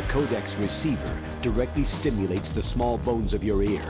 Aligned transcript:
The 0.00 0.06
Codex 0.06 0.56
receiver 0.56 1.14
directly 1.42 1.84
stimulates 1.84 2.52
the 2.52 2.62
small 2.62 2.96
bones 2.96 3.34
of 3.34 3.44
your 3.44 3.62
ear. 3.62 3.82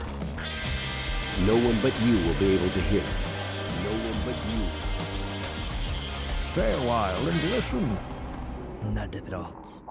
No 1.45 1.55
one 1.55 1.79
but 1.81 1.93
you 2.01 2.17
will 2.27 2.33
be 2.33 2.51
able 2.53 2.69
to 2.69 2.81
hear 2.81 2.99
it. 2.99 3.21
No 3.85 3.93
one 4.09 4.19
but 4.25 4.35
you. 4.51 4.61
Stay 6.35 6.73
a 6.73 6.77
while 6.79 7.27
and 7.29 7.51
listen. 7.51 7.97
Nerdeprat. 8.91 9.81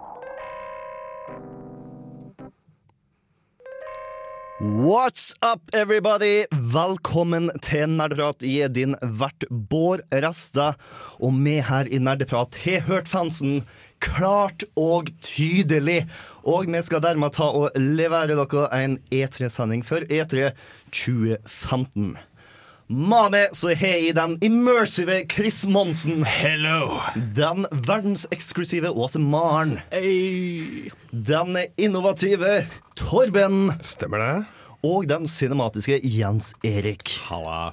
What's 4.61 5.32
up, 5.41 5.71
everybody? 5.73 6.45
Velkommen 6.52 7.48
til 7.64 7.89
Nerdeprat. 7.89 8.43
Jeg 8.45 8.66
er 8.66 8.68
din 8.68 8.93
vert 9.00 9.46
Bård 9.48 10.02
Resta. 10.12 10.75
Og 11.16 11.32
vi 11.32 11.62
her 11.64 11.89
i 11.89 11.96
Nerdeprat 11.96 12.61
har 12.66 12.84
hørt 12.91 13.09
fansen 13.09 13.62
klart 14.01 14.64
og 14.77 15.11
tydelig. 15.25 16.04
Og 16.49 16.71
vi 16.72 16.81
skal 16.82 17.03
dermed 17.04 17.36
ta 17.36 17.50
og 17.53 17.77
levere 17.77 18.32
dere 18.32 18.67
en 18.81 18.99
E3-sending 19.13 19.85
for 19.86 20.04
E3 20.08 20.50
2015. 20.91 22.17
Med 22.91 23.31
meg 23.31 23.53
så 23.55 23.71
har 23.79 24.00
jeg 24.03 24.17
den 24.17 24.32
immersive 24.43 25.21
Chris 25.31 25.61
Monsen. 25.63 26.25
Hello. 26.27 26.99
Den 27.36 27.68
verdenseksklusive 27.71 28.91
Åse 28.91 29.21
Maren. 29.22 29.77
Hey. 29.93 30.91
Den 31.13 31.55
innovative 31.79 32.64
Torben. 32.98 33.77
Stemmer 33.78 34.25
det? 34.25 34.34
Og 34.83 35.06
den 35.06 35.28
cinematiske 35.30 36.00
Jens 36.03 36.56
Erik. 36.67 37.14
Halla. 37.28 37.69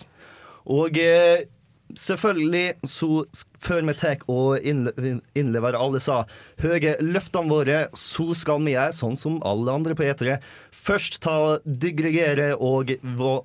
Og 0.69 0.99
eh, 1.01 1.47
selvfølgelig, 1.95 2.75
så 2.83 3.25
før 3.61 3.85
vi 3.87 3.95
tar 3.97 4.23
og 4.31 4.63
innle 4.65 5.17
innleverer 5.37 5.79
alle 5.79 6.01
sa 6.03 6.23
høye 6.61 6.95
løftene 7.03 7.51
våre, 7.51 7.81
så 7.97 8.29
skal 8.37 8.63
vi 8.65 8.75
gjøre 8.75 8.95
sånn 8.97 9.17
som 9.19 9.39
alle 9.47 9.75
andre 9.79 9.97
på 9.97 10.07
E3. 10.07 10.37
Først 10.75 11.21
ta 11.23 11.35
og 11.51 11.67
digregere 11.67 12.53
og 12.55 12.95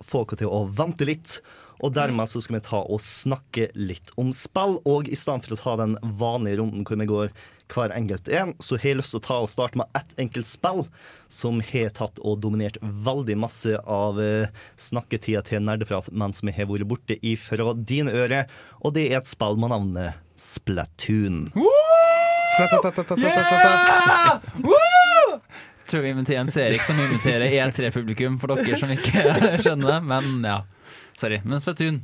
få 0.06 0.24
oss 0.24 0.38
til 0.40 0.50
å 0.50 0.64
vente 0.70 1.08
litt. 1.08 1.40
Og 1.82 1.90
dermed 1.96 2.30
så 2.30 2.38
skal 2.38 2.60
vi 2.60 2.66
ta 2.68 2.78
og 2.78 3.02
snakke 3.02 3.66
litt 3.74 4.12
om 4.20 4.30
spill. 4.36 4.78
Og 4.86 5.10
i 5.10 5.18
stedet 5.18 5.48
for 5.48 5.56
å 5.56 5.62
ta 5.62 5.78
den 5.80 5.96
vanlige 6.18 6.60
runden 6.60 6.86
hvor 6.86 7.00
vi 7.00 7.08
går 7.10 7.32
hver 7.72 7.94
enkelt 7.96 8.28
en, 8.28 8.52
så 8.62 8.76
har 8.78 8.92
jeg 8.92 8.98
lyst 9.00 9.14
til 9.14 9.20
å 9.22 9.24
ta 9.26 9.38
og 9.42 9.50
starte 9.52 9.80
med 9.80 9.88
ett 9.98 10.14
enkelt 10.20 10.48
spill 10.48 10.84
som 11.32 11.60
har 11.72 11.92
tatt 11.96 12.20
og 12.20 12.40
dominert 12.44 12.76
veldig 12.82 13.36
masse 13.40 13.78
av 13.88 14.20
eh, 14.22 14.52
snakketida 14.76 15.42
til 15.48 15.64
nerdeprat 15.64 16.10
mens 16.12 16.42
vi 16.44 16.54
har 16.56 16.68
vært 16.70 16.88
borte 16.90 17.16
ifra 17.24 17.72
dine 17.78 18.12
ører. 18.12 18.50
Og 18.84 18.94
det 18.96 19.08
er 19.10 19.22
et 19.22 19.30
spill 19.30 19.56
med 19.60 19.72
navnet 19.72 20.20
Splatoon. 20.36 21.48
Tror 25.88 26.00
vi 26.04 26.08
inviterer 26.12 26.38
Jens 26.38 26.56
Erik 26.56 26.84
som 26.86 27.00
inviterer 27.00 27.52
E3-publikum, 27.52 28.38
for 28.40 28.52
dere 28.54 28.78
som 28.80 28.92
ikke 28.92 29.22
skjønner 29.62 29.96
det. 29.96 30.00
Men 30.08 30.46
ja, 30.46 30.58
sorry. 31.18 31.40
Men 31.44 31.62
Splatoon. 31.62 32.02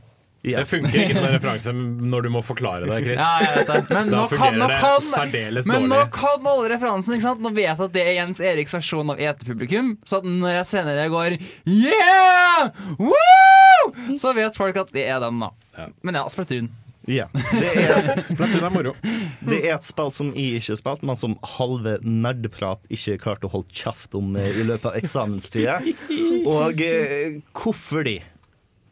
Ja. 0.49 0.63
Det 0.63 0.71
funker 0.71 0.99
ikke 1.03 1.17
som 1.19 1.27
en 1.29 1.35
referanse 1.35 1.75
når 1.77 2.27
du 2.27 2.31
må 2.35 2.43
forklare 2.47 2.89
det, 2.89 2.99
Chris. 3.05 3.21
Ja, 3.21 3.29
jeg 3.45 3.55
vet 3.59 3.71
det. 3.73 3.79
Men 3.95 4.11
Da 4.11 4.17
nå 4.17 4.23
kan, 4.29 4.33
fungerer 4.33 4.59
kan, 4.59 4.73
det 4.73 4.81
kan, 4.83 5.07
særdeles 5.09 5.69
men 5.69 5.87
nå 5.89 5.99
dårlig. 5.99 6.13
kan 6.19 6.51
alle 6.55 6.73
referansen, 6.75 7.17
ikke 7.19 7.27
sant? 7.29 7.45
Nå 7.45 7.53
vet 7.57 7.69
jeg 7.69 7.77
at 7.89 7.95
det 7.99 8.05
er 8.07 8.13
Jens 8.23 8.41
Eriks 8.53 8.77
versjon 8.79 9.15
av 9.15 9.21
E3-publikum. 9.23 9.95
Så 10.09 10.23
at 10.23 10.29
når 10.29 10.59
jeg 10.61 10.71
senere 10.73 11.07
går 11.13 11.39
Yeah! 11.69 12.69
Woo! 12.99 14.17
Så 14.19 14.33
vet 14.37 14.57
folk 14.59 14.77
at 14.81 14.93
det 14.95 15.07
er 15.09 15.21
den, 15.23 15.41
da. 15.43 15.53
Ja. 15.79 15.89
Men 16.05 16.19
ja, 16.21 16.27
Splatoon. 16.33 16.69
Ja. 17.09 17.25
Det, 17.33 17.69
er, 17.73 18.23
Splatoon 18.29 18.65
er 18.67 18.73
moro. 18.75 18.93
det 19.49 19.63
er 19.65 19.77
et 19.79 19.87
spill 19.87 20.11
som 20.13 20.33
jeg 20.37 20.59
ikke 20.59 20.75
har 20.75 20.81
spilt, 20.83 21.05
men 21.09 21.17
som 21.17 21.37
halve 21.57 21.95
nerdprat 22.05 22.83
ikke 22.93 23.17
klarte 23.23 23.49
å 23.49 23.53
holde 23.55 23.73
kjeft 23.73 24.17
om 24.19 24.35
eh, 24.37 24.51
i 24.61 24.67
løpet 24.69 24.91
av 24.91 24.99
eksamenstida. 25.01 25.79
Og 26.53 26.83
eh, 26.85 27.39
hvorfor 27.57 28.05
de? 28.09 28.19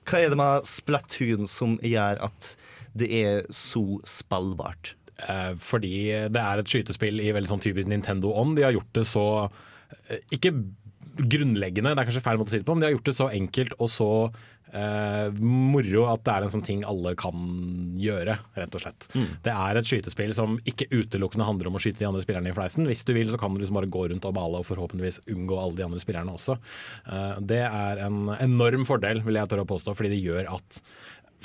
Hva 0.07 0.23
er 0.23 0.33
det 0.33 0.39
med 0.39 0.69
Splatoon 0.71 1.49
som 1.51 1.77
gjør 1.83 2.21
at 2.29 2.53
det 2.97 3.11
er 3.11 3.49
så 3.55 4.01
spillbart? 4.07 4.95
Eh, 5.17 5.55
fordi 5.59 6.29
det 6.33 6.43
er 6.43 6.61
et 6.61 6.71
skytespill 6.71 7.23
i 7.25 7.33
veldig 7.35 7.51
sånn 7.51 7.65
typisk 7.65 7.89
Nintendo-ånd. 7.91 8.59
De 8.59 8.67
har 8.67 8.77
gjort 8.77 8.93
det 8.99 9.07
så 9.09 9.27
eh, 9.47 10.21
Ikke 10.37 10.53
grunnleggende, 11.17 11.95
det 11.97 12.03
er 12.03 12.09
kanskje 12.11 12.25
feil 12.25 12.37
måte 12.37 12.53
å 12.53 12.55
si 12.55 12.61
det 12.61 12.69
på, 12.69 12.75
men 12.77 12.85
de 12.85 12.91
har 12.91 12.97
gjort 12.99 13.09
det 13.09 13.17
så 13.17 13.31
enkelt 13.33 13.77
og 13.81 13.89
så 13.89 14.09
eh, 14.73 15.29
moro 15.41 16.07
at 16.11 16.25
det 16.27 16.35
er 16.35 16.47
en 16.47 16.55
sånn 16.57 16.65
ting 16.67 16.85
alle 16.89 17.15
kan 17.19 17.37
gjøre, 18.01 18.39
rett 18.59 18.79
og 18.79 18.83
slett. 18.83 19.09
Det 19.45 19.55
er 19.55 19.79
et 19.79 19.89
skytespill 19.89 20.35
som 20.37 20.59
ikke 20.69 20.89
utelukkende 20.93 21.47
handler 21.49 21.71
om 21.71 21.79
å 21.79 21.83
skyte 21.83 22.03
de 22.03 22.09
andre 22.09 22.25
spillerne 22.25 22.53
i 22.53 22.57
fleisen. 22.57 22.89
Hvis 22.89 23.05
du 23.07 23.15
vil, 23.17 23.31
så 23.33 23.41
kan 23.41 23.55
du 23.55 23.63
liksom 23.63 23.79
bare 23.79 23.91
gå 23.93 24.07
rundt 24.13 24.29
og 24.29 24.37
bale 24.37 24.63
og 24.63 24.69
forhåpentligvis 24.69 25.23
unngå 25.33 25.61
alle 25.61 25.79
de 25.79 25.87
andre 25.87 26.03
spillerne 26.03 26.35
også. 26.37 26.59
Uh, 27.09 27.37
det 27.41 27.63
er 27.67 28.03
en 28.07 28.31
enorm 28.39 28.87
fordel, 28.89 29.23
vil 29.27 29.41
jeg 29.41 29.53
tørre 29.53 29.67
å 29.67 29.71
påstå, 29.71 29.97
fordi 29.97 30.15
det 30.15 30.23
gjør 30.25 30.51
at 30.57 30.81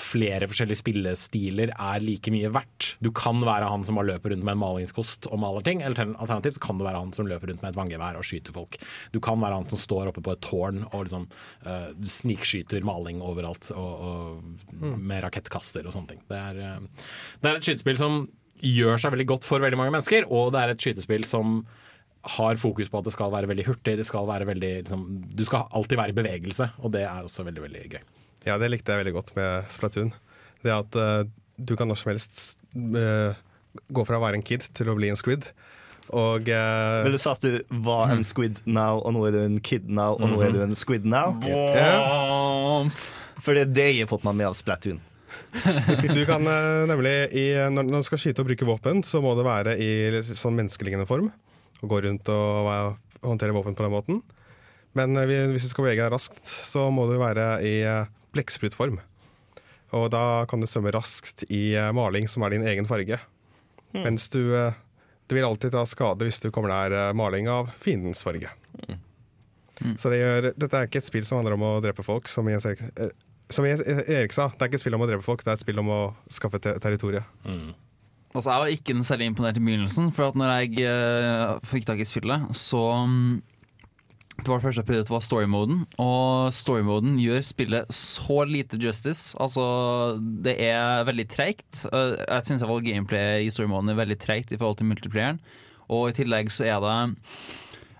flere 0.01 0.47
forskjellige 0.49 0.81
spillestiler 0.81 1.71
er 1.71 2.03
like 2.03 2.33
mye 2.33 2.49
verdt. 2.53 2.95
Du 3.03 3.11
kan 3.15 3.41
være 3.45 3.69
han 3.71 3.85
som 3.87 3.99
bare 3.99 4.09
løper 4.13 4.33
rundt 4.33 4.45
med 4.47 4.55
en 4.55 4.61
malingskost 4.63 5.29
og 5.31 5.41
maler 5.43 5.65
ting, 5.65 5.83
eller 5.85 6.13
alternativt 6.13 6.59
kan 6.63 6.79
du 6.79 6.85
være 6.87 7.01
han 7.01 7.13
som 7.15 7.29
løper 7.29 7.51
rundt 7.51 7.63
med 7.63 7.71
et 7.71 7.79
vanngevær 7.79 8.19
og 8.19 8.27
skyter 8.27 8.55
folk. 8.55 8.79
Du 9.13 9.21
kan 9.23 9.41
være 9.41 9.59
han 9.59 9.69
som 9.69 9.81
står 9.81 10.11
oppe 10.11 10.23
på 10.25 10.35
et 10.35 10.43
tårn 10.45 10.83
og 10.91 11.05
liksom 11.05 11.27
uh, 11.67 11.89
snikskyter 12.17 12.85
maling 12.87 13.21
overalt 13.25 13.71
og, 13.75 14.05
og 14.07 14.95
med 14.97 15.23
rakettkaster 15.27 15.85
og 15.85 15.95
sånne 15.95 16.15
ting. 16.15 16.25
Det 16.31 16.41
er, 16.41 16.61
uh, 16.81 17.11
det 17.41 17.51
er 17.51 17.61
et 17.61 17.69
skytespill 17.69 18.01
som 18.01 18.23
gjør 18.61 19.01
seg 19.01 19.15
veldig 19.15 19.29
godt 19.29 19.47
for 19.47 19.63
veldig 19.63 19.79
mange 19.79 19.95
mennesker, 19.95 20.27
og 20.29 20.51
det 20.53 20.61
er 20.61 20.73
et 20.73 20.83
skytespill 20.83 21.25
som 21.27 21.61
har 22.37 22.59
fokus 22.61 22.89
på 22.91 22.99
at 22.99 23.07
det 23.07 23.13
skal 23.15 23.31
være 23.33 23.49
veldig 23.49 23.65
hurtig, 23.65 23.97
det 23.97 24.05
skal 24.05 24.27
være 24.29 24.45
veldig, 24.51 24.73
liksom, 24.83 25.05
du 25.33 25.45
skal 25.47 25.65
alltid 25.73 25.97
være 25.97 26.13
i 26.13 26.17
bevegelse, 26.19 26.67
og 26.85 26.93
det 26.93 27.05
er 27.07 27.25
også 27.25 27.45
veldig, 27.47 27.63
veldig 27.65 27.85
gøy. 27.95 28.03
Ja, 28.47 28.57
det 28.57 28.71
likte 28.73 28.93
jeg 28.93 29.03
veldig 29.03 29.13
godt 29.19 29.35
med 29.37 29.69
Splatoon. 29.69 30.09
Det 30.65 30.73
at 30.73 30.97
uh, 30.97 31.23
du 31.61 31.75
kan 31.77 31.89
når 31.89 31.99
som 32.01 32.11
helst 32.13 32.41
uh, 32.73 33.37
gå 33.93 34.05
fra 34.07 34.17
å 34.17 34.23
være 34.23 34.39
en 34.39 34.45
kid 34.45 34.65
til 34.77 34.89
å 34.89 34.97
bli 34.97 35.11
en 35.11 35.19
squid. 35.19 35.51
Og 36.09 36.49
uh, 36.49 37.03
Men 37.05 37.13
du 37.13 37.19
sa 37.21 37.35
at 37.37 37.45
du 37.45 37.59
var 37.85 38.11
en 38.13 38.25
squid 38.25 38.63
now, 38.65 38.99
og 38.99 39.13
nå 39.15 39.27
er 39.29 39.37
du 39.37 39.39
en 39.43 39.61
kid 39.63 39.87
now, 39.89 40.17
og 40.17 40.33
nå 40.33 40.41
er 40.43 40.55
du 40.55 40.61
en 40.65 40.75
squid 40.77 41.05
now? 41.05 41.37
Yeah. 41.45 42.89
For 43.41 43.57
det 43.57 43.67
er 43.67 43.75
det 43.77 43.87
jeg 43.91 44.05
har 44.05 44.11
fått 44.11 44.25
meg 44.25 44.39
med 44.41 44.49
av 44.51 44.57
Splatoon. 44.57 44.99
du 46.17 46.21
kan 46.27 46.43
nemlig 46.89 47.13
i, 47.37 47.45
når, 47.71 47.85
når 47.87 48.03
du 48.03 48.07
skal 48.07 48.19
skyte 48.21 48.43
og 48.43 48.49
bruke 48.49 48.67
våpen, 48.67 48.99
så 49.05 49.21
må 49.23 49.31
det 49.37 49.45
være 49.47 49.75
i 49.79 49.91
sånn 50.27 50.57
menneskelignende 50.57 51.07
form. 51.09 51.29
Og 51.81 51.93
gå 51.93 52.01
rundt 52.05 52.29
og 52.33 52.97
håndtere 53.23 53.55
våpen 53.55 53.77
på 53.77 53.85
den 53.85 53.93
måten. 53.93 54.19
Men 54.97 55.15
hvis 55.23 55.65
du 55.65 55.71
skal 55.71 55.87
bevege 55.87 56.03
deg 56.03 56.11
raskt, 56.13 56.43
så 56.45 56.89
må 56.93 57.07
du 57.09 57.15
være 57.21 57.47
i 57.65 57.75
blekksprutform. 58.35 58.99
Og 59.97 60.07
da 60.13 60.45
kan 60.47 60.61
du 60.61 60.69
svømme 60.69 60.93
raskt 60.95 61.43
i 61.49 61.73
eh, 61.75 61.91
maling 61.95 62.29
som 62.31 62.45
er 62.47 62.55
din 62.55 62.67
egen 62.67 62.87
farge. 62.87 63.19
Mens 63.91 64.29
du, 64.31 64.39
eh, 64.55 64.77
du 65.27 65.35
vil 65.35 65.47
alltid 65.47 65.73
ta 65.75 65.83
skade 65.89 66.27
hvis 66.27 66.39
du 66.43 66.49
kommer 66.51 66.71
nær 66.71 66.95
eh, 66.95 67.13
maling 67.17 67.49
av 67.51 67.73
fiendens 67.81 68.23
farge. 68.23 68.51
Så 69.97 70.11
det 70.13 70.21
gjør, 70.21 70.51
dette 70.53 70.77
er 70.77 70.87
ikke 70.87 71.01
et 71.01 71.07
spill 71.07 71.25
som 71.25 71.39
handler 71.39 71.55
om 71.57 71.63
å 71.65 71.75
drepe 71.83 72.05
folk, 72.05 72.29
som 72.29 72.47
Jens 72.49 72.67
Erik, 72.69 72.83
eh, 73.01 73.13
som 73.51 73.65
Jens 73.67 73.81
Erik 73.83 74.35
sa. 74.35 74.49
Det 74.53 74.63
er 74.63 74.71
ikke 74.71 74.79
et 74.79 74.83
spill 74.83 74.97
om 74.97 75.05
å 75.05 75.09
drepe 75.09 75.25
folk, 75.25 75.43
det 75.45 75.53
er 75.53 75.57
et 75.57 75.63
spill 75.63 75.81
om 75.81 75.89
å 75.91 76.01
skaffe 76.31 76.61
te 76.61 76.75
territoriet. 76.83 77.25
Altså, 78.31 78.47
jeg 78.47 78.61
var 78.63 78.73
ikke 78.75 78.95
særlig 79.03 79.31
imponert 79.31 79.57
i 79.59 79.63
begynnelsen, 79.65 80.11
for 80.15 80.29
at 80.29 80.37
når 80.39 80.53
jeg 80.53 80.85
eh, 80.87 81.55
fikk 81.67 81.89
tak 81.89 81.99
i 81.99 82.07
spillet, 82.07 82.45
så 82.55 82.83
mm, 83.09 83.41
Det 84.37 84.47
var 84.47 84.57
det 84.61 84.65
første 84.65 84.81
jeg 84.81 84.87
prøvde 84.87 85.05
ut, 85.05 85.11
var 85.11 85.23
story-moden, 85.25 85.81
og 86.01 86.53
story-moden 86.55 87.17
gjør 87.21 87.43
spillet 87.45 87.91
så 87.93 88.45
lite 88.47 88.79
justice. 88.81 89.35
Altså, 89.37 89.65
det 90.45 90.55
er 90.65 91.03
veldig 91.05 91.27
treigt. 91.29 91.83
Eh, 91.91 92.15
Jeg 92.25 92.47
syns 92.47 92.63
gameplay 92.63 93.45
i 93.45 93.51
story-moden 93.53 93.91
er 93.91 93.99
veldig 93.99 94.17
treigt 94.23 94.51
i 94.51 94.57
forhold 94.57 94.79
til 94.79 94.87
multiplayeren, 94.89 95.41
og 95.91 96.09
i 96.09 96.15
tillegg 96.17 96.49
så 96.49 96.65
er 96.65 96.79
det 96.81 96.95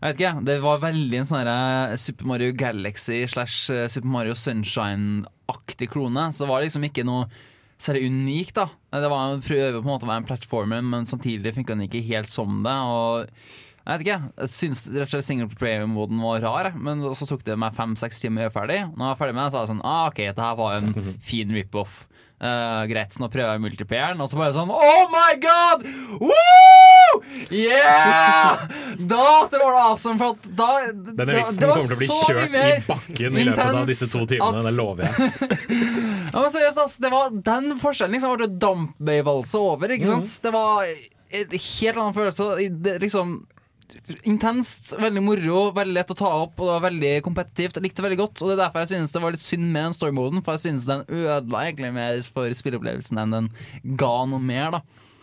jeg 0.02 0.16
vet 0.16 0.22
ikke, 0.22 0.46
Det 0.46 0.62
var 0.64 0.80
veldig 0.82 1.18
en 1.20 1.28
sånn 1.30 1.98
Super 2.02 2.26
Mario 2.26 2.54
Galaxy 2.58 3.20
slash 3.30 3.70
eh, 3.70 3.86
Super 3.88 4.10
Mario 4.10 4.34
Sunshine-aktig 4.34 5.92
klone. 5.94 6.32
Så 6.34 6.42
det 6.42 6.50
var 6.50 6.64
liksom 6.64 6.88
ikke 6.88 7.06
noe 7.06 7.28
særlig 7.78 8.08
unikt. 8.10 8.56
da 8.56 8.66
Det 8.90 9.12
var 9.12 9.36
en 9.36 9.44
prøve 9.46 9.78
på 9.78 9.86
en 9.86 9.92
måte 9.92 10.08
å 10.08 10.10
være 10.10 10.24
en 10.24 10.30
plattformer, 10.32 10.82
men 10.82 11.06
samtidig 11.06 11.54
funka 11.54 11.76
den 11.76 11.86
ikke 11.86 12.02
helt 12.08 12.34
som 12.34 12.64
det. 12.66 12.74
Og 12.74 13.30
jeg 13.82 13.98
vet 13.98 14.04
ikke, 14.06 14.30
jeg 14.44 14.52
syns 14.54 14.84
rett 14.94 15.08
og 15.08 15.14
slett 15.16 15.26
single 15.26 15.50
player-moden 15.58 16.22
var 16.22 16.44
rar, 16.46 16.68
men 16.78 17.02
så 17.18 17.26
tok 17.26 17.42
det 17.48 17.58
meg 17.58 17.74
fem-seks 17.74 18.22
timer 18.22 18.44
å 18.44 18.46
gjøre 18.46 18.54
ferdig. 18.60 18.80
Når 18.94 19.02
jeg 19.02 19.10
var 19.10 19.20
ferdig 19.24 19.36
med 19.38 19.44
det, 19.44 19.52
så 19.52 19.58
var 19.58 19.64
jeg 19.66 19.72
sånn 19.72 19.86
ah, 19.90 20.04
OK, 20.12 20.22
dette 20.22 20.46
her 20.46 20.60
var 20.60 20.76
en 20.78 21.16
fin 21.32 21.56
rip-off. 21.58 22.04
Uh, 22.42 22.88
greit, 22.90 23.14
så 23.14 23.22
nå 23.22 23.28
prøver 23.30 23.54
jeg 23.54 23.62
multiplayeren, 23.62 24.22
og 24.22 24.30
så 24.30 24.38
bare 24.40 24.54
sånn 24.56 24.72
Oh 24.74 25.04
my 25.14 25.36
god! 25.42 25.84
Woo! 26.22 27.20
Yeah! 27.54 28.64
Da 28.98 29.26
det 29.52 29.60
var 29.62 29.76
det 29.76 29.82
awesome, 29.84 30.18
for 30.18 30.34
at 30.34 30.48
da 30.58 30.70
Denne 30.90 31.36
vitsen 31.38 31.70
kommer 31.70 31.86
til 31.86 31.94
å 31.94 32.00
bli 32.00 32.10
kjørt 32.10 32.58
i 32.58 32.72
bakken 32.88 33.38
i 33.38 33.46
løpet 33.46 33.80
av 33.84 33.90
disse 33.90 34.10
to 34.10 34.24
timene, 34.30 34.66
det 34.66 34.74
lover 34.74 35.06
jeg. 35.06 35.32
ja, 36.34 36.38
men 36.38 36.50
seriøst, 36.54 36.82
altså, 36.86 37.06
det 37.06 37.14
var 37.14 37.34
den 37.50 37.78
forskjellen 37.82 38.18
liksom, 38.18 38.34
var 38.34 38.46
det 38.46 38.52
dampbøyvalse 38.62 39.62
over, 39.62 39.94
ikke 39.98 40.10
sant? 40.10 40.38
Det 40.42 40.54
var 40.58 40.90
en 40.90 41.58
helt 41.58 41.98
annen 41.98 42.18
følelse. 42.18 42.50
Det, 42.82 42.98
liksom, 43.06 43.38
intenst, 44.28 44.94
veldig 45.00 45.24
moro, 45.26 45.60
veldig 45.76 45.96
lett 45.98 46.14
å 46.14 46.18
ta 46.22 46.32
opp 46.44 46.60
og 46.60 46.68
det 46.70 46.76
var 46.78 46.86
veldig 46.90 47.14
kompetitivt. 47.26 47.78
Jeg 47.80 47.84
likte 47.88 48.02
det 48.02 48.08
veldig 48.10 48.22
godt, 48.24 48.42
og 48.42 48.50
det 48.52 48.56
er 48.58 48.64
derfor 48.66 48.84
jeg 48.86 48.94
synes 48.96 49.12
det 49.16 49.22
var 49.24 49.36
litt 49.36 49.44
synd 49.46 49.68
med 49.72 49.88
den 49.90 49.98
storymoden, 49.98 50.44
for 50.46 50.58
jeg 50.58 50.66
synes 50.70 50.90
den 50.90 51.06
ødela 51.08 51.66
egentlig 51.68 51.94
mer 51.96 52.22
for 52.32 52.50
spilleopplevelsen 52.62 53.22
enn 53.22 53.38
den 53.38 53.52
ga 54.00 54.14
noe 54.30 54.40
mer, 54.44 54.78
da. 54.80 54.82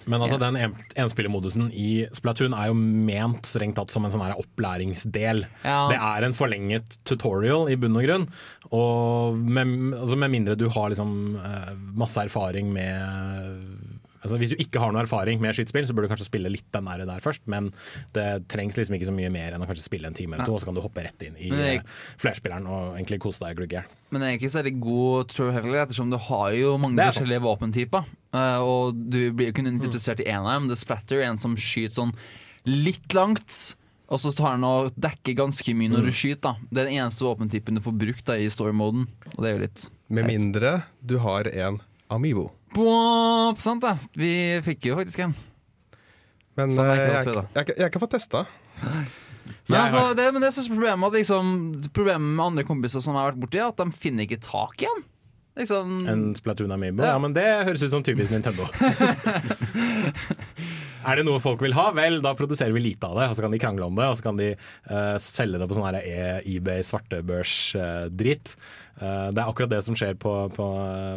Men 0.08 0.22
altså, 0.24 0.38
den 0.40 0.56
en- 0.56 0.76
enspillermodusen 0.96 1.66
i 1.76 2.06
Splatoon 2.16 2.54
er 2.56 2.70
jo 2.70 2.76
ment 2.78 3.44
strengt 3.44 3.76
tatt 3.76 3.90
som 3.92 4.06
en 4.06 4.10
sånn 4.14 4.22
her 4.24 4.38
opplæringsdel. 4.40 5.42
Ja. 5.66 5.82
Det 5.90 5.98
er 6.00 6.24
en 6.24 6.32
forlenget 6.32 6.96
tutorial 7.04 7.68
i 7.68 7.76
bunn 7.76 7.98
og 8.00 8.06
grunn. 8.06 8.24
Og 8.72 9.36
med, 9.36 9.74
altså 9.98 10.16
med 10.16 10.32
mindre 10.32 10.56
du 10.56 10.64
har 10.72 10.88
liksom 10.94 11.12
eh, 11.36 11.74
masse 12.00 12.16
erfaring 12.24 12.72
med 12.72 13.97
Altså 14.22 14.38
Hvis 14.40 14.50
du 14.50 14.56
ikke 14.58 14.80
har 14.82 14.92
noe 14.92 15.02
erfaring 15.04 15.40
med 15.40 15.54
skytespill, 15.54 15.86
så 15.86 15.94
bør 15.94 16.06
du 16.06 16.12
kanskje 16.12 16.26
spille 16.26 16.50
litt 16.50 16.66
den 16.74 16.88
der, 16.90 17.04
der 17.06 17.20
først. 17.24 17.44
Men 17.46 17.70
det 18.16 18.48
trengs 18.50 18.76
liksom 18.78 18.96
ikke 18.98 19.08
så 19.10 19.14
mye 19.14 19.30
mer 19.30 19.54
enn 19.54 19.62
å 19.62 19.68
kanskje 19.68 19.84
spille 19.86 20.10
en 20.10 20.16
time 20.18 20.34
eller 20.36 20.48
to, 20.48 20.56
og 20.56 20.62
så 20.62 20.70
kan 20.70 20.74
du 20.78 20.82
hoppe 20.84 21.04
rett 21.06 21.22
inn 21.28 21.36
i 21.38 21.48
jeg, 21.52 21.82
eh, 21.82 21.98
flerspilleren 22.18 22.66
og 22.66 22.96
egentlig 22.98 23.20
kose 23.22 23.44
deg 23.46 23.56
glugg 23.60 23.72
i 23.72 23.78
hjel. 23.78 23.88
Men 24.10 24.20
det 24.24 24.28
er 24.28 24.38
ikke 24.40 24.50
særlig 24.56 24.74
god 24.80 25.28
tutorial 25.30 25.58
heller, 25.60 25.82
ettersom 25.84 26.10
du 26.10 26.18
har 26.28 26.50
jo 26.58 26.76
mange 26.82 26.96
forskjellige 27.12 27.44
våpentyper. 27.46 28.04
eh, 28.34 28.58
og 28.58 28.94
du 29.10 29.20
blir 29.32 29.52
jo 29.52 29.58
kun 29.60 29.70
interessert 29.70 30.20
i 30.20 30.28
én 30.30 30.42
av 30.42 30.60
dem. 30.60 30.68
Det 30.68 30.78
splatter 30.78 31.22
en 31.22 31.38
som 31.38 31.54
skyter 31.56 31.94
sånn 32.02 32.14
litt 32.66 33.14
langt. 33.14 33.74
Og 34.08 34.16
så 34.22 34.32
tar 34.34 34.54
den 34.56 34.64
og 34.64 34.94
dekker 34.96 35.34
ganske 35.36 35.74
mye 35.76 35.92
når 35.92 36.06
du 36.08 36.12
skyter. 36.16 36.40
da 36.40 36.56
Det 36.72 36.80
er 36.80 36.88
den 36.88 36.96
eneste 36.96 37.26
våpentypen 37.28 37.76
du 37.76 37.82
får 37.84 37.98
brukt 38.00 38.24
da 38.24 38.38
i 38.40 38.48
story-moden. 38.48 39.06
Og 39.36 39.42
det 39.44 39.50
er 39.50 39.58
jo 39.58 39.64
litt 39.66 39.90
Med 40.08 40.24
mindre 40.24 40.82
du 41.04 41.18
har 41.18 41.44
en 41.52 41.80
Amibo. 42.10 42.50
Bwop, 42.74 43.60
sant 43.62 43.84
det. 43.84 43.94
Vi 44.18 44.32
fikk 44.66 44.90
jo 44.90 44.98
faktisk 44.98 45.22
en. 45.26 45.34
Men 46.58 46.74
Sånn 46.74 46.90
er 46.90 46.98
eh, 46.98 47.12
jeg, 47.12 47.32
jeg, 47.32 47.46
jeg, 47.54 47.64
jeg 47.84 47.90
kan 47.94 48.02
få 48.02 48.08
testa. 48.10 48.44
Men, 49.68 49.78
altså, 49.80 50.00
det, 50.16 50.26
men 50.34 50.44
det 50.44 50.50
er 50.50 50.66
problemet 50.68 51.08
at 51.08 51.14
liksom, 51.16 51.44
Problemet 51.96 52.34
med 52.36 52.44
andre 52.44 52.64
kompiser 52.68 53.00
som 53.04 53.16
har 53.16 53.30
vært 53.30 53.40
borti, 53.42 53.60
er 53.60 53.70
at 53.70 53.80
de 53.80 53.86
finner 53.94 54.22
ikke 54.26 54.40
tak 54.44 54.84
i 54.84 54.86
en. 54.90 55.00
Liksom, 55.58 55.86
En 56.06 56.26
Splatoon 56.38 56.74
Amibo? 56.74 57.02
Ja. 57.02 57.16
Ja, 57.16 57.22
men 57.22 57.32
det 57.34 57.46
høres 57.66 57.82
ut 57.82 57.94
som 57.94 58.04
typisk 58.06 58.30
Nintendo. 58.34 58.68
er 61.06 61.18
det 61.18 61.26
noe 61.26 61.42
folk 61.42 61.62
vil 61.62 61.76
ha? 61.76 61.88
Vel, 61.96 62.20
da 62.24 62.34
produserer 62.38 62.74
vi 62.74 62.82
lite 62.82 63.08
av 63.08 63.18
det, 63.18 63.28
og 63.30 63.38
så 63.38 63.44
kan 63.44 63.54
de 63.54 63.60
krangle 63.62 63.86
om 63.86 63.98
det. 63.98 64.08
Og 64.10 64.18
så 64.18 64.26
kan 64.26 64.40
de 64.40 64.50
uh, 64.54 65.16
selge 65.22 65.60
det 65.60 65.68
på 65.68 65.78
sånn 65.78 65.88
her 65.88 66.42
eBay 66.42 66.84
svartebørs-dritt. 66.86 68.56
Uh, 68.98 69.28
det 69.30 69.42
er 69.42 69.46
akkurat 69.46 69.72
det 69.72 69.84
som 69.86 69.98
skjer 69.98 70.18
på, 70.18 70.34
på, 70.54 70.66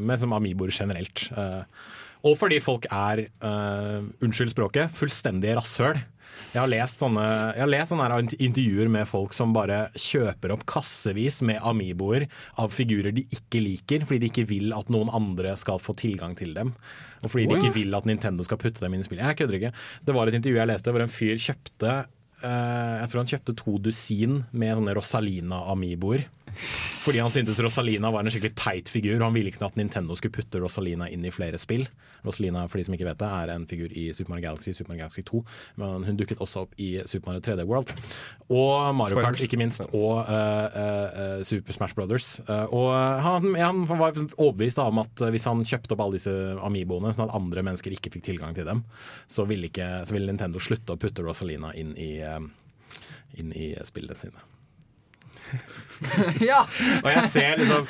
med 0.03 0.21
som 0.21 0.35
Amiiboer 0.37 0.73
generelt. 0.75 1.25
Eh, 1.33 1.63
og 2.27 2.38
fordi 2.38 2.62
folk 2.63 2.88
er, 2.91 3.25
uh, 3.44 4.01
unnskyld 4.21 4.53
språket, 4.53 4.91
fullstendige 4.94 5.57
rasshøl. 5.57 6.01
Jeg 6.51 6.59
har 6.59 6.69
lest 6.71 7.00
sånne, 7.00 7.23
jeg 7.56 7.63
har 7.63 7.69
lest 7.71 7.94
sånne 7.94 8.19
intervjuer 8.44 8.89
med 8.91 9.07
folk 9.07 9.35
som 9.35 9.53
bare 9.56 9.85
kjøper 10.00 10.53
opp 10.56 10.65
kassevis 10.69 11.39
med 11.47 11.62
Amiboer 11.68 12.25
av 12.59 12.73
figurer 12.75 13.15
de 13.15 13.23
ikke 13.31 13.62
liker, 13.63 14.06
fordi 14.07 14.25
de 14.25 14.31
ikke 14.31 14.47
vil 14.50 14.75
at 14.75 14.91
noen 14.91 15.12
andre 15.15 15.53
skal 15.59 15.79
få 15.79 15.95
tilgang 16.00 16.35
til 16.39 16.56
dem. 16.57 16.73
Og 17.21 17.31
fordi 17.31 17.47
de 17.47 17.59
ikke 17.59 17.75
vil 17.77 17.95
at 17.95 18.07
Nintendo 18.09 18.44
skal 18.47 18.59
putte 18.62 18.83
dem 18.83 18.95
inn 18.95 19.03
i 19.03 19.07
spillet. 19.07 19.27
Jeg 19.31 19.41
kødder 19.44 19.59
ikke. 19.59 19.75
Det 20.07 20.15
var 20.17 20.27
et 20.27 20.39
intervju 20.39 20.59
jeg 20.59 20.71
leste 20.71 20.95
hvor 20.95 21.06
en 21.06 21.13
fyr 21.13 21.39
kjøpte 21.39 21.95
Jeg 22.41 23.09
tror 23.11 23.21
han 23.21 23.29
kjøpte 23.29 23.57
to 23.59 23.77
dusin 23.83 24.41
med 24.51 24.77
sånne 24.77 24.95
Rosalina-amiboer. 24.97 26.27
Fordi 27.01 27.19
han 27.19 27.31
syntes 27.31 27.59
Rosalina 27.63 28.11
var 28.11 28.25
en 28.25 28.31
skikkelig 28.33 28.55
teit 28.59 28.89
figur, 28.91 29.15
og 29.19 29.29
han 29.29 29.35
ville 29.35 29.51
ikke 29.51 29.65
at 29.65 29.77
Nintendo 29.79 30.17
skulle 30.17 30.35
putte 30.35 30.59
Rosalina 30.61 31.07
inn 31.09 31.23
i 31.25 31.33
flere 31.33 31.59
spill. 31.61 31.88
Rosalina 32.25 32.67
for 32.69 32.77
de 32.77 32.85
som 32.85 32.95
ikke 32.95 33.07
vet 33.07 33.21
det, 33.21 33.29
er 33.29 33.51
en 33.53 33.65
figur 33.69 33.93
i 33.97 34.09
Super 34.13 34.35
Mario 34.35 34.49
Galaxy, 34.49 34.73
Super 34.75 34.91
Mario 34.91 35.05
Galaxy 35.05 35.23
2. 35.25 35.41
Men 35.81 36.05
hun 36.05 36.19
dukket 36.19 36.41
også 36.43 36.65
opp 36.65 36.75
i 36.81 36.89
Super 37.09 37.31
Mario 37.31 37.43
3D 37.47 37.65
World. 37.69 37.93
Og 38.51 38.91
Mario 38.97 39.23
Kart, 39.23 39.41
ikke 39.41 39.59
minst. 39.59 39.88
Og 39.89 40.19
uh, 40.19 40.27
uh, 40.27 41.07
eh, 41.39 41.43
Super 41.47 41.77
Smash 41.77 41.97
Brothers. 41.97 42.29
Uh, 42.45 42.67
og 42.69 42.91
han, 43.25 43.49
han 43.57 43.83
var 43.89 44.19
overbevist 44.38 44.81
om 44.83 45.01
at 45.01 45.25
hvis 45.33 45.47
han 45.49 45.65
kjøpte 45.65 45.95
opp 45.95 46.05
alle 46.05 46.19
disse 46.19 46.35
amiboene, 46.61 47.13
sånn 47.15 47.25
at 47.25 47.35
andre 47.38 47.65
mennesker 47.65 47.95
ikke 47.95 48.13
fikk 48.17 48.27
tilgang 48.29 48.53
til 48.57 48.67
dem, 48.69 48.83
så 49.29 49.47
ville, 49.49 49.71
ikke, 49.71 49.89
så 50.05 50.15
ville 50.15 50.29
Nintendo 50.29 50.61
slutte 50.61 50.93
å 50.93 51.01
putte 51.01 51.25
Rosalina 51.25 51.73
inn 51.79 51.95
i, 51.97 52.11
eh, 52.21 52.30
inn 52.39 53.53
i 53.55 53.73
spillene 53.87 54.17
sine. 54.17 54.47
ja. 56.51 56.61
Og 57.01 57.09
jeg 57.11 57.23
ser 57.31 57.59
liksom 57.59 57.87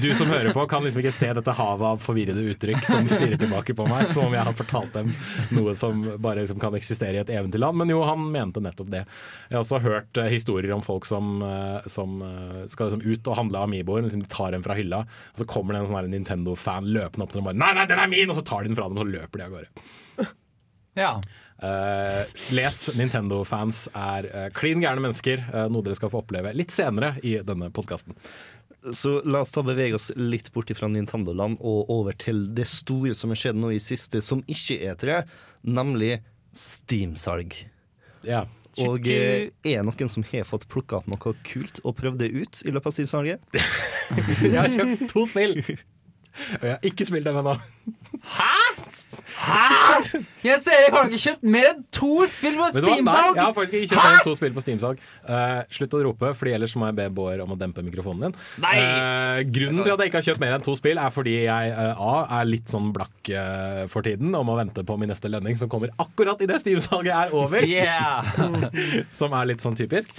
Du 0.00 0.08
som 0.16 0.30
hører 0.30 0.52
på, 0.54 0.64
kan 0.70 0.84
liksom 0.84 1.00
ikke 1.02 1.14
se 1.14 1.30
dette 1.36 1.54
havet 1.56 1.86
av 1.94 2.02
forvirrede 2.02 2.44
uttrykk 2.52 2.84
som 2.86 3.06
stirrer 3.10 3.38
tilbake 3.40 3.76
på 3.76 3.86
meg, 3.88 4.10
som 4.14 4.28
om 4.28 4.34
jeg 4.34 4.46
har 4.48 4.56
fortalt 4.56 4.94
dem 4.96 5.12
noe 5.54 5.74
som 5.78 6.02
bare 6.22 6.42
liksom 6.42 6.60
kan 6.62 6.74
eksistere 6.76 7.18
i 7.18 7.22
et 7.22 7.32
eventyrland. 7.32 7.78
Men 7.80 7.92
jo, 7.94 8.02
han 8.06 8.26
mente 8.34 8.62
nettopp 8.64 8.90
det. 8.92 9.04
Jeg 9.48 9.56
har 9.56 9.62
også 9.62 9.82
hørt 9.84 10.20
eh, 10.20 10.30
historier 10.32 10.74
om 10.76 10.84
folk 10.84 11.08
som, 11.08 11.36
eh, 11.46 11.86
som 11.90 12.18
eh, 12.24 12.64
skal 12.70 12.90
liksom 12.90 13.04
ut 13.06 13.30
og 13.32 13.38
handle 13.40 13.64
Amiboer. 13.64 14.04
Liksom 14.06 14.24
de 14.24 14.32
tar 14.32 14.56
en 14.56 14.66
fra 14.66 14.76
hylla, 14.78 15.04
og 15.04 15.42
så 15.42 15.48
kommer 15.48 15.74
det 15.74 15.84
en 15.84 15.92
sånn 15.92 16.12
Nintendo-fan 16.14 16.90
løpende 16.90 17.26
opp 17.26 17.32
til 17.32 17.40
dem 17.40 17.46
og 17.46 17.52
bare 17.52 17.62
Nei, 17.62 17.72
nei, 17.78 17.88
den 17.90 18.02
er 18.02 18.10
min! 18.10 18.30
Og 18.30 18.40
så 18.40 18.46
tar 18.46 18.64
de 18.64 18.72
den 18.72 18.78
fra 18.78 18.90
dem, 18.90 18.98
og 18.98 19.04
så 19.04 19.14
løper 19.14 19.40
de 19.40 19.46
av 19.46 19.56
gårde. 19.56 20.28
ja. 21.04 21.16
Eh, 21.62 22.24
les 22.50 22.80
Nintendo-fans 22.98 23.86
er 23.94 24.26
uh, 24.32 24.48
klin 24.56 24.82
gærne 24.82 25.04
mennesker, 25.04 25.44
uh, 25.52 25.66
noe 25.70 25.86
dere 25.86 25.96
skal 25.96 26.10
få 26.12 26.24
oppleve 26.24 26.50
litt 26.56 26.74
senere 26.74 27.14
i 27.22 27.36
denne 27.46 27.70
podkasten. 27.74 28.16
Så 28.92 29.20
la 29.24 29.40
oss 29.44 29.54
ta 29.54 29.62
bevege 29.64 29.96
oss 29.96 30.10
litt 30.18 30.50
bort 30.52 30.72
fra 30.76 30.90
Nintendo-land 30.92 31.56
og 31.64 31.92
over 31.92 32.16
til 32.20 32.48
det 32.56 32.66
store 32.68 33.14
som 33.16 33.32
har 33.32 33.40
skjedd 33.40 33.60
nå 33.60 33.70
i 33.72 33.80
siste, 33.80 34.20
som 34.20 34.42
ikke 34.50 34.76
er 34.84 34.98
tre, 35.00 35.22
nemlig 35.64 36.18
Steam-salg. 36.52 37.56
Ja. 38.26 38.44
Og 38.82 39.06
er 39.06 39.48
det 39.62 39.78
noen 39.86 40.10
som 40.10 40.26
har 40.32 40.44
fått 40.48 40.66
plukka 40.68 40.98
opp 40.98 41.08
noe 41.08 41.34
kult 41.46 41.78
og 41.84 41.94
prøvd 42.00 42.20
det 42.26 42.32
ut 42.34 42.62
i 42.66 42.74
løpet 42.74 42.90
av 42.90 42.98
Steam-salget? 42.98 43.50
Jeg 44.44 44.58
har 44.58 44.72
kjøpt 44.74 45.08
to 45.14 45.24
spill! 45.30 45.56
Og 46.34 46.64
jeg 46.66 46.72
har 46.72 46.86
ikke 46.88 47.06
spilt 47.06 47.26
dem 47.28 47.36
ennå. 47.38 47.54
Jens 50.44 50.68
Erik, 50.68 50.94
har 50.94 51.04
du 51.04 51.12
ikke 51.12 51.22
kjøpt 51.24 51.42
mer 51.54 51.66
enn 51.72 51.82
to 51.92 52.24
spill 52.30 52.56
på 52.56 52.68
Steam-salg? 52.72 53.36
jeg 53.36 53.44
har 53.44 53.54
faktisk 53.56 53.76
ikke 53.78 53.90
kjøpt 53.90 54.04
mer 54.04 54.14
enn 54.14 54.26
to 54.28 54.34
spill 54.38 54.54
på 54.56 54.62
Steam-salg. 54.64 55.02
Uh, 55.26 55.60
slutt 55.72 55.96
å 55.96 56.02
rope, 56.06 56.30
Fordi 56.38 56.54
ellers 56.56 56.74
må 56.80 56.88
jeg 56.88 56.98
be 57.00 57.06
Bård 57.14 57.42
om 57.44 57.54
å 57.54 57.58
dempe 57.60 57.84
mikrofonen 57.84 58.22
din. 58.26 58.34
Eh, 58.70 59.40
grunnen 59.48 59.82
til 59.84 59.94
at 59.94 60.02
jeg 60.02 60.12
ikke 60.12 60.20
har 60.20 60.28
kjøpt 60.30 60.44
mer 60.44 60.56
enn 60.56 60.64
to 60.64 60.76
spill, 60.78 61.00
er 61.00 61.14
fordi 61.14 61.34
jeg 61.44 61.74
uh, 61.74 62.04
A 62.04 62.14
er 62.40 62.48
litt 62.48 62.72
sånn 62.72 62.92
blakk 62.94 63.12
for 63.88 64.04
tiden 64.04 64.34
og 64.36 64.44
må 64.44 64.54
vente 64.58 64.82
på 64.84 64.96
min 65.00 65.08
neste 65.08 65.30
lønning, 65.32 65.56
som 65.56 65.70
kommer 65.72 65.92
akkurat 66.02 66.40
idet 66.44 66.60
Steam-salget 66.62 67.14
er 67.16 67.34
over. 67.36 67.64
Yeah. 67.64 68.20
Som 69.18 69.32
er 69.36 69.48
litt 69.48 69.64
sånn 69.64 69.76
typisk. 69.78 70.12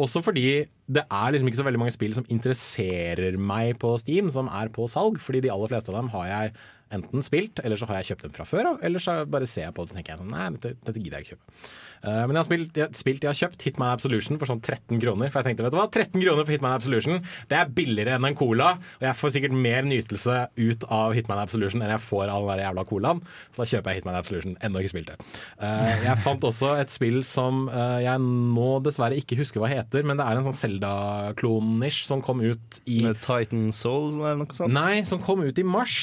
Også 0.00 0.22
fordi 0.24 0.64
det 0.90 1.04
er 1.06 1.32
liksom 1.34 1.50
ikke 1.50 1.60
så 1.60 1.66
veldig 1.66 1.80
mange 1.84 1.94
spill 1.94 2.14
som 2.16 2.26
interesserer 2.32 3.36
meg 3.38 3.76
på 3.82 3.92
Steam, 4.00 4.30
som 4.34 4.48
er 4.50 4.72
på 4.74 4.88
salg. 4.90 5.20
Fordi 5.22 5.44
de 5.44 5.52
aller 5.52 5.70
fleste 5.70 5.92
av 5.92 6.00
dem 6.00 6.10
har 6.14 6.26
jeg 6.30 6.54
enten 6.96 7.24
spilt, 7.26 7.62
eller 7.64 7.78
så 7.78 7.88
har 7.90 8.00
jeg 8.00 8.12
kjøpt 8.12 8.26
dem 8.26 8.34
fra 8.34 8.46
før 8.48 8.72
av. 8.72 8.80
Eller 8.86 9.02
så 9.02 9.20
bare 9.30 9.48
ser 9.50 9.68
jeg 9.68 9.76
på 9.76 9.84
det 9.86 9.94
og 9.94 10.00
tenker 10.00 10.14
jeg 10.14 10.22
sånn, 10.22 10.34
nei, 10.34 10.48
dette, 10.56 10.74
dette 10.86 11.02
gidder 11.02 11.20
jeg 11.20 11.28
ikke 11.28 11.36
kjøpe. 11.36 11.58
Eh, 12.00 12.22
men 12.26 12.32
jeg 12.32 12.40
har, 12.40 12.48
spilt, 12.48 12.78
jeg, 12.78 12.86
har 12.86 12.96
spilt, 12.96 13.24
jeg 13.24 13.30
har 13.30 13.38
kjøpt 13.38 13.64
Hitman 13.66 13.92
Absolution 13.92 14.40
for 14.40 14.48
sånn 14.48 14.62
13 14.62 15.00
kroner. 15.02 15.30
For 15.32 15.40
jeg 15.40 15.50
tenkte, 15.50 15.66
vet 15.66 15.74
du 15.74 15.78
hva, 15.80 15.88
13 15.88 16.16
kroner 16.22 16.46
for 16.46 16.54
Hitman 16.54 16.76
Absolution, 16.76 17.20
det 17.50 17.58
er 17.58 17.72
billigere 17.76 18.16
enn 18.16 18.28
en 18.30 18.38
cola. 18.38 18.72
Og 19.00 19.06
jeg 19.06 19.18
får 19.20 19.34
sikkert 19.36 19.56
mer 19.66 19.88
nytelse 19.88 20.36
ut 20.56 20.86
av 20.88 21.14
Hitman 21.16 21.42
Absolution 21.42 21.84
enn 21.84 21.92
jeg 21.92 22.04
får 22.06 22.32
av 22.32 22.46
den 22.46 22.52
der 22.54 22.64
jævla 22.64 22.86
colaen. 22.88 23.22
Så 23.50 23.62
da 23.62 23.68
kjøper 23.74 23.92
jeg 23.92 24.00
Hitman 24.00 24.20
Absolution. 24.20 24.56
Ennå 24.64 24.82
ikke 24.82 24.94
spilt 24.94 25.12
det. 25.12 25.18
Eh, 25.60 26.06
jeg 26.06 26.22
fant 26.24 26.48
også 26.50 26.72
et 26.80 26.94
spill 26.94 27.20
som 27.28 27.66
eh, 27.68 27.98
jeg 28.06 28.24
nå 28.24 28.70
dessverre 28.86 29.18
ikke 29.20 29.38
husker 29.40 29.62
hva 29.62 29.70
heter, 29.70 30.06
men 30.06 30.20
det 30.20 30.26
er 30.26 30.40
en 30.40 30.48
sånn 30.48 30.56
Zelda-klon-ish 30.60 32.06
som 32.08 32.24
kom 32.24 32.40
ut 32.44 32.80
i 32.88 33.02
Titan 33.20 33.68
Soul 33.76 34.16
eller 34.16 34.40
noe 34.40 34.56
sånt? 34.56 34.72
Nei, 34.72 35.02
som 35.08 35.20
kom 35.22 35.44
ut 35.44 35.58
i 35.60 35.66
mars. 35.66 35.98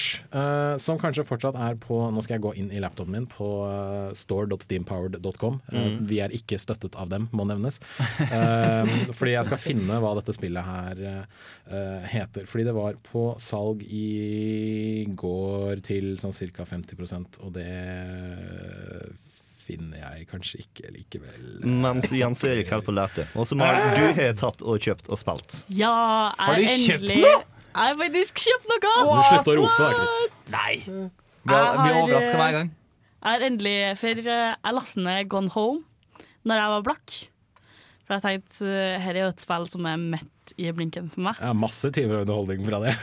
som 0.82 1.00
kanskje 1.02 1.26
fortsatt 1.26 1.56
er 1.60 1.78
på 1.82 1.98
Nå 2.14 2.22
skal 2.24 2.38
jeg 2.38 2.44
gå 2.44 2.52
inn 2.60 2.70
i 2.74 2.80
laptopen 2.82 3.14
min 3.14 3.26
på 3.30 3.48
store.steampowered.com. 4.18 5.58
store.steampowered.com. 5.58 5.87
Eh, 5.88 6.00
Vi 6.10 6.20
er 6.24 6.34
ikke 6.36 6.60
støttet 6.62 6.98
av 7.00 7.10
dem, 7.12 7.28
må 7.36 7.46
nevnes. 7.50 7.80
Uh, 7.98 8.88
fordi 9.18 9.36
jeg 9.36 9.48
skal 9.50 9.62
finne 9.62 10.00
hva 10.04 10.14
dette 10.20 10.36
spillet 10.36 10.68
her 10.68 11.04
uh, 11.08 12.04
heter. 12.12 12.48
Fordi 12.50 12.68
det 12.68 12.76
var 12.78 13.00
på 13.08 13.30
salg 13.42 13.84
i 13.88 15.06
går 15.18 15.84
til 15.88 16.16
sånn 16.22 16.36
ca. 16.56 16.68
50% 16.68 17.42
og 17.44 17.54
det 17.56 17.68
finner 19.68 20.00
jeg 20.00 20.28
kanskje 20.32 20.62
ikke 20.64 20.92
likevel. 20.96 21.48
Mens 21.68 22.12
Jens 22.16 22.44
Erik 22.48 22.72
holder 22.72 22.88
på 22.88 22.94
å 22.94 22.98
lete. 23.02 23.28
Og 23.36 23.48
som 23.50 23.64
har 23.64 23.82
du 23.98 24.06
har 24.16 24.36
tatt 24.40 24.64
og 24.64 24.80
kjøpt 24.84 25.12
og 25.12 25.20
spilt. 25.20 25.62
Ja, 25.68 25.94
jeg 26.32 26.46
Har 26.46 26.56
du 26.56 26.68
kjøpt 26.68 26.96
endelig 26.96 27.22
noe? 27.26 27.38
Jeg 27.78 27.92
har 27.92 27.98
faktisk 28.00 28.44
kjøpt 28.48 28.72
noe! 28.72 28.80
Du 28.82 29.24
slutter 29.28 29.52
å 29.52 29.58
rope, 29.60 29.78
da, 29.78 29.90
Chris. 29.94 30.38
Nei. 30.56 30.76
vi 30.88 31.58
blir 31.84 32.00
overraska 32.00 32.40
hver 32.40 32.56
gang. 32.56 32.72
Jeg 33.18 33.34
har 33.34 33.46
endelig 33.48 33.76
For 34.00 34.22
eh, 34.22 34.54
jeg 34.54 34.78
lastet 34.78 35.04
ned 35.06 35.30
Gone 35.32 35.54
Home 35.56 35.84
når 36.48 36.62
jeg 36.62 36.72
var 36.72 36.84
blakk. 36.86 37.16
For 38.08 38.16
jeg 38.16 38.24
tenkte 38.24 38.68
eh, 38.72 39.00
her 39.04 39.18
er 39.18 39.26
jo 39.26 39.32
et 39.34 39.44
spill 39.44 39.66
som 39.68 39.88
er 39.90 39.98
midt 40.00 40.54
i 40.56 40.70
blinken 40.72 41.10
for 41.12 41.26
meg. 41.26 41.40
Jeg 41.42 41.50
har 41.50 41.58
masse 41.60 41.90
timer 41.96 42.22
underholdning 42.22 42.62
fra 42.68 42.80
det. 42.86 42.94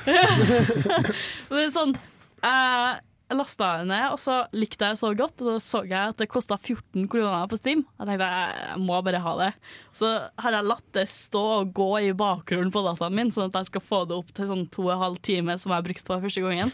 Det 1.50 1.66
er 1.66 1.74
sånn 1.74 1.92
Jeg 2.40 3.02
lasta 3.34 3.68
det 3.80 3.88
ned, 3.88 4.04
og 4.12 4.18
så 4.20 4.34
likte 4.56 4.86
jeg 4.86 4.94
det 4.94 5.00
så 5.00 5.10
godt. 5.18 5.42
Og 5.42 5.48
så 5.50 5.58
så 5.64 5.82
jeg 5.88 6.12
at 6.12 6.20
det 6.20 6.28
kosta 6.32 6.56
14 6.56 7.08
kroner 7.10 7.48
på 7.50 7.58
Steam. 7.60 7.82
Jeg 7.98 8.08
tenkte 8.08 8.28
jeg, 8.30 8.78
må 8.84 9.00
bare 9.04 9.20
ha 9.24 9.34
det. 9.40 9.50
Så 9.96 10.10
har 10.40 10.56
jeg 10.56 10.68
latt 10.70 10.86
det 10.96 11.06
stå 11.10 11.42
og 11.58 11.74
gå 11.76 11.90
i 12.06 12.12
bakgrunnen 12.16 12.72
på 12.72 12.84
dataen 12.86 13.16
min, 13.16 13.32
sånn 13.34 13.50
at 13.50 13.58
jeg 13.60 13.72
skal 13.72 13.84
få 13.84 14.02
det 14.08 14.16
opp 14.16 14.32
til 14.36 14.48
sånn 14.50 14.66
to 14.72 14.86
og 14.86 14.94
en 14.96 15.04
halv 15.04 15.20
time 15.24 15.56
som 15.60 15.72
jeg 15.72 15.80
har 15.82 15.88
brukt 15.88 16.06
på 16.08 16.20
første 16.24 16.44
gangen. 16.44 16.72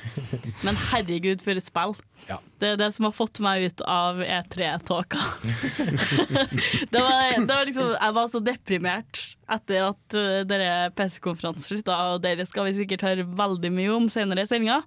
Men 0.67 0.79
herregud, 0.91 1.43
for 1.47 1.59
et 1.59 1.67
spill. 1.67 1.97
Ja. 2.29 2.39
Det 2.61 2.75
er 2.75 2.79
det 2.81 2.91
som 2.95 3.07
har 3.09 3.15
fått 3.17 3.41
meg 3.43 3.65
ut 3.71 3.83
av 3.89 4.21
E3-tåka. 4.23 5.21
det, 6.93 7.01
var, 7.01 7.37
det 7.39 7.55
var 7.55 7.69
liksom 7.69 7.93
Jeg 7.95 8.17
var 8.19 8.29
så 8.31 8.43
deprimert 8.45 9.23
etter 9.51 9.87
at 9.89 10.15
uh, 10.15 10.43
dere 10.47 10.91
PC-konferansen 10.95 11.65
slutta, 11.65 11.97
og 12.13 12.21
dere 12.23 12.47
skal 12.47 12.69
vi 12.69 12.77
sikkert 12.77 13.07
høre 13.07 13.27
veldig 13.27 13.73
mye 13.75 13.97
om 13.97 14.07
senere 14.13 14.45
i 14.45 14.51
sendinga. 14.51 14.83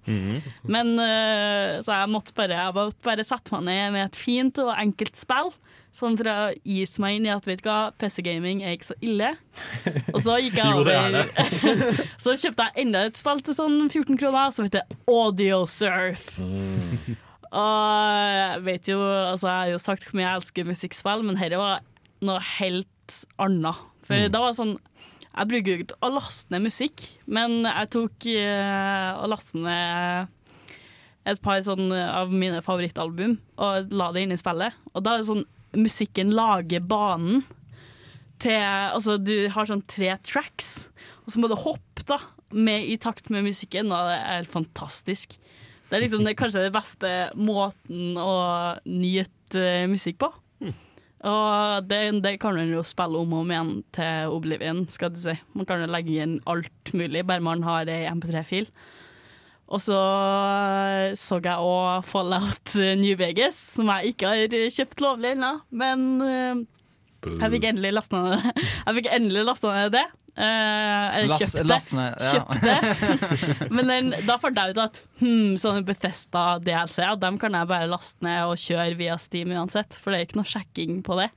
Men 0.64 0.94
uh, 0.96 1.82
så 1.84 1.98
jeg 1.98 2.12
måtte 2.14 2.36
bare, 2.38 2.56
jeg 2.62 2.76
måtte 2.78 3.04
bare 3.04 3.26
sette 3.26 3.52
meg 3.56 3.66
ned 3.68 3.96
med 3.98 4.06
et 4.06 4.20
fint 4.20 4.62
og 4.62 4.72
enkelt 4.76 5.20
spill. 5.20 5.52
Sånn 5.94 6.16
for 6.18 6.26
å 6.26 6.36
ease 6.66 6.98
meg 6.98 7.20
inn 7.20 7.26
i 7.28 7.30
at 7.30 7.44
vet 7.46 7.60
du 7.62 7.68
hva, 7.68 7.92
PC-gaming 8.02 8.64
er 8.66 8.72
ikke 8.74 8.88
så 8.88 8.96
ille. 9.04 9.28
Og 10.10 10.18
så 10.24 10.40
gikk 10.42 10.56
jeg 10.58 10.80
det 10.88 10.96
er 10.98 11.18
over 11.20 12.08
Så 12.24 12.34
kjøpte 12.40 12.66
jeg 12.66 12.86
enda 12.88 13.04
et 13.06 13.20
spill 13.20 13.42
til 13.46 13.54
sånn 13.54 13.76
14 13.86 14.18
kroner, 14.18 14.50
som 14.56 14.66
heter 14.66 14.82
Audiosurf. 15.06 16.32
Og 17.54 18.34
jeg 18.34 18.62
vet 18.66 18.90
jo, 18.90 18.98
altså 19.04 19.46
jeg 19.46 19.60
har 19.60 19.70
jo 19.76 19.82
sagt 19.82 20.08
hvor 20.08 20.18
mye 20.18 20.26
jeg 20.26 20.40
elsker 20.40 20.66
musikkspill, 20.72 21.22
men 21.28 21.38
dette 21.38 21.60
var 21.60 21.84
noe 22.26 22.40
helt 22.56 23.18
annet. 23.38 23.84
For 24.04 24.18
Mm. 24.18 24.32
da 24.34 24.40
var 24.42 24.50
det 24.52 24.58
sånn 24.58 24.74
Jeg 25.34 25.48
bruker 25.50 25.70
jo 25.70 25.82
ikke 25.82 25.96
å 26.04 26.10
laste 26.14 26.52
ned 26.52 26.62
musikk, 26.62 27.00
men 27.26 27.62
jeg 27.64 27.88
tok 27.90 28.26
eh, 28.30 29.14
og 29.18 29.30
lastet 29.32 29.56
ned 29.64 30.28
et 31.26 31.40
par 31.42 31.58
sånn 31.64 31.88
av 31.90 32.30
mine 32.30 32.60
favorittalbum 32.62 33.38
og 33.58 33.90
la 33.96 34.10
det 34.12 34.22
inn 34.26 34.34
i 34.34 34.38
spillet. 34.38 34.76
Og 34.94 35.02
da 35.02 35.14
er 35.16 35.22
det 35.22 35.26
sånn 35.30 35.42
musikken 35.76 36.32
lager 36.34 36.84
banen 36.84 37.44
til 38.42 38.60
Altså, 38.60 39.16
du 39.18 39.48
har 39.52 39.68
sånn 39.68 39.84
tre 39.88 40.14
tracks, 40.26 40.88
og 41.24 41.32
så 41.32 41.40
må 41.40 41.48
du 41.50 41.56
hoppe 41.58 42.04
da 42.08 42.18
med, 42.54 42.86
i 42.86 42.98
takt 43.00 43.30
med 43.32 43.46
musikken, 43.46 43.92
og 43.94 44.10
det 44.10 44.18
er 44.20 44.50
fantastisk. 44.50 45.38
Det 45.88 45.96
er 45.96 46.04
liksom 46.04 46.24
det, 46.26 46.36
kanskje 46.38 46.64
den 46.64 46.74
beste 46.74 47.12
måten 47.38 48.18
å 48.20 48.34
nyte 48.88 49.60
uh, 49.60 49.86
musikk 49.90 50.20
på. 50.22 50.30
Og 51.24 51.86
det, 51.88 52.00
det 52.20 52.34
kan 52.42 52.56
man 52.58 52.68
jo 52.68 52.82
spille 52.84 53.20
om 53.22 53.32
og 53.32 53.44
om 53.44 53.52
igjen 53.52 53.70
til 53.96 54.32
Oblivion, 54.34 54.82
skal 54.92 55.14
du 55.14 55.22
si. 55.22 55.32
Man 55.56 55.68
kan 55.68 55.80
jo 55.80 55.88
legge 55.88 56.18
inn 56.20 56.34
alt 56.50 56.92
mulig, 56.92 57.24
bare 57.24 57.44
man 57.44 57.64
har 57.64 57.88
ei 57.88 58.04
MP3-fil. 58.10 58.68
Og 59.72 59.80
så 59.80 59.98
så 61.18 61.38
jeg 61.42 61.56
òg 61.56 62.04
Fallout 62.06 62.74
New 63.00 63.16
Vegas, 63.18 63.56
som 63.76 63.88
jeg 63.94 64.14
ikke 64.14 64.32
har 64.32 64.58
kjøpt 64.76 65.00
lovlig 65.04 65.34
ennå. 65.34 65.54
Men 65.74 66.04
eh, 66.24 66.60
jeg 67.24 67.54
fikk 67.56 67.70
endelig 67.70 67.94
lasta 67.96 68.20
ned 68.20 68.44
Jeg 68.86 68.98
fikk 68.98 69.08
endelig 69.16 69.46
lasta 69.48 69.72
ned 69.72 69.96
det. 69.96 70.04
Eh, 70.34 71.16
eller 71.16 71.38
kjøpt 71.38 71.60
det. 71.70 71.78
ja. 71.94 72.30
Kjøpt 72.32 72.64
det. 72.66 73.68
Men 73.76 73.92
den, 73.92 74.12
da 74.26 74.36
fant 74.42 74.58
jeg 74.58 74.74
ut 74.74 74.82
at 74.82 75.00
hmm, 75.22 75.54
sånne 75.62 75.84
Bethesda 75.86 76.44
DLC 76.64 77.00
ja, 77.04 77.14
dem 77.18 77.38
kan 77.40 77.54
jeg 77.54 77.70
bare 77.70 77.90
laste 77.90 78.26
ned 78.26 78.50
og 78.50 78.58
kjøre 78.60 78.98
via 78.98 79.16
Steam 79.22 79.54
uansett, 79.54 79.94
for 79.94 80.10
det 80.10 80.20
er 80.20 80.28
ikke 80.28 80.40
noe 80.42 80.50
sjekking 80.50 81.02
på 81.06 81.20
det. 81.22 81.30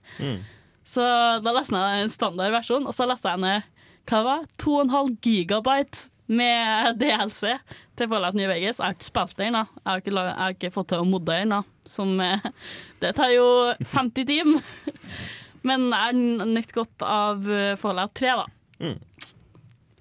Så 0.88 1.06
da 1.44 1.54
lastet 1.54 1.78
jeg 1.78 2.06
en 2.06 2.14
standard 2.14 2.54
versjon, 2.56 2.88
og 2.90 2.96
så 2.96 3.08
lastet 3.10 3.36
jeg 3.36 3.44
ned 3.46 3.74
hva 4.08 4.20
det 4.22 4.24
var, 4.24 4.46
2,5 4.64 5.10
gigabyte 5.20 6.06
med 6.32 6.98
DLC 7.00 7.58
til 7.98 8.10
Fallout 8.12 8.38
New 8.38 8.48
Vegas. 8.50 8.80
Jeg 8.80 8.86
har 8.86 8.96
ikke 8.96 9.08
spilt 9.10 9.38
det 9.40 9.50
ennå. 9.50 9.64
Jeg, 9.80 9.88
har 9.90 10.04
ikke 10.04 10.14
jeg 10.18 10.38
har 10.42 10.56
ikke 10.56 10.74
fått 10.76 10.92
til 10.94 11.04
å 11.04 11.08
modde 11.08 11.32
det 11.32 11.40
ennå. 11.48 11.62
Som 11.88 12.14
eh, 12.24 12.46
Det 13.02 13.14
tar 13.18 13.34
jo 13.34 13.48
50 13.94 14.30
timer. 14.30 14.72
Men 15.68 15.90
jeg 15.90 16.04
har 16.04 16.48
nytt 16.54 16.74
godt 16.76 17.04
av 17.06 17.50
eh, 17.52 17.74
Fallout 17.80 18.14
3, 18.18 18.36
da. 18.44 18.48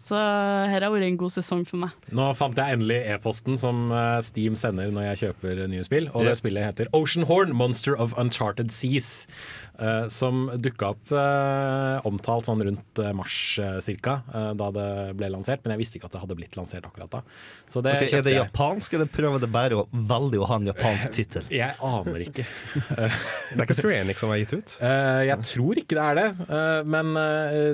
Så 0.06 0.14
her 0.14 0.84
har 0.84 0.92
vært 0.94 1.08
en 1.08 1.18
god 1.18 1.32
sesong 1.34 1.64
for 1.66 1.82
meg. 1.82 1.94
Nå 2.14 2.28
fant 2.38 2.54
jeg 2.54 2.76
endelig 2.76 3.00
e-posten 3.10 3.58
som 3.58 3.90
eh, 3.90 4.20
Steam 4.22 4.54
sender 4.58 4.92
når 4.94 5.08
jeg 5.08 5.20
kjøper 5.24 5.64
nye 5.72 5.82
spill. 5.86 6.06
Og 6.14 6.28
det 6.28 6.36
spillet 6.38 6.62
heter 6.62 6.90
Oceanhorn, 6.94 7.50
Monster 7.58 7.98
of 7.98 8.14
Uncharted 8.20 8.70
Seas. 8.70 9.26
eh, 9.82 10.06
som 10.08 10.46
dukka 10.62 10.92
opp 10.94 11.10
eh, 11.12 12.06
omtalt 12.06 12.46
sånn 12.46 12.62
rundt 12.64 13.00
mars 13.16 13.34
uh, 13.60 13.76
cirka, 13.82 14.20
da 14.56 14.68
det 14.72 14.86
ble 15.18 15.28
lansert. 15.32 15.60
Men 15.64 15.74
jeg 15.74 15.82
visste 15.82 15.98
ikke 15.98 16.08
at 16.08 16.14
det 16.14 16.22
hadde 16.22 16.36
blitt 16.38 16.54
lansert 16.56 16.86
akkurat 16.86 17.10
da. 17.12 17.20
Så 17.68 17.82
det 17.84 17.96
okay, 17.98 18.12
er 18.20 18.24
det 18.24 18.36
japansk, 18.36 18.94
eller 18.96 19.10
prøver 19.10 19.42
det 19.42 19.50
bare 19.52 19.80
å, 19.82 19.84
veldig 19.90 20.40
å 20.40 20.48
ha 20.48 20.60
en 20.60 20.70
japansk 20.70 21.12
tittel? 21.16 21.44
Jeg 21.56 21.74
aner 21.84 22.24
ikke. 22.24 22.46
Det 23.56 23.58
er 23.58 23.64
ikke 23.64 23.76
Square 23.78 24.00
Enix 24.04 24.20
som 24.22 24.30
har 24.32 24.40
gitt 24.40 24.54
ut. 24.56 24.72
Eh, 24.84 25.20
jeg 25.28 25.46
tror 25.48 25.78
ikke 25.80 25.96
det 25.96 26.04
er 26.04 26.18
det, 26.18 26.56
men 26.88 27.12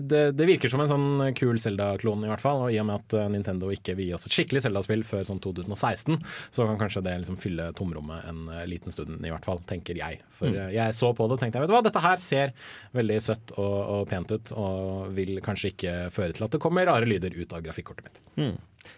det, 0.07 0.21
det 0.37 0.47
virker 0.47 0.71
som 0.71 0.83
en 0.85 0.91
sånn 0.91 1.35
kul 1.39 1.59
Zelda-klon 1.61 2.22
i 2.27 2.31
hvert 2.31 2.43
fall. 2.43 2.65
Og 2.67 2.75
i 2.75 2.81
og 2.83 2.89
med 2.89 3.01
at 3.01 3.17
eh, 3.19 3.29
Nintendo 3.33 3.71
ikke 3.75 3.97
vil 3.99 4.11
gi 4.11 4.17
oss 4.17 4.27
et 4.29 4.37
skikkelig 4.37 4.65
Zelda-spill 4.65 5.05
før 5.07 5.27
sånn 5.29 5.43
2016, 5.43 6.19
så 6.55 6.67
kan 6.69 6.81
kanskje 6.81 7.05
det 7.07 7.17
liksom 7.23 7.39
fylle 7.41 7.71
tomrommet 7.79 8.29
en 8.31 8.45
eh, 8.53 8.65
liten 8.71 8.95
stund, 8.95 9.19
i 9.21 9.33
hvert 9.33 9.47
fall, 9.49 9.63
tenker 9.69 9.99
jeg. 9.99 10.23
For 10.39 10.53
mm. 10.53 10.73
jeg 10.75 10.99
så 10.99 11.13
på 11.17 11.29
det 11.29 11.39
og 11.39 11.43
tenkte 11.43 11.63
vet 11.63 11.71
du 11.71 11.77
hva, 11.77 11.85
dette 11.85 12.05
her 12.05 12.23
ser 12.23 12.55
veldig 12.97 13.21
søtt 13.23 13.55
og, 13.57 13.79
og 13.97 14.05
pent 14.11 14.35
ut, 14.35 14.55
og 14.59 15.13
vil 15.17 15.39
kanskje 15.45 15.73
ikke 15.75 15.97
føre 16.15 16.37
til 16.37 16.49
at 16.49 16.55
det 16.55 16.63
kommer 16.63 16.89
rare 16.89 17.09
lyder 17.09 17.35
ut 17.39 17.57
av 17.57 17.65
grafikkortet 17.65 18.09
mitt. 18.09 18.23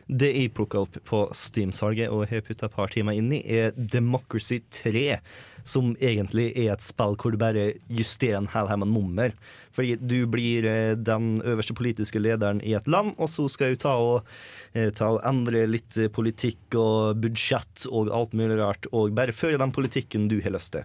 Det 0.09 0.31
jeg 0.35 0.53
plukka 0.57 0.85
opp 0.85 0.99
på 1.09 1.25
Steam-salget 1.37 2.13
og 2.13 2.27
har 2.31 2.45
putta 2.45 2.69
et 2.69 2.77
par 2.77 2.93
timer 2.93 3.17
inn 3.19 3.33
i, 3.33 3.41
er 3.45 3.75
Democracy 3.77 4.61
3. 4.73 5.19
Som 5.65 5.95
egentlig 5.97 6.51
er 6.61 6.75
et 6.75 6.85
spill 6.85 7.17
hvor 7.17 7.33
du 7.33 7.39
bare 7.41 7.71
justerer 7.89 8.37
en 8.43 8.51
hel 8.53 8.69
haug 8.69 8.83
med 8.83 8.93
nummer. 8.93 9.35
Fordi 9.75 9.97
du 9.97 10.27
blir 10.31 10.67
eh, 10.69 10.93
den 10.95 11.41
øverste 11.41 11.77
politiske 11.77 12.21
lederen 12.21 12.61
i 12.61 12.77
et 12.77 12.89
land, 12.91 13.15
og 13.17 13.33
så 13.33 13.49
skal 13.51 13.73
du 13.73 13.81
ta 13.81 13.97
og, 13.97 14.29
eh, 14.77 14.93
ta 14.95 15.15
og 15.17 15.25
endre 15.27 15.65
litt 15.71 15.99
politikk 16.15 16.77
og 16.79 17.21
budsjett 17.25 17.89
og 17.91 18.13
alt 18.13 18.37
mulig 18.37 18.61
rart, 18.61 18.91
og 18.93 19.17
bare 19.17 19.35
føre 19.35 19.61
den 19.61 19.73
politikken 19.75 20.29
du 20.29 20.41
har 20.45 20.55
lyst 20.55 20.77
til. 20.77 20.85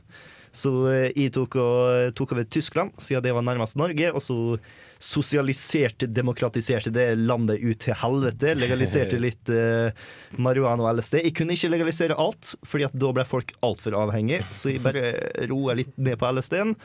Så 0.55 0.71
eh, 0.89 1.09
jeg 1.13 1.35
tok, 1.35 1.59
og, 1.61 2.13
tok 2.17 2.33
over 2.33 2.47
Tyskland, 2.47 2.95
siden 2.97 3.25
det 3.25 3.35
var 3.35 3.45
nærmest 3.45 3.77
Norge, 3.77 4.13
og 4.13 4.23
så 4.23 4.39
sosialiserte, 4.99 6.09
demokratiserte 6.11 6.91
det 6.93 7.07
landet 7.21 7.63
ut 7.63 7.79
til 7.79 7.95
helvete. 8.01 8.53
Legaliserte 8.59 9.19
litt 9.25 9.51
eh, 9.53 9.95
marihuana 10.37 10.85
og 10.85 10.99
LSD. 10.99 11.21
Jeg 11.23 11.35
kunne 11.39 11.55
ikke 11.55 11.71
legalisere 11.71 12.17
alt, 12.19 12.53
fordi 12.67 12.89
at 12.89 12.97
da 12.99 13.13
ble 13.15 13.25
folk 13.27 13.55
altfor 13.65 13.95
avhengige, 14.01 14.43
så 14.55 14.73
jeg 14.73 14.83
bare 14.83 15.13
roa 15.51 15.77
litt 15.79 15.95
ned 15.97 16.19
på 16.19 16.31
LSD-en. 16.35 16.75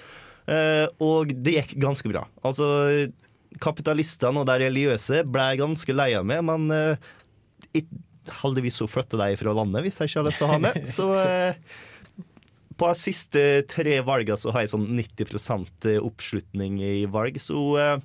Eh, 0.46 0.86
og 1.02 1.34
det 1.34 1.58
gikk 1.58 1.76
ganske 1.82 2.10
bra. 2.12 2.24
Altså, 2.46 2.66
kapitalistene 3.62 4.42
og 4.42 4.48
de 4.50 4.58
religiøse 4.62 5.24
ble 5.26 5.50
jeg 5.50 5.62
ganske 5.62 5.98
lei 5.98 6.10
av 6.18 6.26
meg, 6.26 6.42
men 6.46 6.70
jeg, 7.74 7.88
heldigvis 8.42 8.78
så 8.80 8.88
flytta 8.88 9.18
de 9.20 9.34
fra 9.38 9.52
landet 9.56 9.84
hvis 9.84 10.00
jeg 10.00 10.10
ikke 10.10 10.20
har 10.22 10.28
lyst 10.28 10.40
til 10.40 10.46
å 10.46 10.52
ha 10.52 10.60
med. 10.62 10.86
Så 10.88 11.08
eh, 11.18 11.58
på 12.78 12.90
de 12.90 12.98
siste 12.98 13.44
tre 13.70 14.00
valgene 14.06 14.38
så 14.40 14.54
har 14.54 14.64
jeg 14.64 14.74
sånn 14.74 14.88
90% 14.98 15.92
oppslutning 16.00 16.80
i 16.84 17.04
valg, 17.10 17.38
så 17.42 17.60
eh, 17.80 17.96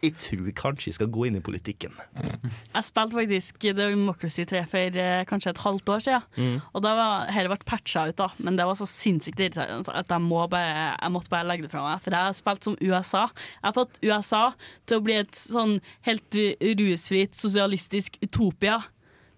jeg 0.00 0.14
tror 0.16 0.48
kanskje 0.56 0.88
jeg 0.88 0.96
skal 0.96 1.10
gå 1.12 1.26
inn 1.28 1.36
i 1.36 1.42
politikken. 1.44 1.92
Jeg 2.16 2.86
spilte 2.86 3.18
faktisk 3.18 3.66
Democracy 3.76 4.46
3 4.48 4.62
for 4.70 5.00
eh, 5.02 5.24
kanskje 5.28 5.52
et 5.52 5.60
halvt 5.60 5.92
år 5.92 6.04
siden. 6.06 6.60
Og 6.72 6.84
da 6.84 6.94
var 6.96 7.26
dette 7.28 7.50
ble 7.52 7.58
patcha 7.68 8.06
ut, 8.08 8.16
da, 8.20 8.30
men 8.40 8.56
det 8.56 8.66
var 8.68 8.78
så 8.78 8.88
sinnssykt 8.88 9.42
irriterende 9.42 9.92
at 9.92 10.08
jeg, 10.08 10.24
må 10.24 10.46
bare, 10.52 10.94
jeg 10.94 11.12
måtte 11.12 11.32
bare 11.32 11.48
legge 11.50 11.66
det 11.66 11.72
fra 11.74 11.84
meg. 11.84 12.00
For 12.04 12.16
jeg 12.16 12.30
har 12.30 12.38
spilt 12.38 12.70
som 12.70 12.78
USA. 12.80 13.26
Jeg 13.58 13.68
har 13.68 13.76
fått 13.76 14.00
USA 14.06 14.44
til 14.88 15.00
å 15.00 15.04
bli 15.04 15.18
et 15.20 15.42
sånn 15.42 15.76
helt 16.08 16.40
rusfritt 16.80 17.36
sosialistisk 17.36 18.16
utopia. 18.24 18.80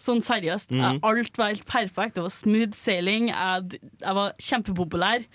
Sånn 0.02 0.22
seriøst. 0.24 0.72
Alt 1.06 1.38
var 1.38 1.52
helt 1.52 1.66
perfekt. 1.68 2.16
Det 2.18 2.24
var 2.26 2.32
smooth 2.34 2.74
sailing. 2.74 3.28
Jeg, 3.30 3.80
jeg 4.02 4.16
var 4.18 4.32
kjempepopulær. 4.42 5.26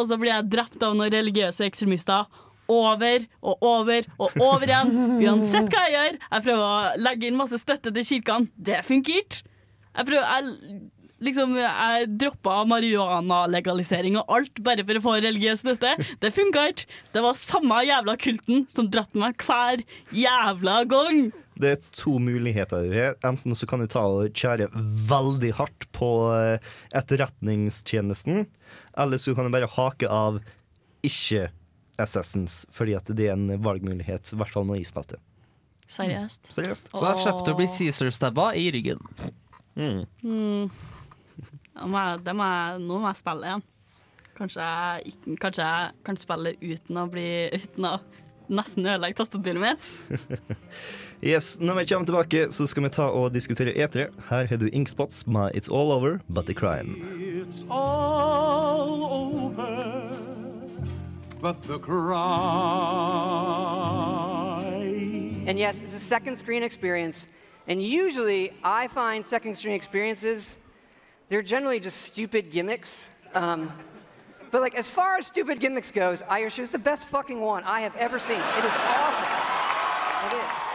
Og 0.00 0.08
så 0.10 0.16
blir 0.18 0.32
jeg 0.32 0.48
drept 0.50 0.82
av 0.82 0.94
noen 0.98 1.12
religiøse 1.12 1.66
ekstremister. 1.68 2.26
Over 2.70 3.24
og 3.42 3.62
over 3.66 4.04
og 4.22 4.36
over 4.42 4.70
igjen. 4.70 4.92
Uansett 5.26 5.70
hva 5.72 5.84
jeg 5.88 5.96
gjør. 5.96 6.18
Jeg 6.30 6.44
prøver 6.46 6.64
å 6.66 7.02
legge 7.02 7.26
inn 7.30 7.38
masse 7.38 7.58
støtte 7.58 7.90
til 7.94 8.06
kirkene. 8.12 8.50
Det 8.56 8.78
funker 8.86 9.22
ikke. 9.24 9.40
Jeg 9.98 10.06
prøver 10.06 10.28
jeg, 10.30 10.80
liksom, 11.26 11.56
jeg 11.58 12.06
droppa 12.22 12.60
marihuana-legalisering 12.70 14.16
og 14.20 14.30
alt 14.38 14.62
bare 14.64 14.84
for 14.86 15.00
å 15.00 15.04
få 15.08 15.16
religiøs 15.24 15.64
støtte. 15.64 15.96
Det 16.22 16.30
funka 16.36 16.66
ikke. 16.72 16.86
Det 17.14 17.24
var 17.26 17.38
samme 17.38 17.82
jævla 17.88 18.14
kulten 18.22 18.64
som 18.70 18.88
dratt 18.94 19.18
meg 19.18 19.34
hver 19.46 19.82
jævla 20.14 20.80
gang. 20.90 21.24
Det 21.60 21.70
er 21.74 21.88
to 21.96 22.16
muligheter. 22.22 22.86
har. 22.94 23.16
Enten 23.26 23.56
så 23.56 23.68
kan 23.68 23.82
du 23.82 23.88
ta 23.90 24.02
og 24.08 24.32
kjøre 24.36 24.70
veldig 25.10 25.52
hardt 25.58 25.88
på 25.96 26.10
eh, 26.34 26.70
etterretningstjenesten, 26.96 28.46
eller 28.98 29.20
så 29.20 29.34
kan 29.36 29.48
du 29.48 29.54
bare 29.54 29.70
hake 29.70 30.08
av 30.08 30.40
ikke 31.06 31.48
Assassins, 32.00 32.62
fordi 32.72 32.94
at 32.96 33.10
det 33.16 33.28
er 33.28 33.36
en 33.36 33.60
valgmulighet, 33.60 34.32
i 34.32 34.38
hvert 34.40 34.54
fall 34.54 34.64
når 34.68 34.80
jeg 34.80 34.90
spilte. 34.90 35.20
Seriøst. 35.90 36.52
Seriøst. 36.54 36.92
Så 36.94 37.02
jeg 37.02 37.24
slapp 37.24 37.48
å 37.50 37.56
bli 37.58 37.66
Caesar-stabba 37.66 38.52
i 38.56 38.68
ryggen. 38.72 39.02
Mm. 39.74 40.70
må 41.90 42.04
jeg, 42.04 42.22
det 42.26 42.34
må 42.36 42.46
jeg, 42.46 42.80
nå 42.86 43.00
må 43.02 43.10
jeg 43.10 43.20
spille 43.20 43.50
igjen. 43.50 43.66
Kanskje 44.38 44.64
jeg, 44.64 45.14
kanskje 45.42 45.66
jeg 45.66 45.92
kan 46.06 46.16
spille 46.16 46.54
uten 46.62 46.96
å 46.96 47.04
bli 47.12 47.26
Uten 47.52 47.88
å 47.90 47.94
nesten 48.50 48.86
ødelegge 48.86 49.18
tastaturet 49.20 49.60
mitt. 49.62 49.90
Yes, 51.22 51.60
Når 51.60 51.74
vi 51.74 51.84
kommer 51.86 52.06
tilbake, 52.06 52.52
så 52.52 52.66
skal 52.66 52.82
vi 52.82 52.88
ta 52.88 53.02
og 53.02 53.34
diskutere 53.34 53.72
E3. 53.76 53.98
Her 54.30 54.46
har 54.46 54.56
du 54.56 54.68
Inkspots 54.72 55.26
med 55.26 55.50
It's 55.54 55.68
All 55.68 55.92
Over 55.92 56.18
But 56.34 56.46
The 56.46 56.54
Crime. 56.54 56.96
It's 56.96 57.64
all 57.70 59.04
over, 59.04 60.16
but 61.40 61.56
the 61.64 61.78
cry. 61.78 62.10
And 65.46 65.58
yes, 65.58 65.80
it's 65.80 65.92
a 65.92 65.98
second 65.98 66.36
screen 66.36 66.62
experience. 66.62 67.26
And 67.68 67.82
usually, 67.82 68.50
I 68.64 68.88
find 68.88 69.24
second 69.24 69.58
screen 69.58 69.74
experiences, 69.74 70.56
they're 71.28 71.42
generally 71.42 71.80
just 71.80 72.02
stupid 72.02 72.50
gimmicks. 72.50 73.08
Um, 73.34 73.70
but 74.50 74.62
like, 74.62 74.74
as 74.78 74.88
far 74.88 75.18
as 75.18 75.26
stupid 75.26 75.60
gimmicks 75.60 75.90
goes, 75.90 76.22
I 76.22 76.40
Irish 76.40 76.58
is 76.58 76.70
the 76.70 76.78
best 76.78 77.04
fucking 77.08 77.40
one 77.40 77.62
I 77.64 77.80
have 77.80 77.94
ever 77.96 78.18
seen. 78.18 78.40
It 78.58 78.64
is 78.64 78.72
awesome. 78.74 79.28
It 80.26 80.34
is. 80.36 80.69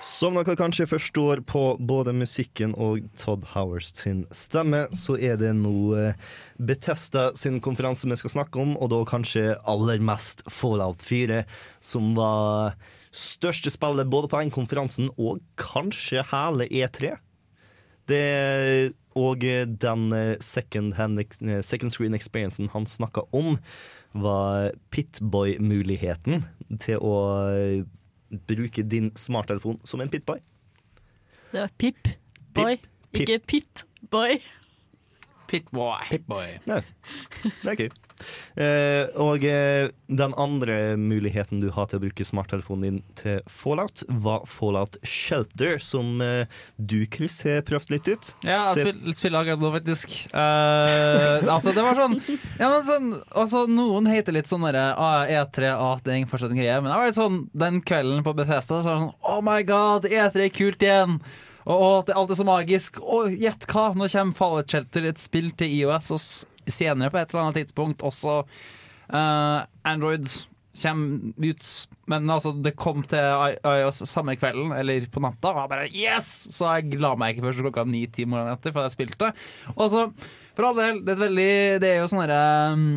Som 0.00 0.38
dere 0.38 0.56
kanskje 0.56 0.86
forstår 0.88 1.42
på 1.44 1.76
både 1.76 2.14
musikken 2.16 2.72
og 2.80 3.02
Todd 3.20 3.42
Howard 3.52 3.84
sin 3.84 4.22
stemme, 4.32 4.86
så 4.96 5.18
er 5.20 5.36
det 5.36 5.50
nå 5.58 5.74
Betesta 5.92 6.64
Bethesda 6.70 7.24
sin 7.36 7.58
konferanse 7.60 8.08
vi 8.08 8.16
skal 8.16 8.32
snakke 8.32 8.62
om, 8.62 8.72
og 8.80 8.88
da 8.94 9.02
kanskje 9.04 9.58
aller 9.68 10.00
mest 10.00 10.40
Fallout 10.48 11.04
4, 11.04 11.42
som 11.84 12.14
var 12.16 12.78
største 13.12 13.68
spillet 13.74 14.08
både 14.08 14.32
på 14.32 14.40
den 14.40 14.54
konferansen 14.54 15.12
og 15.18 15.44
kanskje 15.60 16.24
hele 16.32 16.70
E3. 16.72 17.18
Det, 18.08 18.94
og 19.20 19.44
eh, 19.44 19.68
den 19.68 20.10
eh, 20.16 20.36
second, 20.40 20.96
hand, 20.96 21.20
eh, 21.20 21.60
second 21.60 21.92
screen 21.92 22.16
experiencen 22.16 22.72
han 22.72 22.88
snakka 22.88 23.28
om, 23.36 23.58
var 24.16 24.72
Pitboy-muligheten 24.90 26.46
til 26.80 27.04
å 27.04 27.16
eh, 27.52 27.84
bruke 28.30 28.82
din 28.82 29.10
smarttelefon 29.16 29.80
som 29.84 30.00
en 30.00 30.10
pitboy. 30.10 30.38
Det 31.50 31.60
er 31.64 31.68
Pip 31.78 32.08
Boy, 32.54 32.76
Pip. 33.12 33.20
ikke 33.20 33.38
Pit 33.46 33.84
Boy. 35.70 36.04
Pitboy. 36.10 36.46
Ja. 36.68 36.80
Det 37.62 37.72
er 37.72 37.78
kult. 37.78 37.98
Eh, 38.60 39.08
og 39.20 39.44
eh, 39.48 39.88
den 40.10 40.34
andre 40.40 40.96
muligheten 41.00 41.62
du 41.62 41.70
har 41.74 41.88
til 41.88 42.00
å 42.00 42.02
bruke 42.04 42.26
smarttelefonen 42.26 42.84
din 42.84 43.00
til 43.18 43.40
Fallout, 43.50 44.04
var 44.22 44.44
Fallout 44.50 44.98
Shelter, 45.06 45.78
som 45.82 46.20
eh, 46.24 46.50
du, 46.76 47.02
Chris, 47.10 47.40
har 47.46 47.64
prøvd 47.68 47.94
litt 47.94 48.10
ut. 48.10 48.32
Ja, 48.44 48.70
jeg 48.70 48.84
spiller 48.84 49.00
spill, 49.00 49.18
spiller 49.20 49.42
akkurat 49.42 49.64
nå, 49.64 49.72
faktisk. 49.78 50.16
Eh, 50.30 51.50
altså, 51.50 51.74
det 51.76 51.86
var 51.86 52.00
sånn, 52.00 52.16
ja, 52.60 52.70
men 52.70 52.86
sånn 52.86 53.12
altså, 53.30 53.66
Noen 53.70 54.08
hater 54.10 54.36
litt 54.36 54.50
sånn 54.50 54.66
ah, 54.70 55.22
E3, 55.26 55.74
ah, 55.74 56.00
det 56.04 56.16
er 56.16 56.30
fortsatt 56.30 56.54
en 56.54 56.60
greie. 56.60 56.80
Men 56.80 56.92
det 56.92 56.98
var 56.98 57.12
litt 57.12 57.20
sånn, 57.20 57.44
den 57.66 57.80
kvelden 57.86 58.26
på 58.26 58.36
Bethesda 58.38 58.80
så 58.80 58.82
var 58.82 58.98
det 58.98 59.06
sånn 59.06 59.30
Oh 59.30 59.40
my 59.44 59.62
god, 59.66 60.10
E3 60.10 60.48
er 60.48 60.52
kult 60.54 60.84
igjen! 60.84 61.20
Og, 61.70 62.06
det, 62.06 62.16
alt 62.18 62.32
er 62.32 62.38
så 62.40 62.46
magisk. 62.46 63.00
Og 63.00 63.34
gjett 63.38 63.66
hva, 63.70 63.90
nå 63.94 64.08
kommer 64.10 64.38
Fallout 64.38 64.72
Shelter, 64.72 65.08
et 65.10 65.22
spill 65.22 65.50
til 65.58 65.74
IOS, 65.80 66.12
og 66.16 66.70
senere 66.70 67.12
på 67.12 67.20
et 67.20 67.32
eller 67.32 67.46
annet 67.46 67.60
tidspunkt 67.62 68.04
også 68.06 68.42
uh, 68.44 69.66
Android 69.88 70.26
kommer 70.80 71.50
ut. 71.50 71.70
Men 72.10 72.30
altså, 72.30 72.52
det 72.52 72.76
kom 72.78 73.02
til 73.08 73.56
iOS 73.62 74.04
samme 74.08 74.36
kvelden, 74.38 74.74
eller 74.76 75.06
på 75.12 75.22
natta, 75.22 75.54
og 75.54 75.62
jeg 75.62 75.72
bare 75.72 75.88
yes! 75.90 76.30
Så 76.54 76.70
jeg 76.76 77.00
la 77.02 77.14
meg 77.18 77.34
ikke 77.34 77.48
først 77.48 77.64
klokka 77.64 77.86
ni-ti 77.88 78.26
morgenen 78.26 78.56
etter, 78.56 78.74
for 78.74 78.86
jeg 78.86 78.96
spilte. 78.96 79.32
Og 79.76 79.90
så, 79.92 80.06
for 80.56 80.70
all 80.70 80.80
del, 80.80 81.02
det 81.06 81.14
er 81.14 81.26
veldig 81.26 81.50
Det 81.82 81.90
er 81.90 82.00
jo 82.00 82.08
sånn 82.10 82.24
herre 82.24 82.40
um, 82.74 82.88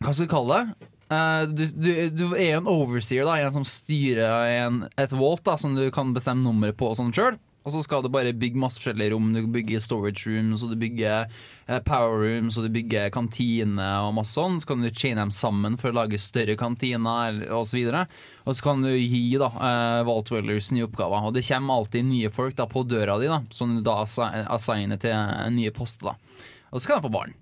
Hva 0.00 0.12
skal 0.12 0.28
du 0.28 0.30
kalle 0.30 0.58
det? 0.58 0.92
Uh, 1.06 1.42
du, 1.50 1.62
du, 1.70 1.90
du 2.10 2.24
er 2.34 2.56
jo 2.56 2.62
en 2.62 2.70
overseer, 2.70 3.26
da, 3.26 3.36
en 3.38 3.54
som 3.54 3.66
styrer 3.66 4.56
en, 4.64 4.80
et 4.98 5.12
vault 5.14 5.44
da, 5.46 5.54
som 5.60 5.76
du 5.78 5.84
kan 5.94 6.10
bestemme 6.14 6.42
nummeret 6.42 6.78
på 6.78 6.90
og 6.90 6.98
sånn 6.98 7.14
sjøl. 7.14 7.38
Og 7.66 7.74
så 7.74 7.82
skal 7.82 8.04
du 8.04 8.10
bare 8.14 8.30
bygge 8.30 8.60
masse 8.62 8.78
forskjellige 8.78 9.10
rom. 9.10 9.32
Du 9.34 9.42
bygger 9.50 9.82
storage 9.82 10.30
rooms, 10.30 10.62
og 10.62 10.70
du 10.70 10.76
bygger 10.78 11.24
eh, 11.66 11.80
power 11.82 12.20
rooms, 12.22 12.54
og 12.54 12.68
du 12.68 12.70
bygger 12.76 13.10
kantine 13.14 13.88
og 14.06 14.12
masse 14.14 14.36
sånn. 14.38 14.60
Så 14.62 14.70
kan 14.70 14.84
du 14.84 14.90
chaine 14.92 15.18
dem 15.18 15.32
sammen 15.34 15.74
for 15.80 15.90
å 15.90 15.98
lage 15.98 16.20
større 16.22 16.54
kantiner 16.60 17.42
osv. 17.50 17.80
og. 17.90 18.14
Og 18.46 18.54
så 18.54 18.68
kan 18.68 18.86
du 18.86 18.92
gi 18.94 19.24
da 19.42 19.50
uh, 19.50 20.04
Vault 20.06 20.30
Dwellers 20.30 20.70
nye 20.70 20.86
oppgaver. 20.86 21.26
Og 21.26 21.34
det 21.34 21.42
kommer 21.48 21.80
alltid 21.80 22.06
nye 22.06 22.30
folk 22.30 22.54
da 22.54 22.68
på 22.70 22.84
døra 22.86 23.18
di, 23.18 23.26
da 23.32 23.42
som 23.50 23.74
du 23.74 23.82
da 23.82 23.98
assigner 24.06 25.02
til 25.02 25.50
nye 25.58 25.74
poster. 25.74 26.14
da 26.14 26.70
Og 26.70 26.78
så 26.78 26.92
kan 26.92 27.02
du 27.02 27.08
få 27.08 27.16
barn. 27.18 27.34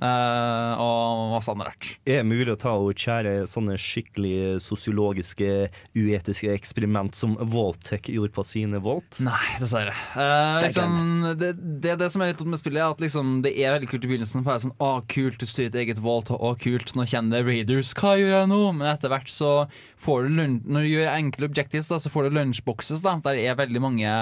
Eh, 0.00 0.80
og 0.80 1.34
masse 1.34 1.52
annet 1.52 1.68
rart. 1.68 1.88
Er 2.08 2.22
det 2.22 2.28
mulig 2.30 2.54
å 2.54 2.58
ta 2.60 2.72
og 2.78 2.96
kjære 2.96 3.44
sånne 3.50 3.76
skikkelig 3.80 4.60
sosiologiske, 4.64 5.68
uetiske 5.98 6.52
eksperiment 6.54 7.16
som 7.18 7.34
Voltec 7.40 8.08
gjorde 8.12 8.32
på 8.36 8.44
sine 8.46 8.80
Volt? 8.80 9.20
Nei, 9.26 9.58
dessverre. 9.60 9.92
Uh, 10.14 10.56
liksom, 10.64 10.96
det, 11.40 11.52
det, 11.82 11.98
det 12.00 12.10
som 12.12 12.24
er 12.24 12.32
litt 12.32 12.40
dumt 12.40 12.54
med 12.54 12.62
spillet, 12.62 12.80
er 12.80 12.94
at 12.94 13.04
liksom, 13.04 13.40
det 13.44 13.52
er 13.58 13.76
veldig 13.76 13.90
kult 13.92 14.06
i 14.06 14.12
begynnelsen. 14.14 14.44
For 14.44 14.52
det 14.52 14.56
er 14.56 14.64
sånn, 14.68 14.76
å 14.80 14.92
kult, 15.10 15.40
du 15.42 15.48
styrer 15.48 15.72
et 15.72 15.80
eget 15.84 16.02
vault, 16.04 16.32
å 16.32 16.54
kult, 16.60 16.94
nå 16.96 17.06
kjenner 17.10 17.40
det 17.40 17.44
Raiders, 17.48 17.92
hva 17.98 18.14
gjør 18.16 18.36
jeg 18.38 18.50
nå? 18.54 18.62
Men 18.78 18.92
etter 18.94 19.12
hvert 19.12 19.28
så 19.32 19.52
får 20.00 20.26
du 20.26 20.40
når 20.40 20.86
du 20.86 20.88
gjør 20.88 21.12
enkle 21.12 21.50
objectives, 21.50 21.90
da, 21.92 22.00
så 22.00 22.12
får 22.12 22.28
du 22.28 22.38
lunchboxes, 22.38 23.04
da, 23.04 23.18
der 23.24 23.42
er 23.42 23.58
veldig 23.58 23.84
mange 23.84 24.14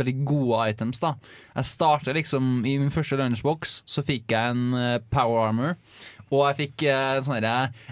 veldig 0.00 0.16
gode 0.28 0.68
items. 0.70 1.00
da. 1.00 1.14
Jeg 1.54 1.68
starter 1.72 2.16
liksom, 2.16 2.64
I 2.68 2.76
min 2.80 2.92
første 2.92 3.18
lunchbox 3.20 3.80
så 3.88 4.04
fikk 4.06 4.32
jeg 4.34 4.54
en 4.54 4.76
power 5.12 5.48
armor. 5.48 5.76
Og 6.30 6.44
jeg 6.46 6.58
fikk 6.60 6.84
eh, 6.86 7.16
en 7.18 7.26
sånn 7.26 7.46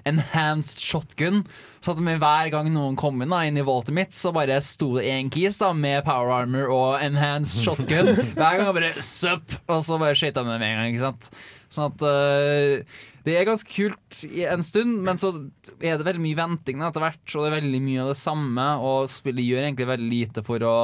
enhanced 0.07 0.79
shotgun. 0.83 1.43
Så 1.83 1.95
at 1.95 2.03
hver 2.03 2.51
gang 2.53 2.71
noen 2.75 2.97
kom 2.99 3.19
inn 3.23 3.33
da, 3.35 3.43
inn 3.47 3.59
i 3.59 3.67
voltet 3.67 3.95
mitt, 3.97 4.15
så 4.15 4.33
bare 4.35 4.61
sto 4.65 4.93
det 4.97 5.09
én 5.11 5.31
keys 5.33 5.59
da, 5.61 5.73
med 5.75 6.05
power 6.07 6.31
armor 6.43 6.71
og 6.75 7.03
enhanced 7.03 7.63
shotgun. 7.67 8.15
Hver 8.37 8.59
gang 8.59 8.67
jeg 8.67 8.79
bare 8.79 8.95
sup, 9.03 9.59
og 9.67 9.83
så 9.87 9.99
bare 10.01 10.19
skøyta 10.19 10.45
jeg 10.45 10.51
ned 10.51 10.63
med 10.63 10.69
en 10.71 10.81
gang. 10.81 10.93
ikke 10.93 11.07
sant? 11.07 11.31
Sånn 11.69 11.91
at 11.91 12.05
uh, 12.07 13.01
det 13.27 13.35
er 13.37 13.45
ganske 13.45 13.69
kult 13.69 14.21
i 14.25 14.47
en 14.49 14.63
stund, 14.65 15.03
men 15.05 15.19
så 15.21 15.35
er 15.83 15.99
det 15.99 16.07
veldig 16.07 16.23
mye 16.23 16.39
venting 16.39 16.81
etter 16.87 17.05
hvert. 17.05 17.25
Og 17.35 17.43
det 17.43 17.51
er 17.51 17.59
veldig 17.59 17.83
mye 17.85 18.07
av 18.07 18.15
det 18.15 18.23
samme, 18.23 18.69
og 18.87 19.11
spillet 19.13 19.45
gjør 19.45 19.67
egentlig 19.67 19.91
veldig 19.91 20.09
lite 20.15 20.47
for 20.47 20.65
å 20.65 20.79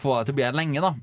få 0.00 0.16
deg 0.16 0.30
til 0.30 0.34
å 0.34 0.40
bli 0.40 0.48
her 0.48 0.56
lenge. 0.56 0.82
da. 0.82 0.96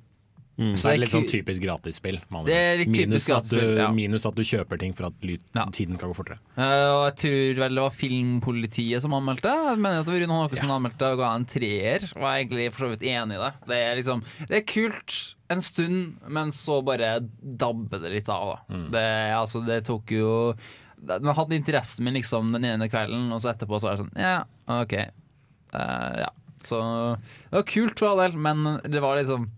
Så 0.58 0.90
det 0.90 0.94
er 0.96 1.02
litt 1.04 1.14
sånn 1.14 1.28
typisk 1.30 1.62
gratisspill. 1.62 2.16
minus, 2.34 3.28
at 3.30 3.50
du, 3.52 3.60
ja. 3.78 3.92
minus 3.94 4.26
at 4.26 4.34
du 4.34 4.42
kjøper 4.42 4.80
ting 4.82 4.94
for 4.98 5.12
at 5.12 5.14
Ja. 5.54 5.66
tiden 5.70 5.98
kan 6.02 6.10
gå 6.10 6.16
fortere. 6.18 6.40
Uh, 6.58 6.64
og 6.98 7.04
jeg 7.06 7.16
tror 7.22 7.60
vel 7.62 7.76
det 7.78 7.84
var 7.84 7.94
Filmpolitiet 7.94 9.04
som 9.04 9.14
anmeldte. 9.14 9.52
Jeg 9.54 9.78
mener 9.78 10.02
at 10.02 10.08
det 10.08 10.16
var 10.16 10.24
Rune 10.24 10.40
Håkon 10.40 10.62
som 10.64 10.74
anmeldte 10.74 11.12
og 11.14 11.22
ga 11.22 11.36
en 11.36 11.46
treer. 11.46 12.08
Og 12.16 12.24
jeg 12.24 12.32
er 12.32 12.42
egentlig 12.42 12.66
for 12.74 12.88
så 12.88 12.90
vidt 12.96 13.06
enig 13.06 13.38
i 13.38 13.44
det. 13.44 13.52
Det 13.70 13.78
er 13.84 14.00
liksom 14.00 14.24
Det 14.48 14.58
er 14.58 14.66
kult 14.74 15.18
en 15.54 15.62
stund, 15.62 16.18
men 16.28 16.50
så 16.52 16.80
bare 16.84 17.12
dabber 17.42 18.02
det 18.02 18.16
litt 18.18 18.30
av. 18.34 18.58
Da. 18.68 18.82
Det, 18.98 19.06
altså, 19.38 19.62
det 19.66 19.86
tok 19.88 20.12
jo 20.12 20.32
Den 20.98 21.30
hadde 21.38 21.56
interessen 21.56 22.04
min 22.04 22.18
liksom 22.18 22.50
den 22.58 22.66
ene 22.66 22.90
kvelden, 22.90 23.30
og 23.32 23.40
så 23.44 23.54
etterpå 23.54 23.78
så 23.78 23.92
var 23.92 23.96
det 23.96 24.02
sånn 24.02 24.18
Ja, 24.18 24.42
OK. 24.82 24.98
Uh, 25.70 26.26
ja. 26.26 26.34
Så 26.66 26.82
det 26.82 27.54
var 27.60 27.70
kult 27.70 28.02
for 28.02 28.10
all 28.10 28.26
del, 28.26 28.36
men 28.42 28.82
det 28.90 29.00
var 29.06 29.22
liksom 29.22 29.52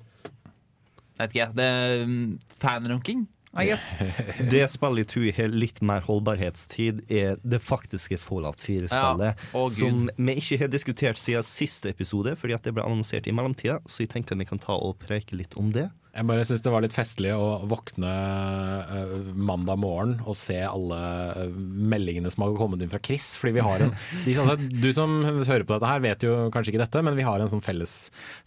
vet 1.25 1.35
ikke, 1.35 1.51
det 1.59 1.67
er 1.67 2.07
mm, 2.07 2.39
fanrunking, 2.61 3.27
I 3.57 3.65
guess. 3.65 3.97
Det 4.53 4.61
spillet 4.69 5.09
tror 5.09 5.25
jeg 5.25 5.35
har 5.39 5.53
litt 5.53 5.81
mer 5.85 6.03
holdbarhetstid, 6.05 7.01
er 7.09 7.39
det 7.41 7.61
faktiske 7.65 8.19
Fallout 8.21 8.61
4-spillet. 8.61 9.33
Ja. 9.33 9.57
Oh, 9.57 9.69
som 9.73 10.05
vi 10.15 10.35
ikke 10.37 10.59
har 10.63 10.69
diskutert 10.71 11.17
siden 11.17 11.45
siste 11.45 11.89
episode, 11.89 12.35
fordi 12.37 12.53
at 12.55 12.67
det 12.67 12.75
ble 12.77 12.85
annonsert 12.85 13.27
i 13.27 13.33
mellomtida. 13.33 13.79
Så 13.89 14.05
jeg 14.05 14.13
tenkte 14.13 14.37
vi 14.37 14.47
kan 14.49 14.61
ta 14.61 14.77
og 14.77 14.99
preike 15.01 15.37
litt 15.39 15.57
om 15.59 15.73
det. 15.75 15.89
Jeg 16.19 16.27
bare 16.27 16.43
syns 16.43 16.63
det 16.65 16.71
var 16.73 16.83
litt 16.83 16.95
festlig 16.95 17.29
å 17.31 17.61
våkne 17.69 18.09
eh, 18.91 19.11
mandag 19.39 19.79
morgen 19.79 20.17
og 20.27 20.35
se 20.35 20.57
alle 20.67 20.97
eh, 21.45 21.53
meldingene 21.55 22.27
som 22.33 22.43
har 22.43 22.57
kommet 22.59 22.81
inn 22.83 22.91
fra 22.91 22.99
Chris. 22.99 23.31
Fordi 23.39 23.53
vi 23.55 23.63
har 23.63 23.85
en 23.85 23.93
de, 24.25 24.33
altså, 24.35 24.57
Du 24.59 24.89
som 24.95 25.13
hører 25.23 25.63
på 25.63 25.77
dette 25.77 25.87
her, 25.87 26.01
vet 26.03 26.25
jo 26.27 26.33
kanskje 26.51 26.73
ikke 26.73 26.81
dette, 26.83 27.03
men 27.07 27.15
vi 27.15 27.23
har 27.23 27.39
en 27.39 27.51
sånn 27.53 27.63
felles, 27.63 27.93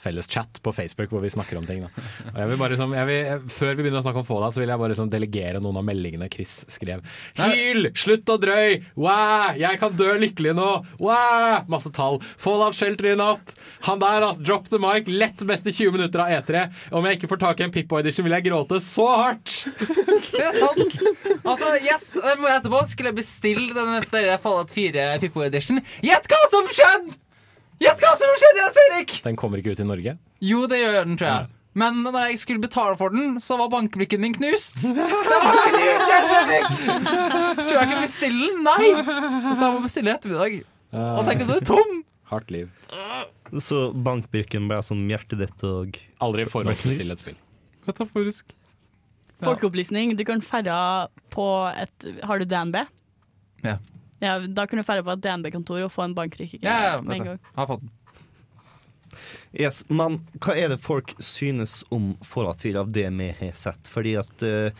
felles 0.02 0.28
chat 0.28 0.60
på 0.60 0.74
Facebook 0.76 1.14
hvor 1.14 1.24
vi 1.24 1.32
snakker 1.32 1.62
om 1.62 1.68
ting. 1.68 1.86
Da. 1.86 2.04
Og 2.34 2.42
jeg 2.42 2.50
vil 2.50 2.60
bare, 2.60 2.74
liksom, 2.74 2.92
jeg 2.98 3.08
vil, 3.08 3.48
før 3.56 3.72
vi 3.72 3.86
begynner 3.86 4.02
å 4.02 4.04
snakke 4.04 4.20
om 4.20 4.28
Fallout, 4.28 4.56
så 4.58 4.62
vil 4.62 4.74
jeg 4.74 4.82
bare 4.84 4.92
liksom, 4.92 5.12
delegere 5.16 5.64
noen 5.64 5.80
av 5.80 5.88
meldingene 5.88 6.28
Chris 6.32 6.58
skrev. 6.76 7.00
Hyl! 7.40 7.88
Slutt 7.96 8.34
å 8.34 8.36
drøy! 8.42 8.82
Wow! 9.00 9.56
Jeg 9.62 9.80
kan 9.80 9.96
dø 9.96 10.10
lykkelig 10.20 10.52
nå! 10.60 10.68
Wow! 11.00 11.64
Masse 11.72 11.94
tall. 11.96 12.20
Fallout 12.36 12.76
Shelter 12.76 13.14
i 13.14 13.16
natt. 13.16 13.56
Han 13.88 14.04
der, 14.04 14.28
altså. 14.28 14.44
Drop 14.44 14.68
the 14.68 14.82
mic. 14.82 15.08
Lett 15.08 15.40
beste 15.48 15.72
20 15.72 15.96
minutter 15.96 16.26
av 16.26 16.36
E3. 16.36 16.68
Om 16.92 17.08
jeg 17.08 17.20
ikke 17.20 17.32
får 17.32 17.44
tak 17.46 17.61
i 17.62 17.66
en 17.68 17.72
Pippo 17.74 17.98
Edition, 18.00 18.26
vil 18.26 18.34
jeg 18.36 18.46
gråte 18.48 18.80
så 18.84 19.06
hardt! 19.22 19.54
Det 20.32 20.42
er 20.42 20.54
sant. 20.56 21.00
Altså, 21.42 21.72
gjett 21.82 22.18
må 22.40 22.48
jeg 22.50 22.60
etterpå 22.60 22.82
skulle 22.90 23.12
jeg 23.12 23.18
bestille 23.20 23.72
den 23.76 23.96
der 24.12 24.36
Fallout 24.42 24.72
4 24.74 25.08
Pippo 25.22 25.44
Edition. 25.46 25.80
Gjett 26.04 26.28
hva 26.30 26.42
som 26.52 26.70
skjedde! 26.72 27.18
Gjett 27.82 28.04
hva 28.04 28.12
som 28.18 28.36
skjedde, 28.38 28.62
Jens 28.62 28.78
Erik! 28.84 29.16
Den 29.24 29.38
kommer 29.38 29.58
ikke 29.62 29.74
ut 29.74 29.82
i 29.82 29.88
Norge. 29.88 30.14
Jo, 30.44 30.64
det 30.70 30.78
gjør 30.82 31.00
den, 31.02 31.18
tror 31.18 31.28
jeg. 31.30 31.50
Men 31.78 32.02
når 32.04 32.18
jeg 32.28 32.40
skulle 32.42 32.60
betale 32.62 32.96
for 33.00 33.14
den, 33.14 33.38
så 33.40 33.56
var 33.56 33.70
bankbrikken 33.72 34.20
min 34.22 34.34
knust. 34.36 34.76
Så 34.84 34.92
jeg 34.92 35.08
var 35.08 35.60
knust, 35.72 36.80
Tror 37.62 37.78
jeg 37.78 37.88
kunne 37.88 38.04
bestille 38.04 38.50
den? 38.50 38.62
Nei! 38.66 38.90
Og 39.48 39.54
så 39.56 39.68
jeg 39.68 39.76
må 39.78 39.84
bestille 39.86 40.12
i 40.12 40.14
ettermiddag. 40.14 40.58
Og 40.92 41.22
tenk 41.28 41.46
at 41.46 41.48
det 41.54 41.60
er 41.62 41.68
tom! 41.72 42.02
Hardt 42.32 42.52
liv. 42.52 42.68
Så 43.60 43.86
bankbrikken 43.92 44.68
ble 44.70 44.78
som 44.84 45.00
hjertet 45.10 45.42
ditt 45.42 45.64
og 45.68 45.96
Aldri 46.24 46.46
forhåndsbestill 46.48 47.12
et 47.12 47.24
spill. 47.24 47.40
Metaforisk. 47.88 48.52
Folkeopplysning. 49.42 50.16
Du 50.16 50.24
kan 50.24 50.42
ferde 50.44 50.74
på 51.34 51.46
et 51.74 52.06
Har 52.22 52.38
du 52.38 52.44
DNB? 52.46 52.84
Ja. 53.62 53.78
Ja, 54.22 54.38
Da 54.38 54.66
kan 54.66 54.78
du 54.78 54.84
ferde 54.86 55.02
på 55.02 55.16
et 55.16 55.24
DNB-kontor 55.24 55.82
og 55.82 55.90
få 55.92 56.04
en 56.06 56.14
bankbrikke 56.14 56.60
Ja, 56.62 56.76
ja, 56.84 57.00
med 57.02 57.18
en 57.20 57.24
gang. 57.32 57.42
Har 57.56 57.66
fått 57.66 57.82
den. 57.82 57.90
Yes, 59.52 59.82
Men 59.90 60.22
hva 60.40 60.54
er 60.56 60.70
det 60.72 60.80
folk 60.80 61.12
synes 61.20 61.82
om 61.92 62.14
Fallout 62.24 62.62
4 62.62 62.80
av 62.80 62.92
det 62.94 63.08
vi 63.18 63.28
har 63.42 63.52
sett? 63.58 63.90
Fordi 63.90 64.14
at 64.22 64.46
uh, 64.46 64.70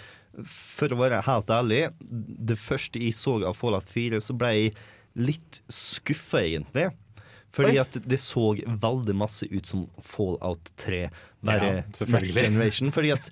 For 0.49 0.95
å 0.95 1.01
være 1.03 1.21
helt 1.27 1.51
ærlig, 1.53 1.83
det 2.01 2.57
første 2.57 3.03
jeg 3.03 3.13
så 3.19 3.37
av 3.45 3.59
Fallout 3.59 3.91
4, 3.93 4.23
så 4.25 4.33
ble 4.33 4.53
jeg 4.55 4.71
litt 5.13 5.59
skuffa, 5.69 6.41
egentlig. 6.41 6.87
Fordi 7.53 7.75
Oi. 7.75 7.83
at 7.83 7.99
det 8.09 8.17
så 8.25 8.55
veldig 8.57 9.13
masse 9.21 9.45
ut 9.53 9.69
som 9.69 9.85
Fallout 10.01 10.73
3. 10.81 11.03
Bare 11.43 11.73
Ja, 11.73 12.07
Next. 12.07 12.35
Generation. 12.35 12.93
Fordi 12.95 13.13
at 13.15 13.31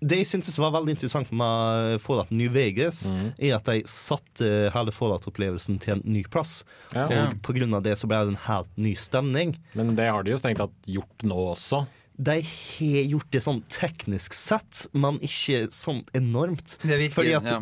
det 0.00 0.22
jeg 0.22 0.28
syntes 0.30 0.56
var 0.60 0.72
veldig 0.72 0.94
interessant 0.94 1.28
med 1.36 2.00
Fallout 2.00 2.30
New 2.32 2.48
Vegas, 2.52 3.02
mm. 3.12 3.32
er 3.36 3.54
at 3.58 3.68
de 3.68 3.82
satte 3.90 4.48
hele 4.72 4.94
Fallout-opplevelsen 4.96 5.76
til 5.82 5.98
en 5.98 6.04
ny 6.08 6.22
plass. 6.32 6.62
Ja. 6.94 7.04
Og 7.04 7.50
av 7.76 7.82
det 7.84 7.98
så 8.00 8.08
ble 8.08 8.22
det 8.24 8.34
en 8.34 8.44
helt 8.46 8.80
ny 8.80 8.94
stemning. 8.96 9.58
Men 9.76 9.94
det 9.98 10.08
har 10.08 10.24
de 10.24 10.32
jo 10.32 10.40
strengt 10.40 10.62
tatt 10.62 10.88
gjort 10.88 11.26
nå 11.28 11.36
også. 11.52 11.84
De 12.20 12.36
har 12.44 13.04
gjort 13.08 13.30
det 13.32 13.40
sånn 13.44 13.62
teknisk 13.72 14.34
sett, 14.36 14.86
men 14.92 15.20
ikke 15.24 15.66
sånn 15.72 16.02
enormt. 16.16 16.76
Det 16.82 16.98
virker, 17.00 17.14
Fordi 17.16 17.36
at 17.38 17.48
ja. 17.48 17.60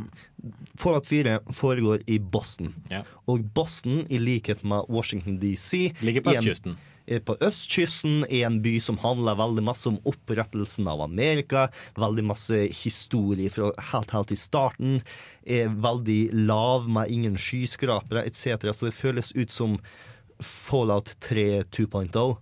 Fallout 0.78 1.06
4 1.06 1.36
foregår 1.54 2.02
i 2.10 2.18
Boston. 2.18 2.72
Ja. 2.90 3.04
Og 3.30 3.46
Boston, 3.54 4.04
i 4.10 4.18
likhet 4.22 4.64
med 4.66 4.86
Washington 4.90 5.38
DC, 5.42 5.92
Ligger 6.02 6.26
på 6.26 6.34
en- 6.34 6.42
østkysten. 6.42 6.78
På 7.24 7.36
østkysten, 7.44 8.24
er 8.28 8.46
en 8.48 8.58
by 8.64 8.74
som 8.84 8.98
handler 9.02 9.38
veldig 9.38 9.64
masse 9.64 9.88
om 9.88 9.98
opprettelsen 10.08 10.88
av 10.90 11.02
Amerika. 11.04 11.68
Veldig 11.98 12.24
masse 12.28 12.60
historie 12.82 13.52
fra 13.52 13.70
helt, 13.92 14.12
helt 14.12 14.34
i 14.34 14.38
starten. 14.38 15.00
Er 15.48 15.72
veldig 15.72 16.20
lav, 16.48 16.88
med 16.88 17.12
ingen 17.12 17.38
skyskrapere 17.40 18.26
etc. 18.28 18.68
Så 18.72 18.90
det 18.90 18.98
føles 18.98 19.32
ut 19.32 19.54
som 19.54 19.78
Fallout 20.44 21.16
3 21.24 21.64
2.0. 21.64 22.36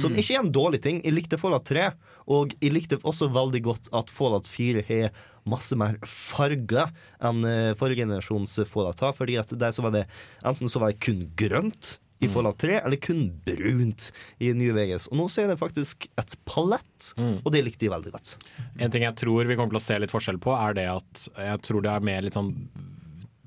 Som 0.00 0.14
ikke 0.16 0.38
er 0.38 0.40
en 0.40 0.52
dårlig 0.54 0.80
ting. 0.84 1.02
Jeg 1.04 1.16
likte 1.16 1.40
Fallout 1.40 1.66
3, 1.68 1.90
og 2.32 2.54
jeg 2.62 2.72
likte 2.72 3.00
også 3.04 3.28
veldig 3.32 3.60
godt 3.66 3.90
at 3.96 4.12
Fallout 4.12 4.48
4 4.48 4.84
har 4.88 5.10
masse 5.48 5.74
mer 5.76 5.96
farger 6.06 6.92
enn 7.18 7.42
eh, 7.48 7.72
forrige 7.78 8.04
generasjons 8.04 8.60
Fallout 8.70 9.02
har. 9.04 9.16
Fordi 9.16 9.36
at 9.40 9.52
der 9.58 9.74
så 9.74 9.84
var 9.84 9.96
det 9.96 10.06
enten 10.44 10.70
så 10.72 10.80
var 10.80 10.92
det 10.92 11.02
kun 11.04 11.26
grønt 11.38 11.96
i 12.22 12.30
Fallout 12.30 12.58
3, 12.62 12.78
eller 12.80 13.00
kun 13.02 13.24
brunt 13.46 14.10
i 14.38 14.52
New 14.56 14.72
Vegas. 14.76 15.08
Og 15.10 15.18
nå 15.20 15.28
så 15.32 15.44
er 15.44 15.52
det 15.52 15.58
faktisk 15.60 16.08
et 16.20 16.36
palett, 16.48 17.12
og 17.18 17.52
det 17.54 17.64
likte 17.66 17.86
de 17.86 17.92
veldig 17.92 18.14
godt. 18.14 18.36
En 18.78 18.92
ting 18.94 19.06
jeg 19.06 19.18
tror 19.20 19.48
vi 19.48 19.58
kommer 19.58 19.74
til 19.74 19.82
å 19.82 19.86
se 19.88 19.98
litt 20.02 20.14
forskjell 20.14 20.40
på, 20.42 20.54
er 20.56 20.78
det 20.78 20.88
at 20.92 21.28
jeg 21.34 21.62
tror 21.66 21.84
det 21.84 21.94
er 21.94 22.10
mer 22.12 22.26
litt 22.26 22.38
sånn 22.38 22.54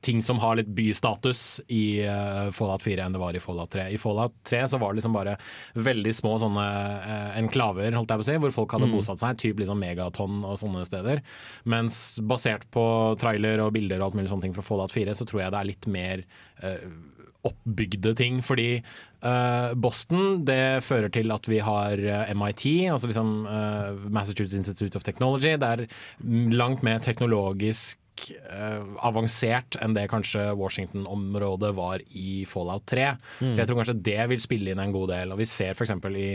ting 0.05 0.21
som 0.21 0.39
har 0.39 0.55
litt 0.55 0.67
bystatus 0.67 1.61
i 1.67 2.05
eh, 2.05 2.51
Fallout 2.53 2.83
4 2.85 3.01
enn 3.05 3.15
det 3.15 3.21
var 3.21 3.35
i 3.35 3.41
Fallout 3.41 3.71
3. 3.73 3.88
I 3.89 3.97
Fallout 3.97 4.35
3 4.45 4.59
så 4.69 4.77
var 4.77 4.93
det 4.93 4.99
liksom 4.99 5.15
bare 5.15 5.33
veldig 5.73 6.13
små 6.15 6.35
sånne 6.41 6.65
eh, 6.99 7.31
enklaver, 7.39 7.89
holdt 7.97 8.13
jeg 8.13 8.21
på 8.21 8.25
å 8.25 8.27
si, 8.27 8.38
hvor 8.43 8.53
folk 8.53 8.75
hadde 8.77 8.91
bosatt 8.91 9.23
seg, 9.23 9.39
typ 9.41 9.63
liksom 9.63 9.81
Megaton 9.81 10.43
og 10.45 10.59
sånne 10.61 10.85
steder. 10.85 11.23
Mens 11.73 12.19
basert 12.21 12.67
på 12.75 12.85
trailer 13.21 13.63
og 13.65 13.73
bilder 13.75 14.01
og 14.03 14.11
alt 14.11 14.19
mulig 14.19 14.29
sånne 14.29 14.47
ting 14.47 14.55
fra 14.57 14.65
Fallout 14.67 14.93
4, 14.93 15.17
så 15.17 15.25
tror 15.25 15.45
jeg 15.45 15.55
det 15.55 15.61
er 15.63 15.71
litt 15.71 15.89
mer 15.97 16.25
eh, 16.61 16.85
oppbygde 17.45 18.15
ting. 18.17 18.39
Fordi 18.45 18.69
uh, 18.79 19.73
Boston 19.77 20.41
det 20.47 20.84
fører 20.86 21.12
til 21.13 21.34
at 21.36 21.49
vi 21.49 21.62
har 21.63 21.99
eh, 21.99 22.34
MIT, 22.38 22.65
altså 22.93 23.12
liksom 23.12 23.36
uh, 23.47 24.08
Massachusetts 24.10 24.58
Institute 24.58 24.97
of 24.97 25.05
Technology. 25.05 25.55
Det 25.60 25.69
er 25.69 25.86
mm, 26.19 26.49
langt 26.55 26.84
mer 26.86 27.03
teknologisk 27.05 27.99
uh, 28.49 28.81
avansert 29.05 29.77
enn 29.84 29.95
det 29.97 30.08
kanskje 30.12 30.47
Washington-området 30.58 31.73
var 31.77 32.03
i 32.10 32.43
Fallout 32.49 32.88
3. 32.91 33.12
Så 33.41 33.53
jeg 33.53 33.69
tror 33.69 33.81
kanskje 33.81 33.99
det 34.10 34.19
vil 34.31 34.43
spille 34.43 34.73
inn 34.73 34.81
en 34.84 34.95
god 34.95 35.13
del. 35.13 35.36
Og 35.36 35.41
vi 35.41 35.49
ser 35.49 35.75
f.eks. 35.75 35.95
I, 36.15 36.29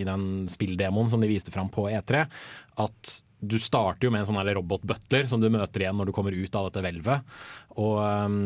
i 0.00 0.08
den 0.08 0.48
spilldemoen 0.50 1.10
som 1.12 1.22
de 1.22 1.30
viste 1.30 1.54
fram 1.54 1.70
på 1.72 1.88
E3, 1.92 2.26
at 2.78 3.18
du 3.40 3.58
starter 3.62 4.08
jo 4.08 4.12
med 4.12 4.24
en 4.24 4.28
sånn 4.32 4.50
robot-butler 4.58 5.28
som 5.30 5.42
du 5.42 5.48
møter 5.52 5.84
igjen 5.84 5.98
når 5.98 6.10
du 6.10 6.14
kommer 6.16 6.34
ut 6.34 6.58
av 6.58 6.68
dette 6.68 6.82
hvelvet. 6.82 7.36
Og 7.78 7.98
um, 8.02 8.38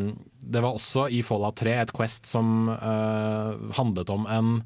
det 0.42 0.60
var 0.60 0.76
også 0.76 1.06
i 1.08 1.22
Fallout 1.24 1.56
3 1.62 1.76
et 1.80 1.94
Quest 1.96 2.28
som 2.28 2.68
uh, 2.68 3.56
handlet 3.78 4.12
om 4.12 4.28
en 4.28 4.56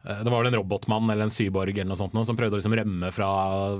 det 0.00 0.30
var 0.32 0.40
vel 0.40 0.48
en 0.48 0.56
robotmann 0.56 1.10
eller 1.12 1.26
en 1.26 1.32
syborg 1.32 1.74
eller 1.74 1.90
noe 1.90 2.00
sånt 2.00 2.14
noe, 2.16 2.24
som 2.24 2.36
prøvde 2.38 2.56
å 2.56 2.60
liksom 2.60 2.74
rømme 2.78 3.10
fra 3.12 3.28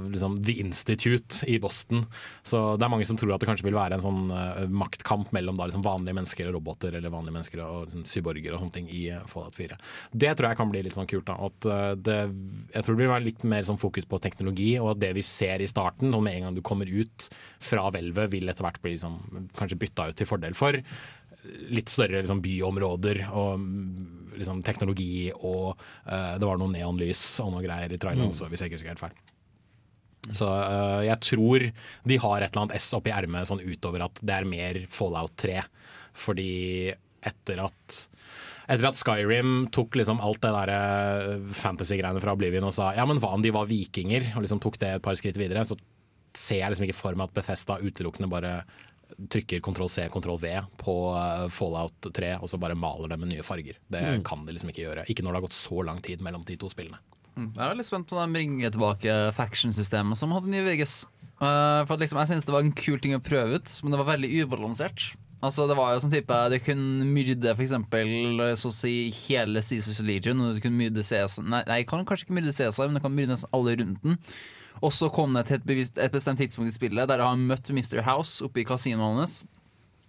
liksom, 0.04 0.36
The 0.44 0.58
Institute 0.60 1.46
i 1.48 1.56
Boston. 1.62 2.02
Så 2.44 2.60
det 2.76 2.84
er 2.84 2.92
mange 2.92 3.06
som 3.08 3.16
tror 3.20 3.32
at 3.32 3.40
det 3.40 3.48
kanskje 3.48 3.64
vil 3.64 3.78
være 3.78 3.96
en 3.96 4.04
sånn 4.04 4.32
uh, 4.34 4.66
maktkamp 4.68 5.32
mellom 5.36 5.56
da, 5.56 5.70
liksom, 5.70 5.84
vanlige 5.86 6.18
mennesker 6.18 6.50
og 6.50 6.58
roboter, 6.58 6.98
eller 6.98 7.14
vanlige 7.14 7.36
mennesker 7.38 7.62
og 7.64 7.86
liksom, 7.88 8.04
syborger 8.10 8.52
og 8.52 8.60
sånne 8.60 8.76
ting 8.76 8.90
i 8.92 9.06
uh, 9.14 9.22
Fallout 9.30 9.56
4. 9.56 9.78
Det 10.12 10.34
tror 10.36 10.50
jeg 10.50 10.60
kan 10.60 10.74
bli 10.74 10.82
litt 10.84 10.98
sånn 10.98 11.08
kult. 11.08 11.30
da, 11.30 11.38
at 11.48 11.70
uh, 11.70 11.92
det, 11.96 12.18
Jeg 12.74 12.84
tror 12.84 12.98
det 12.98 13.04
vil 13.06 13.14
være 13.14 13.28
litt 13.30 13.46
mer 13.54 13.64
sånn 13.68 13.80
fokus 13.80 14.08
på 14.10 14.20
teknologi, 14.20 14.74
og 14.82 14.92
at 14.94 15.04
det 15.06 15.14
vi 15.16 15.24
ser 15.24 15.64
i 15.64 15.70
starten, 15.70 16.12
og 16.12 16.26
med 16.26 16.36
en 16.36 16.48
gang 16.48 16.60
du 16.60 16.64
kommer 16.66 16.90
ut 16.90 17.30
fra 17.64 17.88
hvelvet, 17.88 18.28
vil 18.36 18.52
etter 18.52 18.66
hvert 18.66 18.82
bli 18.84 18.98
liksom, 18.98 19.16
kanskje 19.56 19.80
bytta 19.80 20.10
ut 20.12 20.20
til 20.20 20.28
fordel 20.28 20.58
for 20.58 20.76
litt 21.72 21.88
større 21.88 22.20
liksom, 22.20 22.42
byområder 22.44 23.22
og 23.32 23.62
liksom, 24.40 24.62
teknologi 24.66 25.30
og 25.36 25.74
uh, 25.76 26.36
det 26.40 26.46
var 26.46 26.60
noen 26.60 26.74
neonlys 26.76 27.24
og 27.44 27.54
noe 27.54 27.64
greier 27.64 27.92
i 27.92 28.00
traileren 28.00 28.32
også, 28.32 28.48
hvis 28.50 28.64
jeg 28.64 28.70
ikke 28.70 28.80
husker 28.80 28.94
helt 28.94 29.04
feil. 29.04 29.18
Så 30.36 30.46
uh, 30.46 31.00
jeg 31.06 31.16
tror 31.24 31.66
de 32.10 32.18
har 32.24 32.40
et 32.40 32.50
eller 32.50 32.66
annet 32.66 32.80
S 32.80 32.90
oppi 32.96 33.12
ermet 33.14 33.48
sånn 33.48 33.62
utover 33.64 34.04
at 34.04 34.20
det 34.20 34.36
er 34.36 34.48
mer 34.48 34.82
Fallout 34.92 35.36
3. 35.40 35.62
Fordi 36.20 36.50
etter 37.30 37.62
at 37.64 38.00
etter 38.70 38.86
at 38.86 38.98
Skyrim 38.98 39.64
tok 39.74 39.96
liksom 39.98 40.20
alt 40.22 40.38
det 40.44 40.50
der 40.54 40.70
eh, 40.70 41.48
fantasy-greiene 41.58 42.20
fra 42.22 42.36
Oblivion 42.36 42.68
og 42.68 42.76
sa 42.76 42.92
ja, 42.94 43.02
men 43.08 43.18
hva 43.18 43.32
om 43.34 43.42
de 43.42 43.50
var 43.54 43.66
vikinger, 43.66 44.28
og 44.36 44.44
liksom 44.44 44.60
tok 44.62 44.78
det 44.78 44.92
et 44.94 45.02
par 45.02 45.18
skritt 45.18 45.40
videre, 45.40 45.64
så 45.66 45.74
ser 46.36 46.60
jeg 46.60 46.70
liksom 46.70 46.86
ikke 46.86 47.00
for 47.00 47.18
meg 47.18 47.26
at 47.26 47.34
Bethesda 47.40 47.80
utelukkende 47.82 48.30
bare 48.30 48.52
trykker 49.30 49.62
kontroll 49.64 49.90
C, 49.92 50.06
kontroll 50.12 50.38
V 50.42 50.52
på 50.80 50.96
eh, 51.16 51.46
Fallout 51.52 52.10
3 52.16 52.34
og 52.40 52.50
så 52.50 52.60
bare 52.60 52.78
maler 52.78 53.12
det 53.12 53.20
med 53.20 53.32
nye 53.32 53.46
farger. 53.46 53.78
Det 53.90 54.02
kan 54.26 54.44
de 54.46 54.56
liksom 54.56 54.72
ikke 54.72 54.84
gjøre. 54.84 55.06
Ikke 55.10 55.24
når 55.24 55.32
det 55.32 55.40
har 55.40 55.46
gått 55.48 55.58
så 55.58 55.86
lang 55.86 56.02
tid 56.04 56.24
mellom 56.24 56.44
de 56.48 56.58
to 56.60 56.70
spillene. 56.72 57.00
Mm. 57.36 57.52
Jeg 57.54 57.62
er 57.64 57.72
veldig 57.72 57.86
spent 57.86 58.10
på 58.10 58.18
de 58.18 58.26
bringe 58.34 58.70
tilbake 58.74 59.16
faction-systemet 59.36 60.18
som 60.18 60.34
hadde 60.34 60.52
nye 60.52 60.66
VGS. 60.66 61.02
Eh, 61.40 61.80
for 61.88 62.00
liksom, 62.00 62.20
Jeg 62.20 62.32
synes 62.34 62.46
det 62.48 62.54
var 62.54 62.66
en 62.66 62.76
kul 62.76 63.00
ting 63.00 63.16
å 63.16 63.24
prøve 63.24 63.60
ut, 63.60 63.74
men 63.82 63.94
det 63.94 64.00
var 64.02 64.12
veldig 64.12 64.32
ubalansert. 64.44 65.10
Altså 65.40 65.64
Det 65.64 65.76
var 65.78 65.94
jo 65.94 66.02
sånn 66.04 66.12
type 66.12 66.36
Du 66.52 66.58
kunne 66.60 67.06
myrde 67.08 67.54
for 67.54 67.64
eksempel, 67.64 68.10
så 68.60 68.68
å 68.68 68.74
si 68.76 68.94
hele 69.22 69.62
Caesars 69.64 70.02
Legion. 70.04 70.40
Og 70.44 70.56
du 70.58 70.60
kunne 70.60 70.76
myrde 70.76 71.04
Caesar 71.06 71.46
Nei, 71.46 71.62
nei, 71.64 71.80
jeg 71.80 71.88
kan 71.88 72.04
kanskje 72.04 72.28
ikke 72.28 72.36
myrde 72.36 72.56
Caesar, 72.56 72.88
men 72.90 73.00
du 73.00 73.04
kan 73.04 73.14
myrde 73.14 73.32
nesten 73.32 73.54
alle 73.56 73.76
rundt 73.80 74.04
den. 74.04 74.18
Og 74.80 74.92
så 74.96 75.10
kom 75.12 75.34
det 75.36 75.46
til 75.48 75.58
et, 75.58 75.64
bevisst, 75.68 75.98
et 76.00 76.12
bestemt 76.12 76.40
tidspunkt 76.40 76.72
i 76.72 76.76
spillet 76.76 77.08
der 77.10 77.20
har 77.20 77.36
møtt 77.36 77.68
Mr. 77.74 78.00
House 78.06 78.40
oppe 78.44 78.62
i 78.62 78.66
kasinoet 78.68 79.20
hans. 79.20 79.40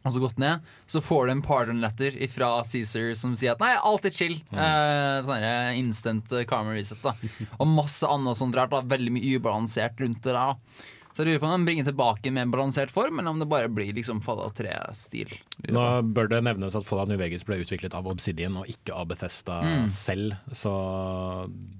Og 0.02 0.16
så 0.16 0.22
gått 0.24 0.40
ned, 0.42 0.64
så 0.90 0.98
får 1.04 1.28
du 1.28 1.32
en 1.36 1.44
pardon 1.46 1.82
letter 1.84 2.16
fra 2.34 2.48
Cæsar 2.66 3.12
som 3.20 3.36
sier 3.38 3.54
at 3.54 3.62
nei, 3.62 3.76
alt 3.78 4.08
er 4.10 4.16
chill. 4.16 4.40
Eh, 4.50 5.18
sånn 5.28 5.46
instant 5.78 6.32
eh, 6.34 6.48
karma 6.50 6.74
reset. 6.74 7.04
da 7.04 7.14
Og 7.60 7.70
masse 7.70 8.10
annet 8.10 8.40
sånt 8.40 8.58
rart. 8.58 8.74
da 8.74 8.82
Veldig 8.82 9.14
mye 9.14 9.38
ubalansert 9.38 10.02
rundt 10.02 10.24
det. 10.26 10.34
da 10.34 10.48
Så 11.12 11.24
jeg 11.24 11.28
lurer 11.28 11.42
på 11.44 11.50
om 11.50 11.60
de 11.60 11.68
bringer 11.68 11.88
tilbake 11.90 12.32
med 12.32 12.46
en 12.46 12.54
balansert 12.54 12.92
form, 12.94 13.20
eller 13.20 13.34
om 13.34 13.42
det 13.42 13.50
bare 13.52 13.72
blir 13.72 13.92
liksom 13.98 14.22
Fallout 14.24 14.56
3-stil. 14.60 15.34
Nå 15.68 15.86
bør 16.16 16.32
det 16.32 16.40
nevnes 16.48 16.78
at 16.78 16.88
Fallout 16.88 17.12
New 17.12 17.20
Vegas 17.20 17.44
ble 17.48 17.60
utviklet 17.64 17.96
av 17.98 18.08
Obsidian 18.08 18.56
og 18.62 18.70
ikke 18.72 18.96
av 18.96 19.10
Bethesda 19.12 19.60
selv, 19.92 20.38
så 20.56 20.74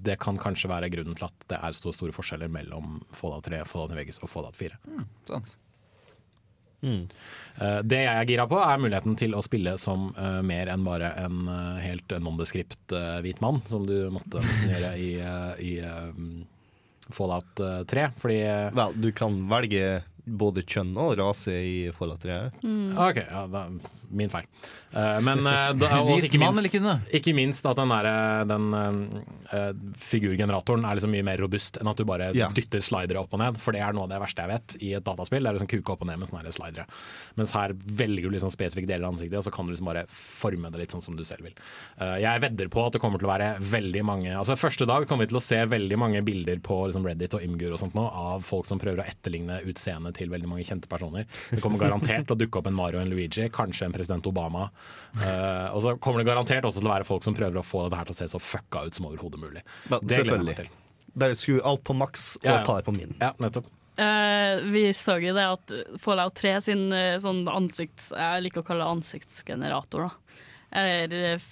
det 0.04 0.18
kan 0.22 0.40
kanskje 0.40 0.70
være 0.72 0.92
grunnen 0.92 1.16
til 1.16 1.28
at 1.30 1.48
det 1.48 1.62
er 1.62 1.76
så 1.76 1.94
store 1.96 2.14
forskjeller 2.14 2.52
mellom 2.52 3.00
Fallout 3.16 3.48
3, 3.48 3.64
Fallout 3.68 3.94
New 3.94 4.02
Vegas 4.02 4.20
og 4.20 4.30
Fallout 4.32 4.58
4. 4.60 4.78
Sant? 5.30 5.56
Mm. 6.82 7.04
Det 7.86 7.98
jeg 8.00 8.10
er 8.10 8.26
gira 8.26 8.46
på, 8.50 8.58
er 8.58 8.80
muligheten 8.82 9.14
til 9.18 9.36
å 9.38 9.42
spille 9.44 9.76
som 9.78 10.08
uh, 10.16 10.40
mer 10.42 10.66
enn 10.72 10.82
bare 10.86 11.12
en 11.22 11.44
uh, 11.46 11.78
helt 11.78 12.10
nondescript 12.24 12.90
uh, 12.90 13.20
hvit 13.22 13.38
mann, 13.44 13.60
som 13.70 13.86
du 13.86 14.10
måtte 14.10 14.42
nesten 14.42 14.72
gjøre 14.72 14.90
i, 14.98 15.12
eh, 15.22 15.62
i 15.62 15.72
eh, 15.86 16.10
Fallout 17.08 17.60
eh, 17.60 17.82
3. 17.88 18.08
Fordi 18.20 18.38
eh, 18.46 18.68
Vel, 18.76 18.94
du 19.02 19.10
kan 19.16 19.36
velge 19.50 20.02
både 20.24 20.62
kjønn 20.62 20.92
og 21.02 21.16
rase 21.18 21.54
i 21.56 21.76
Fallout 21.96 22.22
3. 22.22 22.36
OK, 23.08 23.18
ja, 23.24 23.46
da, 23.50 23.64
min 24.16 24.30
feil. 24.32 24.46
Eh, 24.92 25.18
men 25.24 25.46
eh, 25.46 25.70
ikke 26.26 26.40
minst, 26.40 26.78
ikke 27.16 27.34
minst 27.36 27.66
at 27.68 27.78
den, 27.78 27.92
der, 27.92 28.08
eh, 28.10 28.44
den 28.48 28.66
uh, 28.76 29.70
figurgeneratoren 29.98 30.84
er 30.86 30.98
liksom 30.98 31.12
mye 31.14 31.26
mer 31.26 31.42
robust 31.42 31.78
enn 31.80 31.90
at 31.90 32.00
du 32.00 32.06
bare 32.08 32.30
yeah. 32.36 32.52
dytter 32.54 32.84
slidere 32.84 33.22
opp 33.22 33.32
og 33.36 33.42
ned. 33.42 33.60
For 33.62 33.74
det 33.74 33.82
er 33.84 33.96
noe 33.96 34.06
av 34.06 34.12
det 34.12 34.20
verste 34.22 34.44
jeg 34.44 34.52
vet 34.52 34.76
i 34.80 34.92
et 34.98 35.06
dataspill. 35.06 35.42
Det 35.42 35.52
er 35.52 35.58
liksom 35.58 35.72
kuke 35.72 35.96
opp 35.96 36.04
og 36.04 36.10
ned 36.10 36.20
med 36.22 36.30
sånne 36.30 36.54
slidere. 36.54 36.86
Mens 37.40 37.54
her 37.56 37.74
velger 37.74 38.28
du 38.28 38.36
liksom 38.36 38.52
spesifikke 38.52 38.90
deler 38.90 39.08
av 39.08 39.16
ansiktet, 39.16 39.38
og 39.40 39.46
så 39.46 39.54
kan 39.54 39.68
du 39.68 39.74
liksom 39.74 39.90
bare 39.90 40.04
forme 40.12 40.72
det 40.72 40.82
litt 40.82 40.96
sånn 40.96 41.04
som 41.04 41.16
du 41.18 41.24
selv 41.26 41.48
vil. 41.48 41.56
Uh, 42.00 42.18
jeg 42.22 42.44
vedder 42.44 42.72
på 42.72 42.86
at 42.86 42.96
det 42.96 43.02
kommer 43.02 43.22
til 43.22 43.28
å 43.28 43.32
være 43.32 43.52
veldig 43.72 44.02
mange 44.06 44.30
Altså 44.32 44.54
Første 44.58 44.86
dag 44.88 45.04
kommer 45.08 45.26
vi 45.26 45.32
til 45.32 45.38
å 45.38 45.42
se 45.42 45.58
veldig 45.68 45.96
mange 45.98 46.20
bilder 46.24 46.60
på 46.64 46.76
liksom 46.88 47.04
Reddit 47.06 47.34
og 47.36 47.44
Imgur 47.44 47.74
og 47.74 47.80
sånt 47.80 47.96
nå, 47.96 48.04
av 48.06 48.44
folk 48.46 48.68
som 48.68 48.80
prøver 48.80 49.02
å 49.02 49.06
etterligne 49.08 49.58
utseendet 49.68 50.16
til 50.18 50.30
veldig 50.32 50.48
mange 50.50 50.66
kjente 50.66 50.90
personer. 50.90 51.26
Det 51.50 51.60
kommer 51.64 51.80
garantert 51.80 52.26
til 52.28 52.36
å 52.36 52.38
dukke 52.38 52.60
opp 52.60 52.68
en 52.70 52.76
Mario 52.76 53.00
og 53.00 53.06
en 53.06 53.12
Luigi, 53.12 53.48
kanskje 53.54 53.88
en 53.88 53.94
president 54.02 54.28
Obama. 54.28 54.68
Uh, 55.16 55.70
og 55.72 55.80
så 55.86 55.96
kommer 56.02 56.22
det 56.22 56.28
garantert 56.28 56.66
også 56.68 56.82
til 56.82 56.90
å 56.90 56.94
være 56.96 57.08
folk 57.08 57.24
som 57.24 57.36
prøver 57.38 57.62
å 57.62 57.66
få 57.66 57.86
det 57.88 58.00
her 58.02 58.10
til 58.10 58.16
å 58.18 58.20
se 58.22 58.30
så 58.34 58.42
fucka 58.42 58.86
ut 58.88 58.98
som 58.98 59.08
overhodet 59.08 59.40
mulig. 59.40 59.62
Men, 59.88 60.02
Det 60.02 60.18
gleder 60.18 60.18
jeg 60.18 60.26
meg 60.26 60.56
selvfølgelig. 60.56 60.56
til. 60.64 61.12
Bare 61.22 61.36
skru 61.36 61.56
alt 61.68 61.82
på 61.84 61.96
maks 61.96 62.26
og 62.40 62.46
Ja, 62.48 62.58
ja. 62.58 62.66
par 62.66 62.84
på 62.86 62.94
min. 62.96 63.16
Ja, 63.20 63.32
nettopp. 63.42 63.70
Uh, 63.92 64.62
vi 64.72 64.86
så 64.96 65.18
jo 65.20 65.34
det 65.36 65.44
at 65.44 65.72
Fallout 66.00 66.38
3 66.40 66.54
sin 66.64 66.86
eh, 66.96 67.18
sånn 67.20 67.42
ansikts... 67.52 68.08
Jeg 68.16 68.46
liker 68.46 68.62
å 68.62 68.64
kalle 68.64 68.86
det 68.86 68.94
ansiktsgenerator, 68.96 70.08
da. 70.08 70.38
Eller 70.80 71.26
eh, 71.34 71.44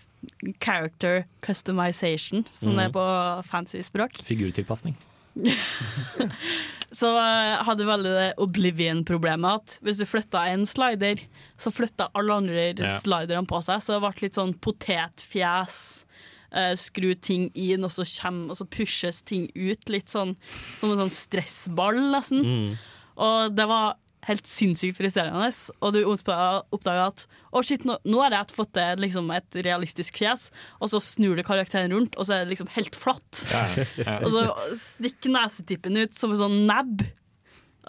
character 0.65 1.27
customization, 1.45 2.47
som 2.49 2.81
det 2.81 2.89
er 2.89 2.95
på 2.97 3.05
fancy 3.51 3.83
språk. 3.85 4.23
Figurtilpasning. 4.25 4.97
Så 6.91 7.07
jeg 7.15 7.59
hadde 7.69 7.85
veldig 7.87 8.13
det 8.17 8.29
Oblivion-problemet 8.43 9.61
at 9.61 9.75
hvis 9.87 10.01
du 10.03 10.07
flytta 10.11 10.41
en 10.51 10.65
slider, 10.67 11.21
så 11.61 11.71
flytta 11.71 12.09
alle 12.19 12.35
andre 12.43 12.65
Ja. 12.75 12.97
sliderne 12.99 13.47
på 13.47 13.61
seg. 13.63 13.79
Så 13.85 13.95
det 13.95 14.01
ble 14.03 14.25
litt 14.27 14.39
sånn 14.41 14.55
potetfjes. 14.59 16.05
eh, 16.53 16.73
skru 16.75 17.13
ting 17.15 17.45
inn, 17.55 17.85
og 17.87 17.93
så, 17.95 18.03
kommer, 18.21 18.51
og 18.51 18.57
så 18.59 18.65
pushes 18.67 19.21
ting 19.23 19.45
ut. 19.55 19.89
Litt 19.89 20.09
sånn 20.11 20.33
som 20.75 20.91
en 20.91 20.99
sånn 21.05 21.13
stressball, 21.15 21.95
nesten. 22.11 22.77
Og 23.17 23.55
det 23.55 23.69
var 23.71 23.95
helt 24.29 24.49
sinnssykt 24.49 24.99
frustrerende. 24.99 25.51
Og 25.81 25.95
du 25.95 26.01
oppdager 26.11 27.03
at 27.05 27.25
å 27.51 27.63
shit, 27.67 27.87
nå, 27.89 27.97
nå 28.05 28.21
har 28.25 28.37
jeg 28.37 28.57
fått 28.57 28.75
til 28.77 29.05
liksom, 29.05 29.31
et 29.35 29.61
realistisk 29.67 30.21
fjes, 30.21 30.51
og 30.81 30.93
så 30.93 31.01
snur 31.05 31.39
du 31.39 31.45
karakteren 31.47 31.95
rundt, 31.95 32.19
og 32.19 32.29
så 32.29 32.37
er 32.37 32.45
det 32.45 32.55
liksom 32.55 32.71
helt 32.77 32.99
flatt. 32.99 33.45
Ja, 33.51 33.65
ja. 34.01 34.19
Og 34.21 34.31
så 34.35 34.45
stikker 34.79 35.35
nesetippen 35.35 35.99
ut 36.01 36.17
som 36.19 36.35
en 36.35 36.43
sånn 36.43 36.61
nebb. 36.69 37.07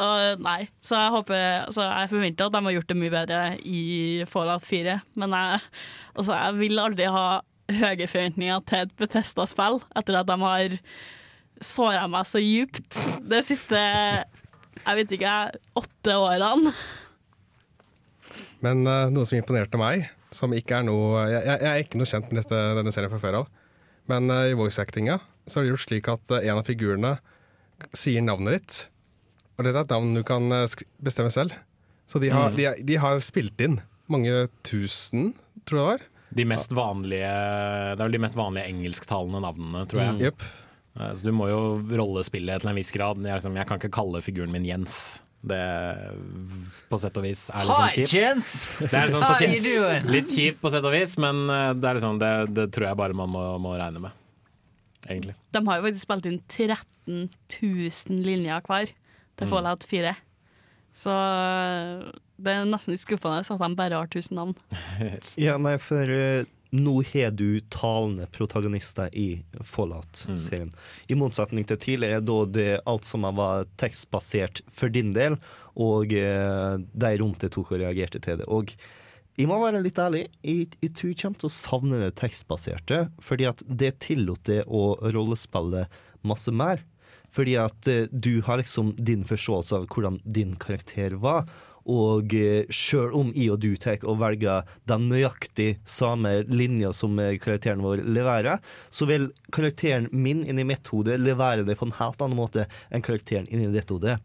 Og 0.01 0.41
nei, 0.41 0.69
så 0.87 0.95
jeg 0.95 1.11
håper 1.11 1.65
Så 1.75 1.83
jeg 1.83 2.09
forventer 2.13 2.47
at 2.47 2.53
de 2.55 2.61
har 2.63 2.73
gjort 2.77 2.87
det 2.89 2.95
mye 2.97 3.11
bedre 3.11 3.39
i 3.67 3.81
Fallout 4.31 4.63
4. 4.65 4.95
Men 5.19 5.35
jeg, 5.35 5.63
altså, 6.15 6.37
jeg 6.37 6.59
vil 6.61 6.81
aldri 6.81 7.09
ha 7.11 7.25
høye 7.71 8.07
forventninger 8.07 8.63
til 8.67 8.85
et 8.85 8.93
Betesta-spill 8.99 9.81
etter 9.99 10.21
at 10.21 10.29
de 10.31 10.37
har 10.41 10.77
såra 11.61 12.07
meg 12.09 12.25
så 12.25 12.41
djupt 12.41 12.97
det 13.29 13.43
siste 13.45 13.81
jeg 14.85 14.97
vet 15.01 15.15
ikke, 15.17 15.33
åtte 15.81 16.15
årene. 16.17 16.73
Men 18.61 18.83
uh, 18.87 19.09
noe 19.13 19.25
som 19.27 19.39
imponerte 19.39 19.79
meg, 19.81 20.05
som 20.31 20.53
ikke 20.55 20.77
er 20.79 20.85
noe 20.87 21.25
Jeg, 21.27 21.41
jeg, 21.43 21.67
er 21.67 21.81
ikke 21.83 21.99
noe 21.99 22.07
kjent 22.07 22.29
med 22.31 22.39
dette, 22.43 22.59
denne 22.77 22.93
serien 22.95 23.11
fra 23.11 23.19
før 23.19 23.39
av, 23.41 23.49
men 24.11 24.29
uh, 24.31 24.45
i 24.51 24.55
voice-actinga 24.57 25.17
så 25.49 25.59
har 25.59 25.65
de 25.65 25.71
gjort 25.73 25.83
slik 25.87 26.07
at 26.11 26.33
uh, 26.35 26.39
en 26.39 26.61
av 26.61 26.67
figurene 26.67 27.15
sier 27.97 28.21
navnet 28.23 28.59
ditt. 28.59 28.79
Og 29.57 29.65
dette 29.65 29.81
er 29.81 29.87
et 29.87 29.93
navn 29.93 30.13
du 30.15 30.21
kan 30.25 30.45
sk- 30.69 30.85
bestemme 31.01 31.31
selv. 31.33 31.55
Så 32.09 32.21
de 32.21 32.29
har, 32.33 32.53
de, 32.53 32.67
de 32.85 32.97
har 33.01 33.19
spilt 33.23 33.59
inn 33.63 33.79
mange 34.11 34.45
tusen, 34.67 35.31
tror 35.65 35.79
jeg 35.79 35.81
det 35.81 35.89
var. 35.89 36.07
De 36.31 36.45
mest 36.47 36.71
vanlige 36.75 37.27
Det 37.27 37.97
er 37.97 38.05
vel 38.05 38.15
de 38.15 38.21
mest 38.23 38.37
vanlige 38.39 38.69
engelsktalende 38.71 39.41
navnene, 39.43 39.81
tror 39.91 40.03
jeg. 40.03 40.13
Mm. 40.15 40.21
Eh, 40.29 40.51
Så 40.91 41.23
du 41.23 41.31
må 41.35 41.47
jo 41.47 41.59
rollespille 41.97 42.57
til 42.59 42.71
en 42.71 42.77
viss 42.77 42.91
grad. 42.91 43.19
Jeg, 43.23 43.39
liksom, 43.39 43.55
jeg 43.55 43.67
kan 43.69 43.79
ikke 43.79 43.93
kalle 43.95 44.21
figuren 44.23 44.51
min 44.53 44.65
Jens. 44.67 44.95
Det 45.41 45.57
på 46.91 46.97
sett 47.01 47.15
og 47.17 47.23
vis 47.25 47.47
er 47.49 47.65
litt 47.65 47.71
sånn 47.71 47.87
Hi, 47.87 47.93
kjipt. 47.95 48.11
Jens! 48.13 48.49
Det 48.77 48.91
er 48.93 49.13
you 49.15 49.21
kjipt, 49.39 49.65
doing? 49.65 50.09
litt 50.13 50.29
kjipt 50.29 50.59
på 50.61 50.69
sett 50.69 50.85
og 50.85 50.93
vis, 50.93 51.15
men 51.23 51.39
eh, 51.49 51.69
det, 51.73 51.87
er 51.87 51.97
liksom, 51.97 52.19
det, 52.21 52.31
det 52.53 52.67
tror 52.75 52.91
jeg 52.91 52.99
bare 52.99 53.17
man 53.17 53.31
må, 53.33 53.45
må 53.63 53.71
regne 53.79 54.03
med. 54.03 54.19
Egentlig. 55.07 55.33
De 55.55 55.63
har 55.65 55.79
jo 55.79 55.87
faktisk 55.87 56.05
spilt 56.05 56.27
inn 56.29 56.37
13 56.45 57.31
000 57.57 58.21
linjer 58.27 58.61
hver 58.67 58.91
til 59.39 59.49
Fallout 59.49 59.87
4. 59.89 60.13
Så 60.93 61.15
det 62.41 62.53
er 62.53 62.67
nesten 62.69 62.93
litt 62.93 63.01
skuffende 63.01 63.41
at 63.41 63.63
de 63.63 63.69
bare 63.79 63.97
har 63.97 64.11
1000 64.11 64.37
navn. 64.37 64.55
Ja, 65.41 65.57
nei, 65.61 65.77
for 65.81 66.05
eh, 66.13 66.45
nå 66.71 66.93
har 67.13 67.33
du 67.35 67.59
talende 67.73 68.25
protagonister 68.31 69.09
i 69.15 69.43
Fallout-serien. 69.59 70.71
I 71.11 71.17
motsetning 71.19 71.67
til 71.67 71.79
tidligere, 71.83 72.23
da 72.23 72.37
det 72.47 72.69
alt 72.87 73.07
som 73.07 73.27
var 73.37 73.67
tekstbasert 73.81 74.63
for 74.71 74.93
din 74.93 75.11
del, 75.15 75.35
og 75.75 76.13
eh, 76.15 76.79
de 76.79 77.11
rundt 77.19 77.43
deg 77.43 77.51
tok 77.51 77.73
og 77.75 77.83
reagerte 77.83 78.23
til 78.23 78.39
det. 78.39 78.47
Og 78.47 78.71
jeg 79.39 79.47
må 79.47 79.59
være 79.61 79.83
litt 79.83 79.99
ærlig, 79.99 80.25
jeg, 80.43 80.69
jeg 80.79 80.93
tror 80.95 81.11
jeg 81.11 81.19
kommer 81.21 81.43
til 81.43 81.51
å 81.51 81.55
savne 81.55 81.99
det 82.05 82.13
tekstbaserte, 82.19 83.01
fordi 83.23 83.47
at 83.51 83.63
det 83.67 83.97
tillot 84.03 84.43
det 84.47 84.63
å 84.67 84.95
rollespille 85.11 85.85
masse 86.27 86.51
mer. 86.55 86.85
Fordi 87.31 87.57
at 87.59 87.87
eh, 87.87 88.07
du 88.11 88.41
har 88.47 88.59
liksom 88.59 88.95
din 88.99 89.27
forståelse 89.27 89.75
av 89.75 89.91
hvordan 89.91 90.19
din 90.23 90.55
karakter 90.59 91.15
var. 91.19 91.47
Og 91.89 92.33
eh, 92.37 92.69
sjøl 92.69 93.13
om 93.17 93.31
jeg 93.33 93.53
og 93.53 93.61
du 93.63 93.73
tar 93.81 94.03
og 94.05 94.19
velger 94.21 94.67
den 94.89 95.07
nøyaktig 95.09 95.79
samme 95.89 96.41
linja 96.49 96.91
som 96.93 97.17
eh, 97.19 97.37
karakteren 97.41 97.81
vår 97.85 98.03
leverer, 98.05 98.61
så 98.89 99.07
vil 99.09 99.31
karakteren 99.53 100.09
min 100.11 100.43
inni 100.45 100.65
mitt 100.67 100.87
hode 100.93 101.17
levere 101.17 101.65
det 101.65 101.79
på 101.79 101.89
en 101.89 101.97
helt 101.97 102.21
annen 102.21 102.37
måte 102.37 102.67
enn 102.91 103.05
karakteren 103.05 103.49
inni 103.49 103.71
ditt 103.73 103.89
hode. 103.91 104.19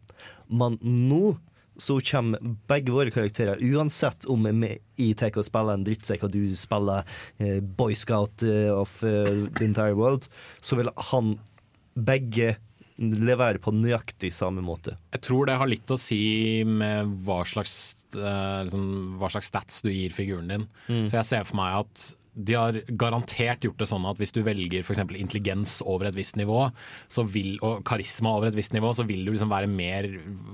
Men 0.48 0.78
nå 0.82 1.36
så 1.80 1.98
kommer 2.00 2.40
begge 2.68 2.92
våre 2.92 3.12
karakterer, 3.12 3.60
uansett 3.60 4.24
om 4.32 4.46
jeg 4.48 5.16
tar 5.20 5.34
og 5.36 5.44
spiller 5.44 5.76
en 5.76 5.84
drittsekk 5.84 6.22
og 6.24 6.32
du 6.32 6.54
spiller 6.56 7.04
eh, 7.36 7.58
Boy 7.60 7.96
Scout 7.96 8.44
of 8.72 9.00
the 9.02 9.64
entire 9.64 9.96
world, 9.96 10.28
så 10.60 10.78
vil 10.80 10.92
han 11.12 11.36
begge 11.96 12.56
levere 12.98 13.60
på 13.60 13.74
nøyaktig 13.76 14.30
samme 14.34 14.62
måte. 14.64 14.96
Jeg 15.12 15.24
tror 15.26 15.48
det 15.48 15.58
har 15.60 15.68
litt 15.68 15.90
å 15.92 15.98
si 16.00 16.64
med 16.64 17.10
hva 17.26 17.42
slags, 17.48 18.06
eh, 18.16 18.60
liksom, 18.66 18.86
hva 19.20 19.30
slags 19.32 19.50
stats 19.52 19.82
du 19.84 19.90
gir 19.92 20.14
figuren 20.14 20.48
din. 20.52 20.68
For 21.10 21.20
jeg 21.20 21.28
ser 21.28 21.44
for 21.48 21.60
meg 21.60 21.82
at 21.84 22.06
de 22.36 22.56
har 22.56 22.76
garantert 23.00 23.64
gjort 23.64 23.80
det 23.80 23.88
sånn 23.88 24.04
at 24.08 24.18
hvis 24.20 24.34
du 24.36 24.42
velger 24.44 24.84
f.eks. 24.84 25.00
intelligens 25.16 25.78
over 25.88 26.10
et 26.10 26.16
visst 26.18 26.36
nivå, 26.36 26.66
så 27.08 27.24
vil, 27.24 27.54
og 27.64 27.80
karisma 27.88 28.34
over 28.36 28.50
et 28.50 28.58
visst 28.58 28.74
nivå, 28.76 28.90
så 28.96 29.06
vil 29.08 29.24
du 29.24 29.32
liksom 29.32 29.52
være 29.52 29.70
mer 29.70 30.08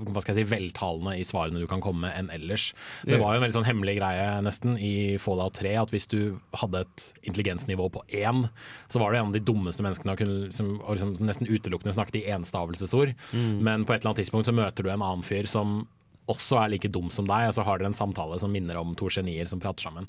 hva 0.07 0.23
skal 0.23 0.33
jeg 0.33 0.45
si, 0.45 0.51
veltalende 0.53 1.17
i 1.19 1.25
svarene 1.27 1.59
du 1.59 1.67
kan 1.69 1.83
komme 1.83 2.05
med 2.05 2.15
enn 2.19 2.31
ellers. 2.33 2.69
Det 3.03 3.19
var 3.19 3.33
jo 3.33 3.41
en 3.41 3.45
veldig 3.45 3.57
sånn 3.57 3.67
hemmelig 3.67 3.97
greie 3.99 4.29
nesten 4.45 4.77
i 4.79 4.93
Fallout 5.21 5.59
3 5.59 5.73
at 5.81 5.91
hvis 5.93 6.07
du 6.11 6.19
hadde 6.61 6.85
et 6.85 7.07
intelligensnivå 7.27 7.89
på 7.93 8.05
én, 8.23 8.45
så 8.87 9.01
var 9.03 9.11
du 9.11 9.19
en 9.19 9.33
av 9.33 9.35
de 9.35 9.43
dummeste 9.43 9.83
menneskene 9.83 10.15
kunne 10.19 10.45
liksom, 10.47 10.77
og 10.81 10.95
liksom 10.95 11.17
nesten 11.27 11.51
utelukkende 11.51 11.97
snakket 11.97 12.21
i 12.21 12.27
enstavelsesord. 12.37 13.11
Men 13.33 13.83
på 13.83 13.93
et 13.95 14.01
eller 14.01 14.13
annet 14.13 14.23
tidspunkt 14.23 14.47
så 14.47 14.55
møter 14.55 14.85
du 14.87 14.93
en 14.93 15.03
annen 15.03 15.27
fyr 15.27 15.49
som 15.51 15.83
også 16.31 16.59
er 16.61 16.71
like 16.71 16.89
dum 16.93 17.09
som 17.13 17.27
deg, 17.27 17.49
og 17.49 17.55
så 17.57 17.65
har 17.67 17.79
dere 17.79 17.91
en 17.91 17.97
samtale 17.97 18.37
som 18.41 18.51
minner 18.53 18.77
om 18.79 18.93
to 18.99 19.09
genier 19.11 19.47
som 19.49 19.61
prater 19.63 19.87
sammen. 19.87 20.07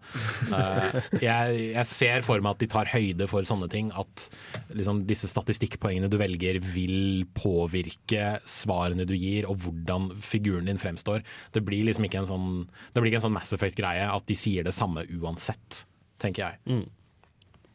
Uh, 0.50 0.98
jeg, 1.26 1.60
jeg 1.74 1.86
ser 1.90 2.26
for 2.26 2.42
meg 2.44 2.54
at 2.54 2.62
de 2.62 2.70
tar 2.70 2.90
høyde 2.92 3.28
for 3.30 3.46
sånne 3.46 3.68
ting. 3.72 3.90
At 3.98 4.28
liksom, 4.74 5.04
disse 5.08 5.30
statistikkpoengene 5.30 6.10
du 6.12 6.18
velger 6.20 6.60
vil 6.62 7.24
påvirke 7.36 8.38
svarene 8.48 9.06
du 9.08 9.14
gir, 9.18 9.48
og 9.50 9.62
hvordan 9.64 10.12
figuren 10.22 10.70
din 10.70 10.80
fremstår. 10.80 11.24
Det 11.54 11.64
blir 11.66 11.86
liksom 11.88 12.06
ikke 12.08 12.22
en 12.22 12.30
sånn, 12.30 12.50
det 12.94 13.02
blir 13.02 13.12
ikke 13.12 13.24
en 13.24 13.28
sånn 13.28 13.38
Mass 13.38 13.54
Effect-greie 13.56 14.06
at 14.10 14.28
de 14.30 14.38
sier 14.38 14.66
det 14.66 14.74
samme 14.76 15.06
uansett, 15.18 15.84
tenker 16.22 16.46
jeg. 16.46 16.84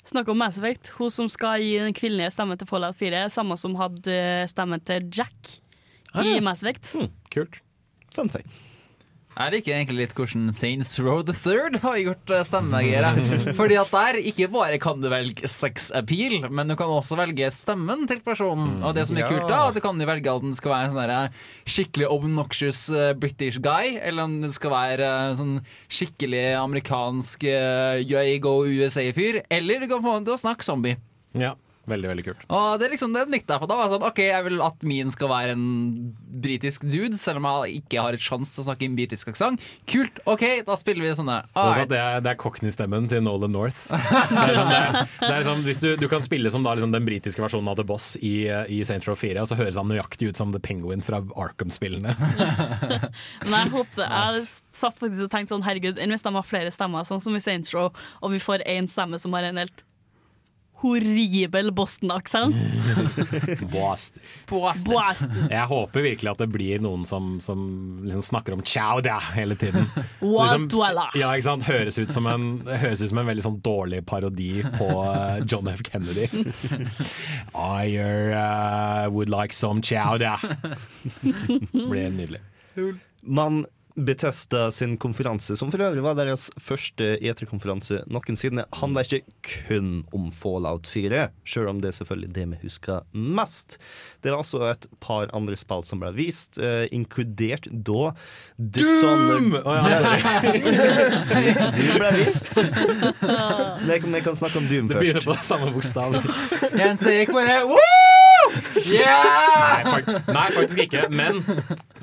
Snakk 0.09 0.29
om 0.31 0.39
Mass 0.39 0.57
Effect. 0.57 0.93
Hun 0.97 1.11
som 1.13 1.27
skal 1.31 1.61
gi 1.61 1.75
den 1.81 1.95
kvinnelige 1.97 2.31
stemmen 2.33 2.59
til 2.59 2.69
Fallout 2.69 2.97
4, 2.97 3.25
er 3.25 3.33
samme 3.33 3.59
som 3.59 3.75
hadde 3.77 4.21
stemmen 4.49 4.81
til 4.87 5.09
Jack 5.13 5.59
Ah, 6.13 6.25
i 6.25 6.35
ja. 6.35 6.41
Mass 6.41 6.63
Effect. 6.63 6.95
Kult. 7.29 7.59
Fun 8.15 8.29
fact. 8.33 8.61
Jeg 9.39 9.53
liker 9.53 9.75
egentlig 9.75 10.01
litt 10.01 10.13
hvordan 10.17 10.49
Saints 10.57 10.89
Row 10.99 11.21
the 11.23 11.35
Third 11.37 11.77
har 11.83 11.95
gjort 12.01 12.31
eh, 12.33 12.41
stemmegreier. 12.43 13.53
Fordi 13.59 13.77
at 13.79 13.93
der 13.93 14.17
ikke 14.31 14.49
bare 14.51 14.79
kan 14.81 14.99
du 14.99 15.07
velge 15.11 15.47
sex 15.47 15.91
appeal, 15.95 16.41
men 16.49 16.67
du 16.67 16.75
kan 16.79 16.91
også 16.91 17.15
velge 17.19 17.47
stemmen 17.55 18.03
til 18.09 18.19
personen. 18.25 18.81
Og 18.83 18.97
det 18.97 19.05
som 19.07 19.19
er 19.19 19.29
kult, 19.29 19.45
da, 19.47 19.61
at 19.69 19.77
du 19.77 19.83
kan 19.85 20.01
velge 20.01 20.33
at 20.33 20.43
den 20.43 20.57
skal 20.57 20.73
være 20.73 20.89
en 20.89 20.97
sånn 20.97 21.39
skikkelig 21.69 22.09
obnoxious 22.09 22.83
eh, 22.91 23.13
British 23.21 23.61
guy, 23.63 23.95
eller 24.01 24.25
om 24.25 24.35
den 24.43 24.55
skal 24.55 24.73
være 24.73 25.07
eh, 25.07 25.37
sånn 25.39 25.55
skikkelig 25.87 26.43
amerikansk 26.59 27.47
uh, 27.47 28.35
go 28.43 28.57
USA-fyr, 28.65 29.43
eller 29.47 29.85
du 29.85 29.91
kan 29.93 30.03
få 30.03 30.17
den 30.17 30.27
til 30.27 30.35
å 30.35 30.41
snakke 30.41 30.67
zombie. 30.67 30.99
Ja. 31.37 31.53
Veldig, 31.89 32.09
veldig 32.11 32.25
kult. 32.27 32.43
Og 32.53 32.79
det, 32.79 32.87
er 32.87 32.93
liksom, 32.93 33.13
det 33.15 33.25
likte 33.31 33.55
jeg, 33.55 33.61
for 33.61 33.69
da 33.69 33.77
var 33.77 33.87
jeg 33.87 33.93
sånn 33.95 34.07
OK, 34.09 34.21
jeg 34.27 34.45
vil 34.45 34.63
at 34.65 34.85
min 34.87 35.13
skal 35.13 35.31
være 35.31 35.55
en 35.55 35.65
britisk 36.43 36.85
dude, 36.87 37.17
selv 37.19 37.41
om 37.41 37.47
jeg 37.65 37.81
ikke 37.81 38.03
har 38.05 38.15
et 38.15 38.23
sjanse 38.23 38.53
til 38.53 38.63
å 38.63 38.67
snakke 38.69 38.85
i 38.85 38.89
en 38.91 38.97
britisk 38.97 39.31
aksent. 39.31 39.63
Kult, 39.89 40.21
OK, 40.29 40.45
da 40.67 40.77
spiller 40.79 41.05
vi 41.05 41.13
sånne. 41.17 41.39
Det 41.89 41.99
er, 41.99 42.21
det 42.23 42.33
er 42.33 42.39
Cockney-stemmen 42.39 43.09
til 43.11 43.23
Nolan 43.25 43.53
North. 43.55 43.81
Så 43.89 43.97
det 43.97 44.53
er 44.53 44.59
sånn, 44.59 44.71
det 44.71 44.79
er, 44.79 44.99
det 45.23 45.31
er 45.33 45.47
sånn, 45.47 45.65
hvis 45.65 45.81
du, 45.83 45.89
du 45.99 46.07
kan 46.11 46.25
spille 46.25 46.51
som 46.53 46.65
da, 46.65 46.75
liksom, 46.77 46.93
den 46.95 47.07
britiske 47.07 47.43
versjonen 47.43 47.71
av 47.71 47.79
The 47.79 47.87
Boss 47.89 48.13
i, 48.21 48.35
i 48.69 48.81
Saints 48.87 49.09
Row 49.09 49.17
4, 49.19 49.41
og 49.43 49.49
så 49.51 49.57
høres 49.59 49.79
han 49.79 49.89
nøyaktig 49.91 50.31
ut 50.31 50.39
som 50.39 50.53
The 50.53 50.61
Penguin 50.63 51.03
fra 51.05 51.21
Arkham-spillene. 51.39 52.15
Men 53.49 53.55
jeg 53.55 53.73
håpte 53.73 54.05
Jeg 54.05 54.45
satt 54.45 54.99
faktisk 54.99 55.25
og 55.27 55.33
tenkte 55.33 55.55
sånn 55.55 55.65
Herregud, 55.65 55.99
enn 56.01 56.13
hvis 56.13 56.25
de 56.25 56.33
har 56.35 56.47
flere 56.47 56.73
stemmer, 56.73 57.07
sånn 57.07 57.23
som 57.23 57.35
i 57.37 57.43
Saints 57.43 57.73
Row, 57.75 57.91
og 58.21 58.33
vi 58.33 58.41
får 58.43 58.65
én 58.69 58.89
stemme 58.91 59.19
som 59.21 59.33
har 59.37 59.49
en 59.49 59.61
helt 59.61 59.85
horribel 60.81 61.71
Boston-aksent. 61.75 62.55
Boston. 63.73 64.21
Boston. 64.49 65.47
Jeg 65.51 65.65
håper 65.67 66.05
virkelig 66.05 66.31
at 66.31 66.43
det 66.43 66.47
blir 66.53 66.83
noen 66.83 67.05
som, 67.07 67.37
som 67.43 67.59
liksom 68.05 68.23
snakker 68.29 68.55
om 68.55 68.63
da 69.03 69.19
hele 69.33 69.55
tiden. 69.55 69.87
Liksom, 70.19 70.67
ja, 71.15 71.29
ikke 71.33 71.45
sant? 71.45 71.65
Høres 71.67 71.97
ut 71.99 72.11
som 72.11 72.27
en, 72.29 72.45
høres 72.67 73.01
ut 73.01 73.09
som 73.11 73.19
en 73.21 73.27
veldig 73.27 73.43
sånn 73.43 73.57
dårlig 73.65 74.01
parodi 74.07 74.61
på 74.77 74.87
eh, 75.09 75.41
John 75.45 75.67
F. 75.71 75.81
Kennedy. 75.83 76.27
I 77.55 77.97
uh, 77.99 79.09
would 79.11 79.29
like 79.29 79.53
some 79.53 79.81
ciao 79.81 80.17
da. 80.17 80.37
Blir 81.73 82.09
nydelig. 82.13 82.41
Man 83.23 83.65
Bethesda 84.05 84.69
sin 84.71 84.97
konferanse, 85.01 85.55
som 85.59 85.71
for 85.71 85.81
øvrig 85.83 86.03
var 86.03 86.15
deres 86.17 86.47
første 86.61 87.17
E3-konferanse 87.19 88.01
noensinne, 88.11 88.65
handla 88.79 89.03
ikke 89.03 89.21
kun 89.45 89.89
om 90.15 90.29
Fallout 90.35 90.87
4, 90.89 91.27
sjøl 91.47 91.69
om 91.71 91.81
det 91.83 91.91
er 91.91 91.97
selvfølgelig 91.99 92.31
det 92.35 92.45
vi 92.53 92.59
husker 92.63 93.03
mest. 93.13 93.77
Det 94.23 94.31
var 94.31 94.43
også 94.43 94.63
et 94.69 94.87
par 95.03 95.31
andre 95.35 95.57
spill 95.59 95.83
som 95.87 96.01
ble 96.03 96.13
vist, 96.15 96.59
eh, 96.61 96.87
inkludert 96.95 97.67
da 97.69 98.13
Doom! 98.57 99.53
Å, 99.59 99.77
ja, 99.77 100.01
sorry. 100.03 100.63
Doom 101.77 101.93
ble 101.99 102.13
vist. 102.19 102.53
Vi 102.59 103.99
kan, 103.99 104.13
vi 104.15 104.23
kan 104.25 104.39
snakke 104.39 104.61
om 104.61 104.69
Doom 104.69 104.91
først. 104.91 104.95
Det 104.95 105.03
begynner 105.03 105.27
på 105.27 105.37
samme 105.43 105.73
bokstav. 105.75 106.19
Jens 106.79 107.07
gikk 107.07 107.35
bare 107.35 107.61
Woo! 107.71 108.38
Yeah! 108.89 109.25
Nei, 109.59 109.91
fakt 109.91 110.29
nei, 110.29 110.45
faktisk 110.55 110.81
ikke. 110.85 111.05
Men 111.13 111.41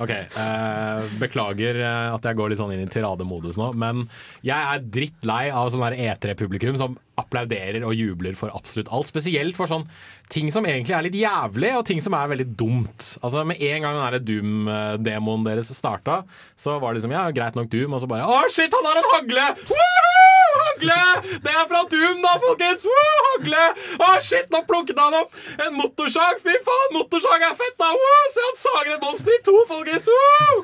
OK. 0.03 0.12
eh, 0.12 1.07
beklager 1.21 1.81
eh, 1.83 2.14
at 2.14 2.29
jeg 2.29 2.38
går 2.38 2.53
litt 2.53 2.61
sånn 2.61 2.75
inn 2.77 2.85
i 2.85 2.90
tirademodus 2.92 3.59
nå, 3.61 3.73
men 3.79 4.05
jeg 4.47 4.57
er 4.57 4.85
drittlei 4.85 5.45
av 5.51 5.73
sånn 5.73 5.85
der 5.87 5.99
E3-publikum 6.11 6.79
som 6.81 6.97
applauderer 7.16 7.85
og 7.87 7.97
jubler 7.97 8.37
for 8.38 8.53
absolutt 8.55 8.90
alt. 8.92 9.09
Spesielt 9.09 9.57
for 9.57 9.71
sånn 9.71 9.87
ting 10.33 10.51
som 10.53 10.66
egentlig 10.69 10.97
er 10.97 11.07
litt 11.07 11.16
jævlig, 11.19 11.73
og 11.79 11.87
ting 11.88 12.03
som 12.05 12.16
er 12.19 12.33
veldig 12.35 12.49
dumt. 12.59 13.12
Altså 13.23 13.45
Med 13.49 13.62
en 13.62 13.87
gang 13.87 14.01
den 14.19 14.27
Doom-demoen 14.29 15.47
deres 15.47 15.73
starta, 15.77 16.23
så 16.59 16.77
var 16.83 16.92
det 16.92 17.01
liksom 17.03 17.16
ja, 17.16 17.27
greit 17.35 17.57
nok 17.59 17.73
Doom, 17.73 17.97
og 17.97 18.05
så 18.05 18.11
bare 18.11 18.29
Å, 18.29 18.45
shit, 18.53 18.73
han 18.75 18.90
har 18.90 19.01
en 19.03 19.12
hagle! 19.14 19.51
Woohoo! 19.71 20.26
Hagle! 20.62 20.99
Det 21.45 21.53
er 21.53 21.69
fra 21.71 21.83
Doom, 21.92 22.21
da, 22.25 22.35
folkens! 22.42 22.88
Woo, 22.90 23.14
hagle! 23.31 23.64
Å, 24.01 24.11
shit, 24.25 24.51
nå 24.55 24.62
plukket 24.69 25.01
han 25.01 25.16
opp 25.23 25.40
en 25.66 25.79
motorsag! 25.79 26.42
Fy 26.45 26.59
faen, 26.66 26.92
motorsag 26.97 27.47
er 27.49 27.57
fett, 27.59 27.79
da! 27.83 27.92
Woo, 27.95 28.21
se, 28.35 28.45
han 28.49 28.61
sager 28.64 28.97
et 28.97 29.09
monster 29.09 29.37
i 29.37 29.40
to, 29.47 29.57
folkens! 29.71 30.12
Woo! 30.12 30.61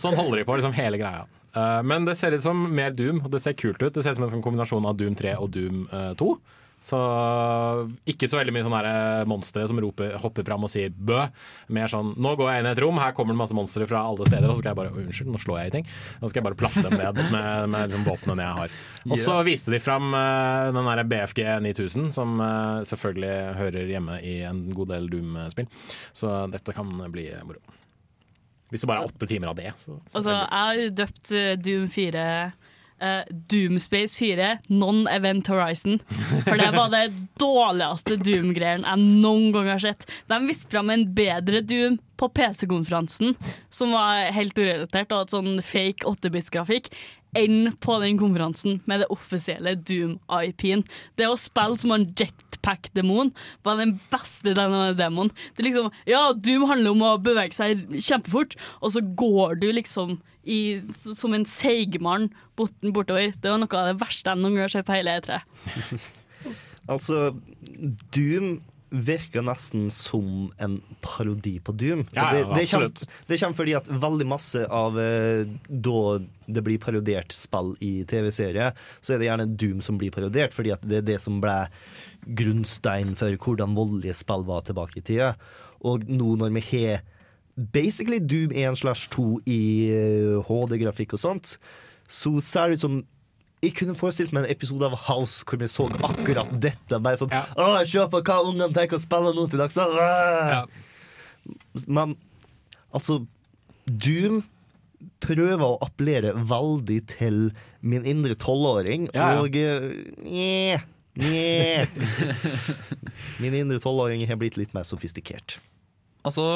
Sånn 0.00 0.16
holder 0.18 0.40
de 0.40 0.48
på, 0.48 0.58
liksom 0.58 0.74
hele 0.76 1.00
greia. 1.00 1.24
Uh, 1.54 1.80
men 1.86 2.06
det 2.08 2.16
ser 2.18 2.34
ut 2.34 2.42
som 2.42 2.64
mer 2.74 2.94
Doom, 2.96 3.22
og 3.22 3.30
det 3.30 3.42
ser 3.44 3.54
kult 3.58 3.82
ut. 3.82 3.92
Det 3.94 4.02
ser 4.02 4.16
ut 4.16 4.18
som 4.18 4.26
en 4.26 4.34
sånn 4.36 4.44
kombinasjon 4.44 4.88
av 4.90 4.98
Doom 4.98 5.14
3 5.18 5.36
og 5.38 5.52
Doom 5.54 5.84
eh, 5.86 6.12
2. 6.18 6.30
Så 6.84 6.98
ikke 8.10 8.28
så 8.28 8.36
veldig 8.36 8.52
mye 8.52 8.64
sånne 8.66 8.80
eh, 8.90 9.22
monstre 9.30 9.64
som 9.70 9.78
roper, 9.80 10.18
hopper 10.20 10.44
fram 10.44 10.66
og 10.66 10.72
sier 10.72 10.92
bø. 10.92 11.22
Mer 11.72 11.88
sånn 11.88 12.12
nå 12.20 12.34
går 12.36 12.50
jeg 12.50 12.62
inn 12.62 12.68
i 12.68 12.72
et 12.74 12.82
rom, 12.84 13.00
her 13.00 13.14
kommer 13.16 13.32
det 13.32 13.40
masse 13.40 13.56
monstre 13.56 13.86
fra 13.88 14.02
alle 14.04 14.26
steder, 14.28 14.50
og 14.50 14.58
så 14.58 14.60
skal 14.60 14.74
jeg 14.74 14.80
bare 14.82 14.92
Unnskyld, 15.04 15.30
nå 15.32 15.40
slår 15.40 15.62
jeg 15.62 15.70
i 15.70 15.74
ting. 15.78 15.88
Nå 16.20 16.28
skal 16.28 16.42
jeg 16.42 16.48
bare 16.50 16.58
plaffe 16.60 16.84
dem 16.84 16.98
ned 17.00 17.22
med, 17.32 17.70
med 17.72 17.88
liksom 17.88 18.04
våpnene 18.08 18.44
jeg 18.44 18.58
har. 18.60 18.74
Og 19.08 19.22
så 19.22 19.38
viste 19.48 19.72
de 19.72 19.80
fram 19.80 20.12
uh, 20.12 20.72
den 20.76 20.90
der 20.90 21.04
BFG 21.08 21.40
9000, 21.64 22.10
som 22.14 22.36
uh, 22.42 22.84
selvfølgelig 22.88 23.38
hører 23.62 23.94
hjemme 23.94 24.20
i 24.20 24.36
en 24.48 24.66
god 24.76 24.92
del 24.92 25.08
Doom-spill. 25.12 25.70
Så 26.12 26.34
dette 26.52 26.76
kan 26.76 26.92
bli 27.14 27.30
moro. 27.48 27.64
Hvis 28.74 28.82
det 28.82 28.88
bare 28.90 29.04
er 29.04 29.08
åtte 29.08 29.28
timer 29.30 29.52
av 29.52 29.58
det, 29.58 29.70
så, 29.78 29.96
så 30.04 30.18
Altså, 30.18 30.36
jeg 30.36 30.68
har 30.68 30.94
døpt 30.98 31.32
eh, 31.38 31.52
Doom 31.62 31.84
4 31.92 32.24
eh, 33.04 33.32
Doomspace 33.52 34.18
4 34.18 34.50
Non-Event 34.72 35.50
Horizon. 35.52 36.00
For 36.46 36.60
det 36.60 36.70
var 36.74 36.92
det 36.94 37.04
dårligste 37.40 38.18
Doom-greien 38.22 38.86
jeg 38.88 39.04
noen 39.24 39.50
gang 39.54 39.70
har 39.74 39.82
sett. 39.84 40.06
De 40.30 40.40
viste 40.48 40.72
fram 40.72 40.92
en 40.94 41.06
bedre 41.16 41.62
Doom 41.64 42.00
på 42.20 42.30
PC-konferansen, 42.30 43.34
som 43.74 43.92
var 43.94 44.30
helt 44.34 44.56
urelatert 44.58 45.10
og 45.12 45.24
hadde 45.24 45.34
sånn 45.34 45.62
fake 45.66 46.06
8-bits-grafikk, 46.06 46.90
enn 47.34 47.72
på 47.82 47.96
den 48.02 48.18
konferansen 48.20 48.78
med 48.86 49.02
det 49.02 49.10
offisielle 49.12 49.74
Doom-IP-en. 49.82 50.84
Det 51.18 51.26
å 51.26 51.38
spille 51.38 51.80
som 51.80 51.94
en 51.96 52.06
jetpack-demon 52.64 53.32
var 53.62 53.76
den 53.76 53.98
beste 54.10 54.54
demoen. 54.54 55.30
Det 55.56 55.64
liksom, 55.66 55.90
ja, 56.06 56.32
Doom 56.32 56.66
handler 56.68 56.90
om 56.94 57.02
å 57.02 57.12
bevege 57.22 57.54
seg 57.54 57.84
kjempefort, 58.00 58.56
og 58.80 58.94
så 58.94 59.00
går 59.00 59.60
du 59.60 59.70
liksom 59.72 60.18
i, 60.44 60.76
som 61.16 61.34
en 61.34 61.46
seigmann 61.48 62.30
bort, 62.56 62.74
bortover. 62.82 63.32
Det 63.40 63.50
var 63.50 63.60
noe 63.60 63.80
av 63.80 63.92
det 63.92 64.00
verste 64.02 64.30
jeg 64.30 64.40
noen 64.40 64.56
gang 64.56 64.66
har 64.66 64.74
sett 64.74 64.88
på 64.88 64.96
hele 64.96 65.18
E3. 65.20 65.40
Altså, 66.84 67.30
Doom 68.12 68.58
virker 68.94 69.42
nesten 69.42 69.88
som 69.90 70.52
en 70.62 70.76
parodi 71.02 71.56
på 71.60 71.74
Doom. 71.74 72.04
Ja, 72.14 72.28
ja, 72.30 72.44
det, 72.44 72.60
det, 72.60 72.66
kommer, 72.70 72.90
det 73.26 73.38
kommer 73.40 73.58
fordi 73.58 73.74
at 73.78 73.90
veldig 73.90 74.26
masse 74.30 74.64
av 74.70 74.98
eh, 75.00 75.50
da 75.68 76.02
det 76.46 76.62
blir 76.64 76.78
parodiert 76.82 77.34
spill 77.34 77.72
i 77.82 77.92
TV-serier, 78.08 78.76
så 79.00 79.14
er 79.14 79.22
det 79.22 79.28
gjerne 79.30 79.48
Doom 79.58 79.80
som 79.84 79.98
blir 80.00 80.14
parodiert, 80.14 80.54
fordi 80.54 80.74
at 80.74 80.84
det 80.86 81.00
er 81.00 81.08
det 81.14 81.18
som 81.22 81.40
ble 81.42 81.56
grunnstein 82.38 83.14
for 83.18 83.34
hvordan 83.34 83.76
voldelige 83.76 84.16
spill 84.16 84.46
var 84.46 84.66
tilbake 84.68 85.00
i 85.00 85.06
tida. 85.10 85.34
Og 85.84 86.06
nå 86.08 86.36
når 86.40 86.54
vi 86.58 86.64
har 86.70 87.02
basically 87.54 88.20
Doom 88.20 88.52
1 88.52 88.78
slash 88.82 89.08
2 89.14 89.26
i 89.46 89.64
eh, 89.94 90.38
HD-grafikk 90.46 91.16
og 91.16 91.24
sånt, 91.24 91.56
så 92.10 92.36
ser 92.44 92.70
det 92.70 92.78
ut 92.78 92.84
som 92.84 93.02
jeg 93.64 93.74
kunne 93.78 93.96
forestilt 93.98 94.32
meg 94.36 94.44
en 94.44 94.52
episode 94.54 94.86
av 94.86 94.94
House 95.08 95.44
hvor 95.48 95.58
vi 95.60 95.68
så 95.70 95.86
akkurat 96.06 96.50
dette. 96.62 97.00
Bare 97.02 97.18
sånn 97.20 97.32
Ja. 97.34 97.44
Åh, 97.56 97.80
Se 97.88 98.04
på 98.12 98.20
hva 98.22 98.38
ungene 98.44 98.70
tenker 98.76 98.98
å 98.98 99.02
spille 99.02 99.32
nå 99.36 99.46
til 99.50 99.62
dags. 99.62 99.76
Ja. 99.80 100.64
Men 101.88 102.14
altså 102.94 103.22
Doom 103.86 104.42
prøver 105.24 105.64
å 105.64 105.78
appellere 105.84 106.32
veldig 106.48 106.98
til 107.18 107.38
min 107.84 108.04
indre 108.08 108.36
tolvåring, 108.40 109.08
Ja, 109.12 109.34
ja. 109.34 109.40
og 109.42 109.52
nje, 110.24 110.78
nje. 111.20 111.84
Min 113.42 113.54
indre 113.58 113.78
tolvåring 113.82 114.24
har 114.28 114.38
blitt 114.40 114.56
litt 114.60 114.72
mer 114.76 114.86
sofistikert. 114.88 115.58
Altså, 116.24 116.46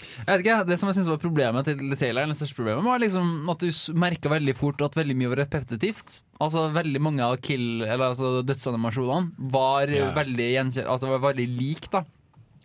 jeg 0.00 0.26
vet 0.30 0.44
ikke, 0.44 0.58
Det 0.68 0.78
som 0.80 0.88
jeg 0.90 0.98
synes 0.98 1.10
var 1.12 1.20
problemet 1.22 1.64
til 1.68 1.80
traileren, 1.96 2.32
det 2.32 2.38
største 2.40 2.56
problemet 2.58 2.84
var 2.86 3.02
liksom 3.02 3.50
at 3.52 3.64
du 3.64 3.70
merka 4.00 4.32
veldig 4.32 4.54
fort 4.56 4.82
at 4.86 4.96
veldig 4.96 5.16
mye 5.16 5.32
var 5.32 5.42
repetitivt. 5.44 6.22
Altså 6.40 6.68
Veldig 6.72 7.00
mange 7.02 7.24
av 7.26 7.36
kill, 7.44 7.82
eller 7.82 8.10
altså 8.12 8.40
dødsanimasjonene 8.46 9.50
var 9.52 9.88
Ja. 9.90 10.12
veldig 10.16 10.50
altså, 10.86 11.08
var 11.08 11.32
veldig 11.32 11.48
lik. 11.58 11.90
da 11.90 12.04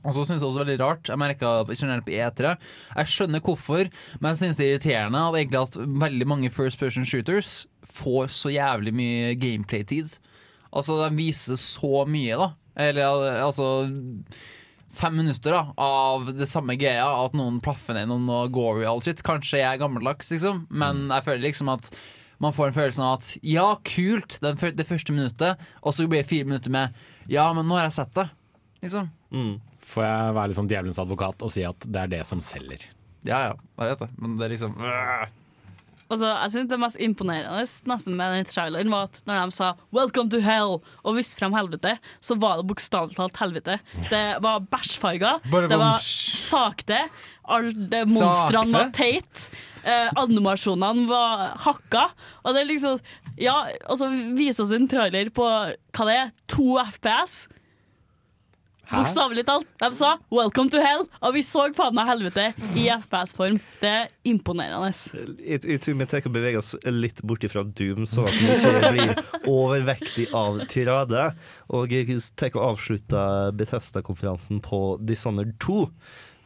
og 0.06 0.14
så 0.14 0.22
synes 0.26 0.44
jeg 0.44 0.50
også 0.52 0.62
veldig 0.62 0.80
rart 0.80 1.10
Jeg 1.10 1.18
merket 1.18 1.72
generelt 1.80 2.06
på 2.06 2.14
E3 2.14 2.52
Jeg 2.96 3.10
skjønner 3.10 3.42
hvorfor, 3.42 3.90
men 4.22 4.30
jeg 4.30 4.38
synes 4.38 4.58
det 4.58 4.66
er 4.68 4.74
irriterende 4.76 5.18
at, 5.18 5.34
egentlig 5.40 5.62
at 5.62 5.78
veldig 6.06 6.28
mange 6.28 6.52
first 6.54 6.78
person 6.80 7.06
shooters 7.06 7.66
får 7.96 8.28
så 8.30 8.52
jævlig 8.54 8.94
mye 8.94 9.34
gameplay-tid. 9.40 10.18
Altså, 10.74 10.98
de 11.10 11.16
viser 11.16 11.56
så 11.56 12.06
mye, 12.06 12.36
da. 12.38 12.50
Eller 12.76 13.42
altså 13.46 13.90
fem 14.96 15.18
minutter 15.20 15.54
da, 15.56 15.64
av 15.82 16.30
det 16.36 16.48
samme 16.50 16.78
greia, 16.80 17.06
at 17.26 17.36
noen 17.38 17.62
plaffer 17.64 17.98
ned 17.98 18.10
noen 18.12 18.30
og 18.32 18.54
går 18.56 18.84
i 18.84 18.90
all 18.90 19.04
shit. 19.04 19.24
Kanskje 19.26 19.60
jeg 19.62 19.68
er 19.70 19.82
gammeldags, 19.82 20.32
liksom, 20.34 20.66
men 20.72 21.08
jeg 21.12 21.28
føler 21.28 21.46
liksom 21.48 21.72
at 21.76 21.92
man 22.44 22.56
får 22.56 22.70
en 22.70 22.76
følelse 22.76 23.04
av 23.04 23.14
at 23.20 23.30
ja, 23.48 23.68
kult, 23.88 24.40
den, 24.44 24.58
det 24.76 24.88
første 24.88 25.16
minuttet, 25.16 25.62
og 25.82 25.96
så 25.96 26.08
blir 26.08 26.24
det 26.24 26.30
fire 26.32 26.48
minutter 26.48 26.74
med 26.74 26.98
ja, 27.32 27.48
men 27.56 27.68
nå 27.68 27.78
har 27.78 27.88
jeg 27.88 27.98
sett 28.00 28.14
det. 28.18 28.28
Liksom. 28.84 29.08
Får 29.86 30.04
jeg 30.06 30.36
være 30.38 30.52
litt 30.52 30.60
sånn 30.60 30.70
djevelens 30.70 31.02
advokat 31.02 31.46
og 31.46 31.54
si 31.54 31.64
at 31.66 31.88
det 31.88 32.04
er 32.04 32.14
det 32.18 32.22
som 32.28 32.44
selger. 32.44 32.84
Ja 33.26 33.40
ja, 33.48 33.56
jeg 33.80 33.96
vet 33.96 34.04
det, 34.06 34.12
men 34.22 34.36
det 34.38 34.46
er 34.48 34.54
liksom 34.54 34.76
øh. 34.78 35.26
Altså, 36.06 36.28
jeg 36.30 36.52
synes 36.54 36.70
Det 36.70 36.78
mest 36.80 37.00
imponerende 37.02 37.64
nesten 37.90 38.16
med 38.18 38.36
den 38.36 38.46
traileren 38.46 38.92
var 38.94 39.08
at 39.08 39.22
når 39.26 39.46
de 39.50 39.56
sa 39.56 39.72
'Welcome 39.94 40.30
to 40.30 40.38
hell' 40.38 40.82
og 41.04 41.16
viste 41.16 41.40
frem 41.40 41.54
helvete, 41.54 41.98
så 42.22 42.38
var 42.38 42.58
det 42.58 42.68
bokstavelig 42.70 43.16
talt 43.18 43.38
helvete. 43.42 43.80
Det 44.10 44.42
var 44.42 44.60
bæsjfarger, 44.60 45.42
det 45.70 45.80
var 45.80 45.98
sakte, 45.98 47.00
alle 47.48 48.06
monstrene 48.06 48.72
var 48.74 48.92
teite, 48.94 49.26
teit, 49.26 49.52
eh, 49.84 50.10
animasjonene 50.16 51.08
var 51.10 51.58
hakka. 51.58 52.10
Og 52.44 52.54
det 52.54 52.62
er 52.62 52.72
liksom 52.74 53.00
Ja, 53.38 53.66
og 53.90 53.98
så 53.98 54.08
viser 54.38 54.64
oss 54.64 54.72
en 54.72 54.88
trailer 54.88 55.30
på 55.30 55.44
hva 55.44 56.06
det 56.08 56.14
er, 56.16 56.32
to 56.48 56.78
FPS. 56.80 57.50
Bokstavelig 58.92 59.46
talt. 59.48 59.68
De 59.82 59.90
sa 59.94 60.18
'welcome 60.30 60.70
to 60.70 60.78
hell', 60.78 61.08
og 61.22 61.34
vi 61.34 61.42
så 61.42 61.66
faen 61.74 61.96
meg 61.96 62.08
helvete 62.10 62.54
i 62.78 62.88
FPS-form. 62.94 63.60
Det 63.82 63.90
er 63.90 64.12
imponerende. 64.24 64.92
Jeg, 65.42 65.80
tror 65.82 65.98
vi 65.98 66.06
tar 66.06 66.26
og 66.26 66.36
beveger 66.36 66.60
oss 66.60 66.76
litt 66.86 67.22
bort 67.24 67.44
ifra 67.44 67.64
Doom, 67.64 68.06
så 68.06 68.28
at 68.28 68.38
vi 68.38 68.52
ikke 68.54 68.92
blir 68.94 69.16
overvektig 69.50 70.30
av 70.34 70.62
tirade. 70.72 71.32
Og 71.70 71.92
jeg 71.92 72.22
tar 72.36 72.54
og 72.56 72.76
avslutter 72.76 73.52
Bethesda-konferansen 73.58 74.62
på 74.62 75.00
Dishonored 75.02 75.58
2. 75.60 75.90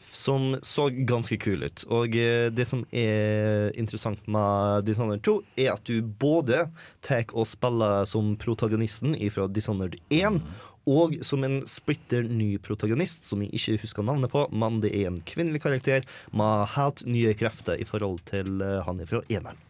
Som 0.10 0.56
så 0.66 0.88
ganske 0.90 1.38
kul 1.38 1.62
ut. 1.64 1.84
Og 1.94 2.16
eh, 2.18 2.48
det 2.50 2.66
som 2.66 2.82
er 2.90 3.70
interessant 3.78 4.24
med 4.32 4.88
Dishonored 4.88 5.22
2, 5.24 5.36
er 5.62 5.76
at 5.76 5.86
du 5.86 6.02
både 6.02 6.64
tar 7.06 7.30
og 7.36 7.46
spiller 7.48 8.08
som 8.10 8.34
protagonisten 8.42 9.14
fra 9.30 9.46
Dishonored 9.54 10.00
1, 10.10 10.40
og 10.90 11.18
som 11.26 11.46
en 11.46 11.62
splitter 11.70 12.28
ny 12.28 12.56
protagonist, 12.64 13.28
som 13.30 13.44
jeg 13.46 13.54
ikke 13.56 13.80
husker 13.86 14.06
navnet 14.06 14.34
på, 14.34 14.48
men 14.52 14.82
det 14.84 14.94
er 14.98 15.10
en 15.12 15.22
kvinnelig 15.28 15.64
karakter 15.66 16.06
med 16.36 16.70
helt 16.76 17.06
nye 17.08 17.34
krefter 17.38 17.80
i 17.80 17.88
forhold 17.88 18.24
til 18.30 18.62
eh, 18.66 18.80
han 18.86 19.02
fra 19.10 19.24
eneren. 19.30 19.66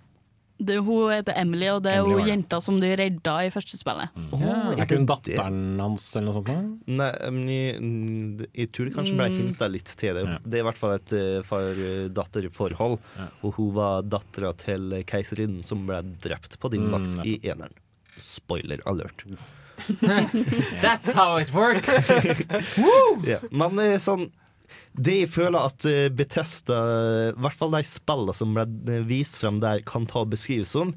Det, 0.59 0.75
hun 0.83 1.07
heter 1.07 1.37
Emily, 1.39 1.69
og 1.71 1.85
det 1.85 1.93
er 1.93 2.01
Emily 2.01 2.17
hun 2.17 2.25
ja. 2.25 2.33
jenta 2.33 2.57
som 2.59 2.81
du 2.81 2.87
redda 2.99 3.35
i 3.47 3.51
første 3.53 3.77
spillet. 3.79 4.11
Åh, 4.35 4.41
Er 4.73 4.81
ikke 4.83 4.97
hun 4.99 5.05
datteren 5.07 5.61
hans 5.79 6.07
eller 6.19 6.27
noe 6.27 6.35
sånt? 6.41 6.81
Nei, 6.99 7.11
men 7.31 7.45
jeg, 7.47 7.77
mm, 7.79 8.41
jeg 8.57 8.71
tror 8.75 8.89
det 8.89 8.95
kanskje 8.97 9.15
ble 9.21 9.29
hinta 9.37 9.69
litt 9.71 9.93
til 10.01 10.19
det. 10.19 10.25
Ja. 10.27 10.35
Det 10.43 10.59
er 10.59 10.65
i 10.65 10.67
hvert 10.67 10.81
fall 10.81 10.97
et 10.97 11.15
eh, 11.15 11.37
far-datter-forhold. 11.47 12.97
Ja. 13.15 13.29
Og 13.47 13.55
hun 13.55 13.71
var 13.77 14.03
dattera 14.03 14.51
til 14.59 14.97
keiserinnen 15.07 15.63
som 15.67 15.87
ble 15.87 16.01
drept 16.27 16.59
på 16.59 16.73
din 16.75 16.89
Mm, 16.89 17.21
i 17.27 17.37
eneren. 17.45 17.75
Spoiler 18.19 18.81
alert. 18.89 19.23
That's 20.83 21.13
how 21.13 21.37
it 21.37 21.53
works! 21.53 22.11
Ja. 23.29 23.39
Men 23.51 23.79
eh, 23.81 23.97
sånn 24.01 24.29
det 24.99 25.15
jeg 25.15 25.29
føler 25.31 25.67
at 25.69 25.83
Betesta, 25.85 26.15
Bethesda, 26.17 26.77
i 27.29 27.41
hvert 27.43 27.57
fall 27.59 27.75
de 27.75 27.81
spillene 27.87 28.35
som 28.35 28.55
ble 28.55 28.65
eh, 28.89 29.03
vist 29.07 29.37
frem 29.39 29.59
der, 29.63 29.83
kan 29.87 30.07
ta 30.09 30.23
og 30.23 30.31
beskrives 30.33 30.73
som, 30.75 30.95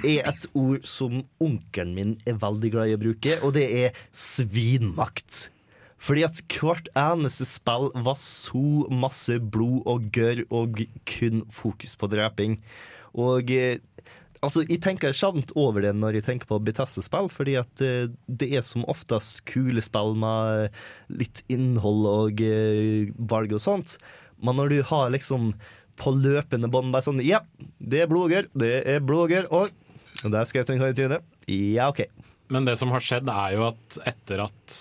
er 0.00 0.24
et 0.30 0.46
ord 0.58 0.86
som 0.88 1.20
onkelen 1.42 1.92
min 1.94 2.14
er 2.26 2.40
veldig 2.42 2.70
glad 2.74 2.90
i 2.90 2.96
å 2.96 3.02
bruke, 3.04 3.36
og 3.44 3.54
det 3.58 3.66
er 3.84 4.00
svinmakt. 4.16 5.48
Fordi 6.04 6.24
at 6.26 6.42
hvert 6.50 6.90
eneste 6.98 7.46
spill 7.48 7.88
var 8.04 8.18
så 8.20 8.84
masse 8.92 9.38
blod 9.38 9.84
og 9.88 10.10
gørr 10.12 10.42
og 10.50 10.82
kun 11.08 11.44
fokus 11.52 11.94
på 11.96 12.10
dreping. 12.12 12.58
Og 13.14 13.52
eh, 13.54 13.78
Altså, 14.44 14.64
Jeg 14.68 14.80
tenker 14.84 15.14
sjelden 15.16 15.44
over 15.58 15.84
det 15.84 15.94
når 15.96 16.18
jeg 16.18 16.26
tenker 16.28 16.50
på 16.50 16.60
Bethesda-spill, 16.64 17.30
fordi 17.32 17.56
at 17.60 17.84
eh, 17.84 18.10
det 18.28 18.50
er 18.52 18.64
som 18.66 18.84
oftest 18.90 19.44
kule 19.48 19.82
spill 19.84 20.14
med 20.20 20.74
litt 21.12 21.42
innhold 21.52 22.08
og 22.10 22.44
eh, 22.44 23.10
valg 23.18 23.54
og 23.56 23.62
sånt. 23.64 23.96
Men 24.44 24.60
når 24.60 24.74
du 24.74 24.78
har 24.90 25.14
liksom 25.14 25.52
på 26.00 26.10
løpende 26.18 26.68
bånd 26.70 26.90
bare 26.94 27.06
sånn 27.06 27.22
Ja, 27.22 27.44
det 27.78 28.04
er 28.04 28.10
blogger, 28.10 28.48
det 28.58 28.74
er 28.82 29.04
blogger, 29.04 29.46
og 29.54 29.70
der 30.24 30.48
skrev 30.48 30.70
en 30.72 30.82
kar 30.82 30.94
i 30.94 30.96
trynet. 30.98 31.26
Ja, 31.50 31.90
OK. 31.92 32.04
Men 32.52 32.66
det 32.68 32.76
som 32.80 32.92
har 32.94 33.02
skjedd, 33.04 33.30
er 33.30 33.54
jo 33.56 33.68
at 33.70 33.98
etter 34.10 34.42
at 34.44 34.76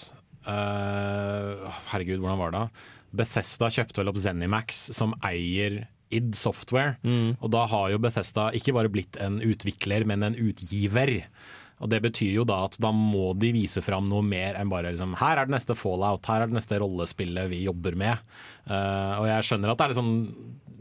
uh, 0.47 1.69
Herregud, 1.91 2.19
hvordan 2.21 2.41
var 2.41 2.53
det? 2.53 2.63
da? 2.63 2.89
Bethesda 3.13 3.69
kjøpte 3.73 4.01
vel 4.01 4.09
opp 4.09 4.19
Zenimax, 4.21 4.79
som 4.97 5.13
eier 5.25 5.83
id 6.19 6.33
Software. 6.37 6.95
Og 7.39 7.51
da 7.53 7.65
har 7.71 7.91
jo 7.93 8.01
Bethesda 8.03 8.49
ikke 8.55 8.75
bare 8.77 8.91
blitt 8.93 9.19
en 9.21 9.41
utvikler, 9.43 10.05
men 10.09 10.23
en 10.23 10.37
utgiver. 10.39 11.17
Og 11.83 11.89
Det 11.91 11.99
betyr 12.03 12.37
jo 12.37 12.45
da 12.47 12.61
at 12.67 12.77
da 12.79 12.93
må 12.95 13.33
de 13.35 13.51
vise 13.55 13.81
fram 13.83 14.07
noe 14.07 14.23
mer 14.23 14.55
enn 14.55 14.71
bare 14.71 14.93
liksom, 14.93 15.17
her 15.19 15.41
er 15.41 15.49
det 15.49 15.55
neste 15.57 15.75
Fallout, 15.75 16.25
her 16.29 16.45
er 16.45 16.51
det 16.51 16.55
neste 16.55 16.79
rollespillet 16.79 17.49
vi 17.51 17.65
jobber 17.65 17.97
med. 17.99 18.21
Uh, 18.69 19.19
og 19.19 19.25
jeg 19.27 19.49
skjønner 19.49 19.73
at 19.73 19.81
det 19.81 19.85
er 19.85 19.91
litt 19.91 19.99
sånn 19.99 20.15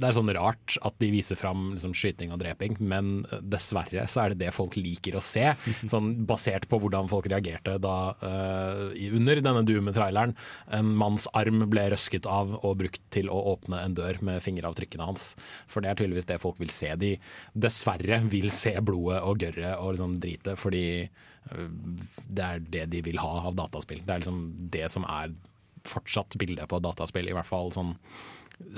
det 0.03 0.11
er 0.11 0.17
sånn 0.17 0.33
rart 0.35 0.77
at 0.85 0.97
de 1.03 1.09
viser 1.13 1.39
fram 1.39 1.73
liksom, 1.77 1.95
skyting 1.97 2.33
og 2.35 2.41
dreping, 2.43 2.77
men 2.83 3.13
dessverre 3.41 4.07
så 4.11 4.25
er 4.25 4.33
det 4.33 4.47
det 4.47 4.55
folk 4.57 4.77
liker 4.79 5.17
å 5.19 5.23
se. 5.25 5.53
Sånn 5.93 6.13
Basert 6.29 6.69
på 6.71 6.79
hvordan 6.83 7.11
folk 7.11 7.29
reagerte 7.31 7.79
da 7.83 7.97
uh, 8.23 8.91
under 9.15 9.43
denne 9.45 9.65
Doom-traileren 9.69 10.35
en 10.75 10.93
manns 10.99 11.29
arm 11.39 11.65
ble 11.71 11.89
røsket 11.93 12.27
av 12.31 12.57
og 12.61 12.79
brukt 12.83 13.03
til 13.15 13.31
å 13.33 13.39
åpne 13.55 13.83
en 13.83 13.97
dør 13.97 14.21
med 14.27 14.43
fingeravtrykkene 14.45 15.07
hans. 15.09 15.33
For 15.71 15.85
det 15.85 15.93
er 15.93 16.01
tydeligvis 16.01 16.29
det 16.31 16.41
folk 16.43 16.61
vil 16.63 16.73
se. 16.73 16.93
De 16.99 17.15
dessverre 17.55 18.23
vil 18.33 18.51
se 18.55 18.75
blodet 18.83 19.23
og 19.23 19.43
gørret 19.43 19.79
og 19.79 19.95
liksom 19.95 20.19
dritet, 20.23 20.59
fordi 20.61 20.85
eh, 21.05 21.71
det 22.27 22.49
er 22.49 22.69
det 22.75 22.87
de 22.93 23.03
vil 23.07 23.21
ha 23.23 23.47
av 23.47 23.57
dataspill. 23.59 24.03
Det 24.05 24.15
er 24.15 24.25
liksom 24.25 24.45
det 24.75 24.87
som 24.93 25.07
er 25.09 25.35
fortsatt 25.89 26.37
bildet 26.39 26.69
på 26.71 26.81
dataspill, 26.83 27.29
i 27.29 27.35
hvert 27.37 27.49
fall 27.49 27.73
sånn 27.75 27.97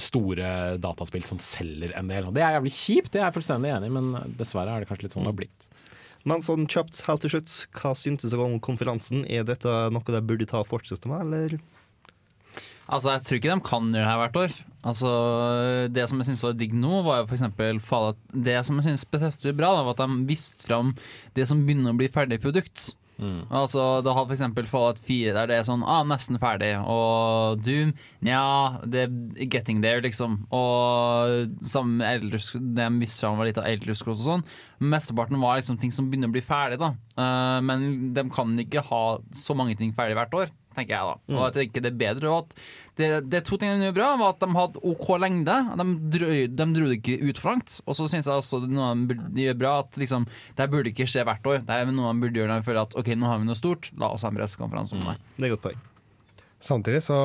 store 0.00 0.76
dataspill 0.82 1.24
som 1.26 1.40
selger 1.42 1.94
en 1.98 2.10
del. 2.10 2.28
Og 2.28 2.36
det 2.36 2.44
er 2.44 2.56
jævlig 2.56 2.74
kjipt, 2.76 3.12
det 3.14 3.22
er 3.22 3.28
jeg 3.28 3.36
fullstendig 3.38 3.72
enig 3.74 3.90
i, 3.90 3.94
men 3.94 4.34
dessverre 4.38 4.74
er 4.74 4.82
det 4.84 4.90
kanskje 4.90 5.08
litt 5.08 5.16
sånn 5.16 5.26
det 5.26 5.32
har 5.32 5.40
blitt. 5.42 5.68
Men 6.24 6.40
sånn 6.44 6.68
kjapt 6.70 7.02
helt 7.04 7.24
til 7.24 7.34
slutt, 7.34 7.54
hva 7.76 7.92
syntes 7.98 8.32
dere 8.32 8.46
om 8.46 8.56
konferansen? 8.64 9.26
Er 9.28 9.44
dette 9.44 9.68
noe 9.92 10.14
de 10.14 10.22
burde 10.24 10.48
ta 10.48 10.62
og 10.62 10.70
fortsette 10.70 11.10
med, 11.10 11.26
eller? 11.26 11.58
Altså, 12.84 13.14
Jeg 13.14 13.24
tror 13.24 13.38
ikke 13.38 13.54
de 13.54 13.64
kan 13.64 13.86
gjøre 13.92 14.04
det 14.04 14.08
her 14.10 14.20
hvert 14.20 14.40
år. 14.40 14.56
Altså, 14.84 15.10
Det 15.92 16.08
som 16.08 16.18
jeg 16.20 16.28
synes 16.28 16.42
var 16.44 16.56
digg 16.58 16.74
nå, 16.76 17.02
var 17.04 17.22
jo 17.22 17.28
for 17.30 17.36
eksempel 17.38 17.80
Fallout 17.80 18.18
Det 18.32 18.58
som 18.66 18.76
jeg 18.76 18.88
synes 18.88 19.06
Bethesda 19.08 19.52
bra, 19.56 19.72
da, 19.76 19.84
var 19.86 19.96
at 19.96 20.02
de 20.04 20.26
viste 20.28 20.64
fram 20.64 20.92
det 21.36 21.46
som 21.48 21.64
begynner 21.64 21.94
å 21.94 21.98
bli 22.00 22.08
ferdig 22.12 22.40
produkt. 22.42 22.92
Altså, 23.20 24.02
Da 24.02 24.12
har 24.16 24.30
eksempel 24.32 24.66
Fallout 24.66 24.98
4 25.04 25.34
der 25.36 25.50
det 25.50 25.58
er 25.58 25.66
sånn 25.68 25.84
ah, 25.86 26.02
nesten 26.06 26.38
ferdig, 26.42 26.72
og 26.80 27.62
Doom 27.64 27.92
Nja, 28.24 28.80
det 28.90 29.04
er 29.06 29.46
getting 29.46 29.82
there, 29.84 30.02
liksom. 30.04 30.40
Og 30.54 31.54
sammen 31.64 32.00
med 32.00 32.08
Elders, 32.10 32.50
det 32.54 32.86
jeg 32.86 32.98
visste 33.02 33.30
var 33.30 33.48
litt 33.48 33.60
av 33.60 33.68
Elders 33.68 34.02
og 34.06 34.18
sånn. 34.20 34.44
Mesteparten 34.82 35.40
var 35.40 35.60
liksom 35.60 35.78
ting 35.80 35.92
som 35.94 36.10
begynner 36.10 36.30
å 36.30 36.34
bli 36.34 36.44
ferdig, 36.44 36.80
da. 36.82 36.94
Uh, 37.18 37.60
men 37.64 38.12
de 38.16 38.26
kan 38.34 38.56
ikke 38.60 38.84
ha 38.88 39.04
så 39.36 39.56
mange 39.58 39.76
ting 39.78 39.94
ferdig 39.96 40.18
hvert 40.18 40.38
år, 40.40 40.52
tenker 40.76 40.94
jeg 40.96 41.10
da. 41.10 41.14
Og 41.34 41.42
jeg 41.46 41.54
tenker 41.58 41.84
det 41.84 41.92
er 41.92 42.00
bedre 42.00 42.32
at 42.40 42.56
det, 42.94 43.08
det 43.26 43.40
er 43.40 43.46
to 43.46 43.56
ting 43.58 43.72
de 43.74 43.88
gjorde 43.88 43.96
bra, 43.96 44.10
var 44.20 44.34
at 44.36 44.42
de 44.44 44.48
hadde 44.54 44.82
OK 44.86 45.08
lengde. 45.18 45.56
De 45.80 45.86
dro, 46.14 46.28
de 46.60 46.66
dro 46.76 46.90
det 46.90 46.98
ikke 47.00 47.16
ut 47.24 47.40
for 47.42 47.50
langt. 47.54 47.78
Og 47.88 47.96
så 47.98 48.06
syns 48.10 48.28
jeg 48.30 48.42
også 48.42 48.60
det 48.62 48.68
er 48.70 48.76
noe 48.76 48.92
de 48.94 49.08
burde 49.10 49.42
gjøre 49.46 49.60
bra, 49.64 49.72
at 49.82 49.98
liksom, 49.98 50.28
det 50.54 50.62
her 50.62 50.70
burde 50.76 50.92
ikke 50.92 51.08
skje 51.10 51.24
hvert 51.26 51.50
år. 51.50 51.64
Det 51.66 51.80
er 51.80 51.90
noe 51.90 52.12
de 52.12 52.22
burde 52.26 52.38
gjøre 52.38 52.52
når 52.52 52.62
de 52.62 52.68
føler 52.68 52.84
at 52.86 52.94
OK, 53.00 53.10
nå 53.18 53.32
har 53.32 53.42
vi 53.42 53.50
noe 53.50 53.58
stort, 53.58 53.90
la 53.98 54.12
oss 54.14 54.26
ha 54.26 54.30
en 54.30 54.38
pressekonferanse 54.38 54.94
om 54.94 55.02
det. 55.08 55.18
Det 55.40 55.48
er 55.48 55.54
godt 55.56 55.66
poeng. 55.66 55.82
Samtidig, 56.64 57.02
så 57.04 57.16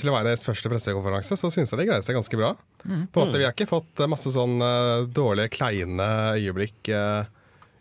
til 0.00 0.10
å 0.10 0.14
være 0.16 0.26
deres 0.32 0.42
første 0.42 0.70
pressekonferanse, 0.72 1.36
så 1.38 1.52
syns 1.54 1.70
jeg 1.70 1.78
de 1.78 1.84
greier 1.86 2.02
seg 2.02 2.16
ganske 2.18 2.38
bra. 2.40 2.54
På 2.82 2.88
en 2.88 3.04
måte, 3.12 3.38
Vi 3.38 3.44
har 3.46 3.54
ikke 3.54 3.68
fått 3.70 4.00
masse 4.10 4.32
sånn 4.34 4.56
eh, 4.64 5.04
dårlige, 5.14 5.52
kleine 5.54 6.08
øyeblikk 6.34 6.90
eh, 6.90 7.28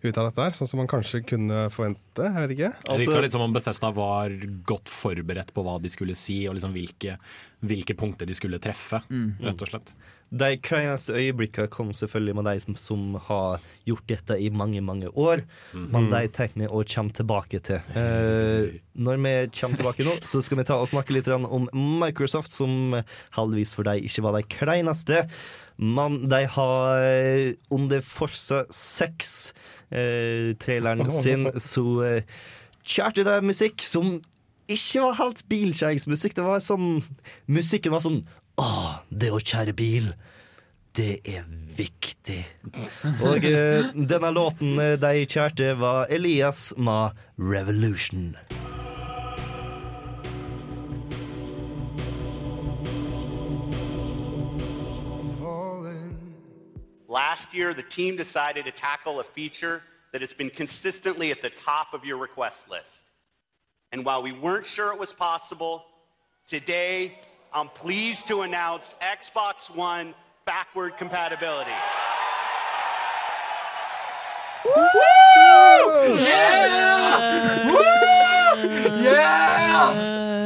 ut 0.03 0.17
av 0.17 0.27
dette 0.29 0.43
her, 0.43 0.55
sånn 0.57 0.69
som 0.69 0.81
man 0.81 0.89
kanskje 0.91 1.23
kunne 1.25 1.67
forvente. 1.73 2.27
Jeg 2.27 2.43
vet 2.43 2.55
ikke. 2.57 2.73
Det 2.83 2.99
virka 3.03 3.23
litt 3.23 3.35
som 3.35 3.45
om 3.45 3.55
Bethesda 3.55 3.93
var 3.95 4.35
godt 4.67 4.91
forberedt 4.91 5.53
på 5.55 5.65
hva 5.65 5.77
de 5.81 5.91
skulle 5.93 6.17
si, 6.17 6.43
og 6.49 6.57
liksom 6.57 6.75
hvilke, 6.75 7.17
hvilke 7.65 7.97
punkter 7.97 8.29
de 8.29 8.37
skulle 8.37 8.61
treffe, 8.63 9.01
rett 9.09 9.65
og 9.65 9.73
slett. 9.73 9.95
De 10.27 10.57
kleineste 10.59 11.13
øyeblikkene 11.15 11.69
kom 11.71 11.93
selvfølgelig 11.95 12.33
med 12.35 12.47
de 12.49 12.59
som, 12.59 12.75
som 12.75 13.03
har 13.29 13.61
gjort 13.87 14.09
dette 14.11 14.35
i 14.43 14.49
mange, 14.51 14.81
mange 14.83 15.07
år. 15.15 15.45
Men 15.71 16.09
de 16.11 16.27
tenker 16.35 16.65
vi 16.65 16.67
å 16.67 16.81
komme 16.83 17.15
tilbake 17.15 17.61
til. 17.63 17.79
Eh, 17.95 18.75
når 18.99 19.21
vi 19.23 19.31
kommer 19.55 19.79
tilbake 19.79 20.03
nå, 20.03 20.17
så 20.27 20.41
skal 20.43 20.59
vi 20.59 20.67
ta 20.67 20.75
og 20.81 20.89
snakke 20.91 21.15
litt 21.15 21.29
om 21.31 21.69
Microsoft, 21.71 22.51
som 22.51 22.97
heldigvis 23.37 23.71
for 23.77 23.87
deg 23.87 24.03
ikke 24.03 24.25
var 24.27 24.35
de 24.35 24.43
kleineste. 24.51 25.23
Men 25.77 26.23
de 26.27 26.43
har 26.57 27.07
eh, 27.07 27.55
under 27.71 28.03
Forsa 28.03 28.65
6-traileren 29.91 31.11
sin, 31.11 31.47
så 31.59 31.85
eh, 32.05 32.23
kjørte 32.83 33.25
de 33.27 33.37
musikk 33.45 33.83
som 33.85 34.17
ikke 34.67 35.03
var 35.05 35.19
helt 35.21 35.43
bilkjerringsmusikk. 35.47 36.35
Det 36.35 36.43
var 36.43 36.59
sånn 36.63 37.03
Musikken 37.47 37.95
var 37.95 38.03
sånn 38.03 38.25
Åh, 38.59 38.97
det 39.13 39.29
å 39.31 39.37
kjøre 39.37 39.75
bil, 39.77 40.09
det 40.97 41.19
er 41.29 41.43
viktig. 41.77 42.39
Og 43.21 43.45
eh, 43.45 43.91
denne 43.93 44.31
låten 44.33 44.79
eh, 44.81 44.95
de 44.97 45.27
kjørte, 45.29 45.75
var 45.77 46.09
Elias 46.09 46.71
med 46.77 47.13
'Revolution'. 47.37 48.33
Last 57.37 57.53
year, 57.53 57.71
the 57.75 57.83
team 57.83 58.15
decided 58.15 58.65
to 58.65 58.71
tackle 58.71 59.19
a 59.19 59.23
feature 59.23 59.83
that 60.11 60.21
has 60.21 60.33
been 60.33 60.49
consistently 60.49 61.29
at 61.29 61.39
the 61.39 61.51
top 61.51 61.93
of 61.93 62.03
your 62.03 62.17
request 62.17 62.67
list. 62.67 63.11
And 63.91 64.03
while 64.03 64.23
we 64.23 64.31
weren't 64.31 64.65
sure 64.65 64.91
it 64.91 64.97
was 64.97 65.13
possible, 65.13 65.85
today 66.47 67.19
I'm 67.53 67.67
pleased 67.67 68.27
to 68.29 68.41
announce 68.41 68.95
Xbox 69.03 69.69
One 69.69 70.15
backward 70.47 70.97
compatibility. 70.97 71.69
Woo! 74.65 76.15
Yeah! 76.17 77.29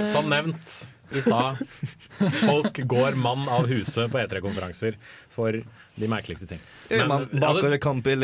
Som 0.04 0.28
nevnt 0.28 0.54
nevnt 0.58 0.92
i 1.12 1.22
stad. 1.22 1.58
Folk 2.41 2.82
går 2.93 3.15
mann 3.19 3.47
av 3.49 3.67
huset 3.69 4.11
på 4.11 4.19
E3-konferanser 4.22 4.97
for 5.34 5.51
de 5.51 6.09
merkeligste 6.11 6.47
ting. 6.49 6.59
Men 6.89 7.11
altså- 7.11 7.69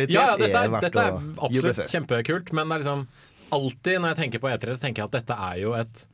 ja, 0.09 0.27
ja, 0.31 0.35
dette 0.37 0.51
er 0.51 0.65
er, 0.65 0.69
verdt 0.69 0.87
dette 0.87 1.07
er 1.07 1.17
absolutt 1.47 1.81
kjempekult, 1.91 2.53
men 2.53 2.67
det 2.69 2.77
er 2.77 2.83
liksom 2.85 3.07
alltid 3.57 4.01
når 4.01 4.13
jeg 4.13 4.19
tenker 4.23 4.43
på 4.43 4.51
E3, 4.51 4.75
så 4.75 4.85
tenker 4.85 5.03
jeg 5.03 5.09
at 5.11 5.17
dette 5.21 5.39
er 5.51 5.57
jo 5.63 5.73
et 5.77 6.05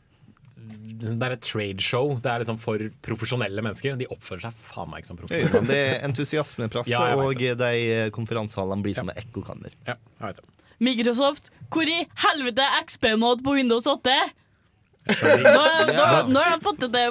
det 0.93 1.25
er 1.27 1.33
et 1.35 1.43
tradeshow. 1.43 2.13
Det 2.23 2.29
er 2.31 2.39
liksom 2.43 2.57
for 2.61 2.81
profesjonelle 3.03 3.63
mennesker. 3.65 3.97
De 3.99 4.07
oppfører 4.13 4.45
seg 4.45 4.55
faen 4.55 4.89
meg 4.91 5.03
ikke 5.03 5.11
som 5.11 5.19
profesjonelle. 5.19 5.67
Det 5.67 5.79
er 5.79 6.05
entusiasmeplass, 6.07 6.87
Ja, 6.91 7.01
og 7.19 7.35
de 7.37 8.09
konferansehallene 8.15 8.85
blir 8.85 8.95
som 8.95 9.11
et 9.11 9.19
ekkokammer. 9.25 9.75
Ja, 9.87 9.97
jeg 10.21 10.29
vet 10.29 10.39
det. 10.41 10.49
Microsoft, 10.83 11.49
hvor 11.71 11.87
i 11.87 11.99
helvete 12.25 12.63
er 12.63 12.83
XP-mat 12.83 13.43
på 13.43 13.55
Windows 13.55 13.87
8? 13.87 14.15
Når 15.03 16.39
har 16.39 16.53
de 16.57 16.63
fått 16.63 16.77
til 16.79 16.91
det, 16.93 17.01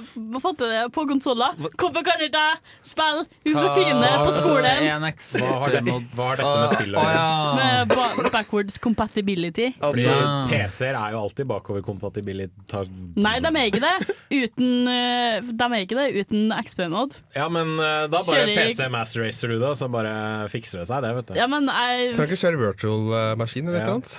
fått 0.43 0.63
det 0.63 0.81
på 0.95 1.05
konsoller? 1.11 1.57
Hvorfor 1.77 2.05
kan 2.07 2.23
ikke 2.25 2.41
jeg 2.41 2.61
spille 2.89 3.25
Josefine 3.45 4.13
på 4.23 4.33
skolen 4.39 4.65
Hva 4.73 5.51
har, 5.61 5.75
det, 5.77 5.83
hva 6.17 6.29
har 6.31 6.41
dette 6.41 6.55
med 6.63 6.73
spill 6.73 6.97
å 6.97 7.05
gjøre? 7.05 7.55
med 7.59 7.93
ba 7.93 8.07
backwards 8.33 8.79
compatibility? 8.83 9.69
Fordi 9.79 10.07
Altså- 10.09 10.49
PC-er 10.53 10.97
er 11.03 11.13
jo 11.17 11.21
alltid 11.27 11.47
bakoverkompatibilitet. 11.53 12.89
Nei, 13.17 13.37
de 13.45 13.53
er 13.53 13.69
ikke 13.71 13.83
det 13.85 14.17
uten, 14.33 14.89
eh, 14.89 15.41
de 15.53 15.65
er 15.69 15.85
ikke 15.85 15.99
det 16.01 16.09
uten 16.25 16.49
XP-mode. 16.63 17.21
Ja, 17.37 17.49
men 17.53 17.75
eh, 17.79 18.07
da 18.09 18.23
bare 18.23 18.47
Kjører- 18.47 18.71
PC 18.73 18.89
Master 18.93 19.23
Racer 19.27 19.49
du, 19.53 19.59
da, 19.61 19.73
så 19.77 19.91
bare 19.93 20.49
fikser 20.53 20.81
det 20.81 20.89
seg, 20.89 21.03
det, 21.05 21.15
vet 21.21 21.27
du. 21.33 21.35
Ja, 21.39 21.47
men 21.47 21.67
jeg 21.69 22.17
Kan 22.17 22.27
ikke 22.27 22.41
kjøre 22.47 22.59
virtual 22.69 23.13
eh, 23.13 23.35
maskin 23.37 23.69
eller 23.69 23.81
Ja. 23.83 23.87
noe 23.87 24.01
annet? 24.01 24.17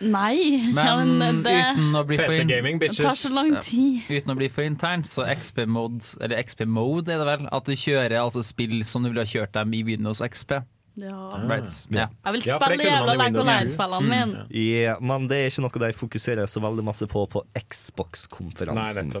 Nei. 0.00 0.72
ja, 0.74 0.96
Men 0.96 1.18
men 1.18 1.42
det 1.42 1.54
uten 1.72 1.92
å 1.96 2.02
bli 2.06 2.16
for 2.18 2.26
PC 2.32 2.42
in- 2.42 2.48
gaming, 2.48 2.78
det 2.78 2.90
tar 2.96 3.16
så 3.16 3.30
lang 3.32 3.54
tid. 3.62 4.02
Uten 4.10 4.32
å 4.34 4.36
bli 4.36 4.48
for 4.52 4.62
intern, 4.68 5.04
så 5.08 5.24
XP-mode, 5.32 6.16
eller 6.22 6.36
XP-mode 6.42 7.08
er 7.14 7.18
det 7.22 7.26
vel, 7.26 7.48
at 7.52 7.64
du 7.64 7.72
kjører 7.72 8.18
altså 8.20 8.42
spill 8.44 8.82
som 8.84 9.02
du 9.02 9.10
ville 9.10 9.24
ha 9.24 9.30
kjørt 9.30 9.52
dem 9.56 9.72
i 9.74 9.82
Windows 9.82 10.20
XP. 10.20 10.58
Ja. 10.96 11.36
Right. 11.44 11.86
Ja. 11.92 12.06
Jeg 12.24 12.32
vil 12.32 12.42
Ja, 12.46 12.54
spille 12.56 12.84
ja, 12.84 12.92
jævla 13.02 13.16
Windows 13.24 13.46
Online-spillene 13.46 14.08
mine. 14.08 14.46
Ja, 14.50 14.94
men 15.00 15.26
det 15.28 15.36
er 15.36 15.50
ikke 15.50 15.64
noe 15.66 15.82
de 15.82 15.92
fokuserer 15.92 16.46
så 16.48 16.60
veldig 16.64 16.84
masse 16.84 17.04
på 17.06 17.26
på 17.28 17.42
Nei, 17.44 17.62
Xbox-konferansen. 17.68 19.12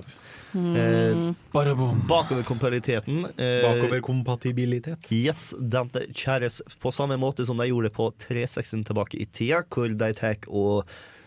Nettopp. 0.52 1.36
Eh. 1.56 2.06
Bakoverkompatibiliteten 2.08 3.24
eh, 3.36 3.62
Bakoverkompatibilitet. 3.64 5.12
Yes, 5.12 5.54
den 5.58 5.90
kjæres 6.12 6.62
på 6.82 6.92
samme 6.94 7.18
måte 7.20 7.46
som 7.46 7.58
de 7.58 7.68
gjorde 7.70 7.92
på 7.94 8.10
360 8.28 8.86
tilbake 8.86 9.20
i 9.20 9.26
tida, 9.26 9.62
hvor 9.70 9.88
de 9.88 10.12
tar 10.16 10.36
og 10.46 10.86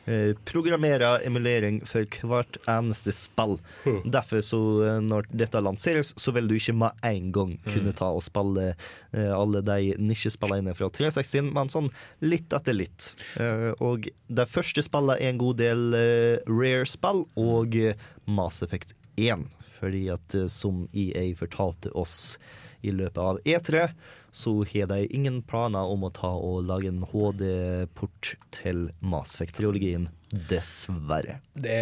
eh, 0.10 0.34
programmerer 0.46 1.24
emulering 1.28 1.80
for 1.88 2.06
hvert 2.30 2.60
eneste 2.70 3.14
spill. 3.16 3.58
Derfor 4.06 4.44
så 4.46 4.60
eh, 4.86 5.00
når 5.06 5.30
dette 5.32 5.62
lanseres, 5.64 6.14
så 6.20 6.34
vil 6.36 6.50
du 6.50 6.56
ikke 6.58 6.76
med 6.78 7.06
en 7.06 7.32
gang 7.36 7.56
kunne 7.70 7.94
ta 7.98 8.12
og 8.16 8.24
spille 8.26 8.72
eh, 8.74 9.32
alle 9.34 9.64
de 9.66 9.96
nisjespillene 10.02 10.76
fra 10.78 10.90
360, 10.94 11.52
men 11.56 11.72
sånn 11.74 11.92
litt 12.26 12.54
etter 12.56 12.78
litt. 12.78 13.14
Eh, 13.40 13.72
og 13.80 14.10
de 14.28 14.48
første 14.50 14.84
spillene 14.86 15.20
er 15.20 15.34
en 15.34 15.42
god 15.42 15.60
del 15.62 15.90
eh, 15.98 16.50
rare-spill 16.50 17.26
og 17.40 17.82
Mass 18.30 18.62
Effect 18.66 18.94
1, 19.20 19.46
fordi 19.80 20.08
at 20.14 20.36
eh, 20.36 20.48
som 20.52 20.86
EA 20.94 21.28
fortalte 21.40 21.92
oss 21.98 22.38
i 22.82 22.94
løpet 22.96 23.20
av 23.20 23.42
E3, 23.44 23.90
så 24.32 24.54
har 24.74 24.90
de 24.92 25.04
ingen 25.16 25.42
planer 25.42 25.90
om 25.90 26.06
å 26.08 26.14
ta 26.14 26.32
og 26.38 26.64
lage 26.70 26.92
en 26.92 27.04
HD-port 27.12 28.36
til 28.56 28.90
Mass 29.02 29.36
Effect-trilogien. 29.38 30.10
Dessverre. 30.30 31.40
Det 31.58 31.80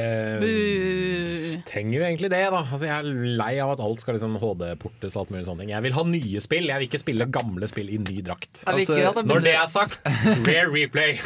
trenger 1.68 1.98
jo 1.98 2.04
egentlig 2.06 2.30
det, 2.32 2.40
da. 2.54 2.62
Altså, 2.64 2.88
jeg 2.88 2.96
er 2.96 3.36
lei 3.40 3.50
av 3.60 3.74
at 3.74 3.82
alt 3.84 4.00
skal 4.00 4.16
liksom 4.16 4.38
HD-portes 4.40 5.18
og 5.18 5.26
alt 5.26 5.34
mulig 5.34 5.48
sånne 5.50 5.66
ting. 5.66 5.74
Jeg 5.74 5.84
vil 5.84 5.96
ha 5.98 6.04
nye 6.08 6.44
spill, 6.44 6.70
jeg 6.72 6.80
vil 6.80 6.88
ikke 6.88 7.02
spille 7.02 7.28
gamle 7.36 7.68
spill 7.68 7.92
i 7.92 8.00
ny 8.06 8.22
drakt. 8.24 8.64
Altså, 8.72 8.96
Når 9.28 9.44
det 9.44 9.54
er 9.60 9.68
sagt, 9.72 10.08
rare 10.48 10.70
replay. 10.72 11.18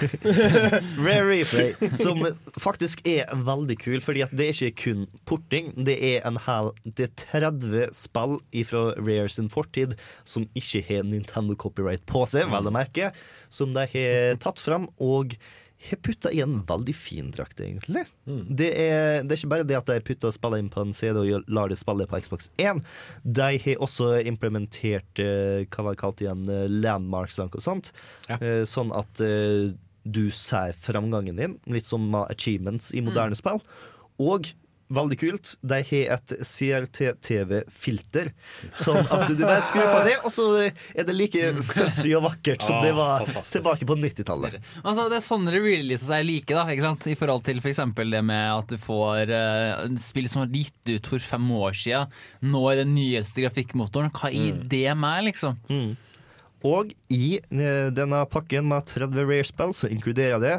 Rare 1.05 1.27
Replay, 1.29 1.75
som 1.93 2.23
faktisk 2.59 3.03
er 3.07 3.29
veldig 3.45 3.77
kul, 3.81 3.99
fordi 4.03 4.23
at 4.25 4.33
det 4.35 4.49
er 4.49 4.57
ikke 4.57 4.81
kun 4.85 5.05
porting. 5.29 5.71
Det 5.77 5.97
er 6.11 6.25
en 6.27 6.39
hel 6.47 6.71
Det 6.85 7.09
er 7.09 7.13
30 7.21 7.93
spill 7.95 8.39
fra 8.67 8.83
Rare 8.97 9.29
sin 9.31 9.49
fortid 9.51 9.93
som 10.25 10.47
ikke 10.57 10.83
har 10.89 11.05
Nintendo 11.11 11.57
copyright 11.59 12.05
på 12.09 12.25
seg, 12.29 12.49
vel 12.51 12.69
å 12.69 12.73
merke, 12.75 13.11
som 13.51 13.75
de 13.75 13.87
har 13.93 14.39
tatt 14.41 14.61
fram 14.61 14.89
og 15.01 15.37
har 15.89 15.97
putta 15.97 16.29
i 16.31 16.41
en 16.43 16.59
veldig 16.67 16.93
fin 16.95 17.31
drakt, 17.33 17.59
egentlig. 17.59 18.03
Det, 18.25 18.69
er, 18.77 19.23
det 19.25 19.33
er 19.33 19.39
ikke 19.39 19.51
bare 19.55 19.65
det 19.67 19.77
at 19.79 19.89
de 19.89 19.97
putter 20.05 20.33
spillet 20.33 20.61
inn 20.61 20.69
på 20.73 20.83
en 20.83 20.93
CD 20.93 21.17
og 21.17 21.49
lar 21.49 21.71
det 21.71 21.79
spille 21.81 22.05
på 22.09 22.19
Xbox 22.21 22.51
1. 22.61 22.83
De 23.23 23.47
har 23.63 23.81
også 23.81 24.11
implementert 24.29 25.21
eh, 25.21 25.65
hva 25.65 25.87
var 25.87 25.95
det 25.95 26.01
kalt 26.03 26.21
igjen, 26.21 26.45
eh, 26.53 26.67
landmarks 26.69 27.41
og 27.41 27.57
sånt. 27.63 27.89
Ja. 28.29 28.37
Eh, 28.37 28.61
sånn 28.69 28.93
at 28.93 29.23
du 30.01 30.23
ser 30.33 30.77
framgangen 30.77 31.41
din, 31.41 31.57
litt 31.69 31.89
som 31.89 32.13
achievements 32.27 32.93
i 32.93 33.01
moderne 33.05 33.37
spill. 33.37 33.61
Og 34.21 34.53
veldig 34.91 35.17
kult, 35.21 35.53
de 35.63 35.77
har 35.89 36.15
et 36.17 36.33
CRT-TV-filter. 36.47 38.31
Sånn 38.77 39.07
at 39.07 39.29
du 39.29 39.41
bare 39.43 39.63
skrur 39.65 39.87
på 39.87 40.01
det, 40.07 40.15
og 40.25 40.33
så 40.33 40.45
er 40.67 41.07
det 41.07 41.15
like 41.15 41.51
fussy 41.71 42.13
og 42.17 42.25
vakkert 42.27 42.65
som 42.65 42.77
Ah, 42.81 42.85
det 42.85 42.93
var 42.97 43.25
fantastisk. 43.25 43.57
tilbake 43.59 43.87
på 43.89 43.97
90-tallet. 44.01 44.59
Altså, 44.83 45.07
det 45.11 45.19
er 45.19 45.25
sånne 45.25 45.53
releases 45.55 46.09
jeg 46.11 46.27
liker, 46.27 46.59
da, 46.59 46.65
ikke 46.73 46.85
sant? 46.89 47.07
i 47.11 47.17
forhold 47.19 47.43
til 47.47 47.61
f.eks. 47.63 47.81
det 47.97 48.23
med 48.27 48.45
at 48.57 48.71
du 48.71 48.77
får 48.81 49.31
uh, 49.31 49.97
spill 50.01 50.29
som 50.31 50.43
var 50.45 50.53
gitt 50.55 50.93
ut 50.95 51.11
for 51.13 51.19
fem 51.31 51.49
år 51.57 51.75
siden, 51.77 52.13
nå 52.51 52.63
er 52.71 52.83
den 52.83 52.95
nyeste 52.95 53.43
grafikkmotoren. 53.45 54.11
Hva 54.15 54.31
i 54.31 54.51
det 54.51 54.87
med, 54.97 55.27
liksom? 55.31 55.59
Og 56.67 56.91
i 57.09 57.39
eh, 57.41 57.87
denne 57.89 58.19
pakken 58.29 58.67
med 58.69 58.85
30 58.85 59.23
rare-spill 59.25 59.71
så 59.73 59.89
inkluderer 59.89 60.37
det 60.43 60.55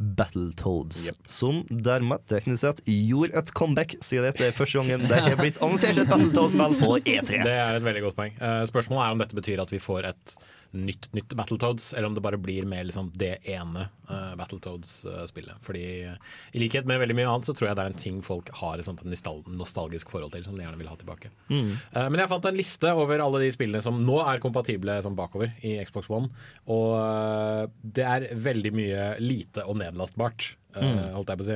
Battletoads, 0.00 1.10
som 1.28 1.60
dermed 1.68 2.24
teknisk 2.30 2.62
sett 2.62 2.78
gjorde 2.88 3.36
et 3.36 3.50
comeback, 3.52 3.94
siden 4.00 4.30
dette 4.30 4.46
er 4.48 4.54
første 4.56 4.80
gangen 4.80 5.04
det 5.10 5.18
har 5.26 5.36
blitt 5.36 5.60
annonsert 5.60 6.00
et 6.00 6.08
Battletoads-spill 6.08 6.78
på 6.80 6.94
E 7.02 7.18
E3. 7.20 7.42
Det 7.44 7.52
er 7.52 7.76
et 7.76 7.84
veldig 7.84 8.06
godt 8.06 8.16
poeng. 8.16 8.38
Eh, 8.40 8.62
spørsmålet 8.70 9.04
er 9.04 9.16
om 9.18 9.20
dette 9.20 9.36
betyr 9.36 9.60
at 9.60 9.74
vi 9.74 9.82
får 9.82 10.08
et 10.14 10.36
nytt, 10.70 11.08
nytt 11.12 11.34
Battletoads, 11.34 11.92
eller 11.94 12.08
om 12.08 12.14
det 12.14 12.22
bare 12.24 12.38
blir 12.38 12.64
med 12.68 12.86
liksom 12.86 13.10
det 13.18 13.36
ene 13.50 13.88
uh, 14.10 14.34
Battletoads-spillet. 14.38 15.58
Fordi 15.64 15.84
eh, 16.06 16.36
i 16.52 16.62
likhet 16.62 16.86
med 16.88 17.00
veldig 17.02 17.16
mye 17.18 17.30
annet, 17.30 17.48
så 17.48 17.54
tror 17.56 17.70
jeg 17.70 17.78
det 17.78 17.84
er 17.84 17.92
en 17.92 18.00
ting 18.04 18.20
folk 18.24 18.52
har 18.60 18.80
et 18.80 19.04
nostalgisk 19.50 20.12
forhold 20.12 20.34
til, 20.34 20.44
som 20.46 20.58
de 20.58 20.64
gjerne 20.64 20.80
vil 20.80 20.90
ha 20.90 20.96
tilbake. 21.00 21.32
Eh, 21.50 22.06
men 22.06 22.20
jeg 22.22 22.30
fant 22.30 22.50
en 22.50 22.60
liste 22.60 22.94
over 22.94 23.24
alle 23.24 23.42
de 23.44 23.50
spillene 23.54 23.82
som 23.84 23.98
nå 24.06 24.20
er 24.24 24.42
kompatible 24.42 25.00
som 25.04 25.18
bakover 25.18 25.54
i 25.66 25.78
Xbox 25.84 26.10
One, 26.10 26.30
og 26.70 26.88
uh, 26.94 27.66
det 27.82 28.06
er 28.06 28.30
veldig 28.38 28.74
mye 28.76 29.12
lite 29.22 29.66
og 29.66 29.80
nedlastbart. 29.82 30.54
Mm. 30.70 31.16
holdt 31.16 31.32
jeg 31.32 31.38
på 31.40 31.42
å 31.42 31.46
si. 31.48 31.54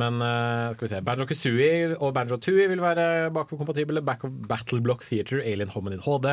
Men 0.00 0.22
uh, 0.24 0.70
skal 0.72 0.86
vi 0.86 0.88
se 0.94 1.00
Banjo 1.04 1.26
Kazooie 1.28 1.90
og 1.98 2.14
Banjo 2.16 2.38
Tooie 2.40 2.64
vil 2.70 2.80
være 2.80 3.28
bakoverkompatible. 3.34 4.00
Back 4.00 4.24
of 4.24 4.32
Battle 4.48 4.80
Block 4.80 5.04
Theater, 5.04 5.42
Alien 5.44 5.68
Hominid 5.74 6.00
HD, 6.06 6.30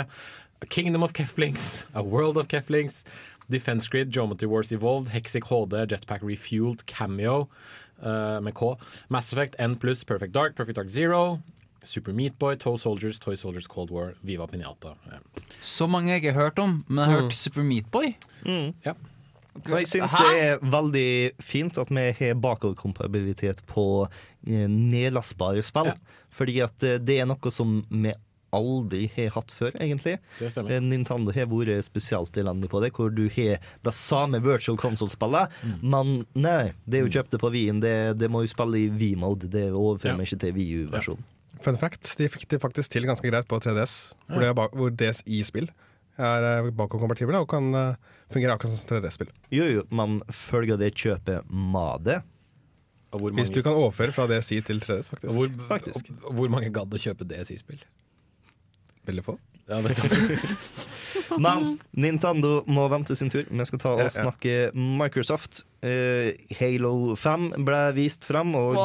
A 0.62 0.66
Kingdom 0.66 1.03
of 1.03 1.14
Keflings, 1.14 1.86
A 1.93 2.03
World 2.03 2.38
of 2.38 2.47
Keflings, 2.47 3.03
Defense 3.49 3.88
Grid, 3.88 4.12
Geometry 4.12 4.47
Wars 4.47 4.72
Evolved, 4.72 5.09
Hexic 5.09 5.43
HD, 5.43 5.88
Jetpack 5.88 6.22
Refueled, 6.22 6.86
Cameo 6.86 7.49
uh, 8.03 8.39
med 8.41 8.53
K, 8.53 8.78
Mass 9.09 9.34
Effect, 9.34 9.55
N+, 9.59 9.76
Perfect 9.76 10.34
Dark, 10.34 10.55
Perfect 10.55 10.76
Dark 10.76 10.89
Zero, 10.89 11.39
Super 11.84 12.14
Meat 12.14 12.38
Boy, 12.38 12.55
Toe 12.55 12.78
Soldiers, 12.78 13.20
Toy 13.20 13.36
Soldiers 13.36 13.68
Cold 13.68 13.89
War, 13.89 14.14
Viva 14.22 14.47
Pinata. 14.47 14.95
Ja. 15.09 15.20
Så 15.62 15.88
mange 15.88 16.12
jeg 16.12 16.22
ikke 16.22 16.34
har 16.34 16.43
hørt 16.43 16.59
om, 16.59 16.84
men 16.88 17.03
jeg 17.03 17.12
har 17.12 17.22
hørt 17.22 17.34
Super 17.34 17.64
Meat 17.64 17.89
Boy. 17.91 18.14
Ja. 18.86 18.93
Og 19.66 19.74
jeg 19.82 19.88
syns 19.89 20.14
det 20.16 20.36
er 20.39 20.62
veldig 20.64 21.12
fint 21.43 21.78
at 21.82 21.89
vi 21.91 22.03
har 22.22 22.38
bakoverkompabilitet 22.39 23.66
på 23.68 23.86
eh, 24.47 24.68
nedlastbare 24.70 25.64
spill. 25.66 25.91
Ja. 25.91 26.20
Fordi 26.32 26.59
at 26.64 26.86
eh, 26.88 27.01
det 27.03 27.18
er 27.20 27.28
noe 27.28 27.51
som 27.51 27.82
vi 27.89 28.14
aldri 28.54 29.06
har 29.16 29.30
hatt 29.36 29.52
før, 29.56 29.72
egentlig. 29.80 30.18
Det 30.39 30.52
stemmer. 30.52 30.72
Eh, 30.76 30.80
Nintendo 30.84 31.32
har 31.36 31.45
vært 31.52 31.84
spesielt 31.88 32.38
elendig 32.41 32.70
på 32.72 32.82
det, 32.84 32.91
hvor 32.93 33.10
du 33.14 33.28
har 33.30 33.60
det 33.84 33.93
samme 33.95 34.41
virtual 34.43 34.78
console-spillet, 34.78 35.49
Mm. 35.64 35.78
men 35.84 36.26
nei, 36.36 36.74
det 36.88 36.99
er 36.99 37.06
jo 37.08 37.14
kjøpt 37.22 37.38
på 37.39 37.52
Wien, 37.52 37.80
det, 37.80 38.18
det 38.18 38.30
må 38.30 38.41
jo 38.43 38.47
spille 38.52 38.76
i 38.78 38.89
V-mode, 38.89 39.49
det 39.49 39.70
overfører 39.72 40.18
Ja. 40.18 40.26
ikke 40.26 40.39
til 40.39 40.54
VU-versjonen. 40.54 41.24
Fun 41.62 41.78
fact, 41.78 42.18
de 42.18 42.28
fikk 42.28 42.47
det 42.49 42.60
faktisk 42.62 42.89
til 42.89 43.04
ganske 43.06 43.30
greit 43.30 43.47
på 43.47 43.60
3DS, 43.62 44.14
hvor, 44.28 44.39
det 44.41 44.47
er 44.49 44.54
bak, 44.58 44.72
hvor 44.74 44.89
DSI-spill 44.89 45.70
er 46.18 46.43
eh, 46.66 46.72
bakoverkompatible 46.72 47.38
og 47.39 47.47
kan 47.49 47.74
eh, 47.76 47.95
fungere 48.34 48.56
akkurat 48.58 48.74
som 48.74 48.89
3DS-spill. 48.89 49.30
Jo, 49.52 49.64
jo, 49.70 49.84
men 49.91 50.20
følger 50.34 50.78
det 50.82 50.93
kjøpet 50.95 51.45
med 51.52 52.04
det? 52.08 52.22
Hvis 53.12 53.52
du 53.52 53.62
kan 53.62 53.74
overføre 53.76 54.14
fra 54.16 54.24
DSI 54.26 54.62
til 54.64 54.80
3DS, 54.80 55.10
og 55.12 55.18
faktisk. 55.18 55.36
hvor, 55.36 55.49
Faktisk. 55.68 56.12
og 56.24 56.34
hvor 56.38 56.49
mange 56.54 56.70
gadd 56.72 56.93
å 56.95 56.99
kjøpe 57.02 57.26
DSI-spill? 57.28 57.82
Veldig 59.08 59.26
få. 59.26 59.38
Ja. 59.72 59.80
Men 61.39 61.78
Nintendo 61.91 62.62
må 62.68 62.88
vente 62.91 63.16
sin 63.16 63.30
tur. 63.32 63.45
Vi 63.47 63.66
skal 63.68 63.82
ta 63.82 63.93
og 63.95 64.14
snakke 64.14 64.72
Microsoft. 64.76 65.64
Uh, 65.82 66.34
Halo 66.60 67.16
5 67.18 67.52
ble 67.66 67.82
vist 67.97 68.28
fram, 68.28 68.54
og 68.58 68.78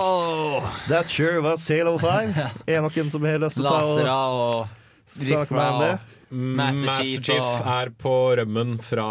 that 0.88 1.10
sure 1.12 1.42
was 1.44 1.66
Halo 1.68 1.96
5. 2.00 2.34
Er 2.70 2.78
det 2.78 2.82
noen 2.86 3.12
som 3.12 3.26
har 3.26 3.40
lyst 3.42 3.58
til 3.58 3.66
å 3.66 3.74
ta 4.06 4.20
og 4.30 4.46
og 4.56 5.16
snakke 5.18 5.56
med 5.56 5.66
om 5.66 5.82
det? 5.82 5.94
Master 6.30 6.86
Master 6.86 7.04
Chief 7.04 7.22
Chief 7.28 7.66
er 7.70 7.92
på 8.02 8.14
rømmen 8.38 8.76
fra 8.82 9.06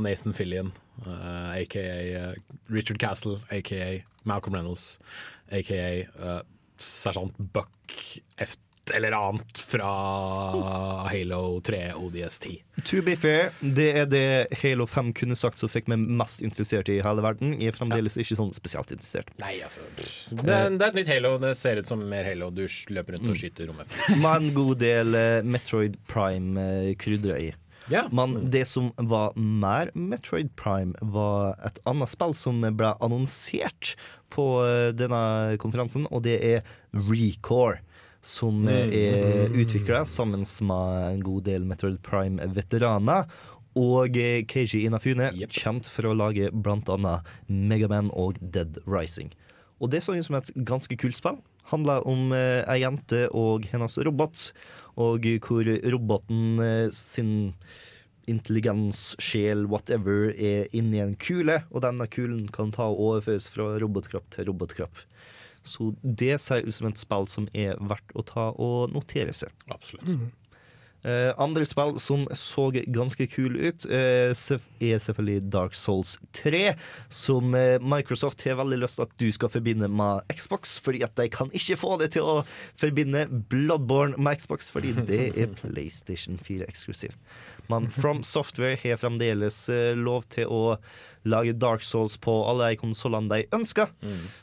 Nathan 0.00 0.36
Fillion, 0.36 0.72
uh, 1.04 1.52
aka 1.52 1.82
eh, 1.82 2.30
Richard 2.72 3.00
Castle, 3.02 3.36
aka 3.52 4.00
Malcolm 4.24 4.56
Reynolds, 4.56 4.94
aka 5.52 5.82
uh, 6.16 6.40
sersjant 6.80 7.36
Buck 7.52 8.08
et 8.40 8.56
eller 8.94 9.14
annet 9.16 9.58
fra 9.58 9.90
Halo 11.08 11.60
3 11.64 11.92
ODS10. 11.96 12.60
To 12.84 13.00
be 13.06 13.14
fair, 13.16 13.52
det 13.60 13.86
er 14.02 14.06
det 14.10 14.26
Halo 14.62 14.86
5 14.90 15.12
kunne 15.16 15.36
sagt 15.38 15.62
som 15.62 15.70
fikk 15.70 15.88
meg 15.92 16.04
mest 16.20 16.42
interessert 16.44 16.90
i 16.92 16.98
hele 17.04 17.24
verden. 17.24 17.54
Jeg 17.60 17.72
er 17.72 17.78
fremdeles 17.78 18.18
ikke 18.20 18.36
sånn 18.38 18.52
spesielt 18.56 18.92
interessert. 18.92 19.30
Nei, 19.40 19.56
altså 19.64 19.84
det, 19.96 20.08
det 20.42 20.54
er 20.58 20.88
et 20.90 20.98
nytt 21.00 21.12
Halo. 21.14 21.36
Det 21.42 21.54
ser 21.58 21.80
ut 21.80 21.90
som 21.90 22.02
mer 22.10 22.26
Halo. 22.28 22.50
Du 22.54 22.64
løper 22.66 23.16
rundt 23.16 23.30
og 23.32 23.40
skyter 23.40 23.70
rommester. 23.70 24.00
Med 24.24 24.32
en 24.34 24.56
god 24.56 24.80
del 24.82 25.18
eh, 25.18 25.42
Metroid 25.46 26.00
Prime-krydder 26.10 27.38
i. 27.40 27.52
Ja. 27.92 28.06
Men 28.12 28.50
det 28.50 28.64
som 28.68 28.92
var 28.96 29.34
mer 29.36 29.90
Metroid 29.94 30.54
Prime, 30.56 30.94
var 31.00 31.58
et 31.66 31.80
annet 31.88 32.12
spill 32.12 32.32
som 32.36 32.62
ble 32.64 32.94
annonsert 33.04 33.94
på 34.34 34.46
eh, 34.64 34.90
denne 34.96 35.56
konferansen, 35.62 36.08
og 36.10 36.24
det 36.26 36.38
er 36.40 36.64
Recore. 36.94 37.82
Som 38.24 38.62
eh, 38.72 38.88
er 38.88 39.52
utvikla 39.52 40.04
sammen 40.08 40.46
med 40.64 41.08
en 41.10 41.24
god 41.24 41.44
del 41.44 41.66
Metroid 41.68 42.00
Prime-veteraner. 42.06 43.28
Og 43.76 44.16
eh, 44.16 44.44
Keiji 44.48 44.84
Inafune, 44.86 45.32
Yep. 45.34 45.50
kjent 45.52 45.90
for 45.90 46.08
å 46.08 46.14
lage 46.16 46.48
annet 46.54 47.26
Megaman 47.48 48.08
og 48.14 48.38
Dead 48.40 48.78
Rising. 48.86 49.32
Og 49.82 49.90
det 49.90 50.04
så 50.04 50.14
ut 50.14 50.24
som 50.24 50.38
et 50.38 50.52
ganske 50.64 50.96
kult 50.96 51.18
spill. 51.18 51.40
Handla 51.72 52.00
om 52.08 52.32
eh, 52.32 52.62
ei 52.70 52.80
jente 52.84 53.26
og 53.34 53.66
hennes 53.72 53.98
robot, 54.06 54.52
og 55.00 55.26
hvor 55.42 55.68
roboten 55.90 56.60
eh, 56.62 56.88
sin 56.94 57.54
intelligens, 58.30 59.16
sjel, 59.20 59.66
whatever, 59.68 60.30
er 60.32 60.70
inni 60.72 61.02
en 61.02 61.16
kule, 61.20 61.58
og 61.70 61.82
denne 61.84 62.06
kulen 62.08 62.46
kan 62.54 62.70
ta 62.72 62.86
og 62.88 63.02
overføres 63.10 63.50
fra 63.52 63.74
robotkropp 63.82 64.30
til 64.32 64.48
robotkropp. 64.48 65.02
Så 65.64 65.92
det 66.02 66.38
ser 66.44 66.66
ut 66.66 66.76
som 66.76 66.88
et 66.90 67.00
spill 67.00 67.28
som 67.30 67.50
er 67.56 67.78
verdt 67.80 68.14
å 68.14 68.24
ta 68.26 68.50
og 68.52 68.94
notere 68.94 69.34
seg. 69.36 69.52
Absolutt. 69.72 70.32
Eh, 71.04 71.34
andre 71.36 71.66
spill 71.68 71.98
som 72.00 72.22
så 72.32 72.70
ganske 72.72 73.26
kule 73.28 73.68
ut, 73.68 73.84
uh, 73.92 74.32
er 74.80 75.00
selvfølgelig 75.04 75.50
Dark 75.52 75.74
Souls 75.76 76.14
3, 76.32 76.78
som 77.12 77.52
uh, 77.52 77.76
Microsoft 77.84 78.40
har 78.48 78.56
veldig 78.56 78.78
lyst 78.80 78.96
til 78.96 79.04
at 79.04 79.12
du 79.20 79.26
skal 79.36 79.52
forbinde 79.52 79.90
med 79.92 80.24
Xbox, 80.32 80.78
fordi 80.80 81.02
at 81.04 81.12
de 81.20 81.28
kan 81.28 81.52
ikke 81.52 81.76
få 81.76 81.98
det 82.00 82.14
til 82.16 82.24
å 82.24 82.38
forbinde 82.80 83.26
Bloodborne 83.52 84.16
med 84.16 84.40
Xbox, 84.40 84.70
fordi 84.72 84.94
det 85.04 85.26
er 85.36 85.52
PlayStation 85.60 86.40
4 86.40 86.64
eksklusiv. 86.72 87.12
Men 87.72 87.88
From 87.90 88.22
Software 88.26 88.76
har 88.82 89.00
fremdeles 89.00 89.68
eh, 89.72 89.94
lov 89.96 90.26
til 90.32 90.50
å 90.52 90.76
lage 91.24 91.54
Dark 91.56 91.82
Souls 91.86 92.18
på 92.20 92.48
alle 92.48 92.66
de 92.70 92.76
konsollene 92.80 93.28
de 93.30 93.46
ønsker, 93.56 93.86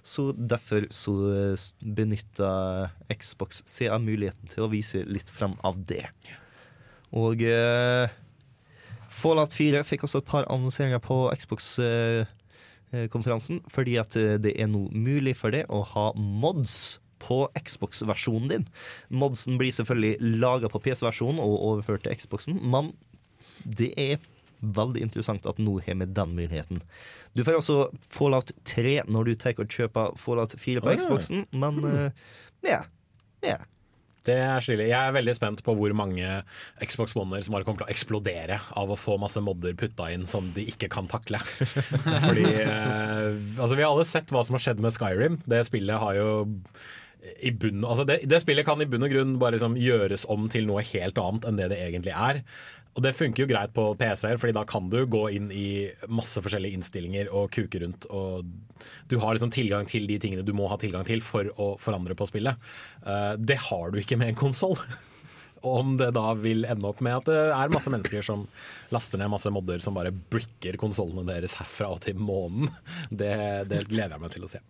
så 0.01 0.31
derfor 0.33 0.87
så 0.93 1.13
eh, 1.29 1.55
benytter 1.81 2.89
Xbox 3.13 3.81
av 3.85 4.01
muligheten 4.01 4.47
til 4.49 4.63
å 4.65 4.69
vise 4.71 5.03
litt 5.05 5.29
frem 5.29 5.53
av 5.67 5.77
det. 5.85 6.07
Og 7.11 7.41
eh, 7.45 8.09
Fallout 9.11 9.51
4 9.53 9.83
fikk 9.83 10.03
også 10.07 10.17
et 10.21 10.29
par 10.29 10.45
annonseringer 10.49 10.99
på 11.03 11.31
Xbox-konferansen, 11.35 13.61
fordi 13.69 13.97
at 14.01 14.15
eh, 14.17 14.37
det 14.41 14.53
er 14.57 14.67
nå 14.71 14.89
mulig 14.95 15.35
for 15.37 15.51
det 15.53 15.65
å 15.69 15.81
ha 15.93 16.13
mods 16.15 16.99
på 17.21 17.49
Xbox-versjonen 17.53 18.49
din. 18.49 18.65
Modsen 19.13 19.57
blir 19.61 19.71
selvfølgelig 19.75 20.17
laga 20.41 20.67
på 20.71 20.79
PC-versjonen 20.81 21.39
og 21.43 21.61
overført 21.67 22.03
til 22.07 22.15
Xboxen, 22.17 22.57
men 22.63 22.95
det 23.65 23.91
er 23.99 24.21
veldig 24.61 25.01
interessant 25.07 25.47
at 25.49 25.59
nå 25.61 25.79
har 25.85 25.97
vi 25.97 26.05
den 26.05 26.37
muligheten. 26.37 26.81
Du 27.33 27.43
får 27.47 27.61
også 27.61 27.77
Fallout 28.11 28.53
3 28.67 29.01
når 29.09 29.31
du 29.31 29.35
tar 29.39 29.59
og 29.61 29.71
kjøper 29.71 30.15
Fallout 30.19 30.55
4 30.57 30.83
på 30.83 30.91
Å, 30.91 30.95
ja. 30.95 31.01
Xboxen, 31.01 31.45
men 31.51 31.79
uh, 31.85 32.33
ja. 32.67 32.83
ja. 33.45 33.59
Det 34.21 34.35
er 34.37 34.61
stilig. 34.61 34.91
Jeg 34.91 34.99
er 35.01 35.15
veldig 35.15 35.33
spent 35.33 35.63
på 35.65 35.73
hvor 35.73 35.93
mange 35.97 36.27
Xbox 36.83 37.15
One-er 37.17 37.41
som 37.45 37.55
bare 37.55 37.65
kommer 37.65 37.81
til 37.81 37.89
å 37.89 37.93
eksplodere 37.93 38.59
av 38.77 38.91
å 38.93 38.97
få 38.99 39.15
masse 39.21 39.41
modder 39.41 39.73
putta 39.77 40.11
inn 40.13 40.27
som 40.29 40.51
de 40.53 40.67
ikke 40.69 40.91
kan 40.93 41.09
takle. 41.09 41.41
Fordi 42.27 42.45
eh, 42.45 43.39
altså 43.57 43.73
Vi 43.73 43.81
har 43.81 43.89
alle 43.89 44.05
sett 44.05 44.29
hva 44.29 44.43
som 44.45 44.59
har 44.59 44.65
skjedd 44.67 44.83
med 44.83 44.93
Skyrim. 44.93 45.39
Det 45.49 45.63
spillet 45.65 46.03
har 46.03 46.19
jo 46.19 46.29
i 47.41 47.51
bunn, 47.53 47.83
altså 47.85 48.05
det, 48.09 48.23
det 48.29 48.39
spillet 48.41 48.65
kan 48.65 48.81
i 48.81 48.87
bunn 48.89 49.05
og 49.05 49.11
grunn 49.13 49.33
bare 49.41 49.55
liksom 49.55 49.75
gjøres 49.77 50.23
om 50.33 50.47
til 50.49 50.65
noe 50.69 50.81
helt 50.85 51.19
annet 51.21 51.45
enn 51.45 51.59
det 51.59 51.67
det 51.73 51.81
egentlig 51.85 52.13
er. 52.13 52.41
Og 52.91 53.03
det 53.05 53.13
funker 53.15 53.45
jo 53.45 53.49
greit 53.51 53.71
på 53.75 53.85
PC-er, 53.99 54.39
Fordi 54.41 54.55
da 54.55 54.65
kan 54.67 54.89
du 54.91 54.99
gå 55.07 55.23
inn 55.37 55.51
i 55.55 55.87
masse 56.11 56.41
forskjellige 56.43 56.75
innstillinger 56.75 57.29
og 57.31 57.51
kuke 57.55 57.79
rundt. 57.83 58.07
Og 58.11 58.43
du 59.07 59.17
har 59.21 59.35
liksom 59.35 59.53
tilgang 59.53 59.87
til 59.87 60.07
de 60.09 60.19
tingene 60.19 60.43
du 60.43 60.51
må 60.57 60.67
ha 60.71 60.79
tilgang 60.81 61.05
til 61.07 61.23
for 61.23 61.47
å 61.55 61.75
forandre 61.79 62.17
på 62.19 62.27
spillet. 62.27 62.59
Eh, 63.05 63.33
det 63.39 63.59
har 63.69 63.91
du 63.91 64.01
ikke 64.01 64.19
med 64.19 64.33
en 64.33 64.41
konsoll. 64.43 64.75
Om 65.61 65.95
det 65.99 66.09
da 66.17 66.33
vil 66.33 66.65
ende 66.65 66.89
opp 66.89 67.03
med 67.05 67.19
at 67.21 67.29
det 67.29 67.39
er 67.53 67.71
masse 67.71 67.91
mennesker 67.93 68.25
som 68.25 68.47
laster 68.91 69.21
ned 69.21 69.29
masse 69.29 69.51
modder 69.53 69.83
som 69.83 69.95
bare 69.95 70.11
bricker 70.11 70.79
konsollene 70.81 71.27
deres 71.27 71.53
herfra 71.59 71.93
og 71.93 72.01
til 72.03 72.17
månen, 72.19 72.71
det, 73.09 73.35
det 73.71 73.85
gleder 73.87 74.17
jeg 74.17 74.25
meg 74.25 74.35
til 74.35 74.49
å 74.49 74.51
se. 74.51 74.63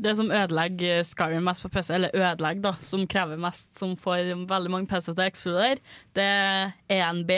Det 0.00 0.14
som 0.16 0.30
ødelegger 0.32 1.02
Skyrim 1.04 1.44
mest 1.44 1.64
på 1.64 1.70
PC, 1.72 1.92
eller 1.96 2.14
ødelegger, 2.16 2.62
da, 2.70 2.72
som 2.84 3.04
krever 3.10 3.40
mest, 3.40 3.68
som 3.76 3.92
får 4.00 4.32
veldig 4.48 4.72
mange 4.72 4.88
PC 4.88 5.10
til 5.10 5.20
å 5.20 5.26
eksplodere, 5.26 5.82
det 6.16 6.24
er 6.24 6.72
ENB. 6.96 7.34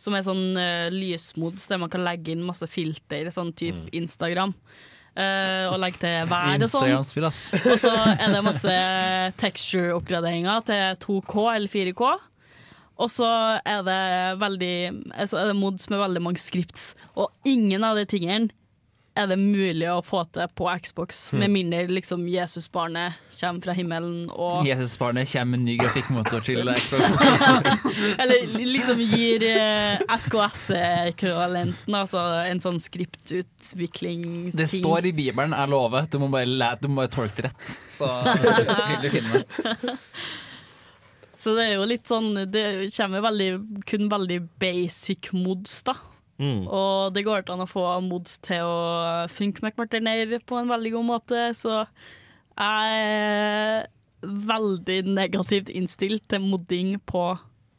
Som 0.00 0.16
er 0.16 0.24
sånn 0.26 0.58
uh, 0.58 0.88
lysmods 0.90 1.68
der 1.70 1.78
man 1.78 1.92
kan 1.92 2.02
legge 2.02 2.32
inn 2.32 2.42
masse 2.42 2.66
filter, 2.66 3.28
sånn 3.34 3.52
type 3.54 3.86
Instagram. 3.94 4.56
Uh, 5.14 5.70
og 5.70 5.78
legge 5.78 6.00
til 6.02 6.24
vær 6.26 6.56
og 6.56 6.70
sånn. 6.72 6.96
Og 7.70 7.76
så 7.78 7.92
er 8.16 8.32
det 8.34 8.40
masse 8.42 8.78
texture-oppgraderinger 9.38 10.64
til 10.66 10.96
2K 11.04 11.44
eller 11.52 11.70
4K. 11.70 12.08
Og 12.94 13.10
så 13.10 13.28
er 13.66 13.86
det 13.86 14.00
veldig 14.42 14.74
altså 15.12 15.40
er 15.40 15.50
det 15.50 15.56
mods 15.58 15.88
med 15.90 16.02
veldig 16.02 16.22
mange 16.22 16.42
scripts, 16.42 16.92
og 17.18 17.32
ingen 17.46 17.86
av 17.86 17.98
de 17.98 18.04
tingene 18.06 18.54
er 19.16 19.28
det 19.30 19.36
mulig 19.38 19.86
å 19.92 20.00
få 20.02 20.24
til 20.34 20.48
på 20.58 20.66
Xbox, 20.82 21.18
med 21.38 21.52
mindre 21.54 21.84
liksom 21.86 22.24
Jesusbarnet 22.26 23.14
kommer 23.38 23.62
fra 23.62 23.74
himmelen 23.78 24.24
og 24.34 24.66
Jesus-barnet 24.66 25.30
kommer 25.30 25.52
med 25.52 25.60
en 25.60 25.66
ny 25.68 25.76
grafikkmotor 25.78 26.42
til 26.48 26.70
Xbox. 26.74 27.10
Eller 28.24 28.48
liksom 28.66 28.98
gir 29.04 29.44
eh, 29.46 30.02
SKS-ekvivalenten, 30.18 31.94
altså 31.94 32.24
en 32.48 32.62
sånn 32.64 32.80
skriptutvikling 32.82 34.50
Det 34.56 34.66
står 34.72 35.06
i 35.10 35.14
Bibelen, 35.16 35.54
jeg 35.54 35.70
lover. 35.72 36.08
Du 36.10 36.18
må 36.22 36.28
bare, 36.34 36.48
læ- 36.50 36.74
du 36.82 36.88
må 36.90 37.02
bare 37.04 37.12
tolke 37.14 37.38
det 37.38 37.50
rett. 37.52 37.74
Så 37.94 38.08
vil 38.90 39.04
du 39.04 39.10
finne 39.14 39.44
det. 39.44 39.94
Så 41.44 41.52
det 41.58 41.64
er 41.68 41.74
jo 41.76 41.84
litt 41.84 42.08
sånn 42.08 42.30
Det 42.48 42.62
kommer 42.94 43.20
veldig, 43.26 43.48
kun 43.90 44.06
veldig 44.12 44.38
basic 44.62 45.30
mods, 45.36 45.82
da. 45.86 45.94
Mm. 46.40 46.66
Og 46.66 47.14
det 47.14 47.24
går 47.26 47.46
an 47.54 47.64
å 47.64 47.70
få 47.70 47.86
mods 48.04 48.38
til 48.44 48.66
å 48.66 49.26
funke 49.30 49.64
med 49.64 49.76
kvarterner 49.76 50.36
på 50.46 50.58
en 50.60 50.72
veldig 50.72 50.94
god 50.96 51.08
måte, 51.12 51.48
så 51.54 51.84
jeg 52.54 53.00
er 53.08 53.90
veldig 54.24 55.00
negativt 55.10 55.72
innstilt 55.74 56.24
til 56.30 56.46
modding 56.46 56.96
på 57.06 57.34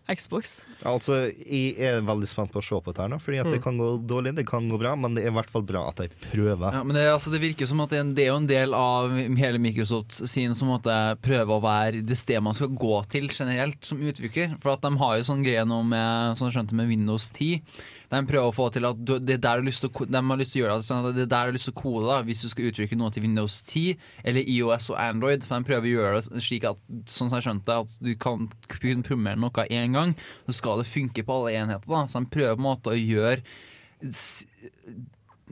Xbox. 0.06 0.68
Altså, 0.86 1.32
Jeg 1.34 1.80
er 1.82 2.04
veldig 2.06 2.28
spent 2.30 2.52
på 2.54 2.62
å 2.62 2.66
se 2.66 2.78
på 2.78 2.92
dette, 2.92 3.02
her 3.02 3.10
nå, 3.10 3.18
fordi 3.22 3.40
at 3.42 3.50
det 3.50 3.62
kan 3.64 3.78
gå 3.80 3.88
dårlig, 4.06 4.36
det 4.38 4.46
kan 4.46 4.68
gå 4.70 4.78
bra, 4.78 4.94
men 5.00 5.18
det 5.18 5.24
er 5.24 5.32
i 5.32 5.34
hvert 5.34 5.50
fall 5.50 5.66
bra 5.66 5.88
at 5.90 6.04
de 6.04 6.10
prøver. 6.28 6.78
Ja, 6.78 6.84
men 6.86 6.98
det, 6.98 7.08
altså, 7.10 7.34
det 7.34 7.42
virker 7.42 7.70
som 7.70 7.82
at 7.82 7.90
det 7.90 7.98
er, 7.98 8.06
en, 8.06 8.14
det 8.18 8.28
er 8.28 8.30
jo 8.30 8.38
en 8.44 8.50
del 8.52 8.78
av 8.78 9.16
hele 9.40 9.62
Microsoft 9.62 10.14
sin 10.30 10.54
som 10.58 10.70
måtte 10.70 10.94
prøve 11.26 11.58
å 11.58 11.64
være 11.64 12.04
det 12.06 12.20
stedet 12.22 12.44
man 12.46 12.58
skal 12.58 12.70
gå 12.70 13.00
til 13.10 13.32
generelt 13.34 13.82
som 13.88 14.04
utvikler. 14.06 14.54
For 14.62 14.76
at 14.76 14.86
de 14.86 14.94
har 15.02 15.18
jo 15.18 15.28
sånn 15.32 15.46
greie 15.46 15.66
nå 15.66 15.82
med, 15.90 16.38
sånn 16.38 16.52
jeg 16.52 16.60
skjønte, 16.60 16.78
med 16.78 16.92
Windows 16.92 17.32
10. 17.34 17.66
De 18.12 18.22
prøver 18.30 18.50
å 18.50 18.56
få 18.56 18.68
til 18.74 18.88
at 18.88 19.00
det 19.06 19.38
er 19.38 19.42
der 19.44 19.60
har 19.60 19.66
lyst 19.66 19.84
til 19.84 19.90
å, 19.92 20.06
de 20.10 20.22
har 20.30 20.40
lyst 20.42 20.56
til 20.56 20.62
å 20.62 20.66
gjøre 20.66 20.86
sånn 20.86 21.10
at 21.10 21.18
det 21.18 21.26
er 21.26 21.32
der 21.32 21.48
du 21.48 21.52
har 21.52 21.56
lyst 21.58 21.70
til 21.70 21.76
å 21.76 21.82
kode 21.82 22.06
da, 22.10 22.20
hvis 22.28 22.44
du 22.46 22.52
skal 22.52 22.70
uttrykke 22.70 23.00
noe 23.00 23.14
til 23.16 23.26
Windows 23.26 23.60
10 23.64 24.06
eller 24.24 24.52
IOS 24.56 24.92
og 24.94 25.00
Android. 25.02 25.48
For 25.48 25.58
de 25.58 25.70
prøver 25.72 25.90
å 25.90 25.94
gjøre 25.96 26.22
det 26.36 26.46
slik 26.46 26.68
at 26.70 26.82
sånn 27.12 27.32
som 27.32 27.40
jeg 27.40 27.48
skjønte, 27.48 27.80
at 27.86 27.98
du 28.04 28.14
kan 28.20 28.48
kunne 28.78 29.06
programmere 29.06 29.42
noe 29.42 29.68
én 29.70 29.98
gang, 29.98 30.16
så 30.48 30.60
skal 30.60 30.82
det 30.82 30.90
funke 30.92 31.26
på 31.26 31.40
alle 31.40 31.58
enheter. 31.62 31.90
da 31.90 32.06
Så 32.08 32.22
de 32.22 32.34
prøver 32.38 32.58
på 32.58 32.64
en 32.64 32.70
måte 32.70 32.94
å 32.94 33.00
gjøre 33.00 33.42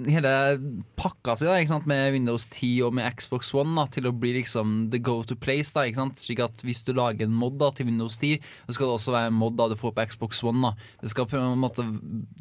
hele 0.02 0.32
pakka 0.98 1.36
si 1.38 1.46
da, 1.46 1.58
ikke 1.62 1.70
sant? 1.70 1.88
med 1.90 2.16
Windows 2.16 2.48
10 2.50 2.70
og 2.88 2.96
med 2.98 3.20
Xbox 3.20 3.52
One 3.54 3.76
da, 3.78 3.86
til 3.94 4.08
å 4.10 4.14
bli 4.16 4.32
liksom 4.40 4.90
the 4.94 5.00
go 5.04 5.20
to 5.28 5.38
place. 5.38 5.74
da, 5.76 5.86
ikke 5.86 6.02
sant? 6.02 6.22
Slik 6.22 6.42
at 6.44 6.64
Hvis 6.66 6.84
du 6.88 6.94
lager 6.98 7.28
en 7.28 7.36
mod 7.38 7.60
da, 7.62 7.70
til 7.76 7.90
Windows 7.90 8.18
10, 8.18 8.42
så 8.66 8.78
skal 8.78 8.90
det 8.90 8.98
også 8.98 9.14
være 9.16 9.32
en 9.32 9.38
mod 9.38 9.58
da 9.60 9.70
du 9.70 9.78
får 9.80 9.94
på 9.94 10.08
Xbox 10.14 10.44
One. 10.44 10.64
da. 10.66 10.90
Det 11.04 11.14
skal 11.14 11.30
på 11.30 11.38
en 11.38 11.62
måte 11.62 11.86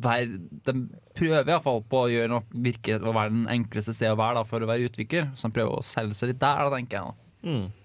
være 0.03 0.41
De 0.65 0.77
prøver 1.19 1.45
i 1.45 1.51
hvert 1.51 1.67
fall 1.67 1.83
på 1.85 2.07
å 2.07 2.11
gjøre 2.13 2.33
noe 2.33 2.65
virke 2.65 2.97
å 2.99 3.13
være 3.13 3.35
den 3.35 3.47
enkleste 3.53 3.95
stedet 3.97 4.17
å 4.17 4.21
være 4.23 4.41
da, 4.41 4.49
for 4.49 4.65
å 4.65 4.71
være 4.71 4.89
utvikler. 4.89 5.31
Så 5.37 5.51
de 5.51 5.59
prøver 5.59 5.77
å 5.77 5.87
selge 5.87 6.17
seg 6.19 6.33
litt 6.33 6.43
der, 6.43 6.65
da, 6.65 6.73
tenker 6.79 6.99
jeg. 6.99 7.13
da. 7.13 7.53
Mm. 7.53 7.82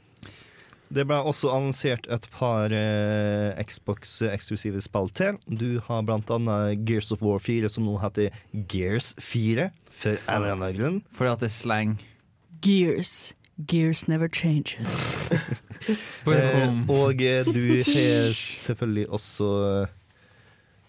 Det 0.94 1.04
ble 1.08 1.18
også 1.20 1.50
annonsert 1.52 2.06
et 2.14 2.28
par 2.32 2.72
eh, 2.72 3.58
Xbox-eksklusive 3.68 4.80
spill 4.86 5.10
til. 5.18 5.40
Du 5.48 5.82
har 5.84 6.06
blant 6.08 6.30
annet 6.32 6.86
Gears 6.88 7.12
of 7.12 7.24
War 7.26 7.42
4, 7.44 7.68
som 7.72 7.88
nå 7.88 7.98
heter 8.00 8.36
Gears 8.72 9.12
4, 9.20 9.68
for 9.92 10.16
en 10.16 10.38
eller 10.38 10.56
annen 10.56 10.78
grunn. 10.78 11.02
Fordi 11.12 11.34
at 11.34 11.44
det 11.44 11.50
er 11.52 11.58
slang. 11.58 11.98
Gears. 12.64 13.34
Gears 13.68 14.08
never 14.08 14.28
changes. 14.28 15.02
Eh, 16.28 16.90
og 16.90 17.22
eh, 17.22 17.46
du 17.46 17.78
har 17.86 18.34
selvfølgelig 18.34 19.06
også 19.14 19.46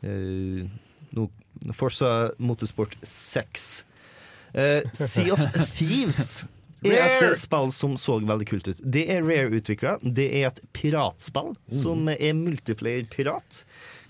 eh, 0.03 0.65
no, 1.15 1.29
Forza 1.77 2.31
Motorsport 2.39 2.97
6. 3.03 3.85
Eh, 4.55 4.83
sea 4.93 5.31
of 5.33 5.45
Thieves 5.79 6.47
er 6.87 7.18
et 7.18 7.39
spill 7.41 7.72
som 7.74 7.97
så 7.99 8.20
veldig 8.22 8.49
kult 8.49 8.68
ut. 8.70 8.83
Det 8.83 9.07
er 9.11 9.24
Rare-utvikla. 9.26 9.99
Det 10.03 10.29
er 10.41 10.51
et 10.53 10.61
piratspill 10.76 11.55
som 11.74 12.11
er 12.12 12.35
multiplayer-pirat. 12.39 13.64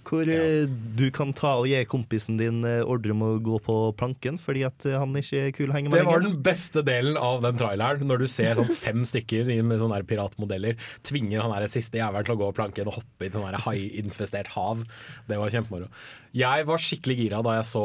Hvor 0.08 0.24
ja. 0.24 0.64
du 0.96 1.04
kan 1.12 1.34
ta 1.36 1.50
og 1.60 1.66
gi 1.68 1.80
kompisen 1.88 2.38
din 2.40 2.62
eh, 2.64 2.80
ordre 2.80 3.12
om 3.12 3.24
å 3.26 3.30
gå 3.44 3.58
på 3.64 3.74
planken 3.98 4.38
fordi 4.40 4.62
at 4.64 4.86
eh, 4.88 4.96
han 4.96 5.12
ikke 5.20 5.42
er 5.42 5.52
kul 5.52 5.68
å 5.68 5.76
henge 5.76 5.90
med 5.90 5.98
Det 6.00 6.06
var 6.08 6.24
den 6.24 6.38
beste 6.44 6.80
delen 6.86 7.18
av 7.20 7.42
den 7.44 7.58
traileren. 7.60 8.06
Når 8.08 8.24
du 8.24 8.28
ser 8.30 8.56
sånn 8.56 8.72
fem 8.72 9.04
stykker 9.08 9.50
med 9.60 9.82
sånne 9.82 10.00
piratmodeller 10.08 10.78
tvinger 11.06 11.44
han 11.44 11.52
der 11.52 11.68
siste 11.68 12.00
jævelen 12.00 12.24
til 12.24 12.38
å 12.38 12.40
gå 12.40 12.52
planken 12.56 12.88
og 12.88 13.02
hoppe 13.02 13.28
i 13.28 13.32
et 13.32 13.66
haiinfestert 13.66 14.54
hav. 14.54 14.86
Det 15.28 15.40
var 15.40 15.52
kjempemoro. 15.52 15.90
Jeg 16.36 16.68
var 16.68 16.84
skikkelig 16.88 17.18
gira 17.20 17.42
da 17.44 17.58
jeg 17.58 17.68
så 17.68 17.84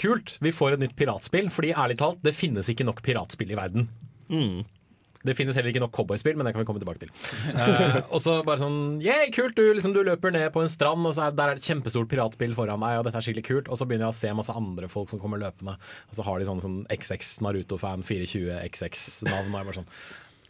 Kult, 0.00 0.36
vi 0.44 0.52
får 0.54 0.76
et 0.76 0.84
nytt 0.84 0.94
piratspill. 0.98 1.50
Fordi 1.52 1.72
ærlig 1.74 1.98
talt, 2.00 2.22
det 2.24 2.36
finnes 2.36 2.68
ikke 2.72 2.86
nok 2.88 3.02
piratspill 3.04 3.52
i 3.52 3.58
verden. 3.58 3.88
Mm. 4.32 4.62
Det 5.22 5.36
finnes 5.38 5.54
heller 5.54 5.70
ikke 5.70 5.82
nok 5.84 5.92
cowboyspill, 5.94 6.34
men 6.34 6.46
det 6.46 6.52
kan 6.54 6.62
vi 6.62 6.66
komme 6.66 6.82
tilbake 6.82 7.04
til. 7.04 7.10
Uh, 7.54 8.00
og 8.14 8.18
så 8.24 8.40
bare 8.46 8.58
sånn 8.62 8.78
Yeah, 9.04 9.28
kult! 9.34 9.54
Du, 9.54 9.68
liksom, 9.70 9.94
du 9.94 10.02
løper 10.06 10.34
ned 10.34 10.48
på 10.54 10.64
en 10.64 10.72
strand, 10.72 11.06
og 11.06 11.14
så 11.14 11.28
er, 11.28 11.36
der 11.38 11.52
er 11.52 11.58
det 11.58 11.62
et 11.62 11.68
kjempestort 11.70 12.10
piratspill 12.10 12.56
foran 12.58 12.82
deg, 12.82 12.98
og 12.98 13.06
dette 13.06 13.20
er 13.20 13.26
skikkelig 13.28 13.46
kult. 13.46 13.70
Og 13.70 13.78
så 13.78 13.86
begynner 13.86 14.08
jeg 14.08 14.16
å 14.16 14.18
se 14.18 14.32
masse 14.40 14.56
andre 14.58 14.90
folk 14.90 15.12
som 15.12 15.22
kommer 15.22 15.40
løpende, 15.42 15.76
og 15.78 16.18
så 16.18 16.26
har 16.26 16.42
de 16.42 16.48
sånn, 16.48 16.62
sånn 16.64 16.80
XX 16.90 17.30
Naruto-fan 17.46 18.02
420 18.08 18.50
XX-navn, 18.72 19.52
og 19.52 19.60
jeg 19.60 19.68
bare 19.70 19.78
sånn 19.78 19.92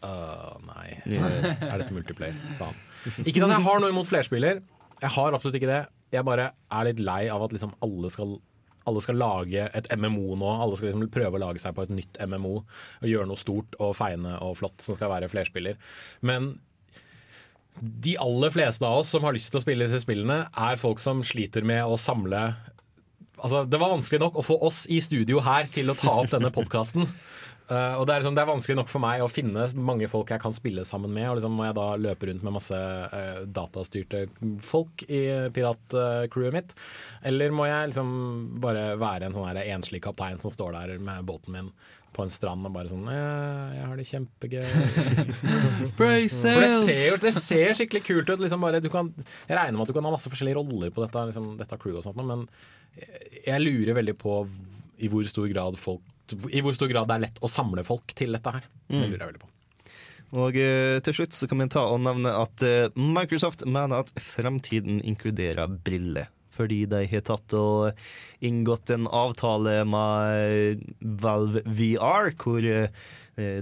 uh, 0.09 0.55
nei. 0.71 0.89
Er 1.69 1.83
dette 1.83 1.93
multiplayer? 1.93 2.39
Faen. 2.61 2.79
Ikke 3.27 3.43
at 3.45 3.53
jeg 3.53 3.67
har 3.67 3.83
noe 3.83 3.93
imot 3.93 4.09
flerspiller. 4.09 4.63
Jeg 5.03 5.17
har 5.19 5.37
absolutt 5.37 5.59
ikke 5.59 5.69
det. 5.69 5.83
Jeg 6.15 6.25
bare 6.25 6.49
er 6.73 6.89
litt 6.89 7.01
lei 7.03 7.27
av 7.33 7.45
at 7.45 7.53
liksom 7.53 7.77
alle 7.85 8.09
skal 8.13 8.39
alle 8.89 9.03
skal 9.05 9.21
lage 9.21 9.69
et 9.69 9.89
MMO 9.95 10.37
nå. 10.41 10.51
Alle 10.51 10.79
skal 10.79 10.91
liksom 10.91 11.07
prøve 11.13 11.39
å 11.39 11.45
lage 11.45 11.63
seg 11.63 11.77
på 11.77 11.87
et 11.87 11.95
nytt 11.95 12.21
MMO 12.27 12.55
og 12.59 13.09
gjøre 13.09 13.29
noe 13.31 13.41
stort 13.41 13.79
og 13.79 13.97
feiende 13.99 14.37
og 14.43 14.59
flott 14.61 14.85
som 14.85 14.99
skal 14.99 15.13
være 15.13 15.31
flerspiller. 15.33 15.79
Men 16.27 16.55
de 17.81 18.17
aller 18.21 18.53
fleste 18.53 18.85
av 18.87 19.01
oss 19.01 19.13
som 19.15 19.25
har 19.25 19.35
lyst 19.37 19.53
til 19.53 19.63
å 19.63 19.65
spille 19.65 19.87
disse 19.87 20.03
spillene, 20.03 20.45
er 20.53 20.81
folk 20.81 21.01
som 21.03 21.23
sliter 21.25 21.65
med 21.67 21.85
å 21.87 21.99
samle 22.01 22.51
Altså, 23.43 23.65
det 23.67 23.79
var 23.81 23.91
vanskelig 23.91 24.21
nok 24.23 24.37
å 24.39 24.45
få 24.47 24.55
oss 24.63 24.85
i 24.93 25.01
studio 25.03 25.41
her 25.43 25.67
til 25.73 25.91
å 25.91 25.97
ta 25.99 26.13
opp 26.21 26.29
denne 26.31 26.53
podkasten. 26.55 27.09
Og 27.73 28.05
det 28.07 28.15
er, 28.15 28.23
liksom, 28.23 28.35
det 28.37 28.43
er 28.43 28.51
vanskelig 28.51 28.77
nok 28.79 28.91
for 28.91 29.03
meg 29.05 29.23
å 29.23 29.31
finne 29.31 29.67
mange 29.79 30.09
folk 30.11 30.33
jeg 30.35 30.43
kan 30.43 30.55
spille 30.57 30.85
sammen 30.89 31.13
med. 31.15 31.29
Og 31.31 31.39
liksom 31.39 31.57
må 31.57 31.69
jeg 31.69 31.79
da 31.79 31.87
løpe 32.01 32.29
rundt 32.29 32.45
med 32.47 32.57
masse 32.57 32.77
uh, 32.77 33.43
datastyrte 33.47 34.27
folk 34.65 35.05
i 35.09 35.23
piratcrewet 35.55 36.57
mitt? 36.57 36.77
Eller 37.29 37.55
må 37.55 37.69
jeg 37.71 37.93
liksom 37.93 38.13
bare 38.63 38.93
være 39.01 39.29
en 39.29 39.37
sånn 39.37 39.63
enslig 39.63 40.03
kaptein 40.05 40.41
som 40.43 40.55
står 40.55 40.79
der 40.79 41.03
med 41.03 41.27
båten 41.29 41.57
min 41.57 41.73
på 42.13 42.27
en 42.27 42.33
strand 42.33 42.67
og 42.69 42.75
bare 42.75 42.91
sånn 42.91 43.07
«Ja, 43.09 43.29
Jeg 43.73 43.87
har 43.89 43.97
det 43.97 44.05
kjempegøy. 44.11 44.67
For 45.97 46.11
det 46.13 46.29
ser, 46.35 47.07
jo, 47.09 47.17
det 47.23 47.33
ser 47.39 47.73
skikkelig 47.79 48.03
kult 48.05 48.33
ut. 48.35 48.43
Liksom 48.43 48.65
bare, 48.67 48.83
du 48.85 48.91
kan, 48.93 49.09
jeg 49.49 49.57
regner 49.57 49.79
med 49.79 49.87
at 49.87 49.93
du 49.93 49.97
kan 49.97 50.09
ha 50.09 50.13
masse 50.13 50.33
forskjellige 50.33 50.61
roller 50.61 50.93
på 50.93 51.05
dette, 51.07 51.25
liksom, 51.31 51.55
dette 51.61 51.81
crewet 51.81 52.03
og 52.03 52.09
sånt, 52.11 52.21
men 52.21 52.45
jeg 53.47 53.65
lurer 53.65 53.97
veldig 53.97 54.17
på 54.21 54.43
i 55.03 55.09
hvor 55.11 55.25
stor 55.27 55.49
grad 55.51 55.79
folk 55.81 56.05
i 56.53 56.61
hvor 56.63 56.75
stor 56.75 56.89
grad 56.89 57.09
det 57.09 57.15
er 57.17 57.25
lett 57.27 57.41
å 57.45 57.49
samle 57.51 57.85
folk 57.85 58.15
til 58.15 58.33
dette 58.33 58.51
her. 58.53 58.63
Det 58.89 58.97
Mm. 58.97 59.11
lurer 59.11 59.19
jeg 59.19 59.29
veldig 59.33 59.41
på. 59.41 59.49
Og 60.33 60.57
eh, 60.57 61.01
til 61.05 61.13
slutt 61.15 61.33
så 61.37 61.49
kan 61.49 61.59
vi 61.59 61.67
ta 61.69 61.83
og 61.93 62.01
nevne 62.01 62.31
at 62.33 62.63
eh, 62.63 62.89
Microsoft 62.97 63.67
mener 63.67 64.01
at 64.01 64.13
fremtiden 64.17 65.03
inkluderer 65.05 65.69
briller. 65.85 66.29
Fordi 66.53 66.85
de 66.91 67.05
har 67.09 67.27
tatt 67.27 67.57
og 67.57 67.93
inngått 68.45 68.91
en 68.93 69.09
avtale 69.09 69.83
med 69.89 70.83
Valve 71.23 71.63
VR, 71.67 72.33
hvor 72.43 72.65
eh, 72.67 72.89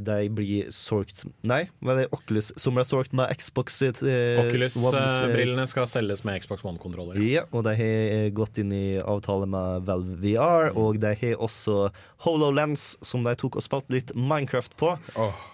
de 0.03 0.17
blir 0.35 0.71
solgt 0.75 1.23
Nei, 1.47 1.61
var 1.85 2.01
det 2.01 2.09
Oculus 2.17 2.49
som 2.59 2.75
ble 2.75 2.83
solgt 2.89 3.15
med 3.17 3.31
Xbox? 3.39 3.77
Eh, 3.87 4.01
eh, 4.09 4.41
Oculus-brillene 4.43 5.67
skal 5.71 5.87
selges 5.91 6.25
med 6.27 6.41
Xbox 6.43 6.65
One-kontroller. 6.67 7.21
ja, 7.23 7.45
og 7.53 7.65
de 7.69 7.77
har 7.79 8.03
eh, 8.17 8.27
gått 8.35 8.59
inn 8.63 8.73
i 8.75 8.99
avtale 8.99 9.47
med 9.51 9.87
Valve 9.87 10.19
VR, 10.25 10.73
og 10.75 10.99
de 11.03 11.15
har 11.23 11.39
også 11.39 11.91
HoloLens, 12.27 12.95
som 13.07 13.25
de 13.29 13.37
tok 13.39 13.61
og 13.61 13.65
spilte 13.65 13.95
litt 13.95 14.15
Minecraft 14.17 14.75
på. 14.81 14.97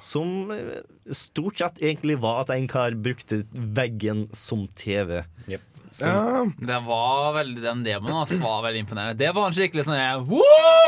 Som 0.00 0.52
eh, 0.54 0.78
stort 1.14 1.60
sett 1.60 1.82
egentlig 1.82 2.16
var 2.22 2.46
at 2.46 2.54
en 2.54 2.70
kar 2.70 2.96
brukte 2.96 3.42
veggen 3.52 4.26
som 4.34 4.66
TV. 4.78 5.20
Yep. 5.50 5.75
Som, 5.96 6.50
Det 6.60 6.76
var 6.84 7.30
veldig 7.38 7.62
Den 7.64 7.84
demoen 7.86 8.18
altså, 8.20 8.36
var 8.42 8.66
veldig 8.66 8.82
imponerende. 8.84 9.16
Det 9.16 9.30
var 9.32 9.48
en 9.48 9.56
skikkelig 9.56 9.86
sånn 9.86 10.26
Woo! 10.28 10.44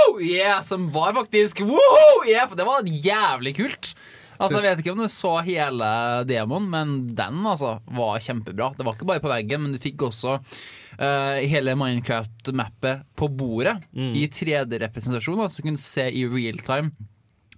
wow, 0.09 0.21
yeah, 0.23 0.61
som 0.63 0.89
var 0.93 1.13
faktisk 1.17 1.61
wow, 1.61 2.25
yeah, 2.27 2.49
for 2.49 2.59
det 2.59 2.67
var 2.69 2.87
jævlig 2.87 3.55
kult. 3.59 3.93
Altså, 4.39 4.61
Jeg 4.61 4.69
vet 4.69 4.83
ikke 4.83 4.95
om 4.95 5.03
du 5.03 5.11
så 5.11 5.33
hele 5.43 5.87
demoen, 6.29 6.69
men 6.71 6.93
den 7.19 7.41
altså 7.47 7.79
var 7.91 8.21
kjempebra. 8.23 8.71
Det 8.77 8.87
var 8.87 8.95
ikke 8.95 9.09
bare 9.09 9.23
på 9.23 9.33
veggen, 9.33 9.65
men 9.65 9.75
du 9.75 9.81
fikk 9.83 10.05
også 10.07 10.37
uh, 10.39 11.39
hele 11.43 11.75
Minecraft-mappet 11.79 13.03
på 13.19 13.31
bordet 13.35 13.81
i 13.99 14.29
3D-representasjon, 14.31 15.43
så 15.51 15.59
du 15.59 15.67
kunne 15.67 15.83
se 15.83 16.07
i 16.07 16.23
real 16.31 16.63
time, 16.63 16.93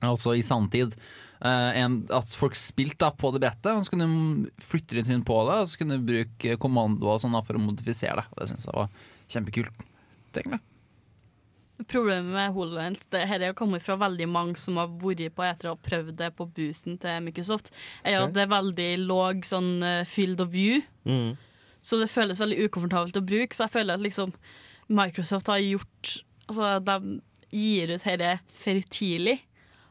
altså 0.00 0.32
i 0.38 0.46
sanntid. 0.46 0.96
Eh, 1.40 1.80
en, 1.82 2.00
at 2.14 2.32
folk 2.36 2.56
spilte 2.58 3.02
da 3.04 3.12
på 3.16 3.32
det 3.34 3.42
brettet, 3.44 3.70
og 3.74 3.84
så 3.84 3.94
kunne 3.94 4.08
de 4.08 4.64
flytte 4.64 4.98
litt 4.98 5.10
rundt 5.10 5.28
på 5.28 5.38
det, 5.48 5.60
og 5.62 5.70
så 5.70 5.80
kunne 5.80 5.98
du 5.98 6.08
bruke 6.12 6.58
kommandoer 6.62 7.16
og 7.16 7.22
sånn 7.24 7.36
da 7.36 7.44
for 7.46 7.58
å 7.58 7.62
modifisere 7.62 8.20
det. 8.20 8.26
Og 8.32 8.42
det 8.42 8.50
syns 8.52 8.68
jeg 8.68 8.76
var 8.76 8.98
kjempekult. 9.30 9.86
Egentlig. 10.30 10.60
Problemet 11.88 12.34
med 12.34 12.52
HoloLens 12.52 13.06
det 13.10 13.22
her 13.26 13.42
er 13.42 13.54
kommet 13.56 13.82
fra 13.82 13.96
veldig 13.98 14.26
mange 14.28 14.58
som 14.60 14.76
har 14.76 14.90
vært 15.00 15.32
på 15.36 15.44
etter 15.46 15.70
og 15.72 15.80
prøvd 15.86 16.18
det 16.18 16.28
på 16.36 16.46
boothen 16.46 16.98
til 17.00 17.22
Microsoft, 17.24 17.70
er 18.04 18.20
at 18.20 18.34
det 18.36 18.44
er 18.44 18.52
veldig 18.52 18.90
låg 19.06 19.46
sånn 19.48 19.78
eh, 19.86 20.02
field 20.08 20.42
of 20.44 20.52
view. 20.52 20.82
mm. 21.08 21.38
Så 21.80 21.96
det 21.96 22.10
føles 22.12 22.36
veldig 22.36 22.66
ukomfortabelt 22.66 23.16
å 23.16 23.24
bruke. 23.24 23.56
Så 23.56 23.64
jeg 23.64 23.72
føler 23.72 23.96
at 23.96 24.04
liksom 24.04 24.34
Microsoft 24.92 25.48
har 25.48 25.62
gjort 25.64 26.18
Altså, 26.50 26.80
de 26.82 27.20
gir 27.54 27.92
ut 27.94 28.02
dette 28.02 28.30
for 28.58 28.86
tidlig. 28.90 29.36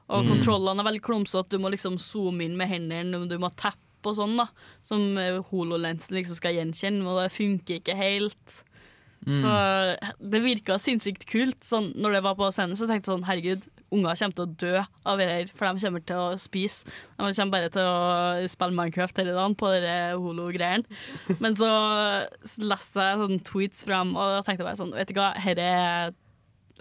Og 0.10 0.26
kontrollene 0.26 0.82
er 0.82 0.90
veldig 0.90 1.04
klumsete. 1.06 1.54
Du 1.54 1.62
må 1.62 1.72
liksom 1.74 2.00
zoome 2.02 2.48
inn 2.48 2.58
med 2.58 2.72
hendene, 2.72 3.28
du 3.30 3.38
må 3.42 3.52
tappe 3.54 4.10
og 4.10 4.16
sånn, 4.16 4.38
da. 4.40 4.48
Som 4.86 5.18
eh, 5.20 5.42
hololensen 5.52 6.16
liksom 6.16 6.38
skal 6.40 6.56
gjenkjenne, 6.56 7.06
og 7.06 7.20
det 7.22 7.34
funker 7.36 7.82
ikke 7.82 7.98
helt. 8.00 8.62
Så 9.28 9.52
det 10.32 10.40
virka 10.42 10.78
sinnssykt 10.80 11.26
kult. 11.30 11.60
Sånn, 11.66 11.92
når 12.00 12.18
det 12.18 12.22
var 12.26 12.38
på 12.40 12.48
scenen, 12.56 12.78
så 12.80 12.88
tenkte 12.88 13.10
jeg 13.12 13.18
sånn 13.18 13.28
herregud, 13.28 13.68
unger 13.94 14.20
kommer 14.22 14.38
til 14.38 14.46
å 14.46 14.54
dø 14.64 14.84
av 15.12 15.20
det 15.20 15.28
her, 15.30 15.52
for 15.58 15.68
de 15.68 15.84
kommer 15.84 16.06
til 16.08 16.22
å 16.22 16.38
spise. 16.40 16.88
De 17.18 17.28
kommer 17.28 17.56
bare 17.56 17.72
til 17.74 17.90
å 17.90 18.50
spille 18.50 18.78
Minecraft 18.78 19.22
hele 19.22 19.36
dagen 19.36 19.58
på 19.60 19.72
de 19.84 19.96
holo-greiene. 20.16 21.00
Men 21.44 21.58
så 21.60 21.70
leste 22.64 23.10
jeg 23.10 23.22
sånne 23.24 23.42
tweets 23.50 23.84
fra 23.86 24.02
dem, 24.04 24.16
og 24.16 24.38
da 24.38 24.44
tenkte 24.46 24.64
jeg 24.64 24.70
bare 24.70 24.82
sånn, 24.82 24.96
vet 24.98 25.12
du 25.12 25.20
hva, 25.20 25.34
her 25.42 25.64
er 25.66 26.16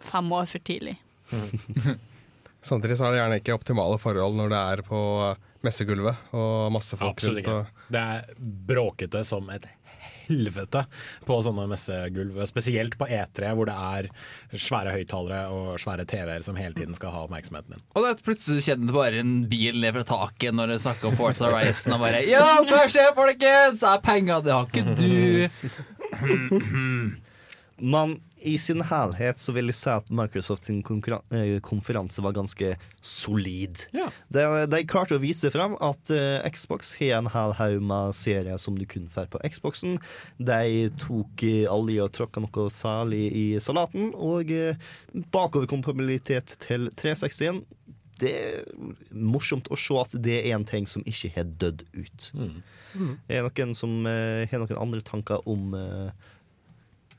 fem 0.08 0.30
år 0.38 0.48
for 0.48 0.64
tidlig. 0.68 0.98
Samtidig 2.64 2.96
så 2.98 3.06
er 3.08 3.14
det 3.14 3.20
gjerne 3.22 3.38
ikke 3.40 3.54
optimale 3.56 3.98
forhold 4.02 4.34
når 4.38 4.48
det 4.52 4.60
er 4.74 4.82
på 4.88 5.00
messegulvet 5.64 6.16
og 6.38 6.72
masse 6.74 6.98
folk 6.98 7.16
Absolutt 7.16 7.46
rundt. 7.46 7.68
ikke. 7.70 7.90
Det 7.94 8.02
er 8.02 8.24
bråkete 8.68 9.24
som 9.26 9.48
et 9.54 9.66
helvete 10.28 10.82
på 11.26 11.38
sånne 11.42 11.64
messegulv. 11.70 12.36
Spesielt 12.50 12.98
på 13.00 13.06
E3, 13.08 13.48
hvor 13.56 13.66
det 13.70 13.74
er 13.74 14.08
svære 14.60 14.92
høyttalere 14.98 15.40
og 15.54 15.78
svære 15.80 16.04
TV-er 16.10 16.44
som 16.44 16.58
hele 16.60 16.76
tiden 16.76 16.94
skal 16.98 17.14
ha 17.14 17.22
oppmerksomheten 17.24 17.74
din. 17.78 17.84
Og 17.96 18.04
da 18.04 18.12
plutselig 18.20 18.66
kjenner 18.66 18.90
du 18.90 18.94
bare 18.98 19.22
en 19.22 19.32
bil 19.50 19.80
ned 19.80 19.96
fra 19.96 20.04
taket 20.10 20.54
når 20.58 20.74
du 20.74 20.76
snakker 20.84 21.10
om 21.10 21.16
Forza 21.18 21.48
Horizon 21.48 21.96
og 21.96 22.04
bare 22.04 22.20
Ja, 22.28 22.44
hva 22.68 22.84
skjer, 22.92 23.14
folkens? 23.16 23.82
Er 23.88 24.04
penger, 24.04 24.44
det 24.44 24.52
har 24.54 24.68
ikke 24.68 24.84
du. 24.98 25.48
Man 27.96 28.18
i 28.40 28.58
sin 28.58 28.82
helhet 28.86 29.40
så 29.40 29.52
vil 29.56 29.70
jeg 29.70 29.78
si 29.78 29.90
at 29.90 30.10
Microsoft 30.14 30.68
sin 30.68 30.80
eh, 30.82 31.58
konferanse 31.64 32.22
var 32.22 32.36
ganske 32.36 32.74
solid. 33.02 33.84
Ja. 33.96 34.08
De, 34.32 34.44
de 34.70 34.82
klarte 34.88 35.16
å 35.16 35.22
vise 35.22 35.50
frem 35.54 35.74
at 35.84 36.12
uh, 36.14 36.46
Xbox 36.54 36.94
har 37.00 37.18
en 37.18 37.30
hel 37.32 37.54
haug 37.58 37.82
med 37.90 38.16
serier 38.16 38.60
som 38.60 38.78
du 38.78 38.84
kun 38.86 39.08
får 39.10 39.30
på 39.32 39.42
Xboxen. 39.48 39.98
De 40.38 40.88
tok 41.00 41.44
uh, 41.44 41.72
aldri 41.72 41.98
og 42.04 42.12
tråkka 42.16 42.42
noe 42.44 42.68
særlig 42.74 43.24
i 43.32 43.46
salaten. 43.62 44.12
Og 44.14 44.52
uh, 44.52 44.90
bakoverkompabilitet 45.34 46.58
til 46.64 46.90
360 46.94 47.64
det 48.18 48.32
er 48.34 48.64
morsomt 49.14 49.68
å 49.70 49.76
se 49.78 49.94
at 49.94 50.16
det 50.18 50.40
er 50.40 50.56
en 50.56 50.64
ting 50.66 50.88
som 50.90 51.04
ikke 51.06 51.30
har 51.36 51.52
dødd 51.62 51.84
ut. 51.94 52.24
Er 53.30 53.46
det 53.46 53.52
noen 53.62 53.76
som 53.78 53.92
har 54.08 54.58
noen 54.58 54.80
andre 54.82 55.04
tanker 55.06 55.46
om 55.46 55.76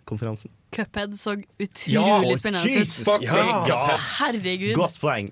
konferansen? 0.04 0.52
Cuphead 0.76 1.16
så 1.20 1.34
utrolig 1.60 2.38
spennende 2.38 2.70
ut. 2.70 2.76
Jesus, 2.76 3.08
ja. 3.22 3.98
Herregud. 4.20 4.76
Godt 4.78 5.00
poeng. 5.02 5.32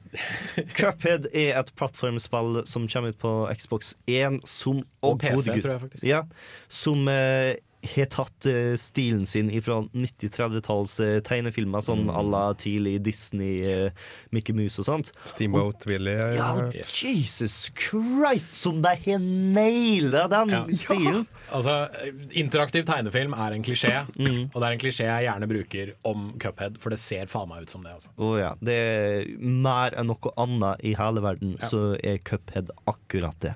Cuphead 0.80 1.30
er 1.34 1.60
et 1.60 1.72
plattformspill 1.78 2.64
som 2.66 2.88
kommer 2.90 3.14
ut 3.14 3.20
på 3.22 3.34
Xbox 3.60 3.94
1 4.10 4.42
som 4.50 4.82
Og 5.06 5.20
PC, 5.22 5.60
tror 5.62 5.72
jeg 5.76 5.82
faktisk. 5.86 6.08
Ja, 6.08 6.24
som 6.70 7.08
eh, 7.12 7.54
har 7.96 8.06
tatt 8.14 8.46
eh, 8.50 8.76
stilen 8.80 9.26
sin 9.30 9.50
fra 9.62 9.82
90-30-talls 9.96 11.00
eh, 11.04 11.20
tegnefilmer, 11.26 11.82
sånn 11.86 12.08
à 12.12 12.22
la 12.26 12.44
tidlig 12.60 12.98
Disney, 13.06 13.62
eh, 13.68 13.92
Mickey 14.36 14.54
Mouse 14.58 14.80
og 14.84 14.88
sånt. 14.90 15.12
Steamboat 15.30 15.86
Willy. 15.90 16.16
Ja, 16.38 16.50
Yes. 16.74 16.96
Jesus 17.04 17.56
Christ, 17.78 18.54
som 18.62 18.82
de 18.84 18.94
har 19.06 19.20
naila 19.20 20.28
den 20.32 20.50
Ja. 20.56 20.64
stilen! 20.72 21.26
Altså, 21.48 21.88
Interaktiv 22.36 22.84
tegnefilm 22.86 23.32
er 23.34 23.54
en 23.56 23.64
klisjé, 23.64 23.94
Mm. 24.20 24.50
og 24.54 24.58
det 24.60 24.64
er 24.68 24.72
en 24.76 24.82
klisjé 24.82 25.06
jeg 25.08 25.28
gjerne 25.30 25.48
bruker 25.48 25.94
om 26.04 26.34
Cuphead, 26.40 26.78
for 26.84 26.90
det 26.92 27.00
ser 27.00 27.26
faen 27.32 27.48
meg 27.50 27.62
ut 27.64 27.70
som 27.72 27.84
det. 27.84 27.94
altså. 27.94 28.10
Oh, 28.18 28.36
ja. 28.38 28.54
Det 28.60 28.74
er 28.76 29.30
mer 29.40 29.96
enn 29.96 30.08
noe 30.12 30.34
annet 30.38 30.84
i 30.84 30.94
hele 31.00 31.22
verden, 31.24 31.56
Ja. 31.60 31.70
så 31.72 31.96
er 32.04 32.18
Cuphead 32.20 32.70
akkurat 32.86 33.40
det. 33.40 33.56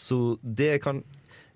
Så 0.00 0.38
det 0.42 0.78
kan 0.82 1.02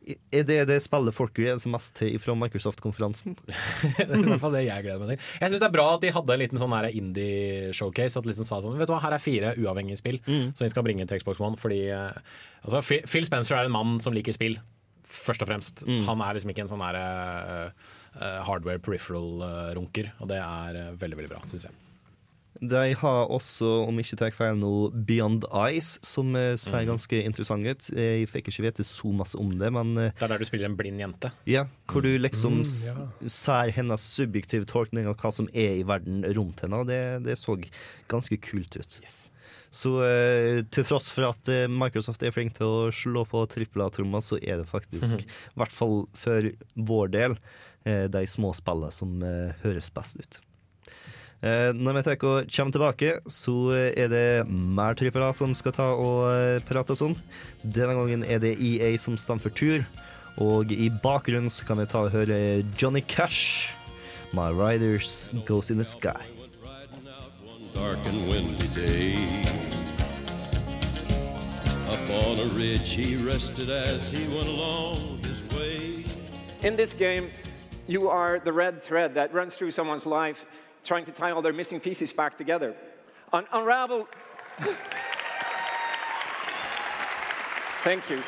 Er 0.05 0.43
det 0.45 0.57
det 0.69 0.77
spillet 0.85 1.15
folk 1.17 1.33
gleder 1.37 1.61
seg 1.63 1.73
mest 1.73 1.95
til 1.97 2.19
fra 2.21 2.35
Microsoft-konferansen? 2.37 3.37
Det 3.97 4.05
er 4.05 4.19
i 4.19 4.27
hvert 4.27 4.43
fall 4.43 4.53
det 4.53 4.65
jeg 4.67 4.85
gleder 4.85 5.01
meg 5.01 5.15
til. 5.15 5.23
Jeg 5.41 5.49
syns 5.55 5.63
det 5.63 5.69
er 5.71 5.75
bra 5.77 5.87
at 5.95 6.03
de 6.05 6.11
hadde 6.13 6.35
en 6.37 6.43
liten 6.43 6.61
sånn 6.61 6.75
indie-showcase. 6.91 8.19
At 8.21 8.27
de 8.27 8.33
liksom 8.35 8.49
sa 8.49 8.59
sånn 8.65 8.77
Vet 8.81 8.91
du 8.91 8.95
hva, 8.95 9.01
her 9.07 9.17
er 9.17 9.23
fire 9.25 9.55
uavhengige 9.57 10.01
spill 10.03 10.19
som 10.27 10.65
vi 10.67 10.71
skal 10.75 10.85
bringe 10.87 11.07
til 11.09 11.23
Xbox 11.23 11.41
One. 11.41 11.57
Fordi 11.61 11.81
eh, 11.89 12.19
altså, 12.67 12.83
Phil- 13.09 13.29
Spencer 13.31 13.57
er 13.57 13.69
en 13.71 13.75
mann 13.77 13.97
som 14.05 14.13
liker 14.17 14.37
spill. 14.37 14.59
Først 15.15 15.45
og 15.45 15.49
fremst. 15.49 15.85
Han 16.09 16.21
er 16.25 16.35
liksom 16.37 16.51
ikke 16.53 16.65
en 16.67 16.73
sånn 16.75 16.85
eh, 16.85 17.71
hardware 18.49 18.81
peripheral-runker. 18.85 20.13
Og 20.21 20.29
det 20.33 20.41
er 20.43 20.79
veldig, 21.01 21.19
veldig 21.23 21.33
bra, 21.33 21.43
syns 21.49 21.69
jeg. 21.69 21.81
De 22.63 22.93
har 22.95 23.27
også, 23.35 23.67
om 23.89 23.97
ikke 23.99 24.17
tar 24.21 24.31
feil 24.31 24.55
nå, 24.61 24.91
Beyond 25.09 25.43
Ice, 25.75 25.99
som 26.07 26.31
eh, 26.39 26.55
ser 26.61 26.85
ganske 26.87 27.19
interessant 27.27 27.67
ut. 27.67 27.89
Eh, 27.97 28.21
Jeg 28.23 28.29
fikk 28.31 28.49
ikke 28.53 28.63
vite 28.69 28.85
så 28.87 29.11
masse 29.13 29.35
om 29.41 29.51
det, 29.59 29.73
men 29.75 29.91
eh, 29.99 30.13
Det 30.15 30.23
er 30.29 30.33
der 30.37 30.39
du 30.39 30.47
spiller 30.47 30.71
en 30.71 30.77
blind 30.79 31.03
jente. 31.03 31.33
ja, 31.51 31.65
hvor 31.91 32.03
du 32.07 32.13
liksom 32.19 32.61
s- 32.63 32.95
ser 33.27 33.73
hennes 33.75 34.01
subjektive 34.07 34.65
tolkning 34.71 35.07
av 35.11 35.17
hva 35.19 35.33
som 35.35 35.49
er 35.53 35.81
i 35.81 35.83
verden 35.83 36.23
rundt 36.37 36.63
henne, 36.63 36.85
det, 36.87 37.01
det 37.27 37.37
så 37.43 37.59
ganske 38.09 38.39
kult 38.41 38.77
ut. 38.79 39.01
Så 39.75 39.91
eh, 40.07 40.63
til 40.71 40.85
tross 40.87 41.11
for 41.11 41.27
at 41.33 41.49
eh, 41.51 41.67
Microsoft 41.67 42.23
er 42.23 42.31
flink 42.31 42.55
til 42.55 42.67
å 42.71 42.93
slå 42.95 43.27
på 43.27 43.43
trippel-A-tromma, 43.51 44.23
så 44.23 44.39
er 44.39 44.63
det 44.63 44.71
faktisk, 44.71 45.27
i 45.27 45.59
hvert 45.59 45.75
fall 45.75 46.05
for 46.15 46.47
vår 46.79 47.11
del, 47.19 47.35
eh, 47.85 48.07
de 48.07 48.23
små 48.31 48.55
spillene 48.55 48.93
som 48.95 49.19
høres 49.65 49.91
best 49.91 50.23
ut. 50.23 50.39
Eh, 51.45 51.71
når 51.77 51.99
vi 52.01 52.17
kommer 52.17 52.73
tilbake, 52.73 53.11
så 53.29 53.57
er 53.93 54.09
det 54.09 54.49
mer 54.49 54.97
trippere 54.97 55.29
som 55.37 55.53
skal 55.55 55.77
ta 55.77 55.91
og 55.93 56.25
prate 56.65 56.69
prate 56.71 56.97
sånn. 56.97 57.19
Denne 57.63 57.97
gangen 57.99 58.25
er 58.25 58.41
det 58.41 58.57
EA 58.57 58.95
som 58.97 59.19
står 59.21 59.43
for 59.45 59.53
tur, 59.53 59.85
og 60.41 60.73
i 60.73 60.89
bakgrunnen 61.05 61.53
så 61.53 61.69
kan 61.69 61.79
vi 61.83 61.91
ta 61.91 62.07
og 62.07 62.15
høre 62.17 62.65
Johnny 62.81 63.05
Cash. 63.05 63.75
My 64.35 64.51
Riders 64.51 65.29
Goes 65.47 65.71
In 65.71 65.79
The 65.79 65.85
Sky. 65.85 66.35
dark 67.75 68.07
and 68.07 68.29
windy 68.29 68.69
day. 68.69 69.43
Up 71.89 72.11
on 72.27 72.39
a 72.39 72.47
ridge 72.57 72.91
he 72.91 73.17
rested 73.17 73.69
as 73.69 74.09
he 74.09 74.27
went 74.29 74.49
along 74.49 75.19
his 75.23 75.43
way. 75.55 76.05
In 76.63 76.77
this 76.77 76.93
game, 76.93 77.31
you 77.87 78.09
are 78.09 78.39
the 78.39 78.53
red 78.53 78.83
thread 78.83 79.15
that 79.15 79.35
runs 79.35 79.57
through 79.57 79.73
someone's 79.73 80.07
life, 80.07 80.47
trying 80.85 81.05
to 81.07 81.13
tie 81.13 81.31
all 81.31 81.43
their 81.43 81.53
missing 81.53 81.81
pieces 81.81 82.13
back 82.13 82.39
together. 82.39 82.75
Un- 83.33 83.47
unravel. 83.53 84.07
Thank 87.83 88.09
you. 88.09 88.23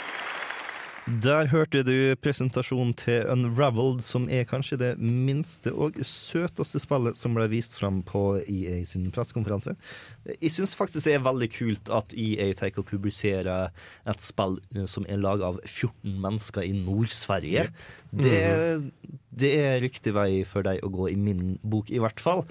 Der 1.07 1.47
hørte 1.53 1.85
du 1.87 2.17
presentasjonen 2.19 2.91
til 2.99 3.29
Unraveled, 3.31 4.01
som 4.03 4.25
er 4.27 4.43
kanskje 4.49 4.79
det 4.81 4.89
minste 4.99 5.71
og 5.71 6.01
søteste 6.03 6.81
spillet 6.83 7.15
som 7.15 7.37
ble 7.37 7.45
vist 7.53 7.77
fram 7.79 8.01
på 8.03 8.41
EA 8.43 8.81
sin 8.91 9.05
pressekonferanse. 9.15 9.77
Jeg 10.35 10.51
syns 10.51 10.75
faktisk 10.75 11.07
det 11.07 11.15
er 11.15 11.23
veldig 11.23 11.49
kult 11.55 11.93
at 11.95 12.15
EA 12.19 12.49
tar 12.59 12.75
og 12.83 12.89
publiserer 12.91 13.71
et 14.11 14.25
spill 14.25 14.59
eh, 14.75 14.89
som 14.91 15.07
er 15.07 15.23
laga 15.23 15.53
av 15.53 15.61
14 15.63 16.17
mennesker 16.25 16.67
i 16.67 16.75
Nord-Sverige. 16.81 17.69
Det, 18.11 18.43
det 19.31 19.53
er 19.61 19.79
riktig 19.87 20.17
vei 20.17 20.43
for 20.43 20.67
deg 20.67 20.83
å 20.83 20.91
gå, 20.91 21.13
i 21.13 21.21
min 21.21 21.55
bok 21.63 21.95
i 21.95 22.03
hvert 22.03 22.19
fall. 22.19 22.43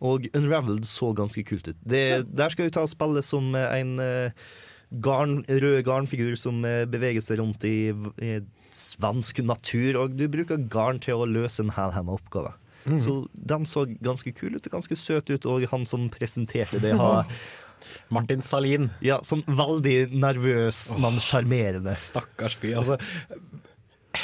Og 0.00 0.30
Unraveled 0.32 0.88
så 0.88 1.12
ganske 1.12 1.44
kult 1.44 1.68
ut. 1.68 1.76
Det, 1.84 2.24
der 2.24 2.56
skal 2.56 2.70
du 2.70 2.72
ta 2.72 2.88
og 2.88 2.92
spille 2.94 3.20
som 3.26 3.52
en 3.52 3.94
eh, 4.00 4.48
garn, 4.90 5.42
rød 5.48 5.82
garnfigur 5.86 6.36
som 6.40 6.64
eh, 6.64 6.84
beveger 6.88 7.24
seg 7.24 7.42
rundt 7.42 7.64
i, 7.68 7.92
i 8.24 8.38
svensk 8.74 9.42
natur, 9.44 10.00
og 10.02 10.16
du 10.18 10.26
bruker 10.32 10.60
garn 10.70 11.00
til 11.02 11.22
å 11.22 11.28
løse 11.28 11.64
en 11.64 11.74
hel 11.76 12.12
oppgave. 12.12 12.54
Mm. 12.88 13.00
Så 13.04 13.14
den 13.32 13.66
så 13.68 13.84
ganske 14.00 14.32
kul 14.32 14.56
ut 14.56 14.66
og 14.66 14.78
ganske 14.78 14.96
søt 14.96 15.30
ut, 15.30 15.48
og 15.48 15.66
han 15.72 15.84
som 15.88 16.08
presenterte 16.12 16.80
det, 16.80 16.94
har 16.96 17.28
Martin 18.14 18.42
Salin. 18.42 18.88
ja, 19.04 19.20
sånn 19.24 19.44
veldig 19.46 20.14
nervøs, 20.16 20.88
men 20.98 21.20
sjarmerende. 21.22 21.94
Stakkars 21.98 22.56
fyr. 22.58 22.80
Altså, 22.80 22.98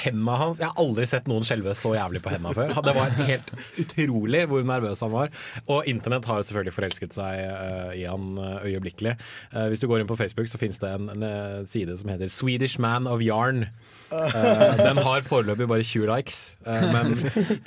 hendene 0.02 0.34
hans 0.40 0.58
Jeg 0.62 0.68
har 0.70 0.80
aldri 0.82 1.06
sett 1.08 1.28
noen 1.30 1.46
skjelve 1.46 1.74
så 1.78 1.94
jævlig 1.96 2.20
på 2.24 2.32
hendene 2.34 2.54
før. 2.56 2.74
Det 2.86 2.94
var 2.96 3.14
helt 3.30 3.50
utrolig 3.80 4.44
hvor 4.50 4.64
nervøs 4.66 5.02
han 5.04 5.12
var. 5.14 5.32
Og 5.70 5.86
internett 5.90 6.26
har 6.30 6.40
jo 6.40 6.46
selvfølgelig 6.48 6.76
forelsket 6.76 7.16
seg 7.16 7.40
uh, 7.46 7.90
i 7.96 8.04
han 8.08 8.34
eh, 8.40 8.68
øyeblikkelig. 8.72 9.16
Uh, 9.54 9.66
hvis 9.72 9.82
du 9.82 9.88
går 9.90 10.02
inn 10.04 10.10
på 10.10 10.16
Facebook, 10.20 10.48
så 10.50 10.60
finnes 10.60 10.80
det 10.82 10.90
en, 10.96 11.10
en 11.14 11.66
side 11.70 11.96
som 12.00 12.10
heter 12.12 12.30
Swedish 12.32 12.80
Man 12.82 13.06
of 13.10 13.22
Yarn. 13.24 13.66
Uh, 14.14 14.76
den 14.78 15.00
har 15.02 15.24
foreløpig 15.26 15.66
bare 15.70 15.82
20 15.86 16.04
likes, 16.10 16.40
men 16.66 17.16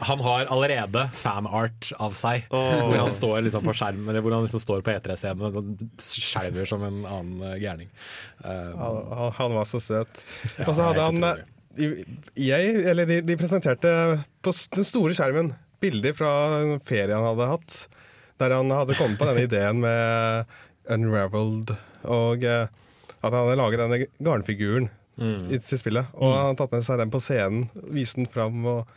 han 0.07 0.21
har 0.23 0.45
allerede 0.53 1.07
fanart 1.17 1.89
av 1.99 2.13
seg. 2.15 2.45
Hvor 2.53 2.95
han 3.01 3.11
står 3.11 3.41
liksom 3.47 3.65
på 3.67 3.73
skjermen 3.75 4.07
Eller 4.13 4.23
hvor 4.23 4.36
han 4.38 4.45
liksom 4.45 4.61
står 4.63 4.86
på 4.86 4.93
E3-scenen 4.93 5.49
og 5.49 5.73
skjelver 5.99 6.69
som 6.69 6.86
en 6.88 7.01
annen 7.09 7.57
gærning. 7.61 7.89
Han, 8.45 9.01
han- 9.17 9.36
han 9.38 9.53
var 9.57 9.67
så 9.69 9.82
søt. 9.84 10.23
Ja, 10.57 10.67
Og 10.69 10.75
så 10.78 10.88
hadde 10.88 11.03
han 11.09 11.19
utrolig. 11.19 11.45
Jeg, 11.78 12.73
eller 12.91 13.07
de, 13.09 13.21
de 13.25 13.38
presenterte 13.39 13.91
på 14.45 14.53
den 14.75 14.88
store 14.88 15.13
skjermen 15.17 15.53
bilder 15.84 16.15
fra 16.17 16.32
en 16.61 16.80
ferie 16.86 17.13
han 17.15 17.28
hadde 17.32 17.49
hatt. 17.53 17.78
Der 18.41 18.53
han 18.53 18.69
hadde 18.73 18.97
kommet 18.97 19.17
på 19.21 19.28
denne 19.30 19.45
ideen 19.47 19.80
med 19.82 20.45
Unraveled, 20.93 21.73
og 22.07 22.43
eh, 22.45 22.67
at 23.17 23.32
han 23.34 23.39
hadde 23.41 23.59
laget 23.61 23.84
denne 23.86 24.03
garnfiguren 24.23 24.91
Mm. 25.17 25.47
i, 25.49 25.57
til 25.57 25.80
spillet. 25.82 26.11
Og 26.13 26.30
han 26.30 26.43
hadde 26.51 26.59
tatt 26.59 26.73
med 26.75 26.84
seg 26.86 26.99
den 27.01 27.09
på 27.09 27.17
scenen, 27.25 27.63
vist 27.89 28.19
den 28.19 28.28
fram 28.30 28.59
og, 28.69 28.91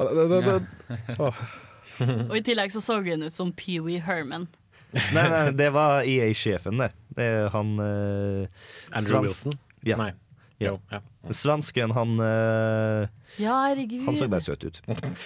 og 0.00 0.12
det, 0.16 0.22
det, 0.30 0.38
det, 0.46 1.16
åh. 1.20 1.42
Og 2.30 2.32
i 2.38 2.40
tillegg 2.40 2.72
så 2.72 2.80
så 2.80 2.96
hun 3.04 3.26
ut 3.26 3.34
som 3.36 3.50
Pee-wee 3.52 4.00
Herman. 4.00 4.46
Nei, 5.12 5.26
nei, 5.28 5.42
det 5.52 5.66
var 5.76 6.08
EA-sjefen, 6.08 6.80
det. 6.80 6.88
Det 7.18 7.26
han 7.52 7.74
eh, 7.84 8.48
Andrew 8.96 9.10
Svans 9.12 9.28
Wilson? 9.28 9.58
Ja. 9.84 9.98
Nei. 10.00 10.08
Ja. 10.62 10.76
Ja. 10.90 11.00
Svensken, 11.30 11.90
han 11.94 12.16
eh, 12.20 13.08
Ja. 13.40 13.54
Han 14.06 14.16
så 14.18 14.26
bare 14.28 14.40
søt 14.44 14.64
ut. 14.64 14.80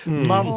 Men 0.04 0.50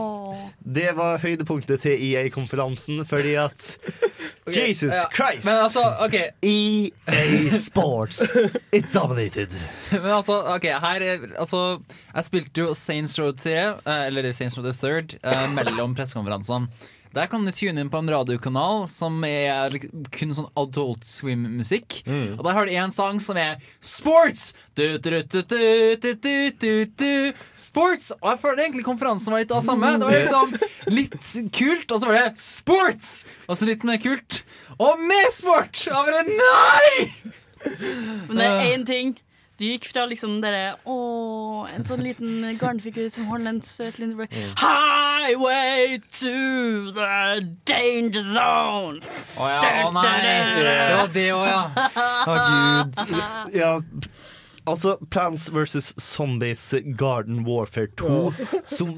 det 0.60 0.92
var 0.98 1.18
høydepunktet 1.24 1.82
til 1.82 1.96
EA-konferansen, 2.10 3.02
fordi 3.10 3.34
at 3.42 3.78
Jesus 4.60 4.94
ja. 4.94 5.06
Christ! 5.16 5.46
Men 5.48 5.64
altså, 5.64 5.84
okay. 6.06 6.30
EA 6.46 7.58
Sports, 7.58 8.22
it 8.78 8.86
dominated. 8.94 9.56
Men 9.92 10.12
altså, 10.20 10.38
ok, 10.56 10.64
her 10.84 11.02
er- 11.14 11.28
altså, 11.40 11.80
Jeg 12.16 12.24
spilte 12.30 12.62
jo 12.68 12.74
Saints 12.78 13.18
Road 13.20 13.40
3, 13.42 13.56
eh, 13.56 14.06
eller 14.12 14.32
Saints 14.32 14.58
Road 14.58 14.70
the 14.72 14.78
Third, 14.88 15.18
eh, 15.24 15.46
mellom 15.56 15.96
pressekonferansene. 15.98 16.68
Der 17.14 17.26
kan 17.26 17.42
du 17.46 17.50
tune 17.52 17.82
inn 17.82 17.90
på 17.90 17.98
en 17.98 18.10
radiokanal 18.12 18.84
som 18.92 19.16
er 19.26 19.74
kun 20.14 20.34
sånn 20.38 20.50
adult 20.60 21.08
swim-musikk. 21.10 22.04
Og 22.38 22.44
der 22.46 22.54
har 22.54 22.68
du 22.70 22.74
en 22.78 22.94
sang 22.94 23.18
som 23.24 23.38
er 23.42 23.56
sports! 23.82 24.52
Du, 24.78 24.84
du, 25.02 25.10
du, 25.26 25.40
du, 25.42 25.96
du, 25.98 26.14
du, 26.14 26.36
du, 26.62 26.74
du. 26.86 27.34
Sports! 27.58 28.12
Og 28.22 28.30
jeg 28.36 28.42
føler 28.44 28.62
egentlig 28.68 28.86
konferansen 28.86 29.34
var 29.34 29.42
litt 29.42 29.56
av 29.58 29.66
samme. 29.66 29.96
Det 29.98 30.06
var 30.06 30.20
liksom 30.20 30.54
litt 30.94 31.18
kult, 31.58 31.90
og 31.90 31.98
så 32.04 32.12
var 32.12 32.20
det 32.20 32.44
sports! 32.44 33.16
Og 33.50 33.58
så 33.58 33.68
litt 33.72 33.88
mer 33.90 33.98
kult. 34.04 34.44
Og 34.78 35.02
med 35.02 35.34
sport! 35.34 35.88
Og 35.90 36.12
bare 36.12 36.22
nei! 36.30 36.94
Men 38.30 38.38
det 38.38 38.46
er 38.54 38.70
én 38.70 38.86
ting. 38.88 39.18
Du 39.60 39.66
gikk 39.68 39.90
fra 39.92 40.06
liksom 40.08 40.38
dere 40.40 40.78
Å, 40.88 40.98
en 41.68 41.84
sånn 41.88 42.04
liten 42.06 42.46
garnfigur 42.60 43.10
som 43.12 43.28
holder 43.28 43.52
en 43.52 43.62
søt 43.66 43.98
liten 44.00 44.16
mm. 44.16 44.54
Highway 44.62 45.98
to 46.16 46.94
the 46.96 47.42
danger 47.68 48.24
zone. 48.24 49.04
Å 49.36 49.50
ja, 49.52 49.60
å 49.84 49.92
nei. 49.98 50.14
Det 50.24 50.78
var 50.96 51.12
det 51.18 51.26
òg, 51.36 51.44
ja. 51.50 51.90
Å 52.24 52.38
gud. 52.40 53.04
Ja, 53.60 53.74
altså 54.64 54.96
Plants 55.12 55.50
vs. 55.52 55.92
Zombies 56.00 56.64
Garden 56.96 57.44
Warfare 57.48 57.92
2, 58.00 58.32
som 58.70 58.96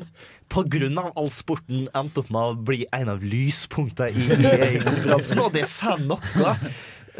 på 0.51 0.66
grunn 0.70 0.99
av 0.99 1.14
all 1.18 1.32
sporten 1.34 1.88
endte 1.95 2.22
opp 2.22 2.32
med 2.34 2.53
å 2.53 2.64
bli 2.70 2.84
en 2.93 3.09
av 3.16 3.26
lyspunktene 3.26 4.12
i 4.14 4.30
EA-konferansen, 4.53 5.41
og 5.41 5.53
det 5.55 5.66
sier 5.72 6.05
noe. 6.05 6.57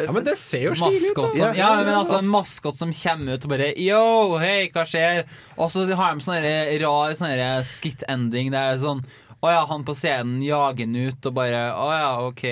Ja, 0.06 0.16
Men 0.16 0.26
det 0.28 0.38
ser 0.39 0.66
jo 0.70 0.76
stilig 0.80 1.12
ut. 1.12 1.18
Da. 1.18 1.28
som, 1.38 1.58
ja, 1.60 1.70
men 1.82 1.93
altså 1.95 2.20
En 2.22 2.32
maskot 2.34 2.80
som 2.80 2.93
kommer 2.95 3.38
ut 3.38 3.47
og 3.47 3.54
bare 3.54 3.72
Yo, 3.80 4.02
hei, 4.41 4.70
hva 4.74 4.86
skjer? 4.88 5.26
Og 5.58 5.72
så 5.74 5.86
har 5.89 6.16
de 6.16 6.26
sånn 6.26 6.47
rar 6.84 7.18
sånn 7.20 7.68
skit-ending 7.70 8.52
der 8.54 8.72
det 8.72 8.78
er 8.78 8.82
sånn 8.86 9.04
Å 9.42 9.50
ja, 9.50 9.62
han 9.66 9.82
på 9.82 9.96
scenen 9.98 10.42
jager 10.46 10.86
den 10.86 11.10
ut 11.10 11.26
og 11.26 11.34
bare 11.34 11.62
Å 11.74 11.86
ja, 11.89 12.10
OK. 12.28 12.44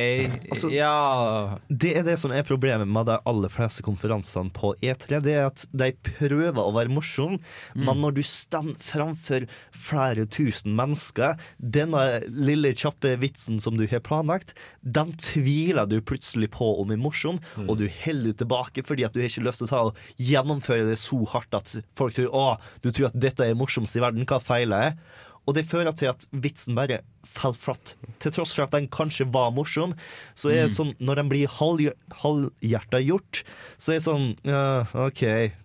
Altså- 0.49 0.71
ja. 0.73 1.57
Det 1.69 1.91
er 1.99 2.07
det 2.07 2.15
som 2.17 2.33
er 2.33 2.47
problemet 2.47 2.89
med 2.89 3.05
de 3.05 3.19
aller 3.29 3.51
fleste 3.53 3.85
konferansene 3.85 4.49
på 4.55 4.71
E3. 4.81 5.19
Det 5.21 5.35
er 5.35 5.45
at 5.51 5.67
de 5.69 5.91
prøver 6.07 6.57
å 6.57 6.73
være 6.73 6.89
morsomme, 6.89 7.37
men 7.77 8.01
når 8.01 8.17
du 8.17 8.23
står 8.25 8.73
framfor 8.81 9.45
flere 9.75 10.25
tusen 10.25 10.73
mennesker, 10.77 11.37
denne 11.61 12.01
lille 12.25 12.73
kjappe 12.73 13.13
vitsen 13.21 13.61
som 13.61 13.77
du 13.77 13.85
har 13.87 14.01
planlagt, 14.01 14.55
den 14.81 15.13
tviler 15.21 15.85
du 15.85 15.99
plutselig 16.01 16.49
på 16.57 16.71
om 16.81 16.89
er 16.91 16.97
morsom, 16.97 17.37
og 17.67 17.77
du 17.77 17.85
holder 18.01 18.33
tilbake 18.41 18.83
fordi 18.87 19.05
at 19.05 19.13
du 19.13 19.21
har 19.21 19.29
ikke 19.29 19.45
lyst 19.45 19.61
til 19.61 19.69
å 19.69 19.73
ta 19.75 19.85
og 19.91 20.03
gjennomføre 20.17 20.89
det 20.89 20.97
så 20.99 21.21
hardt 21.35 21.53
at 21.53 21.77
folk 21.99 22.17
tror 22.17 22.33
å, 22.33 22.45
du 22.81 22.89
tror 22.89 23.11
at 23.13 23.19
dette 23.21 23.45
er 23.45 23.57
morsomst 23.59 23.95
i 23.99 24.03
verden, 24.03 24.25
hva 24.25 24.41
feiler 24.41 24.89
jeg? 24.89 25.01
Og 25.49 25.55
det 25.57 25.65
fører 25.65 25.89
til 25.97 26.11
at 26.11 26.27
vitsen 26.45 26.77
bare 26.77 26.99
faller 27.25 27.57
flatt. 27.57 27.95
Til 28.21 28.33
tross 28.35 28.53
for 28.53 28.67
at 28.67 28.75
den 28.77 28.85
kanskje 28.93 29.25
var 29.33 29.49
morsom, 29.55 29.95
så 30.37 30.51
er 30.53 30.67
det 30.67 30.73
sånn 30.75 30.93
når 31.01 31.23
den 31.23 31.29
blir 31.31 31.51
halv- 31.59 31.95
halvhjerta 32.21 33.01
gjort, 33.01 33.41
så 33.81 33.95
er 33.95 33.99
det 33.99 34.05
sånn 34.05 34.27
Ja, 34.45 34.85
OK. 35.07 35.23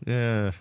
ja. 0.08 0.52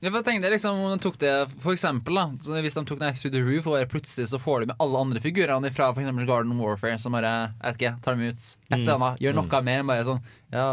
Jeg 0.00 0.14
bare 0.14 0.24
tenkte 0.24 0.48
liksom 0.54 0.78
om 0.80 0.94
de 0.94 1.02
tok 1.04 1.18
det 1.20 1.32
For 1.60 1.74
eksempel 1.76 2.16
da 2.16 2.22
så 2.40 2.56
Hvis 2.64 2.72
de 2.78 2.82
tok 2.88 3.02
Night 3.02 3.18
to 3.20 3.28
the 3.28 3.42
Roof 3.44 3.66
Og 3.68 3.82
plutselig 3.92 4.30
så 4.30 4.38
får 4.40 4.62
de 4.64 4.68
med 4.70 4.78
alle 4.80 4.96
andre 5.04 5.20
figurene 5.20 5.68
Fra 5.76 5.90
for 5.92 6.00
eksempel 6.00 6.24
Garden 6.24 6.54
Warfare 6.56 6.96
Som 6.98 7.12
bare, 7.12 7.52
jeg 7.60 7.66
vet 7.66 7.76
ikke, 7.82 7.92
tar 8.06 8.16
dem 8.16 8.22
ut 8.30 8.40
Et 8.40 8.78
eller 8.78 8.94
annet, 8.96 9.20
gjør 9.20 9.36
noe 9.36 9.60
mer 9.66 9.82
enn 9.82 9.90
bare 9.92 10.06
sånn 10.08 10.22
Ja, 10.56 10.64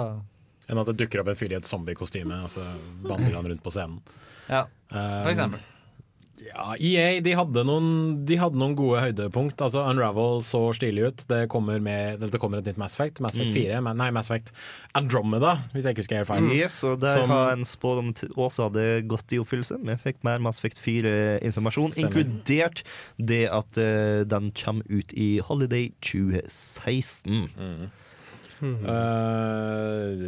Enn 0.72 0.80
at 0.80 0.88
det 0.88 0.96
dukker 1.04 1.26
opp 1.26 1.34
en 1.34 1.36
fyr 1.40 1.52
i 1.52 1.58
et 1.60 1.68
zombiekostyme, 1.68 2.40
og 2.48 2.50
så 2.56 2.64
vandrer 3.04 3.36
han 3.36 3.52
rundt 3.52 3.64
på 3.68 3.72
scenen. 3.76 4.00
ja, 4.48 4.64
for 4.92 5.30
eksempel 5.34 5.60
Ja, 6.38 6.76
EA 6.78 7.20
de 7.26 7.32
hadde, 7.34 7.64
noen, 7.66 7.88
de 8.30 8.36
hadde 8.38 8.60
noen 8.62 8.76
gode 8.78 9.02
høydepunkt. 9.02 9.58
Altså 9.64 9.82
Unravel 9.90 10.44
så 10.46 10.60
stilig 10.78 11.08
ut. 11.10 11.24
Det 11.30 11.40
kommer, 11.50 11.82
med, 11.84 12.22
det 12.22 12.40
kommer 12.42 12.62
et 12.62 12.70
nytt 12.70 12.78
Mass 12.82 12.94
Effect. 12.98 13.22
Mass 13.26 13.36
Effect 13.38 13.56
4, 13.58 13.80
men, 13.86 13.98
nei, 13.98 14.12
Mass 14.16 14.30
Effect 14.30 14.54
Andromeda, 14.98 15.56
hvis 15.74 15.88
jeg 15.88 15.96
ikke 15.98 16.06
husker 16.06 16.22
helt 16.22 16.30
feil. 16.30 16.50
Yes, 16.54 16.78
og 16.88 17.00
der 17.02 17.18
Som- 17.18 17.34
har 17.34 17.52
en 17.56 17.66
spådd 17.68 18.04
om 18.04 18.14
Åse 18.38 18.68
hadde 18.68 18.86
gått 19.10 19.34
i 19.34 19.42
oppfyllelse. 19.42 19.80
Vi 19.82 19.98
fikk 20.06 20.22
mer 20.28 20.40
Mass 20.46 20.62
Effect 20.62 20.78
4-informasjon, 20.86 21.92
Stemmer. 21.98 22.14
inkludert 22.14 22.84
det 23.18 23.44
at 23.50 23.78
uh, 23.82 24.22
den 24.30 24.52
kommer 24.54 24.86
ut 24.90 25.14
i 25.18 25.40
Holiday 25.40 25.92
2016. 26.02 27.50
Eh, 28.62 30.26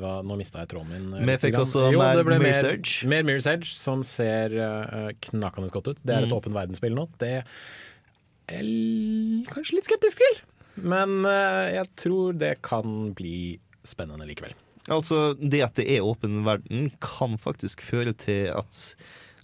hva, 0.00 0.12
nå 0.26 0.36
mista 0.38 0.62
jeg 0.62 0.70
tråden 0.74 0.90
min. 1.10 1.26
Vi 1.28 1.36
fikk 1.42 1.58
også 1.60 1.88
Jo, 1.92 1.98
mer 2.00 2.20
Mirror's 2.22 2.42
mer, 2.44 2.68
Edge. 2.74 3.08
mer 3.10 3.22
Mirror's 3.26 3.48
Edge, 3.50 3.70
som 3.74 4.04
ser 4.06 4.54
uh, 4.58 5.10
knakende 5.28 5.70
godt 5.74 5.92
ut. 5.94 6.02
Det 6.04 6.14
er 6.14 6.22
et 6.26 6.30
Mm. 6.32 6.36
åpen 6.38 6.54
verdensspill 6.56 6.94
nå. 6.96 7.08
Det 7.18 7.30
er 7.40 7.44
jeg 8.52 9.46
kanskje 9.48 9.78
litt 9.78 9.86
skeptisk 9.88 10.20
til, 10.20 10.40
men 10.84 11.24
uh, 11.24 11.64
jeg 11.72 11.86
tror 11.96 12.36
det 12.36 12.58
kan 12.62 13.12
bli 13.16 13.58
spennende 13.84 14.26
likevel. 14.28 14.52
Altså, 14.92 15.32
det 15.40 15.62
at 15.64 15.74
det 15.80 15.86
er 15.96 16.04
åpen 16.04 16.42
verden, 16.44 16.90
kan 17.00 17.38
faktisk 17.40 17.80
føre 17.80 18.12
til 18.12 18.50
at 18.52 18.94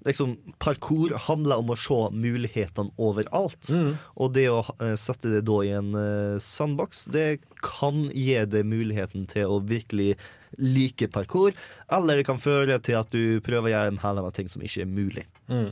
liksom, 0.07 0.36
parkour 0.59 1.14
handler 1.26 1.61
om 1.62 1.72
å 1.72 1.78
se 1.78 2.01
mulighetene 2.16 2.92
overalt. 3.01 3.70
Og 4.16 4.34
det 4.36 4.48
å 4.53 4.62
eh, 4.80 4.96
sette 5.01 5.32
det 5.32 5.44
da 5.48 5.61
i 5.66 5.72
en 5.76 5.92
uh, 5.96 6.40
sandbox, 6.42 7.07
det 7.12 7.40
kan 7.64 8.07
gi 8.12 8.38
deg 8.48 8.68
muligheten 8.68 9.28
til 9.30 9.51
å 9.51 9.61
virkelig 9.64 10.14
like 10.59 11.07
parkour, 11.14 11.55
eller 11.92 12.18
det 12.18 12.26
kan 12.26 12.40
føre 12.42 12.80
til 12.82 12.98
at 12.98 13.12
du 13.14 13.38
prøver 13.44 13.70
å 13.70 13.74
gjøre 13.74 13.92
en 13.94 14.03
hel 14.03 14.20
av 14.22 14.32
ting 14.34 14.51
som 14.51 14.64
ikke 14.66 14.82
er 14.82 14.90
mulig. 14.90 15.26
Mm. 15.51 15.70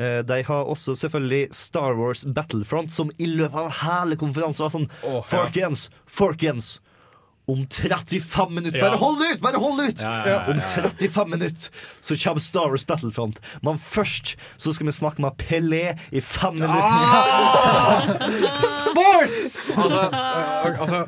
Eh, 0.00 0.20
De 0.24 0.42
har 0.46 0.70
også 0.72 0.94
selvfølgelig 0.96 1.50
Star 1.56 1.98
Wars 1.98 2.24
Battlefront, 2.24 2.92
som 2.92 3.10
i 3.18 3.28
løpet 3.28 3.58
av 3.60 3.74
hele 3.82 4.16
konferansen 4.20 4.64
var 4.64 4.72
sånn 4.76 4.88
oh, 5.04 5.20
Folkens, 5.26 5.88
folkens! 6.06 6.78
Om 7.50 7.64
35 7.66 8.54
minutter! 8.54 8.80
Bare 8.84 8.98
hold 9.00 9.22
ut! 9.26 9.40
Bare 9.42 9.60
hold 9.62 9.80
ut! 9.88 10.02
Ja, 10.04 10.10
ja, 10.10 10.26
ja, 10.26 10.36
ja, 10.46 10.52
Om 10.54 10.60
35 10.60 11.30
minutter 11.34 11.70
så 12.00 12.16
kommer 12.24 12.40
Star 12.44 12.68
Wars 12.70 12.86
Battlefront. 12.86 13.40
Men 13.66 13.78
først 13.82 14.36
så 14.60 14.72
skal 14.76 14.86
vi 14.90 14.94
snakke 15.00 15.22
med 15.24 15.36
Pelé 15.40 15.96
i 16.10 16.20
fem 16.22 16.60
Ah! 16.62 18.04
minutter. 18.06 18.62
Sports! 18.76 19.56
altså, 19.76 21.06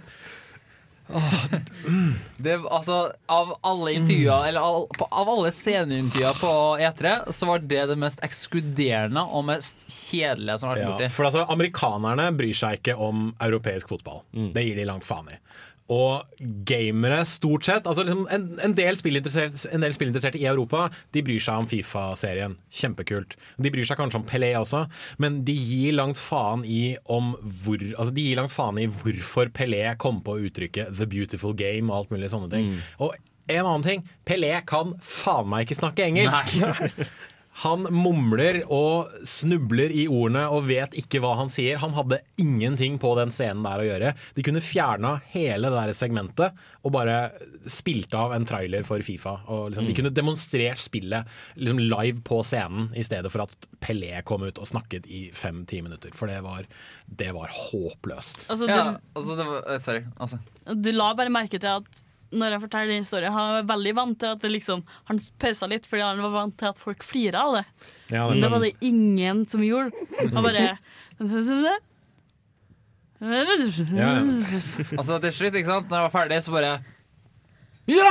Det, 2.36 2.54
altså, 2.70 3.12
av 3.28 3.50
alle 3.60 3.92
intervjuer 3.98 4.46
Eller 4.48 4.60
all, 4.64 4.86
på, 4.96 5.04
av 5.10 5.28
alle 5.28 5.50
sceneintervjuer 5.52 6.38
på 6.40 6.52
E3 6.80 7.32
Så 7.36 7.46
var 7.50 7.58
det 7.68 7.82
det 7.90 7.96
mest 8.00 8.22
ekskluderende 8.24 9.20
Og 9.28 9.44
mest 9.50 9.84
kjedelige 9.92 10.56
som 10.62 10.70
har 10.70 10.78
vært 10.78 10.86
Ja, 10.86 10.94
borti 10.94 11.10
for 11.12 11.28
altså, 11.28 11.44
amerikanerne 11.52 12.30
bryr 12.38 12.56
seg 12.56 12.78
ikke 12.80 12.96
om 12.96 13.26
europeisk 13.44 13.92
fotball. 13.92 14.22
Det 14.54 14.64
gir 14.64 14.78
de 14.80 14.86
langt 14.88 15.04
faen 15.04 15.28
i. 15.34 15.36
Og 15.92 16.44
gamere, 16.68 17.22
stort 17.28 17.66
sett 17.66 17.88
altså 17.88 18.04
liksom 18.06 18.24
en, 18.32 18.46
en, 18.64 18.74
del 18.78 18.96
en 18.96 19.84
del 19.84 19.96
spillinteresserte 19.96 20.40
i 20.40 20.46
Europa 20.48 20.86
De 21.12 21.24
bryr 21.26 21.42
seg 21.42 21.62
om 21.62 21.68
Fifa-serien. 21.68 22.56
Kjempekult. 22.72 23.36
De 23.60 23.72
bryr 23.74 23.88
seg 23.88 24.00
kanskje 24.00 24.22
om 24.22 24.26
Pelé 24.28 24.52
også, 24.58 24.86
men 25.22 25.42
de 25.46 25.56
gir 25.56 25.96
langt 25.98 26.20
faen 26.20 26.64
i 26.64 26.96
om 27.12 27.34
hvor 27.64 27.82
Altså 27.82 28.14
de 28.14 28.24
gir 28.28 28.38
langt 28.40 28.54
faen 28.54 28.80
i 28.80 28.88
hvorfor 28.88 29.52
Pelé 29.54 29.84
kom 30.00 30.22
på 30.24 30.38
uttrykket 30.46 30.94
'the 30.96 31.08
beautiful 31.10 31.54
game' 31.56 31.90
og 31.90 32.02
alt 32.02 32.14
mulig 32.14 32.32
sånne 32.32 32.50
ting. 32.52 32.72
Og 33.02 33.14
en 33.50 33.66
annen 33.66 33.84
ting, 33.84 34.08
Pelé 34.24 34.54
kan 34.66 34.94
faen 35.02 35.48
meg 35.50 35.66
ikke 35.66 35.80
snakke 35.80 36.06
engelsk! 36.06 36.56
Han 37.60 37.84
mumler 37.92 38.62
og 38.72 39.10
snubler 39.28 39.92
i 39.92 40.06
ordene 40.08 40.46
og 40.48 40.64
vet 40.70 40.94
ikke 40.96 41.20
hva 41.20 41.34
han 41.36 41.50
sier. 41.52 41.76
Han 41.82 41.92
hadde 41.92 42.22
ingenting 42.40 42.96
på 43.02 43.10
den 43.18 43.32
scenen 43.34 43.60
der 43.66 43.82
å 43.82 43.86
gjøre. 43.86 44.12
De 44.36 44.44
kunne 44.46 44.62
fjerna 44.64 45.18
hele 45.34 45.68
det 45.68 45.76
der 45.76 45.92
segmentet 45.96 46.62
og 46.82 46.94
bare 46.96 47.18
spilt 47.70 48.14
av 48.16 48.32
en 48.34 48.46
trailer 48.48 48.86
for 48.88 49.04
Fifa. 49.04 49.36
Og 49.52 49.70
liksom, 49.70 49.88
De 49.90 49.96
kunne 49.98 50.14
demonstrert 50.16 50.80
spillet 50.82 51.28
liksom 51.60 51.82
live 51.84 52.22
på 52.26 52.40
scenen 52.46 52.88
i 52.98 53.04
stedet 53.06 53.30
for 53.32 53.44
at 53.44 53.68
Pelé 53.84 54.14
kom 54.26 54.46
ut 54.46 54.58
og 54.58 54.70
snakket 54.72 55.06
i 55.12 55.26
fem-ti 55.36 55.82
minutter. 55.84 56.14
For 56.16 56.32
det 56.32 56.40
var, 56.46 56.64
det 57.06 57.34
var 57.36 57.52
håpløst. 57.52 58.48
Altså, 58.48 58.70
ja, 58.70 58.96
altså, 59.12 59.36
det 59.36 59.46
var, 59.50 59.68
eh, 59.68 59.82
Sorry. 59.82 60.06
Altså. 60.16 60.40
du 60.72 60.90
la 60.96 61.12
bare 61.18 61.32
merke 61.34 61.60
til 61.60 61.82
at 61.82 62.02
når 62.32 62.56
jeg 62.56 62.62
forteller 62.64 62.92
den 62.92 63.04
historien, 63.04 63.34
han 63.34 63.58
er 63.60 63.68
veldig 63.68 63.92
vant 63.98 64.18
til 64.22 64.34
at 64.34 64.42
det 64.42 64.50
liksom, 64.54 64.82
han 65.10 65.20
pausa 65.42 65.68
litt 65.70 65.86
fordi 65.88 66.04
han 66.06 66.22
var 66.24 66.32
vant 66.34 66.56
til 66.60 66.70
at 66.72 66.80
folk 66.80 67.04
flira 67.06 67.44
av 67.46 67.58
det. 67.58 67.64
Ja, 68.12 68.26
Men 68.30 68.40
det 68.42 68.50
var 68.52 68.64
det 68.64 68.72
ingen 68.84 69.44
som 69.48 69.64
gjorde. 69.64 69.92
Han 70.22 70.42
bare 70.44 70.66
Ja, 73.94 74.16
ja. 74.16 74.22
altså 74.98 75.20
til 75.22 75.34
slutt, 75.36 75.54
ikke 75.54 75.68
sant 75.68 75.86
Når 75.92 76.00
jeg 76.00 76.06
var 76.08 76.14
ferdig, 76.16 76.40
så 76.42 76.54
bare 76.56 76.72
ja! 77.90 78.10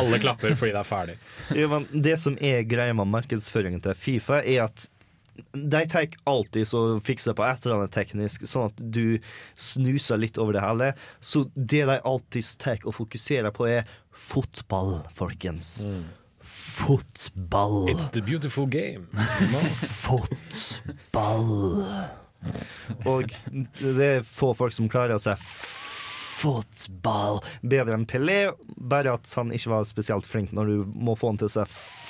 Alle 0.00 0.18
klapper 0.20 0.54
fordi 0.56 0.72
det 0.72 0.80
er 0.80 0.88
ferdig. 0.88 1.16
Jo, 1.56 1.68
men 1.72 1.86
det 1.92 2.14
som 2.20 2.36
er 2.40 2.62
greia 2.68 2.94
med 2.96 3.10
markedsføringen 3.12 3.82
til 3.84 3.96
Fifa, 4.00 4.40
er 4.40 4.64
at 4.64 4.86
de 5.52 5.86
tar 5.86 6.06
alltid 6.24 6.68
så 6.68 7.00
fikser 7.04 7.34
på 7.36 7.44
et 7.46 7.66
eller 7.66 7.82
annet 7.82 7.94
teknisk, 7.96 8.46
sånn 8.48 8.70
at 8.70 8.78
du 8.80 9.18
snuser 9.54 10.20
litt 10.20 10.38
over 10.42 10.56
det 10.56 10.64
hele. 10.64 10.92
Så 11.20 11.46
det 11.54 11.84
de 11.88 11.98
alltid 11.98 12.44
tar 12.62 12.84
og 12.84 12.96
fokuserer 12.98 13.52
på, 13.54 13.68
er 13.68 13.88
fotball, 14.12 15.00
folkens. 15.16 15.86
Fotball. 16.40 17.88
It's 17.90 18.08
the 18.14 18.22
beautiful 18.22 18.66
game. 18.70 19.06
Fotball. 20.06 21.50
Og 23.08 23.32
det 23.80 24.06
er 24.06 24.26
få 24.26 24.52
folk 24.54 24.74
som 24.76 24.88
klarer 24.92 25.16
å 25.16 25.22
si 25.22 25.34
fotball 26.36 27.40
bedre 27.64 27.96
enn 27.96 28.06
Pelé, 28.08 28.52
bare 28.76 29.16
at 29.16 29.30
han 29.38 29.54
ikke 29.56 29.72
var 29.72 29.86
spesielt 29.88 30.28
flink 30.28 30.52
når 30.54 30.64
du 30.68 30.76
må 30.92 31.16
få 31.18 31.32
han 31.32 31.40
til 31.40 31.48
å 31.48 31.54
si 31.56 31.64
fotball 31.64 32.05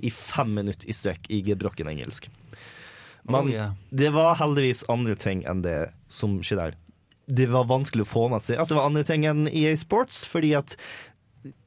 i 0.00 0.10
fem 0.14 0.54
minutter 0.58 0.88
i 0.88 0.94
strekk 0.96 1.28
i 1.32 1.40
gebrokken 1.46 1.88
engelsk. 1.90 2.28
Men 3.28 3.44
Oh, 3.44 3.50
yeah. 3.50 3.74
det 3.90 4.10
var 4.14 4.38
heldigvis 4.40 4.84
andre 4.88 5.14
ting 5.20 5.42
enn 5.48 5.60
det 5.64 5.90
som 6.08 6.38
skjedde 6.40 6.70
her. 6.70 6.76
Det 7.28 7.44
var 7.52 7.66
vanskelig 7.68 8.06
å 8.06 8.08
få 8.08 8.22
med 8.32 8.40
seg 8.40 8.56
at 8.62 8.70
det 8.70 8.76
var 8.78 8.86
andre 8.88 9.04
ting 9.04 9.26
enn 9.28 9.48
EA 9.52 9.74
Sports, 9.76 10.22
fordi 10.24 10.54
at 10.56 10.76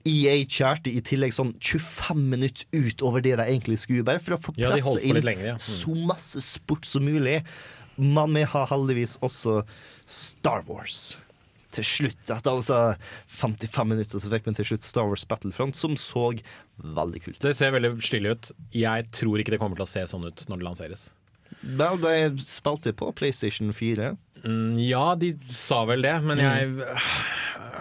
EA 0.09 0.39
kjærte 0.49 0.89
i 0.89 1.01
tillegg 1.05 1.33
sånn 1.35 1.53
25 1.61 2.23
minutter 2.31 2.65
utover 2.73 3.21
det 3.21 3.35
de 3.37 3.45
egentlig 3.45 3.77
skulle, 3.83 4.05
bare 4.07 4.21
for 4.23 4.35
å 4.35 4.41
få 4.41 4.55
Ja, 4.57 4.71
presse 4.73 4.97
inn 5.05 5.21
lenger, 5.21 5.51
ja. 5.53 5.57
Mm. 5.59 5.61
så 5.61 5.93
masse 6.09 6.41
sport 6.41 6.87
som 6.89 7.05
mulig. 7.05 7.43
Men 8.01 8.33
vi 8.33 8.41
har 8.49 8.65
heldigvis 8.71 9.19
også 9.21 9.61
Star 10.09 10.63
Wars. 10.65 11.17
Til 11.71 11.85
slutt, 11.87 12.23
etter 12.33 12.51
altså 12.51 12.79
55 13.31 13.87
minutter, 13.93 14.19
så 14.19 14.31
fikk 14.33 14.49
vi 14.49 14.55
til 14.57 14.71
slutt 14.73 14.83
Star 14.87 15.05
Wars 15.07 15.23
Battlefront, 15.29 15.77
som 15.77 15.93
så 15.99 16.31
veldig 16.83 17.21
kult. 17.25 17.41
Det 17.43 17.53
ser 17.57 17.73
veldig 17.75 17.93
stilig 18.03 18.35
ut. 18.35 18.51
Jeg 18.75 19.09
tror 19.15 19.41
ikke 19.41 19.53
det 19.55 19.61
kommer 19.61 19.79
til 19.79 19.87
å 19.87 19.91
se 19.93 20.05
sånn 20.09 20.27
ut 20.29 20.45
når 20.49 20.61
det 20.61 20.67
lanseres. 20.67 21.07
Vel, 21.61 21.99
de 22.01 22.43
spilte 22.45 22.93
på 22.97 23.11
PlayStation 23.17 23.73
4. 23.75 24.13
Mm, 24.45 24.79
ja, 24.81 25.11
de 25.19 25.33
sa 25.53 25.83
vel 25.85 26.01
det, 26.05 26.15
men 26.25 26.41
jeg 26.41 26.71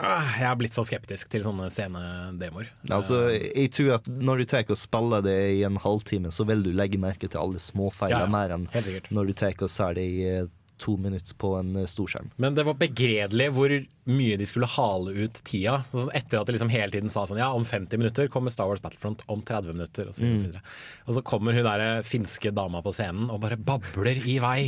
Jeg 0.00 0.46
har 0.46 0.56
blitt 0.56 0.72
så 0.76 0.82
skeptisk 0.86 1.28
til 1.32 1.42
sånne 1.44 1.66
scenedemoer. 1.72 2.70
Altså, 2.92 3.18
jeg 3.36 3.68
tror 3.76 3.98
at 3.98 4.06
når 4.08 4.40
du 4.40 4.44
tar 4.48 4.70
og 4.72 4.78
spiller 4.80 5.24
det 5.24 5.36
i 5.58 5.62
en 5.68 5.76
halvtime, 5.80 6.32
så 6.32 6.46
vil 6.48 6.64
du 6.64 6.70
legge 6.72 7.00
merke 7.00 7.28
til 7.28 7.40
alle 7.40 7.60
småfeilene 7.60 8.22
Ja, 8.22 8.28
ja. 8.28 8.32
mer 8.32 8.54
enn 8.56 8.66
når 9.12 9.28
du 9.28 9.34
tar 9.36 9.56
og 9.60 9.68
ser 9.72 9.98
det 9.98 10.06
i 10.08 10.22
eh, 10.28 10.48
to 10.80 10.96
minutter 11.00 11.36
på 11.40 11.52
en 11.60 11.74
eh, 11.82 11.86
storskjerm. 11.90 12.30
Men 12.40 12.56
det 12.56 12.64
var 12.66 12.78
begredelig 12.80 13.50
hvor 13.56 13.74
mye 14.10 14.38
de 14.40 14.46
skulle 14.48 14.66
hale 14.72 15.12
ut 15.26 15.38
tida. 15.46 15.82
Sånn 15.92 16.08
etter 16.16 16.40
at 16.40 16.48
de 16.48 16.54
liksom 16.56 16.72
hele 16.72 16.90
tiden 16.94 17.12
sa 17.12 17.26
sånn 17.28 17.38
Ja, 17.38 17.50
om 17.54 17.66
50 17.68 18.00
minutter 18.00 18.30
kommer 18.32 18.50
Star 18.54 18.66
Wars 18.70 18.80
Battlefront. 18.82 19.22
Om 19.30 19.44
30 19.46 19.76
minutter, 19.76 20.08
videre, 20.16 20.62
og 20.64 20.64
så, 20.64 20.64
og 21.12 21.18
så 21.18 21.24
kommer 21.30 21.54
hun 21.56 21.68
der 21.68 21.84
eh, 21.86 22.02
finske 22.06 22.50
dama 22.56 22.80
på 22.82 22.94
scenen 22.96 23.28
og 23.30 23.42
bare 23.44 23.60
babler 23.60 24.18
i 24.24 24.38
vei 24.42 24.58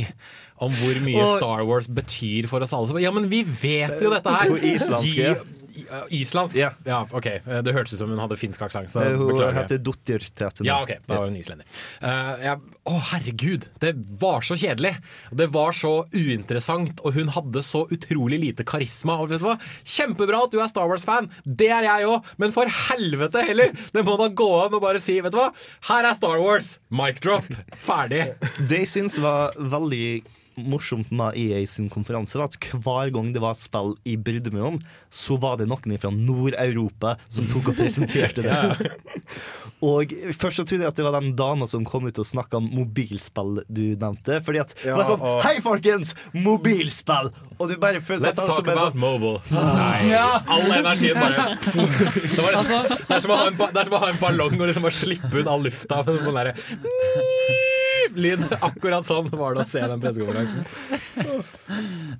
om 0.63 0.71
hvor 0.79 1.01
mye 1.03 1.25
Og- 1.25 1.33
Star 1.39 1.65
Wars 1.67 1.89
betyr 1.91 2.47
for 2.51 2.63
oss 2.63 2.73
alle. 2.77 2.87
Så, 2.93 3.01
ja, 3.03 3.11
men 3.11 3.27
vi 3.31 3.41
vet 3.43 3.97
jo 4.01 4.13
dette 4.13 4.37
her! 4.37 4.53
På 4.53 4.61
islandsk, 6.13 6.55
ja. 6.59 6.71
Ja, 6.87 7.01
OK. 7.11 7.27
Det 7.65 7.73
hørtes 7.75 7.95
ut 7.95 8.01
som 8.03 8.11
hun 8.13 8.19
hadde 8.21 8.37
finsk 8.39 8.61
aksent, 8.65 8.93
Eh, 8.99 9.15
Hun 9.17 9.39
heter 9.55 9.79
Dotter 9.81 10.21
til. 10.23 10.65
Ja, 10.67 10.81
ok, 10.83 10.95
da 11.07 11.17
var 11.19 11.27
hun 11.29 11.37
islender. 11.39 11.65
Uh, 12.03 12.33
ja. 12.43 12.55
å, 12.89 12.97
herregud! 13.11 13.67
Det 13.81 13.93
var 14.21 14.41
så 14.45 14.57
kjedelig! 14.59 14.93
Det 15.31 15.47
var 15.53 15.73
så 15.77 15.93
uinteressant, 16.13 17.01
og 17.03 17.17
hun 17.17 17.31
hadde 17.35 17.63
så 17.65 17.83
utrolig 17.93 18.39
lite 18.41 18.65
karisma. 18.67 19.17
Og 19.23 19.31
vet 19.31 19.41
du 19.43 19.47
hva? 19.49 19.57
Kjempebra 19.83 20.43
at 20.45 20.53
du 20.53 20.59
er 20.61 20.69
Star 20.71 20.89
Wars-fan! 20.91 21.29
Det 21.45 21.71
er 21.73 21.87
jeg 21.89 22.09
òg! 22.11 22.29
Men 22.41 22.53
for 22.55 22.69
helvete 22.89 23.43
heller! 23.47 23.73
Det 23.93 24.05
må 24.05 24.17
da 24.21 24.29
gå 24.29 24.49
an 24.65 24.77
å 24.77 24.83
bare 24.83 25.01
si, 25.03 25.19
vet 25.23 25.33
du 25.33 25.39
hva? 25.41 25.49
Her 25.89 26.09
er 26.11 26.17
Star 26.19 26.39
Wars! 26.43 26.75
Mic 26.93 27.21
drop! 27.23 27.49
Ferdig! 27.85 28.25
Det 28.69 28.83
jeg 28.83 28.91
syns 28.93 29.19
var 29.23 29.55
veldig 29.57 30.05
morsomt 30.57 31.11
med 31.11 31.37
EA 31.39 31.63
sin 31.67 31.89
konferanse, 31.91 32.37
var 32.39 32.49
at 32.51 32.57
hver 32.73 33.11
gang 33.15 33.31
det 33.35 33.41
var 33.43 33.57
spill 33.59 33.95
i 34.09 34.15
Brudemøen, 34.17 34.81
så 35.13 35.37
var 35.41 35.57
det 35.61 35.67
noen 35.71 35.97
fra 35.99 36.11
Nord-Europa 36.13 37.15
som 37.27 37.47
tok 37.51 37.71
og 37.73 37.77
presenterte 37.81 38.45
det. 38.45 38.91
Og 39.83 40.13
Først 40.39 40.61
så 40.61 40.63
trodde 40.63 40.85
jeg 40.85 40.93
at 40.93 40.95
det 40.95 41.03
var 41.03 41.17
den 41.17 41.33
dama 41.35 41.65
som 41.67 41.83
kom 41.83 42.05
ut 42.07 42.19
og 42.21 42.27
snakka 42.27 42.55
om 42.61 42.69
mobilspill 42.71 43.57
du 43.67 43.81
nevnte. 43.99 44.37
Fordi 44.45 44.61
at 44.61 44.71
det 44.79 44.93
var 44.95 45.09
sånn 45.09 45.19
og- 45.27 45.41
Hei, 45.43 45.57
folkens! 45.65 46.13
Mobilspill! 46.31 47.33
Og 47.57 47.67
du 47.67 47.75
bare 47.81 47.99
følte 47.99 48.29
Let's 48.29 48.45
talk 48.47 48.63
about 48.63 48.93
sånn 48.93 49.01
mobile. 49.03 49.41
Nei, 49.51 50.13
all 50.15 50.71
energien 50.77 51.19
bare 51.19 51.49
det, 51.59 52.39
var 52.39 52.55
liksom, 52.55 52.87
det, 52.95 53.11
er 53.17 53.25
som 53.25 53.35
å 53.35 53.41
ha 53.41 53.49
en, 53.51 53.59
ba- 53.59 53.69
det 53.75 53.83
er 53.83 53.89
som 53.91 53.97
å 53.99 54.01
ha 54.05 54.13
en 54.13 54.21
ballong 54.23 54.55
og 54.61 54.65
liksom 54.71 54.87
bare 54.87 54.95
slippe 55.01 55.35
ut 55.43 55.51
all 55.51 55.67
lufta 55.67 55.99
sånn 56.07 56.39
derre 56.39 56.55
Lyd. 58.15 58.45
Akkurat 58.67 59.07
sånn 59.07 59.29
var 59.33 59.57
det 59.57 59.65
å 59.65 59.69
se 59.69 59.81
den 59.81 60.03
pressekonferansen. 60.03 60.65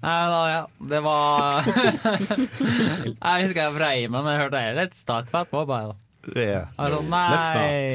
Nei, 0.03 0.21
da, 0.33 0.39
ja. 0.51 0.63
Det 0.93 1.03
var 1.05 1.67
Jeg 1.67 3.45
husker 3.45 3.61
jeg 3.61 3.75
vrei 3.75 3.95
meg 4.07 4.19
når 4.23 4.31
jeg 4.33 4.41
hørte 4.45 4.57
det. 4.57 4.73
Let's 4.79 5.05
talk 5.07 5.29
about 5.29 5.53
mobile. 5.55 5.95
Yeah. 6.35 6.69
Let's 6.79 7.51
nei. 7.51 7.91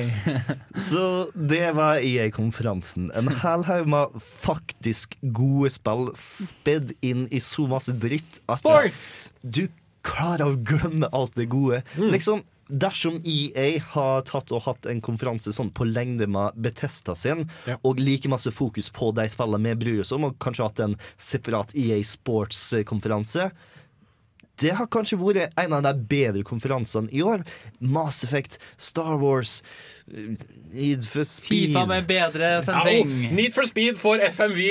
Så 0.77 1.31
det 1.33 1.73
var 1.79 2.03
EA-konferansen. 2.05 3.09
En 3.17 3.31
hel 3.41 3.65
haug 3.65 3.89
med 3.89 4.19
faktisk 4.21 5.17
gode 5.23 5.73
spill 5.73 6.11
spedd 6.19 6.93
inn 7.01 7.25
i 7.33 7.41
så 7.41 7.65
masse 7.71 7.95
dritt 7.97 8.43
at 8.45 8.61
Sports! 8.61 9.33
du 9.41 9.65
klarer 10.05 10.53
å 10.53 10.59
glemme 10.61 11.09
alt 11.13 11.35
det 11.41 11.49
gode. 11.53 11.83
Liksom, 11.97 12.45
Dersom 12.69 13.23
EA 13.25 13.79
har 13.95 14.21
tatt 14.29 14.53
og 14.53 14.63
hatt 14.67 14.87
en 14.87 15.01
konferanse 15.01 15.53
sånn 15.57 15.71
på 15.73 15.87
lengde 15.89 16.27
med 16.29 16.53
Betesta 16.61 17.15
sin, 17.17 17.49
Ja. 17.67 17.79
og 17.83 17.99
like 17.99 18.29
masse 18.29 18.51
fokus 18.53 18.91
på 18.91 19.15
de 19.15 19.29
spillene 19.29 19.75
vi 19.75 19.85
bryr 19.85 20.01
oss 20.01 20.13
om, 20.13 20.25
og 20.25 20.39
kanskje 20.39 20.63
hatt 20.69 20.81
en 20.81 20.97
separat 21.17 21.75
EA 21.75 22.03
Sports-konferanse 22.05 23.51
det 24.59 24.75
har 24.75 24.87
kanskje 24.91 25.19
vært 25.21 25.55
en 25.57 25.73
av 25.73 25.83
de 25.83 25.93
bedre 25.95 26.43
konferansene 26.43 27.09
i 27.15 27.23
år. 27.23 27.45
Mass 27.81 28.25
Effect, 28.25 28.59
Star 28.77 29.17
Wars, 29.19 29.63
eh, 29.63 29.98
Need 30.69 31.05
for 31.05 31.25
Speed 31.25 31.73
Fifa 31.73 31.85
med 31.89 32.07
bedre 32.09 32.51
sending. 32.65 33.11
Ja, 33.11 33.29
oh, 33.29 33.35
Need 33.35 33.55
for 33.57 33.69
Speed 33.69 33.99
får 34.01 34.25
FMV. 34.35 34.63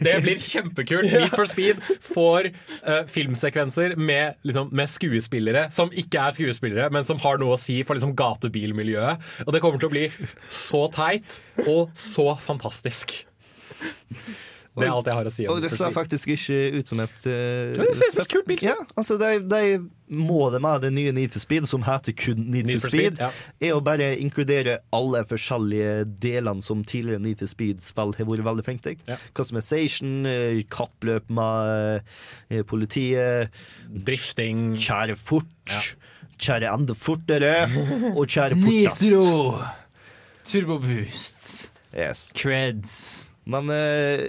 Det 0.00 0.14
blir 0.22 0.38
kjempekult. 0.38 1.10
Need 1.14 1.34
for 1.34 1.50
Speed 1.50 1.80
får 2.06 2.50
uh, 2.86 3.00
filmsekvenser 3.10 3.96
med, 3.98 4.38
liksom, 4.46 4.70
med 4.72 4.90
skuespillere 4.90 5.66
som 5.74 5.90
ikke 5.90 6.22
er 6.22 6.36
skuespillere, 6.36 6.90
men 6.94 7.06
som 7.08 7.20
har 7.22 7.40
noe 7.42 7.56
å 7.56 7.60
si 7.60 7.80
for 7.86 7.98
liksom, 7.98 8.14
gatebilmiljøet. 8.18 9.26
Og 9.46 9.54
det 9.54 9.62
kommer 9.64 9.82
til 9.82 9.90
å 9.90 9.94
bli 9.96 10.06
så 10.50 10.86
teit 10.94 11.40
og 11.66 11.90
så 11.98 12.30
fantastisk. 12.40 13.20
Det 14.78 14.86
er 14.86 14.92
alt 14.94 15.08
jeg 15.10 15.18
har 15.18 15.26
å 15.26 15.32
si 15.34 15.46
om 15.46 15.56
Og 15.56 15.64
det 15.64 15.70
ser 15.74 15.90
faktisk 15.94 16.30
ikke 16.36 16.58
ut 16.78 16.90
som 16.90 17.00
et 17.02 17.24
uh, 17.26 17.72
Ja, 17.74 17.82
det 17.82 17.94
ser 17.98 18.12
ut 18.12 18.14
som 18.14 18.22
et 18.22 18.30
kult 18.30 18.46
bil. 18.46 18.60
Ja, 18.62 18.76
altså 18.94 19.16
de, 19.18 19.30
de 19.50 19.62
Målet 20.10 20.62
med 20.62 20.84
det 20.84 20.90
nye 20.94 21.14
Need 21.14 21.34
for 21.34 21.42
Speed, 21.42 21.66
som 21.70 21.84
heter 21.86 22.14
kun 22.18 22.44
Need, 22.50 22.68
Need 22.68 22.82
for 22.82 22.92
Speed, 22.92 23.18
Speed, 23.18 23.22
ja. 23.22 23.30
er 23.66 23.76
å 23.76 23.82
bare 23.86 24.08
inkludere 24.18 24.78
alle 24.94 25.22
forskjellige 25.30 25.92
delene 26.22 26.66
som 26.66 26.82
tidligere 26.86 27.22
Need 27.22 27.38
for 27.42 27.50
Speed-spill 27.50 28.16
har 28.18 28.26
vært 28.26 28.46
veldig 28.48 28.66
flinke 28.66 28.86
til. 28.88 28.98
Ja. 29.06 29.20
Customization, 29.38 30.26
eh, 30.26 30.64
kappløp 30.70 31.30
med 31.30 32.02
eh, 32.50 32.64
politiet, 32.66 33.54
Drifting 33.86 34.74
kjære 34.74 35.14
fort, 35.14 35.78
kjære 36.42 36.74
enda 36.74 36.98
fortere, 36.98 37.54
og 38.10 38.26
kjære 38.26 38.58
fortest. 38.66 39.06
Nitro. 39.06 39.54
Turboboost. 40.42 41.50
Yes. 41.94 42.32
Creds 42.34 43.29
Men 43.50 43.70
eh. 43.74 44.28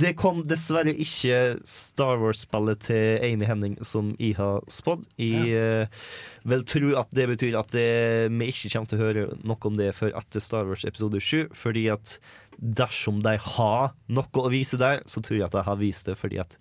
Det 0.00 0.16
kom 0.18 0.40
dessverre 0.50 0.90
ikke 0.98 1.60
Star 1.68 2.18
Wars-spillet 2.18 2.80
til 2.88 3.22
Amy 3.22 3.46
Henning 3.46 3.76
som 3.86 4.10
jeg 4.18 4.34
har 4.40 4.64
spådd. 4.72 5.04
Jeg 5.20 5.52
eh, 5.54 6.02
vil 6.48 6.64
tro 6.66 6.90
at 6.98 7.14
det 7.14 7.28
betyr 7.30 7.58
at 7.60 7.70
det, 7.76 7.86
vi 8.34 8.50
ikke 8.50 8.72
kommer 8.74 8.90
til 8.90 8.98
å 8.98 9.04
høre 9.04 9.24
noe 9.46 9.70
om 9.70 9.78
det 9.78 9.92
før 9.94 10.16
etter 10.18 10.42
Star 10.42 10.66
Wars 10.66 10.82
episode 10.88 11.22
7. 11.22 11.54
Fordi 11.54 11.86
at 11.94 12.16
dersom 12.58 13.22
de 13.22 13.36
har 13.38 13.92
noe 14.10 14.42
å 14.42 14.50
vise 14.50 14.80
der, 14.80 15.04
så 15.06 15.22
tror 15.22 15.38
jeg 15.38 15.46
at 15.46 15.54
de 15.54 15.66
har 15.70 15.78
vist 15.78 16.10
det 16.10 16.18
fordi 16.18 16.42
at 16.42 16.58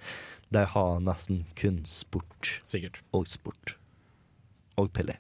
de 0.54 0.64
har 0.70 1.00
nesten 1.04 1.42
kun 1.60 1.82
sport 1.90 2.60
Sikkert. 2.64 3.02
og 3.12 3.26
sport. 3.28 3.76
Og 4.78 4.94
Pelé. 4.94 5.18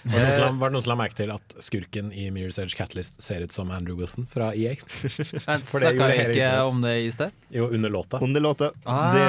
Var 0.00 0.16
det, 0.16 0.20
noen 0.24 0.32
som, 0.32 0.44
la- 0.46 0.60
var 0.60 0.70
det 0.70 0.74
noen 0.74 0.84
som 0.84 0.90
la 0.94 0.96
merke 0.96 1.16
til 1.18 1.32
at 1.34 1.54
skurken 1.60 2.08
i 2.16 2.30
Mirror's 2.32 2.56
Edge 2.62 2.76
Catalyst 2.78 3.18
ser 3.20 3.44
ut 3.44 3.52
som 3.52 3.68
Andrew 3.74 3.98
Wilson 3.98 4.24
fra 4.30 4.50
EA? 4.56 4.78
Snakka 5.68 6.08
vi 6.08 6.22
ikke 6.30 6.48
om 6.64 6.80
det 6.84 6.94
i 7.04 7.10
sted? 7.12 7.34
Jo, 7.52 7.66
under 7.68 7.92
låta. 7.92 8.22
Under 8.24 8.40
låta. 8.40 8.70
Ah. 8.88 9.12
Det 9.12 9.26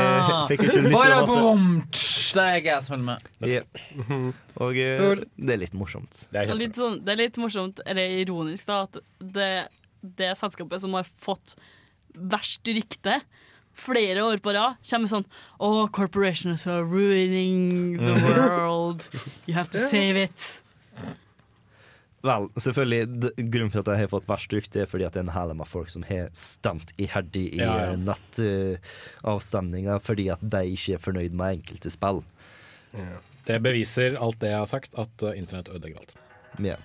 fikk 0.53 0.63
ikke 0.69 0.85
lyst 0.87 0.95
til 0.95 1.17
å 1.17 1.55
masse. 1.57 2.07
Det 2.31 2.45
er 2.47 2.61
jeg 2.63 2.85
som 2.85 2.95
følger 2.95 3.07
med. 3.09 3.27
Yeah. 3.43 4.31
Og 4.63 4.79
eh, 4.79 5.25
det 5.35 5.57
er 5.57 5.59
litt 5.65 5.75
morsomt. 5.75 6.23
Det 6.31 6.45
er 6.45 6.55
litt 6.55 6.79
sånn, 6.79 7.01
det 7.03 7.17
er 7.17 7.19
litt 7.25 7.39
morsomt, 7.41 7.83
eller 7.83 8.15
ironisk, 8.21 8.69
da, 8.71 8.85
at 8.87 9.01
det, 9.35 9.49
det 9.99 10.31
selskapet 10.39 10.85
som 10.85 10.95
har 10.95 11.09
fått 11.19 11.57
verst 12.15 12.67
rykte 12.71 13.19
flere 13.73 14.23
år 14.23 14.41
på 14.43 14.53
rad, 14.55 14.79
kommer 14.89 15.11
sånn 15.11 15.25
Oh, 15.59 15.87
corporations 15.87 16.65
are 16.67 16.83
ruining 16.83 17.97
the 17.97 18.13
world. 18.25 19.07
You 19.45 19.55
have 19.55 19.69
to 19.71 19.79
save 19.79 20.17
it. 20.17 20.61
Vel, 22.21 22.49
selvfølgelig, 22.53 23.31
grunnen 23.49 23.71
for 23.73 23.81
at 23.81 23.89
jeg 23.95 24.03
har 24.03 24.11
fått 24.11 24.27
verst 24.29 24.51
rykte, 24.53 24.83
er 24.83 24.89
fordi 24.89 25.07
at 25.07 25.15
det 25.15 25.23
er 25.23 25.25
en 25.25 25.33
hel 25.33 25.53
med 25.57 25.69
folk 25.69 25.89
som 25.89 26.03
har 26.05 26.27
stemt 26.37 26.93
iherdig 27.01 27.47
i 27.55 27.63
Ja, 27.63 27.71
ja. 27.87 27.95
nettavstemninga 27.97 28.77
nettavstemninger 29.25 30.03
fordi 30.05 30.27
at 30.29 30.43
de 30.53 30.61
ikke 30.75 30.99
er 30.99 31.01
fornøyd 31.01 31.37
med 31.37 31.57
enkelte 31.57 31.93
spill. 31.93 32.21
Det 33.47 33.57
beviser 33.65 34.19
alt 34.21 34.37
det 34.43 34.51
jeg 34.53 34.61
har 34.61 34.69
sagt, 34.69 34.93
at 35.01 35.25
uh, 35.25 35.33
internett 35.33 35.71
ødelegger 35.73 36.03
alt. 36.03 36.13
Ja. 36.61 36.77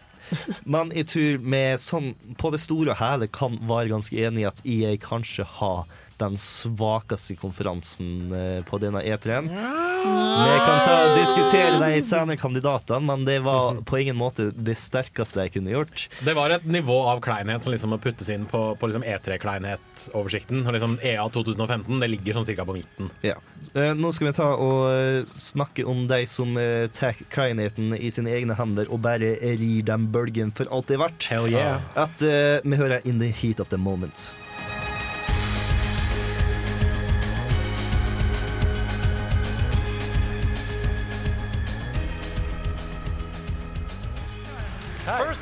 Men 0.64 0.90
jeg 0.96 1.10
tror 1.12 1.36
vi 1.44 1.62
sånn 1.78 2.08
på 2.40 2.50
det 2.54 2.62
store 2.64 2.94
og 2.94 3.00
hele 3.02 3.28
kan 3.28 3.60
være 3.68 3.92
ganske 3.92 4.16
enig 4.16 4.42
i 4.42 4.48
at 4.48 4.64
EA 4.64 4.96
kanskje 5.02 5.44
har 5.58 5.84
den 6.18 6.36
svakeste 6.40 7.36
konferansen 7.36 8.32
eh, 8.32 8.64
på 8.64 8.78
denne 8.82 9.02
E3-en. 9.04 9.48
Vi 9.48 10.56
kan 10.62 10.80
ta 10.84 10.94
og 11.02 11.16
diskutere 11.18 11.78
de 11.80 12.00
senere 12.04 12.38
kandidatene, 12.40 13.02
men 13.08 13.24
det 13.26 13.38
var 13.44 13.80
på 13.88 14.00
ingen 14.00 14.18
måte 14.18 14.48
det 14.52 14.76
sterkeste 14.80 15.46
jeg 15.46 15.56
kunne 15.56 15.74
gjort. 15.74 16.06
Det 16.24 16.36
var 16.36 16.54
et 16.54 16.66
nivå 16.68 16.98
av 17.10 17.20
kleinhet 17.24 17.64
som 17.64 17.74
liksom 17.74 17.92
må 17.94 18.00
puttes 18.02 18.30
inn 18.32 18.46
på, 18.48 18.62
på 18.78 18.90
liksom 18.90 19.04
E3-kleinhet-oversikten. 19.06 20.64
Liksom 20.76 20.98
EA 21.02 21.26
2015 21.32 22.02
det 22.02 22.10
ligger 22.12 22.38
sånn 22.38 22.48
cirka 22.48 22.66
på 22.68 22.76
midten. 22.78 23.10
Ja. 23.26 23.38
Eh, 23.74 23.92
nå 23.96 24.12
skal 24.14 24.30
vi 24.30 24.36
ta 24.36 24.50
og 24.54 24.86
eh, 24.92 25.36
snakke 25.36 25.86
om 25.88 26.06
de 26.10 26.22
som 26.30 26.56
tar 26.96 27.18
kleinheten 27.32 27.92
i 27.96 28.10
sine 28.12 28.32
egne 28.32 28.56
hender 28.56 28.88
og 28.92 29.02
bare 29.04 29.34
rir 29.36 29.84
dem 29.86 30.08
bølgen 30.14 30.52
for 30.56 30.70
alt 30.72 30.88
det 30.88 30.96
er 30.96 31.04
verdt. 31.06 31.30
Hell 31.30 31.48
yeah. 31.52 31.82
At 31.98 32.22
uh, 32.22 32.62
vi 32.64 32.76
hører 32.76 33.00
'In 33.04 33.18
the 33.20 33.28
heat 33.28 33.60
of 33.60 33.68
the 33.68 33.76
moment'. 33.76 34.32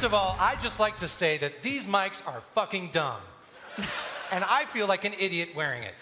First 0.05 0.13
of 0.13 0.21
all, 0.21 0.37
I'd 0.39 0.61
just 0.61 0.79
like 0.79 0.99
to 0.99 1.09
say 1.09 1.39
that 1.39 1.63
these 1.63 1.87
mics 1.87 2.21
are 2.29 2.43
fucking 2.53 2.91
dumb. 2.93 3.23
and 4.31 4.45
I 4.45 4.67
feel 4.67 4.87
like 4.87 5.07
an 5.07 5.15
idiot 5.19 5.57
wearing 5.57 5.83
it. 5.83 5.95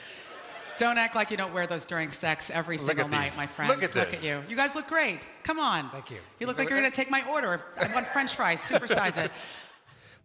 Don't 0.77 0.99
act 0.99 1.15
like 1.15 1.31
you 1.31 1.37
don't 1.37 1.55
wear 1.55 1.69
those 1.69 1.87
during 1.87 2.11
sex 2.11 2.51
every 2.51 2.79
Look 2.79 2.87
single 2.89 3.07
night, 3.07 3.31
these. 3.31 3.37
my 3.37 3.47
friend. 3.47 3.71
Look 3.71 3.85
at 3.85 3.93
this. 3.93 4.25
you. 4.25 4.43
You 4.49 4.57
guys 4.57 4.75
look 4.75 4.89
great. 4.89 5.21
Come 5.45 5.61
on. 5.61 5.89
Thank 5.91 6.11
you. 6.11 6.19
You 6.41 6.49
look 6.49 6.59
like 6.59 6.69
you're 6.69 6.81
going 6.81 6.91
to 6.91 6.97
take 6.97 7.13
my 7.13 7.23
order. 7.31 7.63
I 7.79 7.95
want 7.95 8.09
french 8.09 8.35
fries. 8.35 8.61
Supersize 8.61 9.25
it. 9.25 9.31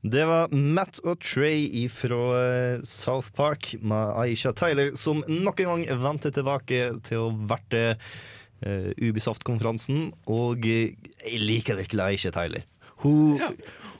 Det 0.01 0.25
var 0.25 0.47
Matt 0.49 0.99
og 1.03 1.19
Trey 1.21 1.85
fra 1.89 2.21
eh, 2.37 2.79
South 2.83 3.29
Park 3.35 3.75
med 3.81 4.13
Aisha 4.23 4.53
Tyler, 4.57 4.95
som 4.95 5.23
nok 5.27 5.59
en 5.59 5.69
gang 5.69 6.01
vendte 6.01 6.31
tilbake 6.31 6.81
til 7.05 7.27
å 7.27 7.29
verte 7.49 7.83
uh, 7.93 8.89
Ubisoft-konferansen. 8.97 10.13
Og 10.25 10.65
eh, 10.65 10.97
jeg 11.21 11.41
liker 11.45 11.77
virkelig 11.77 12.05
Aisha 12.07 12.33
Tyler. 12.33 12.65
Hun, 13.03 13.37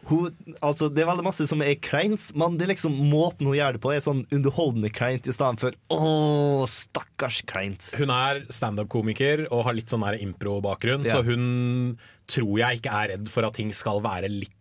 hun 0.09 0.55
Altså, 0.63 0.87
det 0.93 1.03
er 1.03 1.09
veldig 1.09 1.25
masse 1.27 1.45
som 1.49 1.61
er 1.61 1.75
kleint, 1.83 2.23
men 2.37 2.55
det 2.57 2.65
er 2.67 2.71
liksom 2.73 2.95
måten 3.11 3.45
hun 3.49 3.57
gjør 3.57 3.75
det 3.77 3.81
på, 3.83 3.91
er 3.93 3.99
sånn 4.03 4.23
underholdende 4.33 4.89
kleint 4.95 5.27
i 5.29 5.35
stedet 5.35 5.59
for 5.61 5.75
å, 5.93 6.67
stakkars 6.71 7.41
kleint. 7.49 7.91
Hun 7.99 8.09
er 8.15 8.45
standup-komiker 8.49 9.45
og 9.51 9.65
har 9.67 9.77
litt 9.77 9.91
sånn 9.93 10.05
impro-bakgrunn, 10.23 11.05
Ja. 11.05 11.17
så 11.19 11.25
hun 11.27 11.97
tror 12.27 12.57
jeg 12.59 12.79
ikke 12.81 12.95
er 13.03 13.13
redd 13.15 13.29
for 13.29 13.45
at 13.45 13.53
ting 13.59 13.71
skal 13.71 14.01
være 14.01 14.29
litt, 14.31 14.53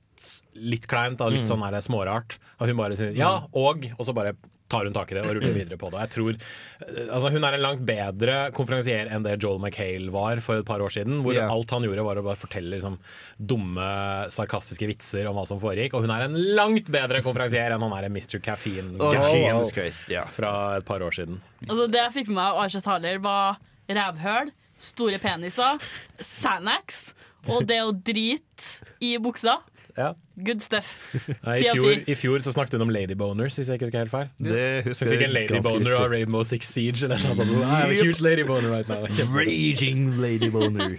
litt 0.54 0.86
kleint 0.88 1.20
litt 1.32 1.46
Mm. 1.46 1.52
sånn 1.54 1.82
smårart. 1.82 2.38
Og 2.60 2.68
hun 2.68 2.76
bare 2.76 2.96
sier 2.96 3.14
ja, 3.14 3.46
og, 3.54 3.84
og 3.98 4.04
så 4.06 4.14
bare 4.14 4.34
tar 4.68 4.88
hun 4.88 4.94
tak 4.96 5.12
i 5.12 5.16
det 5.16 5.22
og 5.24 5.36
ruller 5.36 5.54
videre 5.54 5.78
på 5.78 5.90
det. 5.92 6.02
Jeg 6.06 6.12
tror, 6.16 6.38
eh, 6.86 7.06
altså 7.06 7.30
Hun 7.34 7.46
er 7.46 7.56
en 7.56 7.64
langt 7.64 7.84
bedre 7.86 8.36
konferansier 8.56 9.10
enn 9.12 9.26
det 9.26 9.36
Joel 9.42 9.60
McHale 9.62 10.10
var 10.14 10.40
for 10.44 10.62
et 10.62 10.68
par 10.68 10.82
år 10.82 10.92
siden. 10.94 11.20
Hvor 11.24 11.36
yeah. 11.36 11.52
alt 11.52 11.70
han 11.74 11.86
gjorde 11.86 12.06
var 12.06 12.20
å 12.20 12.26
bare 12.26 12.40
fortelle 12.40 12.74
liksom, 12.74 12.98
dumme, 13.38 13.88
sarkastiske 14.34 14.88
vitser 14.90 15.30
om 15.30 15.38
hva 15.38 15.46
som 15.48 15.62
foregikk. 15.62 15.94
Og 15.96 16.06
hun 16.06 16.14
er 16.14 16.26
en 16.26 16.36
langt 16.58 16.90
bedre 16.92 17.22
konferansier 17.26 17.74
enn 17.74 17.86
han 17.86 17.96
er 17.98 18.08
en 18.08 18.16
Mr. 18.16 18.38
Caffeine 18.42 18.94
Oh, 18.96 19.12
Jesus 19.12 19.72
Christ, 19.74 20.10
yeah. 20.10 20.28
fra 20.32 20.78
et 20.80 20.86
par 20.88 21.02
år 21.04 21.14
siden. 21.14 21.40
Altså, 21.66 21.86
det 21.90 22.02
jeg 22.02 22.14
fikk 22.20 22.30
med 22.32 22.40
meg 22.40 22.46
av 22.54 22.62
Aisha 22.64 22.82
Thaler, 22.84 23.20
var 23.22 23.60
rævhøl, 23.86 24.50
store 24.82 25.20
peniser, 25.22 25.80
Xanax 26.18 27.10
og 27.52 27.66
det 27.68 27.80
å 27.84 27.92
drite 27.94 28.94
i 29.04 29.16
buksa. 29.22 29.60
Ja. 29.96 30.14
Good 30.36 30.60
stuff. 30.60 30.88
Nei, 31.46 31.58
I 31.62 31.70
fjor. 31.72 31.92
I 32.04 32.14
fjor 32.18 32.42
så 32.44 32.52
snakket 32.52 32.76
hun 32.76 32.86
om 32.86 32.90
ladyboners, 32.92 33.56
hvis 33.56 33.70
jeg 33.70 33.78
ikke 33.78 33.88
husker 33.88 34.02
helt 34.04 34.12
feil. 34.12 34.30
Det 34.42 34.64
husker 34.86 35.08
jeg 35.08 35.16
fikk 35.16 35.26
en 35.26 35.34
ladyboner 35.34 35.96
av. 35.96 36.06
Rainbow 36.12 36.44
Six 36.44 36.72
Siege. 36.74 37.04
Eller 37.06 37.20
noe 37.24 37.36
sånt. 37.38 37.52
I'm 37.64 37.92
a 37.92 37.96
huge 37.96 38.24
ladyboner 38.24 38.72
right 38.72 38.88
now. 38.88 39.06
Raging 39.32 40.16
ladyboner. 40.20 40.96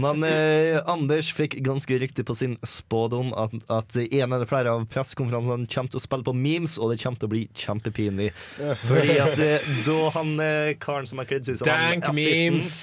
Men 0.00 0.22
eh, 0.26 0.78
Anders 0.90 1.32
fikk 1.34 1.58
ganske 1.66 1.98
riktig 2.02 2.26
på 2.26 2.36
sin 2.38 2.56
spådom 2.66 3.32
at, 3.38 3.54
at 3.70 3.98
en 4.02 4.34
eller 4.36 4.46
flere 4.50 4.74
av 4.74 4.86
pressekonferansene 4.90 5.70
kommer 5.70 5.94
til 5.94 6.00
å 6.00 6.04
spille 6.04 6.26
på 6.26 6.34
memes, 6.38 6.76
og 6.78 6.92
det 6.94 7.00
kommer 7.02 7.22
til 7.22 7.30
å 7.30 7.34
bli 7.34 7.44
kjempepinlig. 7.58 8.30
Fordi 8.88 9.18
at 9.22 9.42
eh, 9.42 9.70
da 9.86 9.98
han 10.16 10.34
eh, 10.42 10.72
karen 10.82 11.10
som 11.10 11.22
har 11.22 11.30
kledd 11.30 11.46
seg 11.46 11.58
ut 11.58 11.64
som 11.64 11.70
Dank 11.70 12.10
memes. 12.14 12.74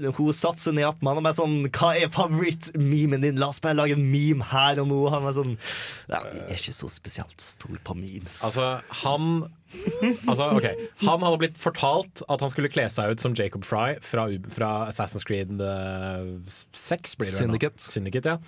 Hun 0.00 0.34
satte 0.34 0.62
seg 0.62 0.78
ned 0.78 0.88
at 0.88 1.00
attmed 1.00 1.20
og 1.20 1.24
bare 1.26 1.36
sånn 1.36 1.56
Hva 1.72 1.90
er 1.96 2.10
favorittmemen 2.12 3.22
din? 3.24 3.38
La 3.40 3.50
oss 3.52 3.60
bare 3.62 3.78
lage 3.78 3.96
en 3.96 4.06
meme 4.10 4.39
her 4.50 4.80
og 4.82 4.90
nå. 4.90 4.98
Han 5.12 5.28
er 5.28 5.36
sånn 5.36 5.54
ja, 6.10 6.20
Jeg 6.24 6.44
er 6.46 6.58
ikke 6.58 6.76
så 6.76 6.90
spesielt 6.92 7.44
stor 7.44 7.80
på 7.84 7.96
memes. 7.98 8.40
Altså, 8.46 8.72
han 9.04 9.32
Altså, 10.26 10.48
ok 10.50 10.64
Han 11.06 11.22
hadde 11.22 11.38
blitt 11.38 11.58
fortalt 11.60 12.24
at 12.26 12.42
han 12.42 12.50
skulle 12.50 12.70
kle 12.72 12.88
seg 12.90 13.12
ut 13.12 13.22
som 13.22 13.36
Jacob 13.38 13.62
Fry 13.62 14.00
fra, 14.02 14.24
fra 14.50 14.70
Assassin's 14.88 15.22
Creed 15.28 15.52
eh, 15.62 16.32
6. 16.50 17.14
Blir 17.20 17.30
det? 17.30 17.36
Syndicate. 17.38 17.86
Syndicate 17.86 18.34
ja. 18.34 18.40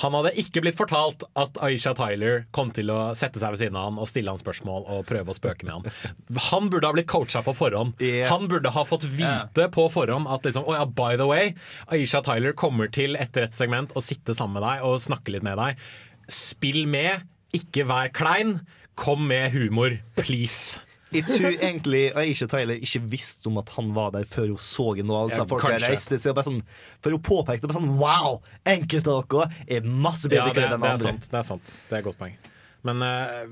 Han 0.00 0.14
hadde 0.16 0.32
ikke 0.40 0.62
blitt 0.64 0.78
fortalt 0.78 1.24
at 1.38 1.58
Aisha 1.64 1.92
Tyler 1.96 2.46
kom 2.56 2.70
til 2.72 2.88
å 2.92 3.12
sette 3.18 3.40
seg 3.40 3.52
ved 3.52 3.60
siden 3.60 3.76
av 3.76 3.90
han 3.90 4.00
og 4.00 4.08
stille 4.08 4.32
han 4.32 4.40
spørsmål 4.40 4.86
og 4.88 5.04
prøve 5.08 5.34
å 5.34 5.36
spøke 5.36 5.68
med 5.68 5.74
han. 5.74 6.12
Han 6.48 6.70
burde 6.72 6.88
ha 6.88 6.96
blitt 6.96 7.10
coacha 7.12 7.42
på 7.44 7.54
forhånd. 7.58 8.00
Yeah. 8.00 8.30
Han 8.32 8.48
burde 8.48 8.72
ha 8.72 8.84
fått 8.88 9.04
vite 9.04 9.68
på 9.74 9.88
forhånd 9.92 10.30
at 10.32 10.48
liksom, 10.48 10.64
oh 10.64 10.78
ja, 10.78 10.86
by 10.88 11.18
the 11.20 11.28
way, 11.28 11.52
Aisha 11.92 12.22
Tyler 12.24 12.56
kommer 12.56 12.88
til 12.92 13.18
etter 13.20 13.44
et 13.46 13.56
segment 13.56 13.92
og 13.92 14.06
sitte 14.06 14.36
sammen 14.38 14.60
med 14.60 14.66
deg 14.68 14.86
og 14.88 15.02
snakke 15.04 15.34
litt 15.34 15.44
med 15.44 15.60
deg. 15.60 15.84
Spill 16.32 16.86
med, 16.88 17.26
ikke 17.56 17.84
vær 17.90 18.12
klein. 18.16 18.62
Kom 18.96 19.26
med 19.28 19.52
humor, 19.52 19.98
please. 20.20 20.80
Jeg 21.12 21.24
tror 21.28 21.50
egentlig 21.58 22.02
Aisha 22.16 22.46
Tyler 22.50 22.80
ikke 22.82 23.02
visste 23.12 23.46
om 23.50 23.58
at 23.62 23.68
han 23.76 23.92
var 23.96 24.10
der 24.14 24.24
før 24.24 24.48
hun 24.54 24.56
så 24.62 24.88
ham. 24.96 25.10
alle 25.10 25.30
Ja, 25.32 25.44
ja. 25.44 26.32
Bare 26.32 26.44
sånn, 26.48 26.62
for 27.02 27.10
hun 27.10 27.22
påpekte 27.22 27.68
bare 27.68 27.80
sånn 27.80 27.92
Wow! 28.00 28.40
Enkelte 28.66 29.12
av 29.12 29.26
dere 29.28 29.50
er 29.68 29.82
masse 29.86 30.28
Ja, 30.30 30.46
bedre 30.48 30.54
det, 30.54 30.70
enn 30.72 30.80
det 30.80 30.88
er 30.88 30.96
andre. 30.96 31.12
sant. 31.12 31.30
Det 31.30 31.38
er 31.38 31.42
sant. 31.42 31.76
Det 31.88 31.96
er 31.96 32.02
et 32.02 32.04
godt 32.08 32.18
poeng. 32.18 32.36
Men 32.84 32.98
eh, 33.06 33.44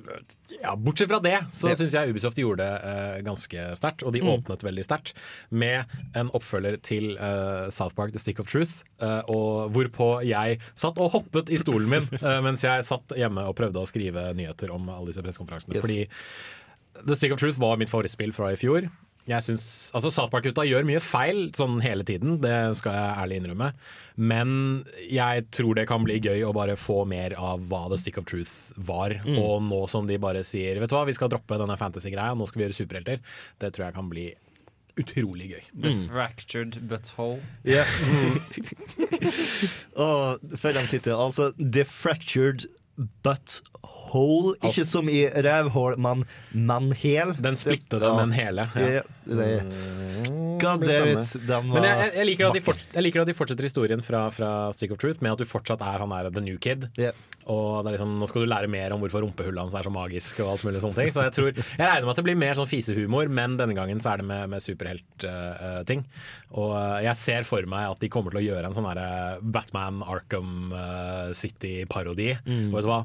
ja, 0.60 0.72
bortsett 0.74 1.06
fra 1.06 1.20
det, 1.22 1.36
så 1.54 1.68
Det- 1.70 1.76
syns 1.78 1.92
jeg 1.94 2.10
Ubisoft 2.10 2.34
gjorde 2.36 2.64
det 2.66 2.82
uh, 2.82 3.20
ganske 3.22 3.76
sterkt. 3.78 4.02
Og 4.02 4.10
de 4.12 4.18
Mm. 4.20 4.42
åpnet 4.42 4.64
veldig 4.66 4.82
sterkt 4.84 5.12
med 5.52 5.84
en 6.16 6.30
oppfølger 6.34 6.80
til 6.82 7.12
uh, 7.16 7.70
South 7.70 7.94
Park 7.94 8.10
The 8.10 8.18
Stick 8.18 8.40
of 8.40 8.48
Truth. 8.50 8.82
Uh, 9.00 9.22
og 9.30 9.70
hvorpå 9.70 10.24
jeg 10.26 10.58
satt 10.74 10.98
og 10.98 11.12
hoppet 11.12 11.48
i 11.48 11.56
stolen 11.62 11.88
min 11.88 12.08
mens 12.42 12.62
jeg 12.66 12.82
satt 12.84 13.06
hjemme 13.16 13.46
og 13.46 13.54
prøvde 13.54 13.78
å 13.78 13.86
skrive 13.86 14.34
nyheter 14.34 14.72
om 14.74 14.88
alle 14.90 15.06
disse 15.12 15.22
pressekonferansene. 15.22 15.76
Yes. 15.78 15.86
Fordi 15.86 16.08
The 17.06 17.16
Stick 17.16 17.32
of 17.34 17.40
Truth 17.40 17.60
var 17.60 17.80
mitt 17.80 17.92
favorittspill 17.92 18.34
fra 18.36 18.52
i 18.54 18.58
fjor. 18.60 18.88
Jeg 19.28 19.44
synes, 19.44 19.64
altså 19.94 20.10
South 20.10 20.32
Park-gutta 20.32 20.64
gjør 20.66 20.86
mye 20.88 21.00
feil 21.04 21.50
sånn 21.54 21.76
hele 21.84 22.02
tiden, 22.08 22.38
det 22.42 22.54
skal 22.78 22.96
jeg 22.96 23.18
ærlig 23.22 23.38
innrømme. 23.40 23.68
Men 24.16 24.52
jeg 25.06 25.44
tror 25.54 25.76
det 25.76 25.86
kan 25.90 26.02
bli 26.06 26.16
gøy 26.18 26.42
å 26.48 26.54
bare 26.56 26.74
få 26.80 27.04
mer 27.08 27.36
av 27.38 27.62
hva 27.70 27.84
The 27.92 28.00
Stick 28.00 28.18
of 28.20 28.26
Truth 28.30 28.72
var. 28.88 29.14
Mm. 29.22 29.36
Og 29.38 29.62
nå 29.68 29.80
som 29.92 30.08
de 30.08 30.18
bare 30.20 30.42
sier 30.46 30.80
Vet 30.80 30.90
du 30.90 30.96
hva, 30.96 31.06
vi 31.08 31.16
skal 31.16 31.30
droppe 31.32 31.60
denne 31.60 31.78
fantasy-greia, 31.80 32.34
nå 32.34 32.48
skal 32.48 32.62
vi 32.62 32.66
gjøre 32.66 32.80
superhelter. 32.80 33.22
Det 33.60 33.74
tror 33.76 33.90
jeg 33.90 33.98
kan 34.00 34.10
bli 34.10 34.26
utrolig 35.00 35.52
gøy. 35.52 35.62
The 35.84 35.94
fractured 36.10 36.80
butthole. 36.90 37.38
Ja. 37.68 37.84
oh, 40.00 40.36
for 40.56 40.74
den 40.74 40.90
tittelen, 40.90 41.20
altså 41.20 41.52
The 41.56 41.86
Fractured 41.88 42.66
But 43.24 43.62
Hole. 44.10 44.54
Ikke 44.58 44.70
Altså- 44.70 44.86
som 44.90 45.08
i 45.08 45.24
rævhål, 45.28 45.96
men 45.98 46.24
mannhel. 46.52 47.34
Den 47.40 47.56
splittede, 47.56 48.10
men 48.16 48.32
hele. 48.36 48.68
Ja. 48.74 48.90
Ja. 49.00 49.02
det, 49.24 49.50
God 50.60 50.80
blir 50.82 51.12
it. 51.14 51.32
Den 51.46 51.70
var 51.70 51.80
Men 51.80 51.88
jeg, 51.88 52.12
jeg, 52.14 52.26
liker 52.26 52.52
de 52.54 52.62
fort, 52.64 52.84
jeg 52.92 53.04
liker 53.06 53.22
at 53.22 53.30
de 53.30 53.36
fortsetter 53.36 53.66
historien 53.66 54.02
fra, 54.04 54.26
fra 54.34 54.50
Stick 54.76 54.92
of 54.92 55.00
Truth 55.00 55.22
med 55.22 55.32
at 55.32 55.42
du 55.42 55.48
fortsatt 55.48 55.82
er 55.86 56.02
han 56.02 56.14
der 56.14 56.30
the 56.34 56.42
new 56.44 56.58
kid. 56.58 56.88
Og 57.50 57.82
det 57.82 57.90
er 57.90 57.96
liksom, 57.96 58.12
nå 58.20 58.28
skal 58.28 58.44
du 58.44 58.50
lære 58.50 58.68
mer 58.70 58.92
om 58.94 59.00
hvorfor 59.02 59.24
rumpehullet 59.24 59.62
hans 59.62 59.74
er 59.74 59.86
så 59.86 59.92
magisk. 59.92 60.42
Og 60.44 60.52
alt 60.54 60.66
mulig 60.66 60.82
sånne 60.84 60.98
ting 60.98 61.12
Så 61.14 61.24
jeg, 61.24 61.34
tror, 61.36 61.48
jeg 61.56 61.80
regner 61.80 62.06
med 62.06 62.12
at 62.12 62.20
det 62.20 62.26
blir 62.28 62.38
mer 62.38 62.58
sånn 62.58 62.68
fisehumor, 62.70 63.30
men 63.32 63.56
denne 63.60 63.76
gangen 63.78 64.02
så 64.02 64.12
er 64.12 64.22
det 64.22 64.28
med, 64.28 64.50
med 64.52 64.64
superheltting. 64.64 66.04
og 66.52 66.74
eh, 66.76 66.98
jeg 67.08 67.16
ser 67.22 67.48
for 67.48 67.70
meg 67.70 67.94
at 67.94 68.02
de 68.02 68.10
kommer 68.12 68.34
til 68.34 68.42
å 68.42 68.46
gjøre 68.50 68.68
en 68.68 68.76
sånn 68.76 68.90
derre 68.90 69.40
Batman 69.40 70.04
Arkham 70.04 70.74
uh, 70.74 71.30
City-parodi. 71.36 72.34
Mm. 72.44 72.68
Og 72.70 72.78
vet 72.78 72.86
du 72.86 72.92
hva? 72.92 73.02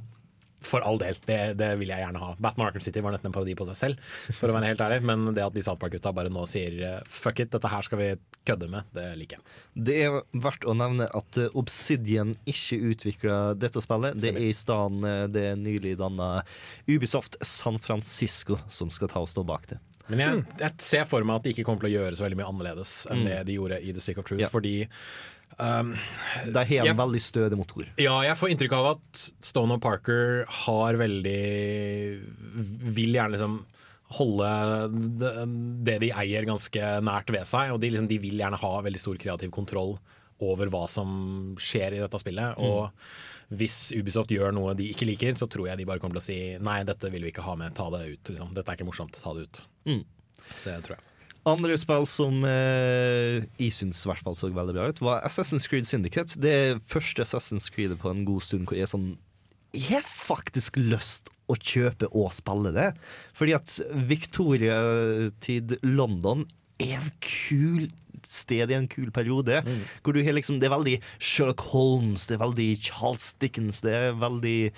For 0.66 0.82
all 0.86 0.98
del, 1.02 1.18
det, 1.30 1.40
det 1.60 1.70
vil 1.80 1.92
jeg 1.94 2.02
gjerne 2.02 2.22
ha. 2.24 2.32
Batman 2.42 2.68
Arkham 2.72 2.84
City 2.84 3.04
var 3.06 3.14
nesten 3.16 3.30
en 3.30 3.36
parodi 3.36 3.54
på 3.60 3.68
seg 3.70 3.78
selv, 3.78 4.14
for 4.40 4.50
å 4.50 4.56
være 4.58 4.72
helt 4.74 4.82
ærlig. 4.82 5.00
Men 5.06 5.28
det 5.38 5.44
at 5.46 5.54
de 5.56 5.64
South 5.66 5.80
Park-gutta 5.82 6.12
bare 6.18 6.32
nå 6.34 6.44
sier 6.50 6.76
eh, 6.82 6.98
fuck 7.06 7.40
it, 7.46 7.52
dette 7.54 7.70
her 7.72 7.86
skal 7.86 8.02
vi 8.02 8.10
kødde 8.50 8.70
med, 8.74 8.90
det 8.98 9.08
liker 9.20 9.38
jeg. 9.40 9.46
Det 9.88 9.98
er 10.08 10.20
verdt 10.44 10.66
å 10.70 10.76
nevne 10.78 11.08
at 11.18 11.40
eh, 11.42 11.54
Obsidian 11.58 12.36
ikke 12.50 12.82
utvikla 12.92 13.40
dette 13.62 13.82
spillet. 13.86 14.18
Det 14.22 14.34
er 14.36 14.42
i 14.48 14.52
stedet 14.58 15.06
eh, 15.10 15.26
det 15.34 15.48
nylig 15.62 15.96
danna 16.02 16.42
Ubisoft 16.90 17.38
San 17.46 17.80
Francisco 17.80 18.60
som 18.70 18.92
skal 18.94 19.12
ta 19.12 19.22
og 19.24 19.30
stå 19.32 19.44
bak 19.48 19.70
det. 19.74 19.82
Men 20.08 20.20
jeg, 20.22 20.42
jeg 20.62 20.74
ser 20.86 21.06
for 21.10 21.26
meg 21.26 21.40
at 21.40 21.46
de 21.48 21.52
ikke 21.56 21.64
kommer 21.66 21.82
til 21.82 21.90
å 21.90 21.96
gjøre 21.96 22.18
så 22.20 22.28
veldig 22.28 22.38
mye 22.38 22.50
annerledes 22.52 22.92
enn 23.10 23.24
Mm. 23.24 23.30
det 23.32 23.38
de 23.48 23.56
gjorde 23.58 23.80
i 23.82 23.94
The 23.96 24.04
Stick 24.04 24.20
of 24.22 24.28
Truth. 24.28 24.44
Ja. 24.44 24.52
Fordi 24.54 24.74
Um, 25.58 25.94
De 26.52 26.64
har 26.68 26.90
en 26.90 26.98
veldig 27.00 27.22
stødig 27.24 27.58
motor. 27.60 27.88
Ja, 28.02 28.18
jeg 28.28 28.36
får 28.40 28.52
inntrykk 28.52 28.76
av 28.76 28.90
at 28.96 29.22
Stone 29.46 29.78
og 29.78 29.84
Parker 29.84 30.44
har 30.66 30.98
veldig 31.00 31.44
Vil 32.98 33.16
gjerne 33.16 33.36
liksom 33.38 33.62
holde 34.16 34.50
det, 35.18 35.32
det 35.88 35.96
de 36.04 36.12
eier 36.14 36.46
ganske 36.48 36.90
nært 37.04 37.32
ved 37.34 37.48
seg. 37.50 37.72
Og 37.74 37.80
de, 37.82 37.90
liksom, 37.94 38.10
de 38.12 38.20
vil 38.22 38.38
gjerne 38.40 38.60
ha 38.62 38.74
veldig 38.86 39.02
stor 39.02 39.18
kreativ 39.22 39.54
kontroll 39.56 39.96
over 40.46 40.70
hva 40.72 40.84
som 40.92 41.56
skjer 41.62 41.96
i 41.96 42.04
dette 42.04 42.20
spillet. 42.22 42.60
Og 42.62 42.92
hvis 43.56 43.94
Ubisoft 43.96 44.34
gjør 44.34 44.54
noe 44.56 44.76
de 44.78 44.90
ikke 44.92 45.08
liker, 45.08 45.36
så 45.40 45.48
tror 45.52 45.70
jeg 45.72 45.80
de 45.80 45.88
bare 45.90 46.04
kommer 46.04 46.20
til 46.20 46.24
å 46.24 46.28
si 46.28 46.40
nei, 46.64 46.80
dette 46.88 47.12
vil 47.14 47.26
vi 47.26 47.34
ikke 47.34 47.46
ha 47.48 47.56
med, 47.60 47.76
ta 47.78 47.88
det 47.94 48.04
ut. 48.12 48.32
Liksom. 48.34 48.54
Dette 48.56 48.72
er 48.72 48.78
ikke 48.78 48.90
morsomt, 48.90 49.18
ta 49.22 49.34
det 49.38 49.48
ut. 49.48 49.62
Mm. 49.90 50.04
Det 50.66 50.80
tror 50.86 50.98
jeg. 50.98 51.12
Andre 51.46 51.76
spill 51.78 52.08
som 52.10 52.42
eh, 52.50 53.44
jeg 53.62 53.74
syns 53.76 54.02
hvert 54.10 54.24
fall 54.26 54.38
så 54.38 54.50
veldig 54.50 54.74
bra 54.74 54.88
ut, 54.90 55.02
var 55.06 55.26
Assassin's 55.28 55.68
Creed 55.70 55.86
Syndicate. 55.86 56.40
Det 56.42 56.54
er 56.54 56.82
første 56.90 57.22
Assassin's 57.22 57.70
Creed 57.74 57.94
på 58.02 58.10
en 58.10 58.26
god 58.26 58.42
stund 58.48 58.66
hvor 58.66 58.80
jeg 58.80 58.88
er 58.88 58.94
sånn 58.96 59.12
Jeg 59.76 60.00
har 60.00 60.08
faktisk 60.08 60.80
lyst 60.82 61.30
å 61.46 61.58
kjøpe 61.60 62.10
og 62.10 62.32
spille 62.34 62.72
det. 62.74 62.88
Fordi 63.38 63.54
at 63.54 63.78
Victoria-tid 64.10 65.78
London 65.86 66.48
er 66.82 66.98
en 66.98 67.14
kul 67.22 67.86
sted 68.26 68.72
i 68.72 68.78
en 68.78 68.88
kul 68.90 69.12
periode. 69.14 69.62
Hvor 70.02 70.16
du 70.16 70.24
har 70.26 70.34
liksom, 70.34 70.60
Det 70.60 70.66
er 70.66 70.74
veldig 70.76 70.96
Sherlock 71.20 71.62
Holmes, 71.72 72.28
det 72.28 72.38
er 72.38 72.44
veldig 72.44 72.70
Charles 72.82 73.34
Dickens. 73.40 73.82
Det 73.86 73.94
er 73.94 74.18
veldig 74.18 74.72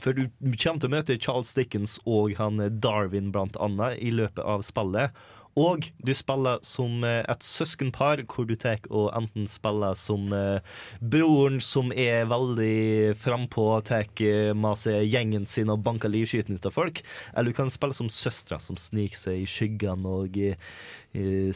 For 0.00 0.14
du 0.14 0.28
kommer 0.54 0.80
til 0.80 0.90
å 0.90 0.94
møte 0.94 1.18
Charles 1.18 1.54
Dickens 1.56 1.98
og 2.06 2.36
han 2.38 2.62
Darwin 2.80 3.32
blant 3.34 3.58
annet 3.58 3.98
i 3.98 4.12
løpet 4.14 4.44
av 4.44 4.62
spillet. 4.66 5.10
Og 5.56 5.86
du 6.04 6.12
spiller 6.12 6.60
som 6.66 7.00
eh, 7.06 7.22
et 7.24 7.44
søskenpar, 7.44 8.20
hvor 8.28 8.44
du 8.48 8.52
tar 8.60 8.82
og 8.90 9.08
enten 9.16 9.46
spiller 9.48 9.96
som 9.96 10.28
eh, 10.36 10.60
broren 11.00 11.62
som 11.64 11.88
er 11.96 12.26
veldig 12.28 13.16
frampå, 13.16 13.64
tar 13.88 14.04
eh, 14.20 14.52
med 14.52 14.76
seg 14.76 15.06
gjengen 15.08 15.46
sin 15.48 15.72
og 15.72 15.80
banker 15.86 16.12
livskyten 16.12 16.58
ut 16.58 16.68
av 16.68 16.76
folk, 16.76 17.00
eller 17.32 17.54
du 17.54 17.56
kan 17.56 17.72
spille 17.72 17.96
som 17.96 18.10
søstera 18.12 18.60
som 18.60 18.76
sniker 18.76 19.16
seg 19.16 19.46
i 19.46 19.48
skyggene 19.48 20.16
og 20.20 20.36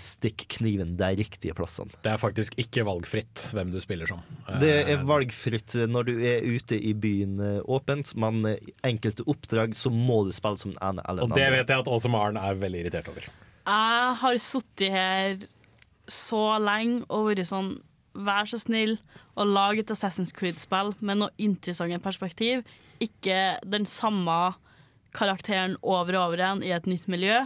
stikker 0.01 0.47
kniven 0.55 0.95
de 0.97 1.09
riktige 1.19 1.53
plassene. 1.53 1.93
Det 2.01 2.15
er 2.15 2.21
faktisk 2.23 2.55
ikke 2.63 2.87
valgfritt 2.89 3.43
hvem 3.53 3.75
du 3.75 3.77
spiller 3.85 4.09
som. 4.09 4.23
Det 4.63 4.71
er 4.89 5.05
valgfritt 5.05 5.77
når 5.91 6.09
du 6.09 6.15
er 6.25 6.47
ute 6.49 6.79
i 6.81 6.95
byen 6.97 7.37
åpent, 7.69 8.15
men 8.17 8.55
enkelte 8.87 9.27
oppdrag 9.29 9.77
så 9.77 9.93
må 9.93 10.23
du 10.25 10.33
spille 10.33 10.63
som 10.63 10.73
den 10.73 10.81
ene 10.81 11.05
eller 11.05 11.29
Og 11.29 11.37
det 11.37 11.51
vet 11.53 11.75
jeg 11.75 11.85
at 11.85 11.93
Åse 11.93 12.09
Maren 12.09 12.41
er 12.41 12.57
veldig 12.57 12.87
irritert 12.87 13.13
over. 13.13 13.29
Jeg 13.67 14.15
har 14.23 14.39
sittet 14.43 14.95
her 14.95 15.47
så 16.11 16.59
lenge 16.63 17.05
og 17.09 17.31
vært 17.31 17.49
sånn 17.51 17.79
Vær 18.11 18.49
så 18.51 18.59
snill 18.59 18.97
å 19.39 19.45
lage 19.47 19.85
et 19.85 19.91
Assassin's 19.95 20.33
Creed-spill 20.35 20.97
med 20.99 21.21
noe 21.21 21.31
interessante 21.39 22.01
perspektiv. 22.03 22.65
Ikke 22.99 23.61
den 23.63 23.87
samme 23.87 24.57
karakteren 25.15 25.77
over 25.79 26.19
og 26.19 26.25
over 26.25 26.43
igjen 26.43 26.65
i 26.67 26.73
et 26.75 26.89
nytt 26.91 27.07
miljø. 27.07 27.45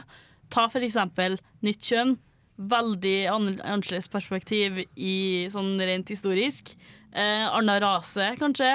Ta 0.48 0.64
for 0.72 0.84
eksempel 0.86 1.36
nytt 1.64 1.84
kjønn. 1.84 2.16
Veldig 2.56 3.14
annerledes 3.34 4.08
perspektiv 4.08 4.80
i 4.96 5.18
sånn 5.52 5.76
rent 5.84 6.08
historisk. 6.14 6.72
Eh, 7.12 7.44
Anna 7.44 7.76
rase, 7.84 8.32
kanskje. 8.40 8.72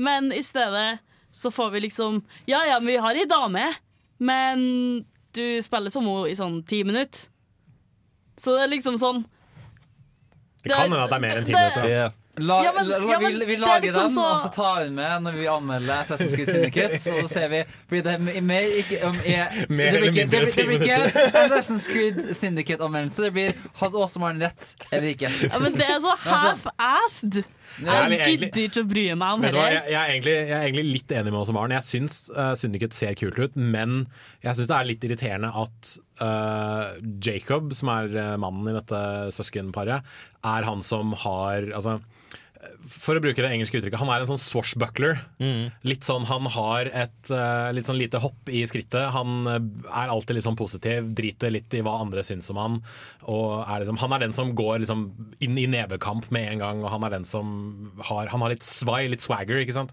Men 0.00 0.32
i 0.32 0.40
stedet 0.42 1.02
så 1.30 1.52
får 1.52 1.74
vi 1.76 1.84
liksom 1.88 2.22
Ja 2.48 2.64
ja, 2.64 2.80
men 2.80 2.94
vi 2.94 3.00
har 3.04 3.20
ei 3.20 3.28
dame, 3.28 3.68
men 4.18 5.04
du 5.34 5.62
spiller 5.62 5.90
som 5.90 6.06
henne 6.06 6.28
i 6.30 6.34
sånn 6.38 6.62
ti 6.66 6.82
minutter. 6.84 7.28
Så 8.38 8.54
det 8.56 8.62
er 8.64 8.72
liksom 8.76 8.96
sånn 8.98 9.24
Det 10.62 10.70
kan 10.72 10.86
hende 10.88 11.02
at 11.04 11.10
det 11.10 11.16
er 11.16 11.20
mer 11.20 11.36
enn 11.40 11.44
ti 11.46 11.52
det- 11.52 11.76
minutter. 11.76 12.12
La, 12.38 12.62
Ja, 12.62 12.70
men- 12.72 12.86
la, 12.88 12.98
ja, 13.10 13.18
men 13.18 13.32
vi, 13.40 13.46
vi 13.46 13.54
er 13.54 13.58
lager 13.58 13.80
liksom 13.82 14.02
den, 14.06 14.10
så- 14.14 14.24
og 14.34 14.40
så 14.42 14.50
tar 14.54 14.84
vi 14.84 14.90
med 14.90 15.22
når 15.24 15.32
vi 15.32 15.46
anmelder 15.50 16.04
Assassin's 16.04 16.36
Creed 16.36 16.46
Syndicate. 16.48 16.92
Og 16.94 17.00
så 17.00 17.28
ser 17.34 17.48
vi 17.48 17.64
Blir 17.90 18.02
det 18.02 18.20
mer 18.44 18.60
ikke, 18.60 19.00
um, 19.08 19.16
er, 19.26 19.66
Mer 19.66 19.66
det 19.66 19.68
blir 19.68 19.86
eller 19.88 20.12
ikke, 20.12 20.30
det 20.30 20.30
mindre 20.30 20.50
det 20.54 20.66
blir 20.66 20.80
ikke 20.80 21.32
Assassin's 21.42 21.88
Creed 21.90 22.34
Syndicate-anmeldelse. 22.34 23.22
Det 23.22 23.32
blir 23.32 23.52
Hadde 23.80 23.94
Åse 23.98 24.20
Maren 24.20 24.38
rett 24.40 24.74
eller 24.92 25.08
ikke? 25.16 25.32
Ja, 25.50 25.58
men 25.58 25.72
det 25.74 25.82
er 25.90 25.98
så 25.98 26.14
Altså, 26.14 26.70
half-assed. 26.78 27.42
Jeg 27.78 28.38
gidder 28.38 28.62
ikke 28.64 28.82
å 28.82 28.88
bry 28.90 29.04
meg 29.12 29.36
om 29.36 29.44
Vet 29.44 29.54
du 29.54 29.58
hva, 29.60 29.66
det. 29.68 29.76
jeg, 29.76 29.92
jeg, 29.92 30.12
egentlig, 30.14 30.34
jeg 30.34 30.56
er 30.56 30.66
egentlig 30.66 30.94
litt 30.96 31.14
enig 31.20 31.32
med 31.32 31.40
Åse 31.40 31.54
Maren. 31.56 31.74
Jeg 31.76 31.86
syns 31.86 32.16
uh, 32.34 32.52
Syndiket 32.58 32.96
ser 32.96 33.16
kult 33.18 33.38
ut, 33.38 33.58
men 33.58 33.98
jeg 34.44 34.58
syns 34.58 34.70
det 34.70 34.76
er 34.78 34.88
litt 34.88 35.06
irriterende 35.08 35.52
at 35.62 35.92
uh, 36.22 36.98
Jacob, 37.24 37.72
som 37.78 37.92
er 37.94 38.14
eh, 38.18 38.34
mannen 38.40 38.70
i 38.70 38.76
dette 38.76 39.00
søskenparet, 39.34 40.06
er 40.48 40.68
han 40.68 40.84
som 40.86 41.14
har 41.24 41.70
Altså 41.74 41.98
for 42.88 43.18
å 43.18 43.22
bruke 43.22 43.42
det 43.44 43.50
engelske 43.52 43.78
uttrykket, 43.78 44.00
han 44.00 44.10
er 44.12 44.22
en 44.22 44.30
sånn 44.30 44.40
swashbuckler. 44.40 45.20
Litt 45.86 46.06
sånn, 46.06 46.26
Han 46.28 46.48
har 46.54 46.90
et 46.90 47.32
uh, 47.32 47.68
litt 47.74 47.88
sånn 47.88 47.98
lite 48.00 48.20
hopp 48.22 48.50
i 48.50 48.62
skrittet. 48.68 49.10
Han 49.14 49.48
eh, 49.50 49.58
er 49.88 50.12
alltid 50.12 50.38
litt 50.38 50.46
sånn 50.46 50.58
positiv, 50.58 51.10
driter 51.16 51.52
litt 51.54 51.74
i 51.76 51.82
hva 51.84 51.98
andre 52.02 52.24
syns 52.26 52.48
om 52.50 52.58
er 53.68 53.82
liksom, 53.82 53.98
han 54.00 54.14
er 54.16 54.24
den 54.24 54.34
som 54.36 54.54
går 54.56 54.82
liksom 54.82 55.04
inn 55.44 55.58
i 55.60 55.66
nevekamp 55.70 56.30
med 56.34 56.52
en 56.52 56.62
gang, 56.62 56.84
og 56.84 56.92
han 56.94 57.04
er 57.06 57.16
den 57.18 57.26
som 57.28 57.50
har, 58.10 58.30
han 58.32 58.44
har 58.44 58.54
litt 58.54 58.66
svai, 58.66 59.06
litt 59.12 59.24
swagger. 59.24 59.60
ikke 59.62 59.76
sant? 59.76 59.92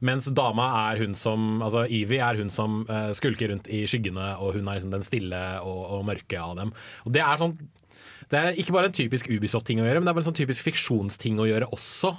Mens 0.00 0.28
dama 0.34 0.68
er 0.90 1.02
hun 1.02 1.16
som 1.18 1.62
altså 1.62 1.86
Evie 1.86 2.22
er 2.22 2.40
hun 2.40 2.50
som 2.52 2.82
uh, 2.90 3.12
skulker 3.16 3.52
rundt 3.52 3.70
i 3.72 3.84
skyggene, 3.90 4.34
og 4.42 4.58
hun 4.58 4.66
er 4.66 4.78
liksom 4.80 4.94
den 4.94 5.06
stille 5.06 5.42
og, 5.62 5.84
og 5.98 6.08
mørke 6.10 6.42
av 6.42 6.58
dem. 6.58 6.74
Og 7.06 7.14
det 7.14 7.24
er 7.24 7.40
sånn 7.40 7.56
det 8.30 8.38
er 8.38 8.60
ikke 8.60 8.74
bare 8.76 8.90
en 8.90 8.96
typisk 8.96 9.30
Ubisoft-ting 9.32 9.80
å 9.82 9.86
gjøre, 9.86 10.00
men 10.00 10.08
det 10.08 10.12
er 10.12 10.18
bare 10.18 10.24
en 10.26 10.30
sånn 10.30 10.40
typisk 10.42 10.68
fiksjonsting 10.68 11.40
å 11.42 11.48
gjøre 11.48 11.70
også. 11.74 12.12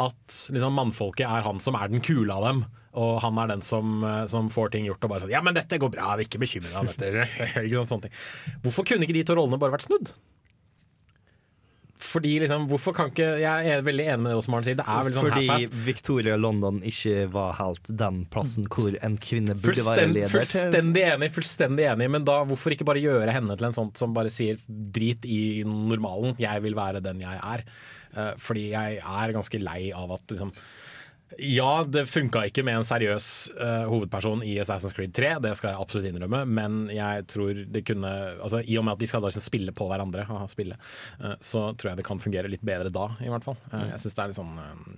At 0.00 0.36
liksom, 0.52 0.76
mannfolket 0.76 1.28
er 1.28 1.44
han 1.44 1.60
som 1.60 1.76
er 1.76 1.92
den 1.92 2.04
kule 2.04 2.32
av 2.32 2.46
dem, 2.48 2.64
og 3.00 3.20
han 3.22 3.38
er 3.38 3.52
den 3.52 3.62
som, 3.62 4.00
eh, 4.04 4.26
som 4.32 4.48
får 4.50 4.72
ting 4.74 4.88
gjort. 4.88 5.04
Og 5.04 5.10
bare 5.12 5.24
sånn 5.24 5.30
'Ja, 5.30 5.42
men 5.42 5.54
dette 5.54 5.78
går 5.78 5.90
bra, 5.90 6.16
ikke 6.18 6.20
er 6.20 6.24
ikke 6.26 6.42
bekymra. 6.44 6.84
Hvorfor 8.62 8.84
kunne 8.84 9.06
ikke 9.06 9.18
de 9.18 9.24
to 9.24 9.34
rollene 9.34 9.60
bare 9.60 9.76
vært 9.76 9.86
snudd? 9.86 10.12
Fordi 12.00 12.32
liksom, 12.42 12.64
hvorfor 12.70 12.94
kan 12.96 13.10
ikke 13.12 13.26
Jeg 13.42 13.72
er 13.74 13.82
veldig 13.84 14.06
enig 14.14 14.24
med 14.24 14.32
det 14.32 14.44
som 14.46 14.54
Maren 14.54 14.66
sier. 14.66 14.78
Det 14.78 14.86
er 14.88 15.06
veldig 15.06 15.18
sånn 15.18 15.30
Fordi. 15.34 15.68
Victoria 15.86 16.38
London 16.40 16.80
ikke 16.86 17.26
var 17.34 17.54
helt 17.60 17.92
den 18.02 18.22
plassen 18.32 18.68
hvor 18.70 18.96
en 19.04 19.18
kvinne 19.20 19.56
burde 19.60 19.84
være 19.86 20.08
leder. 20.08 20.32
fullstendig 20.32 21.04
enig, 21.12 21.30
fullstendig 21.34 21.86
enig, 21.92 22.10
men 22.16 22.26
da 22.26 22.40
hvorfor 22.48 22.74
ikke 22.74 22.88
bare 22.88 23.02
gjøre 23.04 23.36
henne 23.36 23.56
til 23.56 23.68
en 23.68 23.76
sånn 23.76 23.92
som 23.98 24.16
bare 24.16 24.32
sier 24.32 24.60
drit 24.66 25.26
i 25.28 25.62
normalen, 25.68 26.36
jeg 26.40 26.64
vil 26.64 26.78
være 26.78 27.02
den 27.04 27.22
jeg 27.24 27.40
er. 27.40 27.64
Eh, 28.10 28.32
fordi 28.42 28.70
jeg 28.72 28.98
er 28.98 29.36
ganske 29.36 29.60
lei 29.62 29.90
av 29.94 30.16
at 30.16 30.32
liksom 30.32 30.54
ja, 31.38 31.84
det 31.86 32.06
funka 32.10 32.42
ikke 32.48 32.64
med 32.66 32.80
en 32.80 32.86
seriøs 32.86 33.26
uh, 33.54 33.86
hovedperson 33.90 34.42
i 34.46 34.56
Assassin's 34.62 34.94
Creed 34.96 35.12
3, 35.14 35.36
det 35.44 35.52
skal 35.58 35.72
jeg 35.72 35.82
absolutt 35.82 36.08
innrømme, 36.10 36.42
men 36.50 36.80
jeg 36.90 37.26
tror 37.30 37.62
det 37.70 37.84
kunne 37.86 38.10
altså, 38.42 38.62
I 38.64 38.78
og 38.80 38.86
med 38.86 38.96
at 38.96 39.02
de 39.02 39.08
skal 39.10 39.22
da 39.22 39.30
liksom 39.30 39.44
spille 39.44 39.74
på 39.76 39.86
hverandre, 39.90 40.24
haha, 40.28 40.48
spille, 40.50 40.78
uh, 41.22 41.36
så 41.38 41.68
tror 41.78 41.92
jeg 41.92 42.00
det 42.00 42.06
kan 42.08 42.22
fungere 42.22 42.50
litt 42.50 42.64
bedre 42.66 42.90
da, 42.92 43.06
i 43.22 43.30
hvert 43.30 43.46
fall. 43.46 43.58
Eh, 43.70 43.86
jeg 43.92 44.02
syns 44.02 44.16
det 44.16 44.22
er 44.22 44.30
litt 44.32 44.38
sånn 44.38 44.56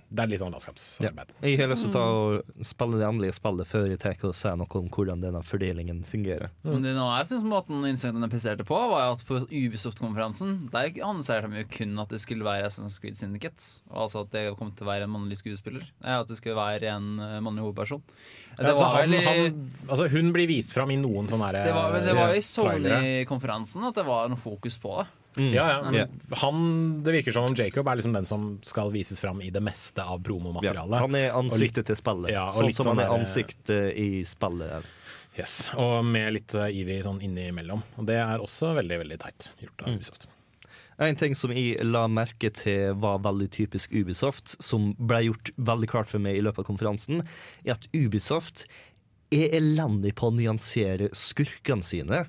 Det 0.09 0.23
er 0.23 0.29
litt 0.31 0.41
sånn 0.41 0.53
landskapsarbeid. 0.55 1.33
Jeg 1.45 1.59
har 1.61 1.71
lyst 1.71 1.85
til 1.85 1.91
å 1.91 1.93
ta 1.93 2.03
og 2.13 2.65
spille 2.65 2.99
det 2.99 3.07
endelige 3.07 3.37
spillet 3.37 3.69
før 3.69 3.87
jeg 3.91 4.01
tar 4.01 4.25
og 4.27 4.35
sier 4.37 4.57
noe 4.59 4.79
om 4.79 4.89
hvordan 4.93 5.23
denne 5.23 5.41
fordelingen 5.45 6.01
fungerer. 6.07 6.51
Men 6.65 6.85
det 6.85 6.95
nå 6.97 7.05
jeg 7.13 7.29
synes 7.29 7.47
måten 7.49 7.85
Insecten 7.87 8.25
presterte 8.31 8.65
på, 8.67 8.77
var 8.91 9.11
at 9.11 9.23
på 9.27 9.41
Ubisoft-konferansen 9.43 10.69
Der 10.73 10.89
annonserte 11.03 11.49
de 11.51 11.63
jo 11.63 11.69
kun 11.77 11.97
at 12.01 12.13
det 12.13 12.21
skulle 12.23 12.47
være 12.47 12.69
Assassin's 12.69 12.99
Creed 13.01 13.17
Syndicate. 13.19 13.61
Altså 13.91 14.23
at 14.23 14.33
det 14.33 14.45
kom 14.59 14.71
til 14.73 14.87
å 14.87 14.91
være 14.91 15.07
en 15.07 15.13
mannlig 15.13 15.39
skuespiller. 15.41 15.85
Ja, 16.01 16.22
at 16.23 16.31
det 16.31 16.39
skulle 16.39 16.57
være 16.57 16.89
en 16.95 17.11
eh, 17.23 17.37
mannlig 17.43 17.65
hovedperson. 17.67 18.01
Det 18.53 18.69
Altså, 18.69 18.85
var 18.85 19.01
han, 19.01 19.13
han, 19.25 19.55
altså, 19.89 20.05
hun 20.13 20.27
blir 20.35 20.45
vist 20.51 20.73
fram 20.75 20.91
i 20.93 20.97
noen 21.01 21.25
sånne 21.31 21.47
her, 21.49 21.63
det 21.65 21.73
var, 21.73 21.91
men 21.95 22.03
det 22.05 22.13
var 22.17 22.33
i 22.35 22.41
eh. 22.41 22.45
Sony-konferansen 22.45 23.85
at 23.89 23.97
det 23.97 24.05
var 24.07 24.29
noe 24.31 24.39
fokus 24.41 24.77
på 24.81 24.95
det. 25.01 25.07
Ja, 25.49 25.63
ja, 25.65 25.77
Ja. 25.91 26.05
han, 26.43 27.01
det 27.03 27.15
virker 27.15 27.33
som 27.33 27.47
om 27.49 27.55
Jacob 27.57 27.87
er 27.89 27.97
liksom 27.97 28.13
den 28.13 28.27
som 28.29 28.59
skal 28.61 28.91
vises 28.93 29.17
fram 29.21 29.41
i 29.41 29.49
det 29.49 29.63
meste 29.65 30.03
av 30.05 30.21
promomaterialet. 30.21 30.99
Han 31.01 31.15
er 31.17 31.33
ansiktet 31.33 31.87
til 31.89 31.97
spillet, 31.97 32.29
Ja, 32.35 32.51
sånn 32.53 32.69
som 32.77 32.91
han 32.93 33.01
er 33.01 33.15
ansiktet 33.15 33.97
i 33.97 34.21
spillet. 34.29 34.85
Yes, 35.33 35.71
Og 35.81 36.05
med 36.05 36.35
litt 36.35 36.53
Ivy 36.53 36.99
sånn 37.01 37.17
innimellom. 37.25 37.81
Og 37.97 38.05
det 38.05 38.19
er 38.21 38.37
også 38.37 38.75
veldig 38.77 38.99
veldig 39.01 39.17
teit 39.23 39.49
gjort 39.63 39.81
av 39.81 39.95
Ubisoft. 39.95 40.27
En 41.01 41.17
ting 41.17 41.35
som 41.37 41.53
jeg 41.55 41.81
la 41.85 42.05
merke 42.11 42.51
til 42.53 42.93
var 43.01 43.23
veldig 43.25 43.49
typisk 43.53 43.93
Ubisoft, 43.95 44.55
som 44.61 44.91
ble 44.99 45.23
gjort 45.27 45.53
veldig 45.57 45.89
klart 45.89 46.11
for 46.11 46.23
meg 46.23 46.37
i 46.37 46.43
løpet 46.45 46.63
av 46.63 46.69
konferansen, 46.69 47.23
er 47.65 47.77
at 47.77 47.87
Ubisoft 47.95 48.67
er 49.33 49.55
elendig 49.57 50.13
på 50.19 50.29
å 50.29 50.35
nyansere 50.35 51.09
skurkene 51.17 51.85
sine. 51.85 52.23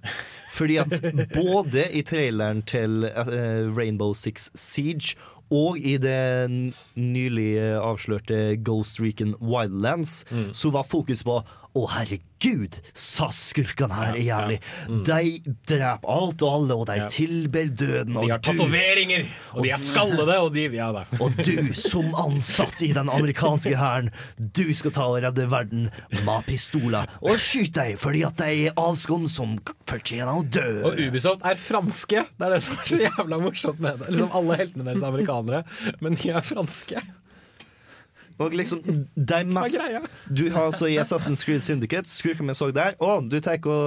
Fordi 0.54 0.78
at 0.80 0.96
både 1.36 1.90
i 1.92 2.04
traileren 2.06 2.64
til 2.68 3.04
eh, 3.10 3.68
Rainbow 3.68 4.16
Six 4.16 4.50
Siege 4.56 5.18
og 5.52 5.76
i 5.76 5.98
det 6.00 6.48
nylig 6.96 7.50
avslørte 7.76 8.56
Ghost 8.64 8.96
Recon 9.02 9.34
Wildlands, 9.44 10.22
så 10.56 10.72
var 10.72 10.88
fokus 10.88 11.22
på 11.26 11.36
Å, 11.74 11.82
herregud, 11.90 12.76
sa 12.94 13.26
skurkene 13.34 13.96
her 13.98 14.14
er 14.14 14.22
jævlig. 14.22 14.58
Mm. 14.86 15.00
De 15.08 15.54
dreper 15.66 16.12
alt 16.14 16.44
og 16.46 16.52
alle, 16.60 16.76
og 16.78 16.84
de 16.86 17.08
tilber 17.10 17.72
døden. 17.72 18.14
De 18.14 18.30
har 18.30 18.42
tatoveringer, 18.46 19.26
og 19.56 19.66
de 19.66 19.72
er 19.74 19.82
skallede, 19.82 20.36
og 20.38 20.52
de 20.54 20.68
ja. 20.74 20.90
Og 21.18 21.34
du 21.40 21.72
som 21.78 22.12
ansatt 22.22 22.78
i 22.86 22.92
den 22.94 23.10
amerikanske 23.10 23.74
hæren, 23.78 24.12
du 24.38 24.68
skal 24.76 24.94
ta 24.94 25.08
og 25.10 25.18
redde 25.24 25.48
verden 25.50 25.88
med 26.22 26.46
pistoler 26.46 27.10
og 27.24 27.40
skyte 27.42 27.88
dem 27.88 27.98
fordi 28.00 28.22
at 28.26 28.38
de 28.38 28.68
er 28.68 28.78
avskåret 28.80 29.32
som 29.32 29.56
fortjener 29.90 30.30
å 30.30 30.46
dø. 30.46 30.68
Og 30.86 31.02
Ubisoft 31.08 31.42
er 31.48 31.58
franske! 31.58 32.24
Det 32.38 32.48
er 32.48 32.54
det 32.54 32.62
som 32.68 32.78
er 32.78 32.90
så 32.92 33.02
jævla 33.02 33.42
morsomt 33.42 33.82
med 33.82 33.98
det. 33.98 34.14
Liksom 34.14 34.38
Alle 34.38 34.62
heltene 34.62 34.88
deres 34.88 35.02
er 35.02 35.10
amerikanere, 35.10 35.64
men 36.04 36.18
de 36.20 36.34
er 36.34 36.44
franske. 36.54 37.02
Og 38.42 38.54
liksom, 38.58 38.80
de 39.14 39.40
mest? 39.46 39.78
Du 40.26 40.48
har 40.50 40.66
altså 40.70 40.88
i 40.90 40.96
Assassin's 40.98 41.44
Creed 41.46 41.62
Syndicate 41.62 42.10
Skurken 42.10 42.48
vi 42.50 42.56
så 42.58 42.70
der. 42.74 42.96
Å, 42.98 43.20
du 43.22 43.36
tenker 43.44 43.70
å 43.70 43.84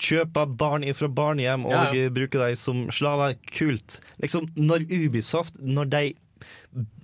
kjøpe 0.00 0.46
barn 0.58 0.86
fra 0.96 1.08
barnehjem 1.12 1.66
Og 1.68 1.74
Ja, 1.74 1.82
ja. 1.92 2.06
eh, 2.06 2.12
bruke 2.14 2.40
dem 2.40 2.56
som 2.56 2.86
slaver 2.94 3.36
Kult. 3.52 3.98
Liksom, 4.22 4.48
når 4.56 4.86
Ubisoft 4.88 5.60
Når 5.60 5.90
de 5.92 6.02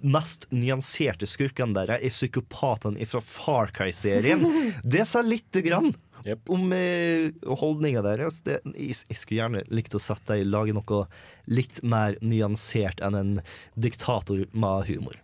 mest 0.05 0.47
nyanserte 0.55 1.27
skurkene 1.29 1.75
der 1.77 1.97
Er 1.99 2.09
psykopatene 2.13 3.05
fra 3.11 3.21
Far 3.25 3.73
Cry-serien 3.75 4.45
Det 4.95 5.05
sa 5.11 5.21
litt 5.27 5.53
grann 5.67 5.91
Om 6.49 6.71
eh, 6.73 7.29
holdningen 7.61 8.07
deres. 8.07 8.39
Det, 8.47 8.61
jeg, 8.73 8.97
jeg 9.11 9.19
skulle 9.21 9.43
gjerne 9.43 9.65
likt 9.75 9.97
å 9.97 10.01
sette 10.01 10.39
deg 10.39 10.49
Lage 10.49 10.73
noe 10.77 11.03
litt 11.53 11.83
mer 11.85 12.17
nyansert 12.25 13.05
Enn 13.05 13.19
en 13.21 13.35
diktator 13.77 14.47
med 14.55 14.89
humor 14.89 15.21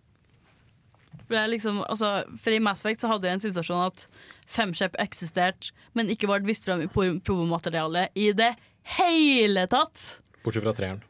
For, 1.30 1.38
er 1.38 1.46
liksom, 1.52 1.76
altså, 1.86 2.24
for 2.42 2.50
I 2.50 2.58
Mass 2.58 2.82
Effect 2.82 3.04
så 3.04 3.12
hadde 3.12 3.28
jeg 3.28 3.38
en 3.38 3.42
situasjon 3.44 3.84
at 3.84 4.02
femskjepp 4.50 4.96
eksisterte, 4.98 5.70
men 5.94 6.10
ikke 6.10 6.26
ble 6.26 6.40
vist 6.48 6.66
fram 6.66 6.82
i 6.82 6.88
probomaterialet 6.90 8.18
i 8.18 8.32
det 8.34 8.48
hele 8.96 9.68
tatt. 9.70 10.16
Bortsett 10.42 10.66
fra 10.66 10.74
treeren. 10.74 11.04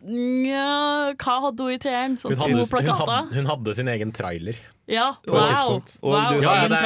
Nja, 0.00 1.12
hva 1.20 1.36
hadde 1.44 1.68
hun 1.68 1.76
i 1.76 1.78
treeren? 1.78 2.18
Sånn 2.18 2.34
Hun 2.34 2.42
hadde, 2.42 2.66
hun, 2.66 2.90
hadde, 2.98 3.20
hun 3.36 3.48
hadde 3.52 3.76
sin 3.78 3.92
egen 3.94 4.10
trailer. 4.16 4.58
Ja, 4.90 5.12
På 5.22 5.36
et 5.36 5.40
wow. 5.40 5.50
tidspunkt. 5.50 5.92
Og 6.02 6.10
wow 6.12 6.30
du, 6.34 6.40
Ja, 6.42 6.54
ja, 6.62 6.68
det 6.68 6.78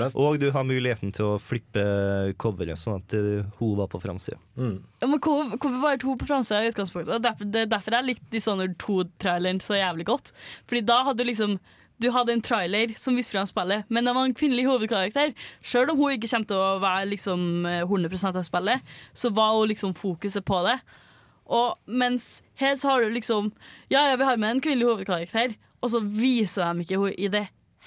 er 0.00 0.16
Og 0.16 0.38
du 0.40 0.50
har 0.50 0.64
muligheten 0.64 1.12
til 1.12 1.24
å 1.34 1.38
flippe 1.40 1.82
coveret, 2.40 2.78
sånn 2.80 3.02
at 3.02 3.14
eh, 3.14 3.44
hun 3.58 3.74
var 3.76 3.90
på 3.92 4.00
framsida. 4.00 4.38
Ja, 4.56 5.06
men 5.06 5.18
hvor- 5.20 5.50
Hvorfor 5.56 5.80
var 5.80 5.96
det 5.96 6.00
to 6.00 6.16
på 6.16 6.26
framsida 6.26 6.62
i 6.64 6.70
utgangspunktet? 6.72 7.14
Og 7.14 7.22
Derfor, 7.22 7.44
det 7.50 7.60
er 7.62 7.66
derfor 7.66 7.90
jeg 7.98 8.04
likte 8.04 8.30
Dishonored 8.32 8.78
2-traileren 8.78 9.60
så 9.60 9.76
jævlig 9.76 10.06
godt. 10.06 10.32
Fordi 10.66 10.80
da 10.86 11.02
hadde 11.04 11.18
du 11.18 11.24
liksom 11.24 11.58
du 12.00 12.10
hadde 12.10 12.32
en 12.32 12.40
trailer 12.40 12.94
som 12.96 13.14
viste 13.14 13.34
fram 13.34 13.44
spillet, 13.44 13.84
men 13.90 14.04
det 14.04 14.14
var 14.16 14.24
en 14.24 14.32
kvinnelig 14.32 14.64
hovedkarakter. 14.64 15.34
Selv 15.62 15.90
om 15.90 15.98
hun 15.98 16.14
ikke 16.16 16.30
kommer 16.30 16.46
til 16.48 16.56
å 16.56 16.80
være 16.80 17.10
liksom 17.10 17.66
eh, 17.68 17.82
100% 17.84 18.36
av 18.40 18.42
spillet, 18.46 18.80
så 19.12 19.28
var 19.36 19.52
hun 19.58 19.68
liksom 19.68 19.92
fokuset 19.92 20.42
på 20.48 20.62
det. 20.64 20.78
Og 21.50 21.76
mens 21.86 22.40
her 22.54 22.76
så 22.80 22.88
har 22.94 23.02
du 23.04 23.10
liksom 23.10 23.52
Ja, 23.90 24.06
ja, 24.08 24.16
vi 24.16 24.24
har 24.24 24.36
med 24.38 24.50
en 24.50 24.60
kvinnelig 24.64 24.86
hovedkarakter, 24.88 25.56
og 25.80 25.90
så 25.92 26.00
viser 26.04 26.68
de 26.74 26.84
ikke 26.84 27.00
henne 27.00 27.16
i 27.16 27.30
det 27.32 27.46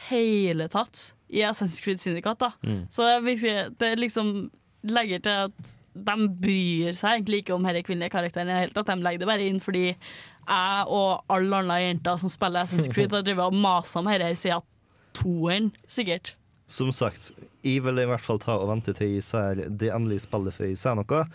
hele 0.09 0.67
tatt 0.71 1.13
i 1.33 1.43
Assassin's 1.45 1.81
Creed 1.83 2.01
Syndicat. 2.01 2.39
da. 2.39 2.51
Mm. 2.63 2.83
Så 2.89 3.07
det, 3.25 3.71
det 3.79 3.95
liksom 3.99 4.49
legger 4.83 5.23
til 5.23 5.47
at 5.47 5.73
de 5.93 6.27
bryr 6.41 6.95
seg 6.97 7.19
egentlig 7.19 7.43
ikke 7.43 7.55
om 7.55 7.65
denne 7.65 7.83
kvinnelige 7.85 8.13
karakteren. 8.13 8.49
i 8.49 8.53
det 8.53 8.61
hele 8.65 8.75
tatt. 8.75 8.89
De 8.89 9.05
legger 9.05 9.23
det 9.23 9.29
bare 9.29 9.47
inn 9.47 9.61
fordi 9.61 9.85
jeg 9.93 10.85
og 10.91 11.23
alle 11.31 11.59
andre 11.63 11.79
jenter 11.81 12.19
som 12.19 12.31
spiller 12.31 12.65
Assassin's 12.65 12.91
Creed, 12.91 13.13
har 13.13 13.25
drevet 13.25 13.53
og 13.53 13.55
masa 13.55 14.01
om 14.01 14.09
dette 14.09 14.33
siden 14.39 14.65
toeren, 15.13 15.71
sikkert. 15.87 16.33
Som 16.67 16.89
sagt, 16.95 17.31
jeg 17.61 17.83
vil 17.85 18.01
i 18.01 18.07
hvert 18.09 18.23
fall 18.23 18.39
ta 18.41 18.55
og 18.57 18.69
vente 18.71 18.95
til 18.97 19.17
jeg 19.17 19.25
ser 19.27 19.61
det 19.69 19.91
endelige 19.93 20.25
spillet 20.25 20.55
før 20.55 20.71
jeg 20.71 20.79
ser 20.81 20.97
noe. 20.97 21.25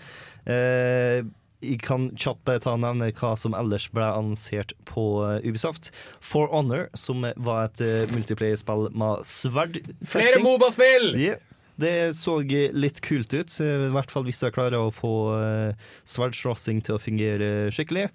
Eh, 0.48 1.20
jeg 1.64 1.80
kan 1.82 2.08
kjapt 2.14 2.44
bare 2.48 2.62
ta 2.62 2.74
og 2.76 2.82
nevne 2.84 3.10
hva 3.18 3.32
som 3.40 3.56
ellers 3.58 3.88
ble 3.94 4.06
annonsert 4.06 4.74
på 4.88 5.04
eh, 5.26 5.48
Ubisoft. 5.48 5.90
For 6.24 6.50
Honor, 6.52 6.88
som 6.98 7.26
var 7.36 7.68
et 7.68 7.82
uh, 7.82 8.10
multiplayer-spill 8.14 8.88
med 8.98 9.24
sverd. 9.28 9.80
Flere 10.06 10.42
Moba-spill! 10.44 11.14
Yeah. 11.18 11.42
det 11.78 12.18
så 12.18 12.40
eh, 12.42 12.74
litt 12.74 13.02
kult 13.06 13.34
ut, 13.34 13.58
i 13.62 13.90
hvert 13.94 14.10
fall 14.10 14.26
hvis 14.26 14.42
jeg 14.42 14.54
klarer 14.56 14.78
å 14.82 14.94
få 14.94 15.14
uh, 15.38 15.90
sverdslåssing 16.08 16.82
til 16.86 16.98
å 16.98 17.02
fungere 17.02 17.50
skikkelig. 17.74 18.08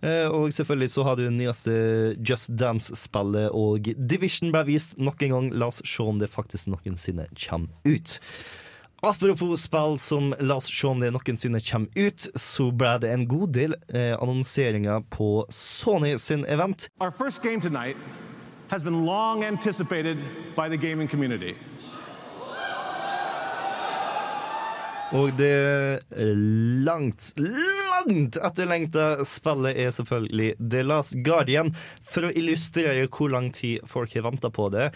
Eh, 0.00 0.28
og 0.32 0.52
selvfølgelig 0.56 0.90
så 0.94 1.04
har 1.04 1.18
du 1.18 1.26
nyeste 1.32 1.72
Just 2.24 2.54
Dance-spillet, 2.56 3.52
og 3.52 3.90
Division 3.98 4.52
ble 4.54 4.64
vist 4.70 4.96
nok 4.98 5.22
en 5.26 5.34
gang. 5.34 5.50
La 5.60 5.68
oss 5.68 5.82
se 5.84 6.04
om 6.04 6.20
det 6.20 6.30
faktisk 6.32 6.70
noensinne 6.72 7.28
kommer 7.36 7.68
ut. 7.84 8.16
Apropos 9.02 9.56
spill 9.56 9.98
som 9.98 10.34
la 10.40 10.54
oss 10.54 10.66
se 10.68 10.86
om 10.86 11.00
det 11.00 11.08
noensinne 11.14 11.60
kommer 11.64 11.88
ut, 11.96 12.26
så 12.36 12.66
ble 12.68 12.98
det 13.00 13.08
en 13.14 13.22
god 13.28 13.54
del 13.56 13.74
eh, 13.88 14.12
annonseringer 14.12 15.00
på 15.08 15.46
Sony 15.48 16.18
sin 16.20 16.44
event. 16.44 16.90
Our 17.00 17.10
first 17.10 17.42
game 17.42 17.60
tonight 17.60 17.96
has 18.68 18.84
been 18.84 19.06
long 19.06 19.44
anticipated 19.44 20.18
by 20.54 20.68
the 20.68 20.76
gaming 20.76 21.08
community. 21.08 21.54
Og 25.16 25.32
det 25.34 26.04
langt, 26.84 27.32
langt 27.40 28.36
etterlengta 28.36 29.24
spillet 29.26 29.80
er 29.80 29.90
selvfølgelig 29.96 30.52
The 30.60 30.84
Last 30.86 31.16
Guardian. 31.24 31.72
For 32.04 32.28
å 32.28 32.34
illustrere 32.36 33.08
hvor 33.08 33.32
lang 33.32 33.48
tid 33.56 33.80
folk 33.90 34.12
har 34.14 34.28
venta 34.28 34.52
på 34.54 34.68
det. 34.70 34.90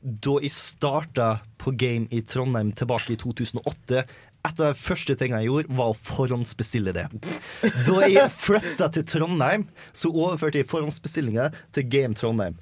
Da 0.00 0.38
jeg 0.40 0.52
starta 0.54 1.30
på 1.60 1.74
Game 1.76 2.08
i 2.10 2.22
Trondheim 2.24 2.72
tilbake 2.72 3.14
i 3.14 3.20
2008 3.20 4.04
et 4.40 4.60
av 4.62 4.70
de 4.70 4.78
første 4.80 5.12
tingene 5.20 5.42
jeg 5.42 5.50
gjorde, 5.50 5.76
var 5.76 5.90
å 5.92 5.98
forhåndsbestille 6.00 6.94
det. 6.96 7.06
Da 7.84 8.06
jeg 8.08 8.32
flytta 8.32 8.88
til 8.94 9.04
Trondheim, 9.04 9.66
så 9.92 10.08
overførte 10.08 10.62
jeg 10.62 10.68
forhåndsbestillinga 10.70 11.50
til 11.76 11.88
Game 11.92 12.16
Trondheim. 12.16 12.56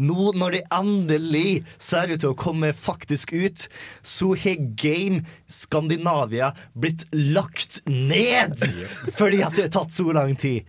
Nå 0.00 0.30
når 0.32 0.54
det 0.56 0.60
endelig 0.72 1.60
ser 1.76 2.08
ut 2.08 2.22
til 2.22 2.32
å 2.32 2.38
komme 2.38 2.72
faktisk 2.72 3.34
ut, 3.36 3.66
så 4.02 4.32
har 4.42 4.62
Game 4.80 5.26
Skandinavia 5.50 6.54
blitt 6.72 7.04
lagt 7.12 7.82
ned! 7.86 8.56
Fordi 9.18 9.42
at 9.44 9.58
det 9.58 9.68
har 9.68 9.74
tatt 9.76 9.94
så 9.94 10.08
lang 10.16 10.34
tid. 10.40 10.64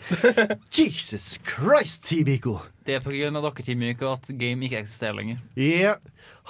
Jesus 0.76 1.38
Christ, 1.48 2.04
Tibiko! 2.12 2.60
Det 2.86 2.96
er 2.98 3.04
pga. 3.06 3.30
dere, 3.30 3.64
Team 3.64 3.80
Myko, 3.84 4.14
at 4.16 4.28
game 4.40 4.66
ikke 4.66 4.80
eksisterer 4.82 5.14
lenger. 5.20 5.38
Ja, 5.56 5.96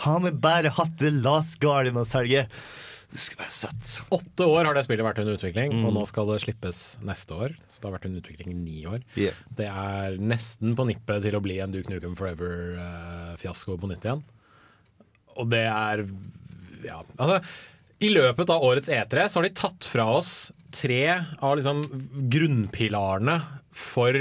har 0.06 0.20
vi 0.24 0.32
bare 0.32 0.70
hatt 0.78 0.95
det 0.98 1.12
Last 1.22 1.60
Guardian 1.60 1.99
å 1.99 2.06
selge? 2.08 2.48
Åtte 3.12 4.45
år 4.48 4.64
har 4.70 4.74
det 4.78 4.86
spillet 4.86 5.03
vært 5.03 5.20
under 5.20 5.36
utvikling, 5.36 5.74
Mm. 5.74 5.86
og 5.86 5.94
nå 5.98 6.06
skal 6.08 6.26
det 6.28 6.38
slippes 6.45 6.95
neste 7.03 7.36
år. 7.36 7.56
Så 7.68 7.82
det 7.82 7.90
har 7.90 7.98
vært 7.99 8.06
under 8.08 8.22
utvikling 8.22 8.53
i 8.53 8.60
ni 8.64 8.86
år. 8.88 9.02
Yeah. 9.18 9.34
Det 9.53 9.68
er 9.68 10.16
nesten 10.18 10.76
på 10.78 10.86
nippet 10.88 11.22
til 11.22 11.36
å 11.36 11.41
bli 11.44 11.60
en 11.60 11.72
Duke 11.74 11.90
Nukem 11.91 12.16
Forever-fiasko 12.16 13.78
på 13.78 13.90
nytt 13.91 14.06
igjen. 14.08 14.24
Og 15.38 15.49
det 15.49 15.66
er 15.68 16.08
Ja, 16.84 17.03
altså 17.20 17.44
I 18.02 18.10
løpet 18.10 18.49
av 18.49 18.64
årets 18.64 18.90
E3 18.90 19.28
så 19.30 19.36
har 19.36 19.44
de 19.44 19.49
tatt 19.53 19.84
fra 19.86 20.06
oss 20.18 20.52
tre 20.72 21.03
av 21.41 21.58
liksom 21.58 21.84
grunnpilarene 22.32 23.36
for 23.72 24.14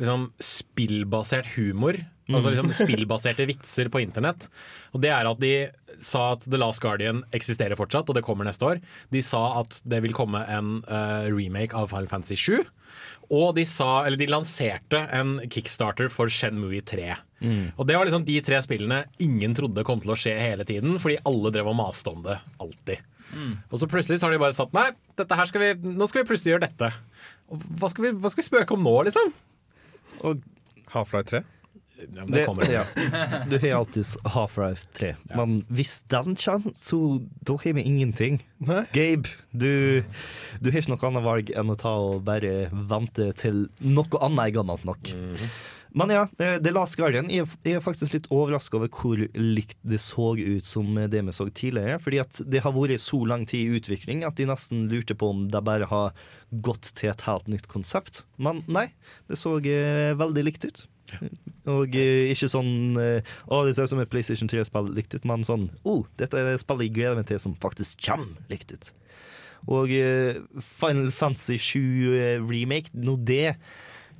liksom 0.00 0.30
spillbasert 0.42 1.52
humor. 1.56 1.98
Altså 2.30 2.52
liksom 2.52 2.70
spillbaserte 2.74 3.46
vitser 3.48 3.90
på 3.90 4.02
internett. 4.04 4.48
Og 4.94 5.02
det 5.02 5.10
er 5.14 5.28
at 5.28 5.40
de 5.42 5.54
sa 6.00 6.30
at 6.34 6.46
The 6.46 6.60
Last 6.60 6.82
Guardian 6.82 7.24
eksisterer 7.36 7.78
fortsatt, 7.78 8.08
og 8.08 8.16
det 8.16 8.24
kommer 8.24 8.46
neste 8.46 8.66
år. 8.66 8.82
De 9.12 9.22
sa 9.24 9.42
at 9.60 9.80
det 9.88 10.00
vil 10.04 10.14
komme 10.16 10.42
en 10.48 10.78
uh, 10.86 11.26
remake 11.28 11.76
av 11.76 11.90
Final 11.92 12.10
Fantasy 12.10 12.38
7. 12.38 12.62
Og 13.30 13.52
de, 13.58 13.64
sa, 13.68 14.04
eller 14.06 14.18
de 14.18 14.30
lanserte 14.30 15.04
en 15.14 15.36
kickstarter 15.50 16.10
for 16.10 16.30
Shenmue 16.32 16.80
3. 16.86 17.12
Mm. 17.40 17.66
Og 17.76 17.86
det 17.86 17.98
var 17.98 18.08
liksom 18.08 18.26
de 18.26 18.40
tre 18.44 18.58
spillene 18.64 19.04
ingen 19.22 19.54
trodde 19.56 19.84
kom 19.86 20.02
til 20.02 20.14
å 20.14 20.18
skje 20.18 20.34
hele 20.38 20.66
tiden, 20.66 20.98
fordi 21.02 21.20
alle 21.28 21.52
drev 21.54 21.70
og 21.70 21.78
maste 21.78 22.10
om 22.10 22.24
det 22.26 22.40
alltid. 22.62 23.06
Og 23.70 23.78
så 23.78 23.86
plutselig 23.90 24.18
så 24.18 24.26
har 24.26 24.34
de 24.34 24.42
bare 24.42 24.56
satt 24.56 24.72
Nei, 24.74 24.88
dette 25.18 25.36
her 25.38 25.46
skal 25.46 25.62
vi, 25.62 25.94
nå 25.94 26.08
skal 26.10 26.24
vi 26.24 26.30
plutselig 26.32 26.56
gjøre 26.56 26.66
dette. 26.66 26.90
Hva 27.50 27.90
skal 27.92 28.08
vi, 28.08 28.12
hva 28.18 28.32
skal 28.32 28.42
vi 28.42 28.48
spøke 28.48 28.74
om 28.74 28.82
nå, 28.86 28.96
liksom? 29.06 29.30
Og 30.26 30.42
Half-Life 30.92 31.28
3? 31.36 31.42
Ja, 32.00 32.06
men 32.24 32.32
det 32.32 32.46
kommer. 32.48 32.64
ja. 32.72 32.80
Du 33.50 33.58
har 33.60 33.74
alltid 33.82 34.04
Half-Life 34.24 34.86
3. 34.96 35.10
Men 35.36 35.58
hvis 35.68 35.98
den 36.08 36.36
kommer, 36.40 36.72
så 36.76 37.00
da 37.44 37.56
har 37.60 37.76
vi 37.76 37.82
ingenting. 37.84 38.40
Gabe, 38.94 39.28
du, 39.52 40.00
du 40.60 40.70
har 40.70 40.80
ikke 40.80 40.94
noe 40.94 41.10
annet 41.10 41.26
valg 41.26 41.52
enn 41.60 41.72
å 41.72 41.76
ta 41.80 41.92
og 42.00 42.22
bare 42.24 42.70
vente 42.72 43.30
til 43.40 43.66
noe 43.84 44.22
annet 44.24 44.46
er 44.48 44.56
gammelt 44.60 44.86
nok. 44.88 45.12
Men 45.96 46.12
ja, 46.14 46.24
The 46.38 46.70
Last 46.74 46.98
Guardian 47.00 47.30
jeg 47.32 47.48
er 47.66 47.82
faktisk 47.82 48.14
litt 48.14 48.28
overraska 48.30 48.78
over 48.78 48.90
hvor 48.94 49.20
likt 49.34 49.78
det 49.82 49.98
så 50.02 50.32
ut 50.38 50.66
som 50.66 50.94
det 50.94 51.22
vi 51.26 51.34
så 51.34 51.48
tidligere. 51.48 51.98
Fordi 52.02 52.20
at 52.22 52.42
det 52.46 52.62
har 52.64 52.74
vært 52.76 53.02
så 53.02 53.22
lang 53.26 53.46
tid 53.50 53.66
i 53.66 53.80
utvikling 53.80 54.22
at 54.26 54.38
de 54.38 54.46
nesten 54.50 54.86
lurte 54.92 55.16
på 55.18 55.32
om 55.34 55.48
det 55.50 55.64
bare 55.66 55.88
har 55.90 56.14
gått 56.50 56.92
til 56.98 57.10
et 57.12 57.26
helt 57.26 57.50
nytt 57.50 57.68
konsept. 57.70 58.24
Men 58.38 58.62
nei, 58.70 58.88
det 59.30 59.38
så 59.40 59.56
eh, 59.58 60.14
veldig 60.18 60.46
likt 60.46 60.66
ut. 60.66 60.86
Og 61.70 61.98
eh, 61.98 62.30
ikke 62.30 62.48
sånn 62.50 62.98
eh, 63.02 63.26
Å, 63.50 63.64
det 63.66 63.74
ser 63.74 63.88
ut 63.88 63.92
som 63.92 64.02
et 64.02 64.10
PlayStation 64.12 64.50
3-spill 64.50 64.92
likt 64.94 65.16
ut, 65.16 65.26
men 65.26 65.42
sånn 65.42 65.66
Å, 65.82 65.90
oh, 65.90 66.04
dette 66.20 66.38
er 66.38 66.52
et 66.52 66.62
spill 66.62 66.84
jeg 66.84 66.94
gleder 66.94 67.18
meg 67.18 67.26
til 67.26 67.40
som 67.42 67.56
faktisk 67.58 67.98
kommer 68.06 68.38
likt 68.52 68.70
ut. 68.70 68.92
Og 69.68 69.90
Final 69.90 71.10
Fantasy 71.12 71.58
7 71.60 71.80
eh, 72.14 72.36
Remake, 72.40 72.94
nå 72.96 73.18
det 73.28 73.56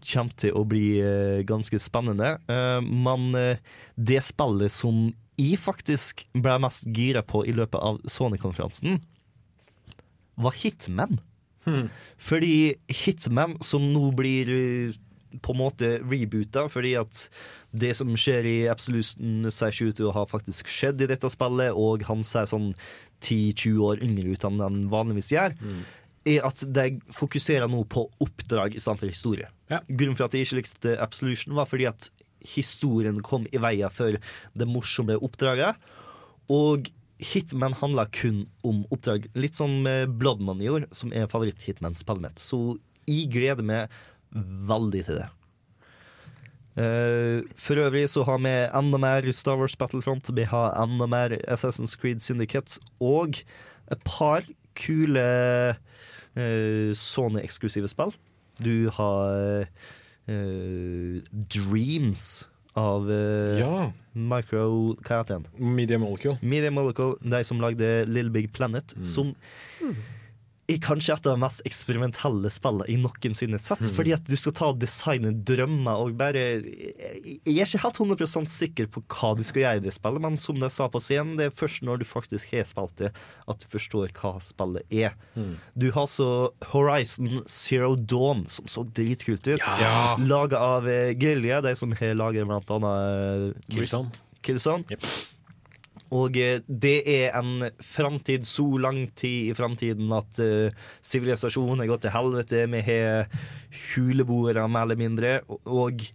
kommer 0.05 0.37
til 0.41 0.57
å 0.57 0.65
bli 0.69 1.01
eh, 1.03 1.41
ganske 1.49 1.81
spennende. 1.83 2.37
Eh, 2.51 2.79
men 2.85 3.31
eh, 3.39 3.61
det 3.97 4.23
spillet 4.27 4.73
som 4.75 5.09
jeg 5.41 5.57
faktisk 5.61 6.27
ble 6.37 6.59
mest 6.61 6.89
gira 6.93 7.23
på 7.25 7.45
i 7.49 7.55
løpet 7.57 7.81
av 7.81 8.01
Sony-konferansen, 8.11 9.01
var 10.41 10.57
Hitman. 10.57 11.21
Fordi 12.21 12.75
Hitman, 12.89 13.57
som 13.65 13.85
nå 13.93 14.11
blir 14.17 14.51
på 15.45 15.55
en 15.55 15.61
måte 15.61 15.91
reboota, 16.03 16.67
fordi 16.73 16.97
at 16.99 17.23
det 17.71 17.93
som 17.99 18.11
skjer 18.19 18.49
i 18.49 18.57
Absolution, 18.73 19.47
ser 19.53 19.73
ikke 19.73 19.93
ut 19.93 20.01
til 20.01 20.11
å 20.11 20.17
ha 20.17 20.27
faktisk 20.29 20.71
skjedd 20.73 21.05
i 21.05 21.09
dette 21.13 21.31
spillet, 21.31 21.77
og 21.77 22.05
han 22.09 22.25
ser 22.27 22.51
sånn 22.51 22.73
10-20 23.23 23.81
år 23.87 24.03
yngre 24.05 24.35
ut 24.35 24.47
enn 24.49 24.63
han 24.65 24.83
vanligvis 24.93 25.31
gjør, 25.37 25.57
er 26.29 26.45
at 26.45 26.63
de 26.69 27.01
fokuserer 27.15 27.69
nå 27.71 27.85
på 27.89 28.05
oppdrag 28.21 28.77
istedenfor 28.77 29.11
historie. 29.11 29.49
Grunnen 29.89 30.19
for 30.19 30.27
at 30.27 30.37
jeg 30.37 30.49
ikke 30.49 30.61
likte 30.61 30.97
Absolution, 31.01 31.57
var 31.57 31.69
fordi 31.71 31.89
at 31.89 32.11
historien 32.41 33.21
kom 33.25 33.47
i 33.53 33.61
veien 33.61 33.93
for 33.93 34.17
det 34.57 34.69
morsomme 34.69 35.17
oppdraget. 35.21 35.81
Og 36.53 36.89
Hitman 37.21 37.77
handler 37.77 38.09
kun 38.17 38.47
om 38.65 38.85
oppdrag. 38.93 39.29
Litt 39.37 39.59
som 39.59 39.85
Bloodman 40.21 40.63
i 40.65 40.71
år, 40.73 40.87
som 40.97 41.13
er 41.13 41.29
favoritt-Hitman-spillet 41.31 42.25
mitt. 42.25 42.41
Så 42.41 42.79
jeg 43.09 43.29
gleder 43.33 43.67
meg 43.67 43.93
veldig 44.33 45.05
til 45.09 45.21
det. 45.21 45.29
Uh, 46.81 47.43
for 47.59 47.81
øvrig 47.83 48.07
så 48.09 48.23
har 48.25 48.39
vi 48.41 48.53
enda 48.79 49.01
mer 49.03 49.27
Star 49.35 49.59
Wars 49.59 49.77
Battlefront. 49.77 50.31
Vi 50.33 50.47
har 50.49 50.77
enda 50.81 51.07
mer 51.11 51.35
Assassin's 51.51 51.97
Creed 51.99 52.23
Syndicate. 52.23 52.79
Og 53.01 53.43
et 53.91 54.05
par 54.07 54.47
kule 54.81 55.24
uh, 55.77 56.93
Sony-eksklusive 56.97 57.90
spill. 57.93 58.15
Du 58.61 58.90
har 58.97 59.66
uh, 60.28 61.20
Dreams 61.52 62.24
av 62.78 63.09
uh, 63.11 63.59
Ja. 63.61 63.90
Micro 64.15 64.97
Hva 65.07 65.20
heter 65.20 65.39
den? 65.40 65.47
Media 65.77 65.98
Molecule. 66.02 66.39
Media 66.43 66.70
Molecule, 66.74 67.15
de 67.23 67.44
som 67.47 67.61
lagde 67.62 68.05
Little 68.09 68.32
Big 68.35 68.51
Planet, 68.57 68.94
som 69.07 69.35
er 70.71 70.81
kanskje 70.83 71.15
et 71.15 71.27
av 71.29 71.37
de 71.37 71.43
mest 71.43 71.63
eksperimentelle 71.69 72.51
spillene 72.53 72.87
jeg 72.89 73.01
noensinne 73.03 73.59
har 73.59 73.63
sett. 73.63 73.83
Mm. 73.85 73.93
Fordi 73.97 74.15
at 74.17 74.29
du 74.29 74.37
skal 74.39 74.55
ta 74.57 74.69
og 74.73 74.81
designe 74.83 75.33
drømmer 75.35 76.03
og 76.05 76.15
bare 76.21 76.45
Jeg 76.61 77.41
er 77.45 77.67
ikke 77.67 77.83
helt 77.85 78.01
100 78.01 78.51
sikker 78.51 78.91
på 78.93 79.03
hva 79.11 79.33
du 79.39 79.43
skal 79.47 79.65
gjøre 79.65 79.81
i 79.81 79.85
det 79.87 79.95
spillet, 79.97 80.23
men 80.25 80.39
som 80.41 80.61
de 80.61 80.71
sa 80.73 80.89
på 80.91 81.03
scenen, 81.03 81.37
det 81.41 81.49
er 81.49 81.57
først 81.57 81.85
når 81.87 82.03
du 82.03 82.07
faktisk 82.09 82.55
har 82.55 82.69
spilt 82.69 82.97
det, 83.01 83.13
at 83.51 83.63
du 83.63 83.67
forstår 83.71 84.15
hva 84.21 84.37
spillet 84.45 84.95
er. 84.95 85.17
Mm. 85.35 85.57
Du 85.75 85.91
har 85.97 86.09
så 86.11 86.31
Horizon 86.73 87.43
Zero 87.51 87.95
Dawn, 87.97 88.47
som 88.51 88.69
så 88.71 88.85
dritkult 88.85 89.47
ut. 89.49 89.67
Ja. 89.81 90.17
Laga 90.21 90.63
av 90.77 90.89
eh, 90.91 91.13
Guerrilla, 91.19 91.63
de 91.65 91.75
som 91.79 91.93
har 91.97 92.17
laget 92.19 92.49
blant 92.49 92.71
annet 92.77 93.61
Killzone. 93.71 94.11
Killzone. 94.41 94.89
Killzone. 94.89 95.39
Og 96.16 96.37
eh, 96.41 96.59
det 96.66 96.97
er 97.07 97.39
en 97.39 97.69
framtid 97.85 98.47
så 98.49 98.66
lang 98.82 99.05
tid 99.19 99.53
i 99.53 99.55
framtiden 99.55 100.11
at 100.16 100.35
sivilisasjonen 100.35 101.07
sivilisasjonen 101.12 101.85
er 101.85 101.91
gått 101.93 102.05
til 102.07 102.15
helvete. 102.16 102.66
Vi 102.73 102.85
har 102.89 103.41
huleboere, 103.95 104.66
mer 104.69 104.89
eller 104.89 104.99
mindre, 105.01 105.41
og- 105.65 106.07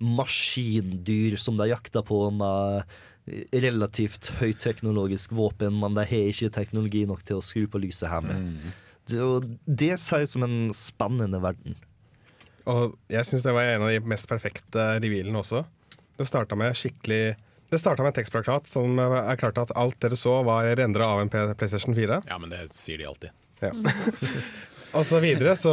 maskindyr 0.00 1.36
som 1.38 1.58
de 1.58 1.68
jakter 1.70 2.02
på 2.06 2.18
med 2.34 2.82
eh, 3.26 3.44
relativt 3.64 4.32
høyteknologisk 4.40 5.34
våpen, 5.36 5.78
men 5.80 5.96
de 5.96 6.06
har 6.10 6.30
ikke 6.30 6.52
teknologi 6.54 7.04
nok 7.08 7.24
til 7.26 7.38
å 7.38 7.44
skru 7.44 7.66
på 7.70 7.80
lyset 7.82 8.10
hjemme. 8.10 8.38
Det, 9.06 9.20
og 9.20 9.48
det 9.66 9.94
ser 10.00 10.24
ut 10.24 10.32
som 10.32 10.46
en 10.46 10.58
spennende 10.76 11.40
verden. 11.42 11.76
Og 12.70 12.94
jeg 13.12 13.28
syns 13.28 13.44
det 13.44 13.52
var 13.52 13.68
en 13.68 13.84
av 13.84 13.92
de 13.92 14.00
mest 14.08 14.28
perfekte 14.28 14.86
revealene 14.96 15.42
også. 15.42 15.64
Det 16.16 16.26
starta 16.28 16.56
med 16.56 16.76
skikkelig 16.78 17.34
Det 17.74 17.80
starta 17.82 18.04
med 18.04 18.12
en 18.12 18.14
tekstplakat 18.20 18.68
som 18.70 19.00
erklærte 19.02 19.64
at 19.64 19.72
alt 19.74 19.96
dere 19.98 20.14
så, 20.14 20.36
var 20.46 20.68
rendra 20.78 21.08
av 21.10 21.24
en 21.24 21.30
PlayStation 21.32 21.96
4. 21.96 22.20
Ja, 22.30 22.36
men 22.38 22.52
det 22.52 22.68
sier 22.70 23.00
de 23.00 23.08
alltid. 23.10 23.32
Ja. 23.64 23.72
Og 24.94 25.02
så 25.02 25.18
videre 25.18 25.56
så 25.58 25.72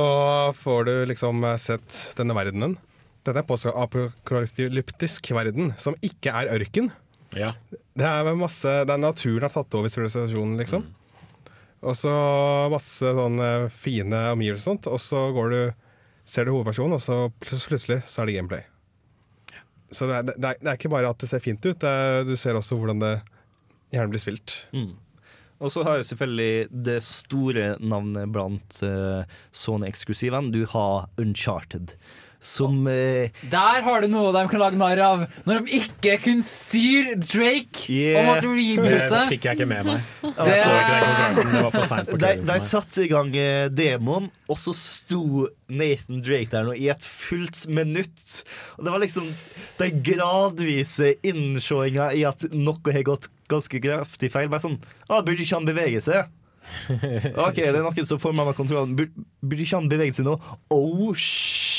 får 0.58 0.88
du 0.88 0.94
liksom 1.12 1.46
sett 1.62 2.00
denne 2.18 2.34
verdenen. 2.34 2.74
Dette 3.22 3.36
er 3.38 3.44
en 3.44 3.50
postapokalyptisk 3.52 5.30
verden 5.38 5.76
som 5.78 5.94
ikke 6.02 6.34
er 6.34 6.50
ørken. 6.56 6.90
Ja. 7.38 7.54
Det 7.70 8.08
er 8.08 8.34
masse 8.34 8.74
Det 8.90 8.96
er 8.96 9.06
naturen 9.06 9.46
har 9.46 9.54
tatt 9.54 9.78
over 9.78 9.94
sivilisasjonen, 9.94 10.58
liksom. 10.58 10.90
Og 11.86 12.02
så 12.02 12.18
masse 12.74 13.14
sånne 13.22 13.52
fine 13.78 14.26
omgivelser 14.34 14.74
og 14.74 14.74
sånt. 14.74 14.90
Og 14.90 15.06
så 15.06 15.28
går 15.38 15.54
du 15.54 15.62
ser 16.26 16.50
du 16.50 16.56
hovedpersonen, 16.56 16.98
og 16.98 17.06
så 17.06 17.28
plutselig 17.46 18.02
så 18.10 18.24
er 18.24 18.32
det 18.32 18.42
gameplay. 18.42 18.71
Så 19.92 20.08
det 20.08 20.18
er, 20.18 20.28
det, 20.32 20.36
er, 20.40 20.60
det 20.60 20.72
er 20.72 20.80
ikke 20.80 20.92
bare 20.94 21.12
at 21.12 21.22
det 21.22 21.30
ser 21.30 21.44
fint 21.44 21.66
ut, 21.68 21.84
er, 21.84 22.24
du 22.28 22.36
ser 22.40 22.56
også 22.56 22.78
hvordan 22.80 23.02
det 23.04 23.16
gjerne 23.92 24.12
blir 24.14 24.24
spilt. 24.24 24.56
Mm. 24.72 24.94
Og 25.62 25.70
så 25.70 25.84
har 25.86 26.00
jo 26.00 26.08
selvfølgelig 26.10 26.70
det 26.88 26.98
store 27.06 27.76
navnet 27.84 28.32
blant 28.34 28.80
uh, 28.82 29.22
Sony-eksklusivene. 29.54 30.50
Du 30.54 30.64
har 30.72 31.06
Uncharted. 31.22 31.94
Som 32.42 32.88
eh, 32.90 33.30
Der 33.52 33.84
har 33.86 34.02
du 34.02 34.08
noe 34.10 34.32
de 34.34 34.42
kan 34.50 34.58
lage 34.64 34.78
narr 34.80 34.98
av. 35.06 35.20
Når 35.46 35.60
de 35.68 35.76
ikke 35.78 36.16
kunne 36.24 36.42
styre 36.46 37.14
Drake 37.22 37.86
Yeah. 37.92 38.18
og 38.18 38.26
måtte 38.32 38.50
reboote. 38.50 39.10
Det 39.14 39.20
fikk 39.30 39.46
jeg 39.46 39.60
ikke 39.60 39.68
med 39.70 39.86
meg. 39.86 40.08
Jeg 40.42 40.58
så 40.64 40.72
ikke 40.74 40.96
den 40.96 41.36
konkurransen. 41.38 41.52
Det 41.54 41.62
var 41.68 41.76
for 41.76 41.86
seint 41.92 42.10
på 42.10 42.18
de, 42.18 42.26
kvelden 42.32 42.50
de 42.50 42.58
satte 42.66 43.04
i 43.06 43.10
gang 43.12 43.30
eh, 43.38 43.68
demoen, 43.78 44.30
og 44.50 44.58
så 44.62 44.74
sto 44.78 45.22
Nathan 45.70 46.24
Drake 46.26 46.50
der 46.56 46.66
nå 46.66 46.74
i 46.82 46.88
et 46.94 47.06
fullt 47.06 47.62
minutt. 47.70 48.42
Og 48.80 48.86
det 48.88 48.96
var 48.96 49.04
liksom 49.06 49.30
den 49.78 50.02
gradvise 50.10 51.14
innsjåinga 51.30 52.10
i 52.18 52.26
at 52.30 52.48
noe 52.58 52.96
har 52.98 53.06
gått 53.08 53.30
ganske 53.52 53.82
kraftig 53.84 54.32
feil. 54.34 54.50
Bare 54.50 54.64
sånn 54.66 54.80
ah, 55.12 55.22
Burde 55.22 55.44
ikke 55.46 55.60
han 55.60 55.70
bevege 55.70 56.02
seg? 56.06 56.26
OK, 57.46 57.58
det 57.58 57.72
er 57.74 57.82
noen 57.84 58.06
som 58.08 58.20
får 58.22 58.34
meg 58.38 58.50
med 58.50 58.58
kontrollen. 58.58 58.98
Bur- 58.98 59.14
Burde 59.42 59.66
ikke 59.66 59.78
han 59.82 59.90
bevege 59.92 60.16
seg 60.18 60.26
nå? 60.30 60.38
Oh 60.74 61.12
shit! 61.14 61.70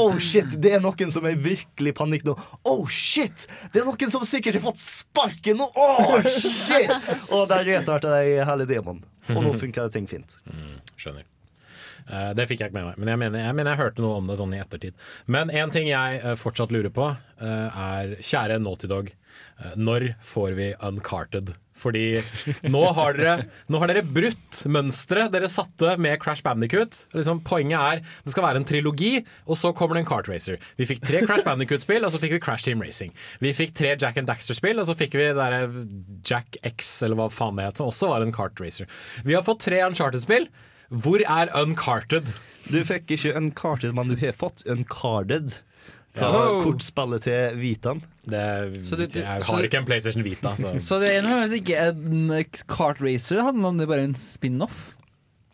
Oh 0.00 0.18
shit, 0.18 0.56
Det 0.60 0.74
er 0.76 0.82
noen 0.82 1.12
som 1.12 1.26
er 1.28 1.38
virkelig 1.40 1.92
i 1.92 1.96
panikk 1.96 2.26
nå. 2.28 2.36
Oh 2.68 2.86
shit! 2.90 3.46
Det 3.72 3.82
er 3.82 3.88
noen 3.88 4.12
som 4.12 4.24
sikkert 4.28 4.58
har 4.58 4.64
fått 4.70 4.82
sparken 4.82 5.60
nå! 5.60 5.70
Oh 5.74 6.16
shit! 6.40 6.94
Og 7.36 7.46
der 7.50 7.66
restarta 7.68 8.20
jeg 8.24 8.46
hele 8.48 8.68
demoen. 8.70 9.02
Og 9.30 9.44
nå 9.44 9.52
funker 9.58 9.90
ting 9.94 10.08
fint. 10.10 10.38
Mm, 10.50 10.80
skjønner. 10.98 11.26
Uh, 12.10 12.32
det 12.34 12.48
fikk 12.50 12.62
jeg 12.62 12.70
ikke 12.70 12.78
med 12.80 12.88
meg, 12.88 12.98
men 12.98 13.10
jeg 13.12 13.20
mener, 13.20 13.42
jeg 13.44 13.54
mener 13.54 13.74
jeg 13.74 13.82
hørte 13.84 14.02
noe 14.02 14.18
om 14.18 14.30
det 14.30 14.36
sånn 14.40 14.54
i 14.56 14.60
ettertid. 14.62 14.96
Men 15.30 15.52
en 15.54 15.70
ting 15.74 15.86
jeg 15.90 16.22
uh, 16.24 16.32
fortsatt 16.38 16.72
lurer 16.74 16.90
på, 16.94 17.06
uh, 17.14 17.68
er 17.70 18.16
kjære 18.18 18.58
Naughty 18.62 18.90
Dog, 18.90 19.12
når 19.76 20.14
får 20.24 20.54
vi 20.56 20.70
Uncarted? 20.88 21.52
Fordi 21.80 22.20
nå 22.68 22.82
har 22.96 23.16
dere, 23.16 23.46
dere 23.70 24.04
brutt 24.04 24.62
mønsteret 24.70 25.32
dere 25.32 25.48
satte 25.52 25.96
med 26.00 26.20
Crash 26.22 26.44
Bandicoot. 26.44 27.04
Liksom, 27.16 27.42
poenget 27.46 27.80
er 27.80 28.02
det 28.04 28.34
skal 28.34 28.46
være 28.46 28.60
en 28.62 28.68
trilogi, 28.68 29.12
og 29.46 29.58
så 29.60 29.72
kommer 29.76 29.96
det 29.96 30.04
en 30.04 30.10
kart 30.10 30.28
racer. 30.30 30.60
Vi 30.80 30.88
fikk 30.88 31.02
tre 31.06 31.24
Crash 31.26 31.46
Bandicoot-spill, 31.46 32.04
og 32.06 32.12
så 32.14 32.20
fikk 32.22 32.36
vi 32.36 32.42
Crash 32.44 32.66
Team 32.66 32.84
Racing. 32.84 33.14
Vi 33.42 33.54
fikk 33.56 33.74
tre 33.78 33.94
Jack 33.96 34.20
and 34.20 34.28
Daxter-spill, 34.30 34.80
og 34.82 34.90
så 34.90 34.96
fikk 34.98 35.16
vi 35.18 35.30
der 35.36 35.56
Jack 36.26 36.60
X, 36.66 36.98
eller 37.06 37.20
hva 37.20 37.30
faen 37.32 37.58
det 37.58 37.70
het, 37.70 37.80
som 37.80 37.90
også 37.90 38.12
var 38.12 38.26
en 38.26 38.34
kart 38.34 38.60
racer. 38.62 38.90
Vi 39.24 39.36
har 39.36 39.46
fått 39.46 39.64
tre 39.66 39.82
Uncharted-spill. 39.88 40.50
Hvor 40.90 41.22
er 41.22 41.52
Uncarted? 41.54 42.32
Du 42.66 42.80
fikk 42.86 43.12
ikke 43.14 43.36
Uncarted, 43.38 43.94
men 43.94 44.10
du 44.10 44.16
har 44.18 44.34
fått 44.36 44.64
Uncarded. 44.66 45.60
Ta 46.14 46.26
Ja. 46.32 46.60
kortspillet 46.64 47.22
til 47.22 47.56
Vitan. 47.60 48.00
Så 48.26 48.96
du- 48.98 49.06
du- 49.06 49.20
jeg 49.20 49.42
har 49.46 49.62
ikke 49.62 49.78
en 49.78 49.86
PlayStation 49.86 50.24
Vita, 50.24 50.56
så 50.56 50.72
Så 50.82 50.98
det 51.00 51.14
er 51.14 51.22
nødvendigvis 51.22 51.60
ikke 51.62 51.76
en 51.88 52.30
eh, 52.30 52.44
kart 52.68 53.00
racer, 53.00 53.36
det 53.36 53.44
handler 53.44 53.68
om 53.68 53.78
det 53.78 53.84
er 53.86 53.92
bare 53.94 54.04
en 54.08 54.14
spin-off. 54.14 54.96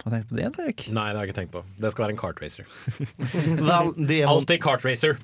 Har 0.06 0.10
du 0.12 0.16
tenkt 0.16 0.28
på 0.30 0.36
det, 0.36 0.42
Jens 0.44 0.58
Erik? 0.62 0.82
Nei, 0.94 1.08
det 1.10 1.16
har 1.18 1.24
jeg 1.26 1.32
ikke 1.32 1.40
tenkt 1.40 1.50
på. 1.52 1.62
Det 1.82 1.90
skal 1.90 2.04
være 2.04 2.12
en 2.14 2.20
kart 2.20 2.40
racer. 2.40 2.64
Vel, 3.66 3.88
demon, 4.06 4.28
Alltid 4.36 4.60
kart 4.62 4.84
racer. 4.84 5.16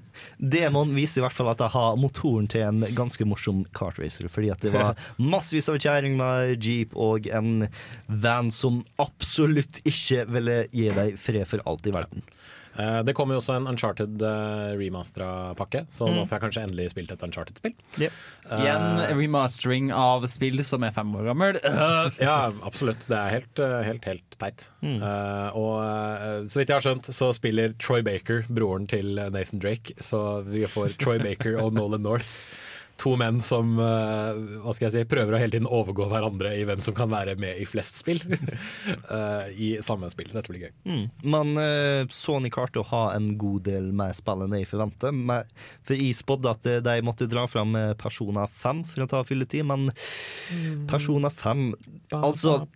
demon 0.42 0.92
viser 0.96 1.20
i 1.20 1.24
hvert 1.24 1.32
fall 1.36 1.48
at 1.52 1.58
jeg 1.62 1.70
har 1.70 1.96
motoren 1.96 2.48
til 2.50 2.62
en 2.66 2.80
ganske 2.92 3.24
morsom 3.24 3.64
kartracer. 3.72 4.26
Fordi 4.28 4.50
at 4.50 4.60
det 4.60 4.72
var 4.74 4.96
massevis 5.18 5.68
av 5.70 5.78
kjerring 5.78 6.16
med 6.18 6.58
jeep 6.66 6.96
og 6.96 7.28
en 7.30 7.68
van 8.08 8.50
som 8.50 8.82
absolutt 8.98 9.80
ikke 9.86 10.26
ville 10.34 10.66
gi 10.72 10.88
deg 10.90 11.16
fred 11.16 11.46
for 11.46 11.62
alt 11.64 11.86
i 11.86 11.90
verden. 11.94 12.22
Eh, 12.22 12.61
det 13.04 13.12
kommer 13.14 13.34
jo 13.36 13.40
også 13.42 13.56
en 13.58 13.66
Uncharted 13.68 14.22
uh, 14.24 14.72
remastera 14.80 15.54
pakke, 15.58 15.84
så 15.92 16.06
nå 16.08 16.22
Mm. 16.22 16.26
får 16.28 16.36
jeg 16.38 16.42
kanskje 16.46 16.62
endelig 16.66 16.86
spilt 16.92 17.12
et 17.12 17.22
Uncharted-spill. 17.26 17.74
Igjen 17.98 19.00
Eh, 19.02 19.12
remastering 19.18 19.90
av 19.94 20.24
spill 20.30 20.62
som 20.64 20.82
er 20.86 20.92
fem 20.96 21.12
år 21.16 21.28
gammel. 21.32 21.58
Ja, 22.22 22.52
absolutt. 22.64 23.04
Det 23.08 23.16
er 23.18 23.30
helt, 23.36 23.58
eh, 23.58 23.82
helt, 23.86 24.04
helt 24.08 24.38
teit. 24.40 24.66
Eh, 24.82 25.48
og 25.58 25.82
eh, 25.84 26.44
så 26.48 26.60
vidt 26.62 26.68
jeg 26.72 26.78
har 26.78 26.86
skjønt, 26.86 27.12
så 27.12 27.32
spiller 27.36 27.72
Troy 27.78 28.02
Baker, 28.06 28.44
broren 28.48 28.88
til 28.90 29.14
Nathan 29.16 29.60
Drake. 29.62 29.94
Så 30.02 30.42
vi 30.48 30.64
får 30.66 30.96
Troy 30.98 31.18
Baker 31.22 31.58
og 31.62 31.72
Nolan 31.76 32.02
North. 32.02 32.40
To 33.00 33.14
menn 33.18 33.40
som 33.42 33.74
eh, 33.80 34.40
hva 34.62 34.74
skal 34.76 34.86
jeg 34.88 34.94
si, 34.94 35.02
prøver 35.10 35.34
å 35.34 35.40
hele 35.40 35.54
tiden 35.54 35.68
overgå 35.70 36.06
hverandre 36.10 36.52
i 36.58 36.66
hvem 36.68 36.82
som 36.84 36.94
kan 36.96 37.10
være 37.10 37.34
med 37.40 37.58
i 37.58 37.66
flest 37.66 37.98
spill. 38.02 38.20
eh, 39.16 39.48
I 39.52 39.70
samme 39.84 40.10
spill. 40.12 40.30
Dette 40.32 40.52
blir 40.52 40.66
gøy. 40.66 40.74
Mm. 40.86 41.04
Men 41.34 41.52
eh, 41.62 42.04
Sony 42.12 42.52
klarte 42.52 42.82
å 42.82 42.88
ha 42.92 43.02
en 43.16 43.32
god 43.40 43.66
del 43.70 43.90
mer 43.96 44.14
spill 44.16 44.44
enn 44.46 44.56
jeg 44.58 44.70
forventer. 44.70 45.16
For 45.82 45.98
jeg 45.98 46.18
spådde 46.18 46.52
at 46.52 46.70
de 46.86 46.96
måtte 47.06 47.30
dra 47.30 47.46
fram 47.50 47.74
Persona 47.98 48.46
5 48.46 48.84
for 48.92 49.04
å 49.04 49.10
ta 49.10 49.22
fylletid, 49.26 49.66
men 49.68 49.90
Persona 50.90 51.30
5 51.32 51.70
Altså, 52.12 52.66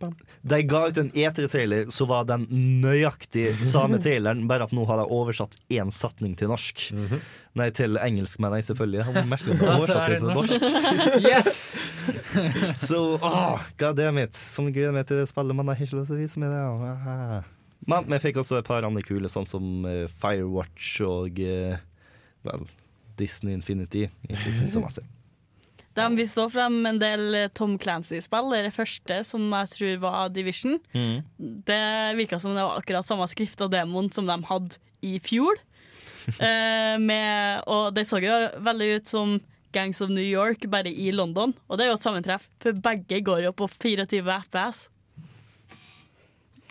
de 0.47 0.59
ga 0.63 0.81
ut 0.87 0.99
en 1.01 1.09
E3-trailer, 1.11 1.89
så 1.91 2.07
var 2.07 2.27
den 2.29 2.45
nøyaktig 2.83 3.49
samme 3.67 3.99
traileren, 4.03 4.45
bare 4.47 4.69
at 4.69 4.75
nå 4.77 4.85
har 4.87 5.01
de 5.01 5.07
oversatt 5.17 5.57
én 5.75 5.91
setning 5.95 6.37
til 6.39 6.53
norsk. 6.53 6.85
Nei, 7.59 7.67
til 7.75 7.99
engelsk, 7.99 8.39
mener 8.43 8.61
jeg 8.61 8.69
selvfølgelig. 8.69 9.25
Merkelig 9.27 9.57
å 9.59 9.73
oversatt 9.75 10.13
det 10.13 10.21
til 10.23 10.31
norsk. 10.37 10.67
Yes! 11.27 11.59
Så 12.87 13.01
åh, 13.17 13.67
goddammit. 13.81 14.37
Som 14.39 14.71
gleder 14.71 14.95
meg 14.95 15.09
til 15.11 15.19
det 15.23 15.27
spillet, 15.33 15.57
men 15.57 15.73
jeg 15.73 15.81
har 15.81 15.89
ikke 15.89 16.01
lyst 16.01 16.13
til 16.13 16.19
å 16.19 16.23
vise 16.23 16.43
meg 16.43 16.55
det. 16.55 17.43
Men 17.91 18.09
vi 18.15 18.23
fikk 18.29 18.41
også 18.43 18.61
et 18.61 18.71
par 18.71 18.87
andre 18.87 19.03
kule, 19.07 19.31
sånn 19.33 19.51
som 19.51 19.87
eh, 19.89 20.07
Firewatch 20.23 21.01
og 21.07 21.43
eh, 21.43 21.77
vel, 22.47 22.67
Disney 23.19 23.57
Infinity. 23.57 24.07
Ikke 24.31 24.71
så 24.71 24.83
masse. 24.85 25.07
De 25.97 26.07
viste 26.19 26.43
også 26.43 26.59
frem 26.59 26.77
en 26.91 26.99
del 27.01 27.39
Tom 27.57 27.77
Clancy-spill. 27.81 28.53
Det 28.53 28.75
første, 28.77 29.21
som 29.25 29.47
jeg 29.49 29.73
tror 29.73 30.03
var 30.03 30.35
Division. 30.35 30.77
Mm. 30.93 31.23
Det 31.69 31.85
virka 32.19 32.41
som 32.43 32.57
det 32.57 32.65
var 32.67 32.83
akkurat 32.83 33.09
samme 33.09 33.29
skrift 33.33 33.63
og 33.65 33.73
demon 33.73 34.11
som 34.13 34.29
de 34.29 34.37
hadde 34.51 34.79
i 35.07 35.17
fjor. 35.23 35.63
Eh, 36.27 36.97
med, 36.99 37.61
og 37.71 37.93
det 37.95 38.03
så 38.09 38.19
jo 38.19 38.35
veldig 38.67 38.87
ut 38.97 39.11
som 39.13 39.37
Gangs 39.71 40.01
of 40.03 40.11
New 40.11 40.25
York, 40.25 40.65
bare 40.67 40.91
i 40.91 41.13
London. 41.15 41.53
Og 41.69 41.79
det 41.79 41.85
er 41.85 41.93
jo 41.93 41.99
et 42.01 42.07
sammentreff, 42.07 42.49
for 42.59 42.81
begge 42.83 43.21
går 43.23 43.45
jo 43.45 43.53
på 43.55 43.69
24 43.71 44.25
FPS. 44.49 44.81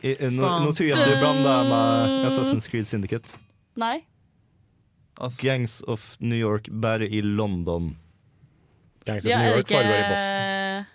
I, 0.03 0.11
nå, 0.27 0.43
nå 0.43 0.73
tror 0.76 0.89
jeg 0.89 0.97
at 0.99 1.07
du 1.07 1.22
blander 1.22 1.69
med 1.69 2.27
Assassin's 2.27 2.68
Creed 2.68 2.89
Syndicate. 2.89 3.39
Nei. 3.80 4.02
Gangs 5.39 5.80
of 5.88 6.18
New 6.19 6.38
York, 6.38 6.68
bare 6.69 7.07
i 7.07 7.22
London. 7.23 7.93
Gangs 9.06 9.26
of 9.26 9.30
Ja, 9.32 9.40
New 9.44 9.56
York 9.56 9.69
ikke 9.69 10.86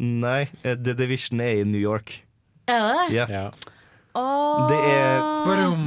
Nei, 0.00 0.48
eh, 0.64 0.76
The 0.80 0.94
Division 0.96 1.40
er 1.44 1.60
i 1.60 1.64
New 1.68 1.80
York. 1.80 2.14
Er 2.70 3.08
det? 3.10 3.28
Ja. 3.30 3.50
Oh. 4.16 4.66
Det 4.70 4.78
er, 4.90 5.26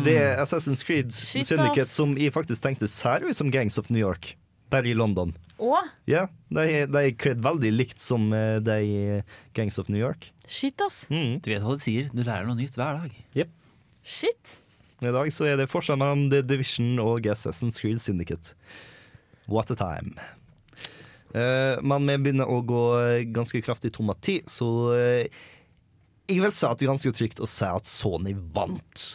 det 0.05 0.13
er 0.21 0.37
Assassin's 0.43 0.83
Creed 0.85 1.09
Shit, 1.11 1.43
Syndicate 1.49 1.81
ass. 1.87 1.91
som 1.97 2.13
jeg 2.15 2.31
faktisk 2.31 2.63
tenkte 2.63 2.87
ser 2.87 3.25
ut 3.27 3.35
som 3.35 3.49
Gangs 3.51 3.77
of 3.81 3.89
New 3.91 3.99
York, 3.99 4.35
bare 4.71 4.87
i 4.87 4.93
London. 4.95 5.33
Oh. 5.59 5.81
Ja, 6.07 6.27
de, 6.53 6.63
er- 6.63 6.87
de 6.87 7.01
er 7.09 7.17
kledd 7.19 7.41
veldig 7.43 7.71
likt 7.73 7.99
som 7.99 8.29
eh, 8.33 8.59
de 8.63 8.77
i 8.83 9.21
Gangs 9.57 9.79
of 9.81 9.89
New 9.89 9.99
York. 9.99 10.29
shit, 10.47 10.79
ass. 10.85 11.07
Du 11.09 11.49
vet 11.51 11.63
hva 11.63 11.73
du 11.75 11.81
sier, 11.83 12.07
du 12.13 12.21
lærer 12.23 12.45
noe 12.47 12.55
nytt 12.59 12.77
hver 12.79 13.01
dag. 13.01 13.17
Yep. 13.35 13.49
Shit. 14.03 14.59
I 15.03 15.11
dag 15.11 15.33
så 15.35 15.49
er 15.49 15.57
det 15.59 15.67
forskjell 15.71 15.97
mellom 15.99 16.29
The 16.31 16.41
Division 16.47 16.99
og 17.03 17.25
Assassin's 17.27 17.81
Creed 17.81 17.99
Syndicate. 17.99 18.53
What 19.51 19.71
a 19.71 19.75
time. 19.75 20.15
Eh, 21.33 21.81
men 21.81 22.07
vi 22.09 22.19
begynner 22.27 22.49
å 22.49 22.61
gå 22.65 22.83
ganske 23.33 23.61
kraftig 23.65 23.93
tom 23.95 24.13
av 24.13 24.21
tid, 24.21 24.45
så 24.51 24.69
eh, 24.97 25.41
jeg 26.29 26.39
vil 26.39 26.53
si 26.55 26.65
at 26.67 26.79
det 26.79 26.87
er 26.87 26.93
ganske 26.93 27.13
trygt 27.17 27.41
å 27.43 27.49
si 27.49 27.67
at 27.67 27.89
Sony 27.89 28.35
vant. 28.55 29.05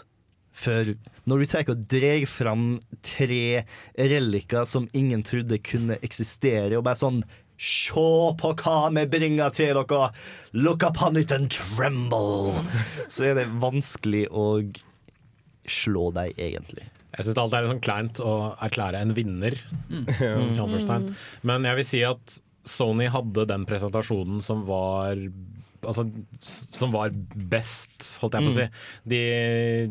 For 0.59 0.90
når 1.31 1.43
du 1.43 1.49
tar 1.49 1.70
og 1.70 1.85
drar 1.90 2.24
fram 2.27 2.65
tre 3.07 3.62
reliker 3.95 4.66
som 4.66 4.89
ingen 4.97 5.23
trodde 5.27 5.61
kunne 5.62 6.01
eksistere, 6.03 6.78
og 6.78 6.89
bare 6.89 7.01
sånn 7.01 7.23
Se 7.59 7.90
på 8.39 8.51
hva 8.61 8.74
vi 8.95 9.03
bringer 9.11 9.51
til 9.51 9.74
dere! 9.74 10.12
Look 10.55 10.85
upon 10.86 11.16
it 11.19 11.32
and 11.35 11.51
tremble! 11.51 12.55
Så 13.11 13.27
er 13.27 13.35
det 13.35 13.49
vanskelig 13.59 14.28
å 14.31 14.61
slå 15.66 16.12
deg, 16.15 16.39
egentlig. 16.39 16.86
Jeg 17.16 17.24
syns 17.24 17.39
alltid 17.40 17.56
er 17.56 17.64
litt 17.64 17.72
sånn 17.72 17.85
kleint 17.85 18.20
å 18.20 18.35
erklære 18.64 19.01
en 19.01 19.14
vinner. 19.16 19.56
Mm. 19.89 20.05
Men 21.48 21.68
jeg 21.68 21.80
vil 21.80 21.89
si 21.89 22.02
at 22.06 22.40
Sony 22.68 23.09
hadde 23.12 23.47
den 23.48 23.64
presentasjonen 23.68 24.43
som 24.44 24.66
var 24.68 25.16
Altså, 25.86 26.02
som 26.74 26.90
var 26.90 27.12
best, 27.14 28.02
holdt 28.18 28.35
jeg 28.35 28.44
på 28.44 28.51
å 28.51 28.55
si. 28.56 28.64
De, 29.09 29.20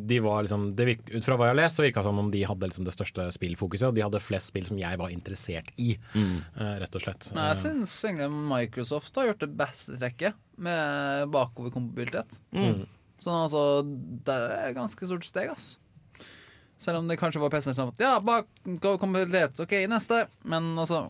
de 0.03 0.17
var 0.19 0.41
liksom 0.43 0.65
det 0.75 0.87
virk, 0.89 1.05
Ut 1.13 1.23
fra 1.23 1.37
hva 1.39 1.47
jeg 1.47 1.53
har 1.53 1.59
lest, 1.61 1.79
så 1.79 1.85
virka 1.85 2.03
det 2.03 2.09
som 2.09 2.19
om 2.19 2.31
de 2.33 2.41
hadde 2.43 2.67
liksom 2.67 2.83
det 2.83 2.93
største 2.93 3.29
spillfokuset. 3.37 3.87
Og 3.87 3.95
de 3.95 4.03
hadde 4.03 4.21
flest 4.21 4.51
spill 4.51 4.67
som 4.67 4.81
jeg 4.81 4.99
var 4.99 5.13
interessert 5.15 5.71
i, 5.79 5.93
mm. 6.11 6.35
rett 6.83 6.99
og 6.99 7.05
slett. 7.05 7.29
Men 7.31 7.47
jeg 7.53 7.61
syns 7.63 7.95
egentlig 8.03 8.27
Microsoft 8.51 9.21
har 9.21 9.31
gjort 9.31 9.47
det 9.47 9.51
beste 9.63 9.95
trekket 9.95 10.37
med 10.67 11.31
bakoverkompabilitet. 11.31 12.41
Mm. 12.51 12.83
Sånn 13.23 13.39
altså, 13.47 13.63
det 14.27 14.35
er 14.35 14.57
et 14.67 14.77
ganske 14.77 15.07
stort 15.09 15.31
steg, 15.31 15.55
ass. 15.55 15.77
Selv 16.77 16.99
om 17.01 17.07
det 17.09 17.17
kanskje 17.19 17.41
var 17.41 17.49
PC-en 17.49 17.75
som 17.75 17.93
Ja, 17.97 18.19
bakoverkompatibilitet, 18.21 19.59
OK, 19.63 19.71
neste. 19.89 20.27
Men 20.43 20.75
altså 20.77 21.07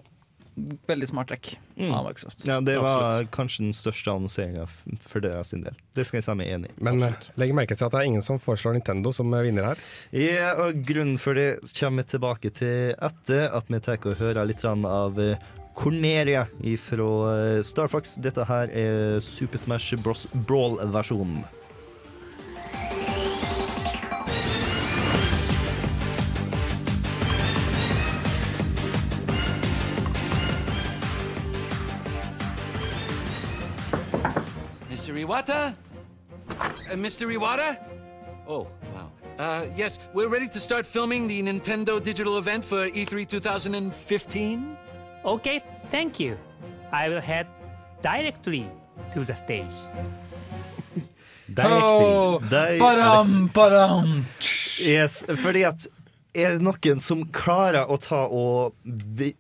Veldig 0.87 1.05
smart 1.05 1.27
trekk 1.29 1.51
Mm. 1.77 1.91
av 1.93 2.07
Microsoft. 2.07 2.43
Ja, 2.47 2.55
det 2.65 2.79
var 2.81 3.03
Absolutt. 3.19 3.29
kanskje 3.31 3.59
den 3.67 3.73
største 3.77 4.09
annonseringa 4.09 4.63
for 5.05 5.19
deres 5.21 5.51
del. 5.51 5.75
Det 5.93 6.07
skal 6.07 6.17
jeg 6.17 6.23
si 6.25 6.33
meg 6.33 6.47
enig 6.49 6.71
i. 6.71 6.73
Men 6.81 7.03
eh, 7.03 7.13
legg 7.37 7.53
merke 7.53 7.77
til 7.77 7.85
at 7.85 7.91
det 7.93 7.99
er 7.99 8.07
ingen 8.09 8.23
som 8.25 8.39
foreslår 8.41 8.73
Nintendo 8.73 9.11
som 9.13 9.31
eh, 9.37 9.43
vinner 9.45 9.67
her. 9.69 9.77
Ja, 10.11 10.55
og 10.63 10.79
Grunnen 10.87 11.19
for 11.21 11.37
det 11.37 11.59
kommer 11.77 12.01
vi 12.01 12.09
tilbake 12.09 12.49
til 12.57 12.95
etter 12.97 13.53
at 13.53 13.69
vi 13.69 13.79
tar 13.85 14.01
og 14.01 14.17
hører 14.17 14.49
litt 14.49 14.65
av 14.65 15.19
eh, 15.21 15.37
Cornelia 15.77 16.47
fra 16.81 17.61
Star 17.61 17.87
Fox. 17.87 18.15
Dette 18.17 18.43
her 18.49 18.67
er 18.73 19.19
Super 19.21 19.59
Smash 19.61 19.93
Bros. 20.01 20.25
Brawl-versjonen. 20.33 21.43
Iwata? 35.27 35.75
Uh, 36.49 36.95
Mr. 36.95 37.27
Iwata? 37.35 37.77
Oh, 38.47 38.65
wow. 38.95 39.11
Uh, 39.37 39.65
yes, 39.75 39.99
we're 40.13 40.29
ready 40.29 40.47
to 40.47 40.57
start 40.59 40.85
filming 40.85 41.27
the 41.27 41.43
Nintendo 41.43 42.01
digital 42.01 42.37
event 42.37 42.63
for 42.63 42.85
E 42.85 43.03
E3 43.03 43.27
2015. 43.27 44.77
Okay, 45.25 45.61
thank 45.91 46.17
you. 46.17 46.37
I 46.93 47.09
will 47.09 47.19
head 47.19 47.45
directly 48.01 48.67
to 49.13 49.25
the 49.25 49.35
stage. 49.35 49.73
Oh, 51.59 52.39
Direct- 52.39 52.81
badam, 52.81 53.47
badam. 53.53 54.25
Yes, 54.79 55.23
fordi 55.23 55.63
at 55.63 55.87
er 56.35 56.57
det 56.57 56.61
noen 56.61 56.99
som 56.99 57.21
klarer 57.31 57.87
å 57.87 57.95
ta 58.03 58.25
og 58.27 58.75
vi, 58.85 59.31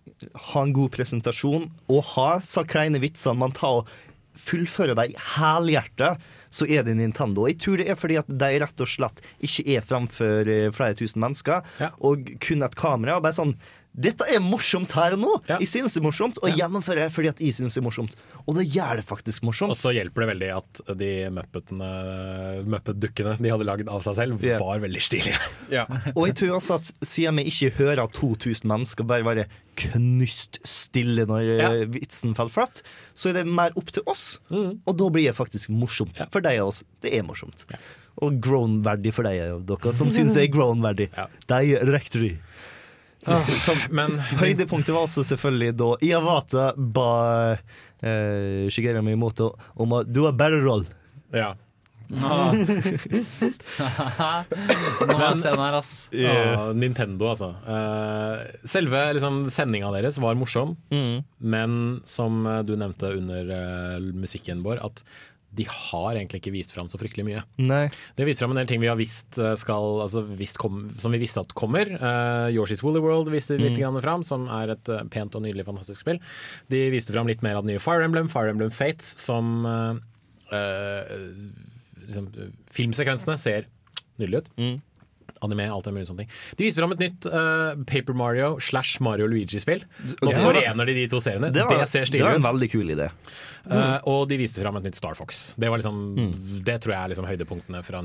ha 0.53 0.63
en 0.63 0.71
god 0.73 0.95
presentasjon 0.95 1.67
og 1.91 1.99
ha 2.15 2.29
så 2.39 2.63
kleine 2.63 3.01
vitsene 3.03 3.35
man 3.43 3.51
tar 3.51 3.81
og 3.81 3.91
fullfører 4.39 4.97
dem 4.97 5.15
helhjertet, 5.35 6.25
så 6.49 6.65
er 6.71 6.85
det 6.87 6.95
Nintendo. 6.95 7.43
Jeg 7.49 7.59
tror 7.59 7.81
det 7.81 7.89
er 7.91 7.99
fordi 7.99 8.17
at 8.21 8.29
de 8.31 8.51
rett 8.63 8.83
og 8.83 8.89
slett 8.89 9.19
ikke 9.43 9.65
er 9.75 9.87
framfor 9.87 10.51
eh, 10.51 10.69
flere 10.75 10.95
tusen 10.97 11.21
mennesker, 11.23 11.65
og 12.07 12.31
kun 12.43 12.63
et 12.65 12.77
kamera. 12.79 13.19
bare 13.23 13.35
sånn 13.35 13.57
dette 13.97 14.27
er 14.29 14.37
morsomt 14.43 14.91
her 14.93 15.15
nå. 15.17 15.39
nå. 15.41 15.57
Jeg 15.63 15.69
synes 15.71 15.95
det 15.95 16.01
er 16.03 16.05
morsomt, 16.05 16.37
og 16.43 16.53
gjennomfører 16.53 17.07
jeg 17.07 17.13
fordi 17.15 17.29
at 17.31 17.39
jeg 17.41 17.55
synes 17.57 17.73
det 17.73 17.81
er 17.81 17.87
morsomt. 17.87 18.13
Og 18.45 18.59
da 18.59 18.63
gjør 18.63 19.01
det 19.01 19.05
faktisk 19.09 19.45
morsomt. 19.47 19.73
Og 19.73 19.79
så 19.79 19.89
hjelper 19.95 20.23
det 20.23 20.29
veldig 20.31 20.49
at 20.53 20.81
de 20.99 21.11
Muppet-dukkene 21.33 23.33
de 23.41 23.53
hadde 23.53 23.67
lagd 23.67 23.89
av 23.89 24.05
seg 24.05 24.19
selv, 24.19 24.45
yeah. 24.45 24.61
var 24.61 24.83
veldig 24.85 25.01
stilige. 25.01 25.39
Og 26.17 26.23
jeg 26.29 26.37
tror 26.41 26.59
også 26.59 26.77
at 26.77 26.85
siden 27.01 27.41
vi 27.41 27.49
ikke 27.49 27.73
hører 27.81 28.05
2000 28.13 28.69
mennesker 28.69 29.07
bare 29.07 29.25
være 29.27 29.47
knyst 29.77 30.59
stille 30.65 31.25
når 31.29 31.41
ja. 31.57 31.69
vitsen 31.91 32.35
faller 32.37 32.53
flatt, 32.53 32.83
så 33.17 33.31
er 33.31 33.41
det 33.41 33.47
mer 33.49 33.75
opp 33.77 33.91
til 33.93 34.05
oss. 34.09 34.37
Og 34.53 34.93
da 34.97 35.09
blir 35.13 35.29
det 35.29 35.37
faktisk 35.37 35.73
morsomt 35.73 36.21
for 36.33 36.45
de 36.45 36.53
av 36.61 36.69
oss. 36.69 36.83
Det 37.01 37.13
er 37.17 37.25
morsomt. 37.25 37.65
Og 38.23 38.39
grown-verdig 38.41 39.11
for 39.13 39.27
de 39.27 39.35
av 39.43 39.65
dere 39.69 39.93
som 39.93 40.09
syns 40.13 40.37
jeg 40.37 40.49
er 40.49 40.55
grown-verdig. 40.55 41.11
De 41.49 41.59
rekte 41.91 42.23
de. 42.23 42.31
Ah, 43.27 43.43
men, 43.97 44.17
høydepunktet 44.39 44.95
var 44.95 45.03
også 45.07 45.25
selvfølgelig 45.27 45.75
da 45.77 45.91
Iavata 46.07 46.71
ba 46.77 47.11
eh, 47.99 48.67
Shigeru 48.71 49.03
Miyamoto 49.05 49.51
om 49.75 49.97
å 49.97 50.03
du 50.07 50.23
har 50.25 50.35
bare 50.39 50.61
roll. 50.63 50.85
Ja. 51.35 51.53
Ah. 52.15 52.53
Nå 55.07 55.15
er 55.17 55.35
scenen 55.35 55.59
her, 55.59 55.75
ass. 55.75 55.91
Ja, 56.15 56.71
Nintendo, 56.71 57.27
altså. 57.33 57.49
Uh, 57.67 58.47
selve 58.67 59.01
liksom, 59.17 59.49
sendinga 59.51 59.91
deres 59.95 60.19
var 60.23 60.37
morsom, 60.39 60.77
men 61.37 61.71
som 62.07 62.45
eh, 62.47 62.63
du 62.67 62.77
nevnte 62.79 63.11
under 63.17 63.51
uh, 63.51 63.99
musikken, 64.15 64.63
Bård, 64.63 64.79
at 64.79 65.03
de 65.57 65.65
har 65.67 66.15
egentlig 66.15 66.39
ikke 66.41 66.53
vist 66.53 66.71
fram 66.75 66.87
så 66.91 66.99
fryktelig 67.01 67.25
mye. 67.27 67.41
Nei. 67.57 67.87
Det 68.17 68.27
viser 68.27 68.45
fram 68.45 68.53
en 68.53 68.59
del 68.61 68.69
ting 68.69 68.81
vi 68.83 68.89
har 68.91 68.97
visst 68.99 69.39
eh, 69.41 69.55
skal 69.59 70.01
altså 70.05 70.21
visst 70.37 70.59
kom, 70.61 70.83
Som 71.01 71.15
vi 71.15 71.21
visste 71.21 71.41
at 71.41 71.55
kommer. 71.57 71.89
Uh, 71.97 72.47
Yoshi's 72.53 72.83
Woolly 72.85 73.01
World 73.03 73.31
viste 73.33 73.57
litt 73.57 73.77
Mm. 73.77 74.01
fram, 74.01 74.23
som 74.23 74.47
er 74.49 74.71
et 74.73 74.89
eh, 74.89 75.03
pent 75.13 75.35
og 75.35 75.43
nydelig 75.43 75.65
fantastisk 75.67 76.01
spill. 76.01 76.19
De 76.69 76.89
viste 76.93 77.13
fram 77.13 77.27
litt 77.27 77.41
mer 77.45 77.55
av 77.57 77.65
det 77.65 77.73
nye 77.73 77.81
Fire 77.83 78.03
Emblem, 78.05 78.29
Fire 78.29 78.49
Emblem 78.53 78.71
Fates, 78.73 79.05
som 79.21 79.65
uh, 79.65 79.97
liksom, 82.05 82.29
Filmsekvensene 82.73 83.37
ser 83.39 83.67
nydelige 84.17 84.45
ut. 84.45 84.51
Mm. 84.57 84.77
Anime, 85.45 85.67
alt 85.73 85.87
det 85.87 85.93
mulig 85.95 86.07
sånne 86.09 86.25
ting. 86.25 86.31
De 86.57 86.65
viste 86.65 86.81
fram 86.81 86.95
et 86.95 87.03
nytt 87.05 87.27
uh, 87.29 87.75
Paper 87.89 88.17
Mario 88.17 88.55
slash 88.63 89.01
Mario 89.05 89.27
Luigi-spill. 89.29 89.85
Nå 90.21 90.31
okay. 90.31 90.41
forener 90.41 90.89
de 90.89 90.97
de 90.97 91.05
to 91.11 91.21
seriene. 91.23 91.51
Det, 91.53 91.67
var, 91.67 91.85
ser 91.89 92.09
det 92.11 92.23
var 92.23 92.39
en 92.39 92.47
veldig 92.47 92.71
kul 92.73 92.95
idé. 92.95 93.11
Eh, 93.67 93.97
og 94.07 94.27
de 94.29 94.37
viste 94.39 94.61
fram 94.63 94.77
et 94.79 94.87
nytt 94.87 94.97
Star 94.99 95.17
Fox. 95.17 95.53
Det, 95.59 95.69
var 95.69 95.81
liksom, 95.81 95.97
Mm. 96.17 96.31
det 96.63 96.77
tror 96.81 96.93
jeg 96.93 97.03
er 97.03 97.11
liksom 97.13 97.27
høydepunktene 97.27 97.83
fra 97.83 98.01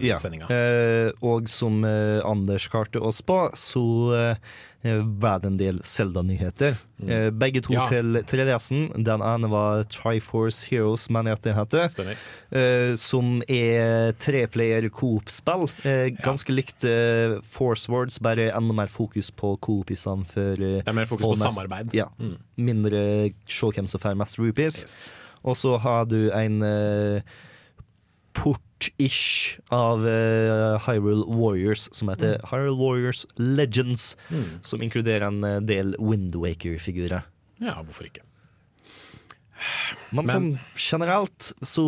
Ja. 0.00 0.16
Nintendo-sendinga. 0.18 0.50
Eh, 0.50 1.12
og 1.22 1.48
som 1.52 1.84
eh, 1.84 2.20
Anders 2.26 2.68
klarte 2.72 3.00
oss 3.02 3.20
på, 3.22 3.36
så 3.58 3.82
eh, 4.18 5.00
var 5.20 5.38
det 5.40 5.48
en 5.48 5.56
del 5.56 5.78
Zelda-nyheter. 5.86 6.74
Eh, 7.08 7.30
begge 7.32 7.62
to 7.64 7.72
Ja. 7.72 7.86
til 7.88 8.18
3DS-en. 8.28 8.90
Den 9.04 9.22
ene 9.24 9.48
var 9.48 9.84
Triforce 9.88 10.66
Heroes, 10.68 11.06
mener 11.08 11.32
jeg 11.32 11.38
at 11.38 11.42
det 11.46 11.54
heter. 11.56 11.88
Stemmer. 11.94 12.20
Eh, 12.52 12.92
som 13.00 13.40
er 13.48 14.12
treplayer 14.20 14.90
coop-spill. 14.92 15.70
Eh, 15.88 16.10
ganske 16.20 16.52
likt 16.52 16.84
eh, 16.84 17.38
Force 17.48 17.88
Words, 17.88 18.18
bare 18.20 18.50
enda 18.52 18.76
mer 18.76 18.92
fokus 18.92 19.30
på 19.32 19.54
coop 19.64 19.90
i 19.90 19.96
stedet 19.96 20.28
for 20.34 20.52
eh, 20.60 20.82
Det 20.84 20.88
er 20.92 20.92
mer 21.00 21.08
fokus 21.08 21.26
på 21.32 21.40
samarbeid. 21.46 21.94
Ja. 21.96 22.10
Mm. 22.20 22.36
Mindre 22.56 23.04
se 23.48 23.72
hvem 23.72 23.88
som 23.88 24.00
får 24.04 24.14
mest 24.20 24.38
rupees. 24.38 24.84
Og 25.44 25.56
så 25.60 25.78
har 25.80 26.04
du 26.08 26.30
en 26.32 26.62
eh, 26.64 27.20
port-ish 28.78 29.58
av 29.72 30.02
uh, 30.04 30.78
Hyrule 30.86 31.24
Warriors, 31.28 31.88
som 31.92 32.08
heter 32.08 32.40
Hyrule 32.50 32.76
Warriors 32.78 33.24
Legends, 33.38 34.16
Mm. 34.30 34.60
som 34.62 34.82
inkluderer 34.82 35.26
en 35.28 35.44
eh, 35.44 35.60
del 35.60 35.94
Windwaker-figurer. 35.98 37.22
Ja, 37.60 37.74
hvorfor 37.82 38.04
ikke? 38.08 38.22
Men, 40.12 40.26
Men- 40.26 40.28
sånn 40.28 40.58
generelt, 40.76 41.52
så 41.62 41.84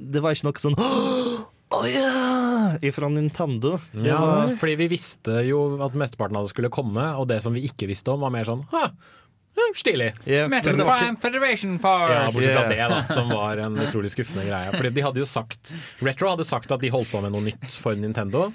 Det 0.00 0.20
var 0.20 0.34
ikke 0.34 0.48
noe 0.48 0.60
sånn 0.60 0.76
Å 0.76 1.82
ja! 1.88 2.90
Fra 2.92 3.08
Nintendo. 3.08 3.80
Det 3.92 4.06
Ja, 4.10 4.18
var 4.20 4.52
fordi 4.58 4.76
vi 4.76 4.88
visste 4.88 5.40
jo 5.46 5.78
at 5.82 5.92
mesteparten 5.94 6.36
av 6.36 6.44
det 6.44 6.50
skulle 6.52 6.68
komme, 6.70 7.02
og 7.18 7.28
det 7.28 7.40
som 7.42 7.54
vi 7.54 7.62
ikke 7.66 7.88
visste 7.88 8.12
om, 8.12 8.20
var 8.20 8.30
mer 8.30 8.44
sånn 8.44 8.62
«Hæ, 8.70 8.82
ja, 8.82 8.90
Stilig. 9.76 10.10
Ja, 10.28 10.46
Metal 10.48 10.78
Federation 11.20 11.78
Force! 11.82 12.12
Ja, 12.12 12.26
bortsett 12.32 12.52
fra 12.54 12.62
Yeah. 12.66 12.88
det, 12.88 12.88
da, 12.92 13.00
som 13.08 13.28
var 13.28 13.60
en 13.60 13.76
utrolig 13.80 14.10
skuffende 14.12 14.44
greie. 14.46 14.70
Fordi 14.72 14.90
de 14.96 15.02
hadde 15.04 15.20
jo 15.20 15.26
sagt 15.28 15.72
Retro 16.04 16.30
hadde 16.32 16.44
sagt 16.48 16.72
at 16.72 16.80
de 16.82 16.90
holdt 16.92 17.10
på 17.12 17.20
med 17.24 17.32
noe 17.34 17.44
nytt 17.44 17.76
for 17.80 17.96
Nintendo. 17.98 18.46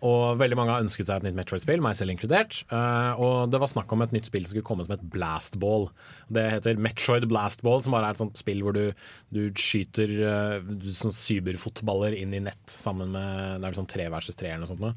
Og 0.00 0.38
veldig 0.40 0.56
mange 0.58 0.72
har 0.74 0.84
ønsket 0.84 1.08
seg 1.08 1.20
et 1.20 1.28
nytt 1.28 1.36
Metroid-spill, 1.38 1.82
meg 1.84 1.96
selv 1.98 2.14
inkludert. 2.14 2.62
Eh, 2.72 3.20
og 3.20 3.50
det 3.52 3.60
var 3.60 3.68
snakk 3.72 3.92
om 3.92 4.04
et 4.04 4.14
nytt 4.16 4.28
spill 4.30 4.44
som 4.46 4.54
skulle 4.54 4.68
komme 4.68 4.86
som 4.86 4.94
et 4.96 5.04
blastball. 5.12 5.88
Det 6.32 6.46
heter 6.56 6.80
Metroid 6.80 7.26
Blastball, 7.30 7.82
som 7.84 7.96
bare 7.96 8.08
er 8.12 8.16
et 8.16 8.22
sånt 8.22 8.40
spill 8.40 8.62
hvor 8.64 8.76
du, 8.76 8.86
du 9.34 9.42
skyter 9.60 10.12
uh, 10.24 10.70
sånn 10.96 11.12
cyberfotballer 11.16 12.16
inn 12.16 12.32
i 12.36 12.40
nett 12.44 12.70
sammen 12.72 13.12
med 13.12 13.60
Det 13.60 13.64
er 13.64 13.68
vel 13.70 13.80
sånn 13.82 13.90
tre 13.90 14.08
versus 14.12 14.38
tre 14.38 14.52
eller 14.54 14.64
noe 14.64 14.72
sånt. 14.72 14.80
noe. 14.84 14.94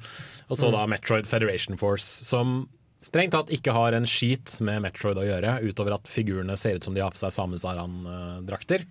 Og 0.50 0.60
så 0.60 0.72
da 0.74 0.86
Metroid 0.90 1.28
Federation 1.30 1.80
Force, 1.80 2.08
som 2.28 2.64
strengt 3.04 3.36
tatt 3.36 3.52
ikke 3.54 3.76
har 3.76 3.96
en 3.96 4.08
skit 4.10 4.56
med 4.64 4.82
Metroid 4.86 5.20
å 5.20 5.28
gjøre, 5.28 5.60
utover 5.68 5.98
at 5.98 6.10
figurene 6.10 6.58
ser 6.60 6.80
ut 6.80 6.88
som 6.88 6.96
de 6.96 7.04
har 7.04 7.14
på 7.14 7.22
seg 7.22 7.34
Samus 7.36 7.66
Aran-drakter. 7.68 8.88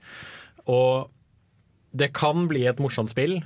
Og 0.71 1.11
det 1.93 2.13
kan 2.17 2.47
bli 2.49 2.65
et 2.69 2.81
morsomt 2.83 3.13
spill, 3.13 3.41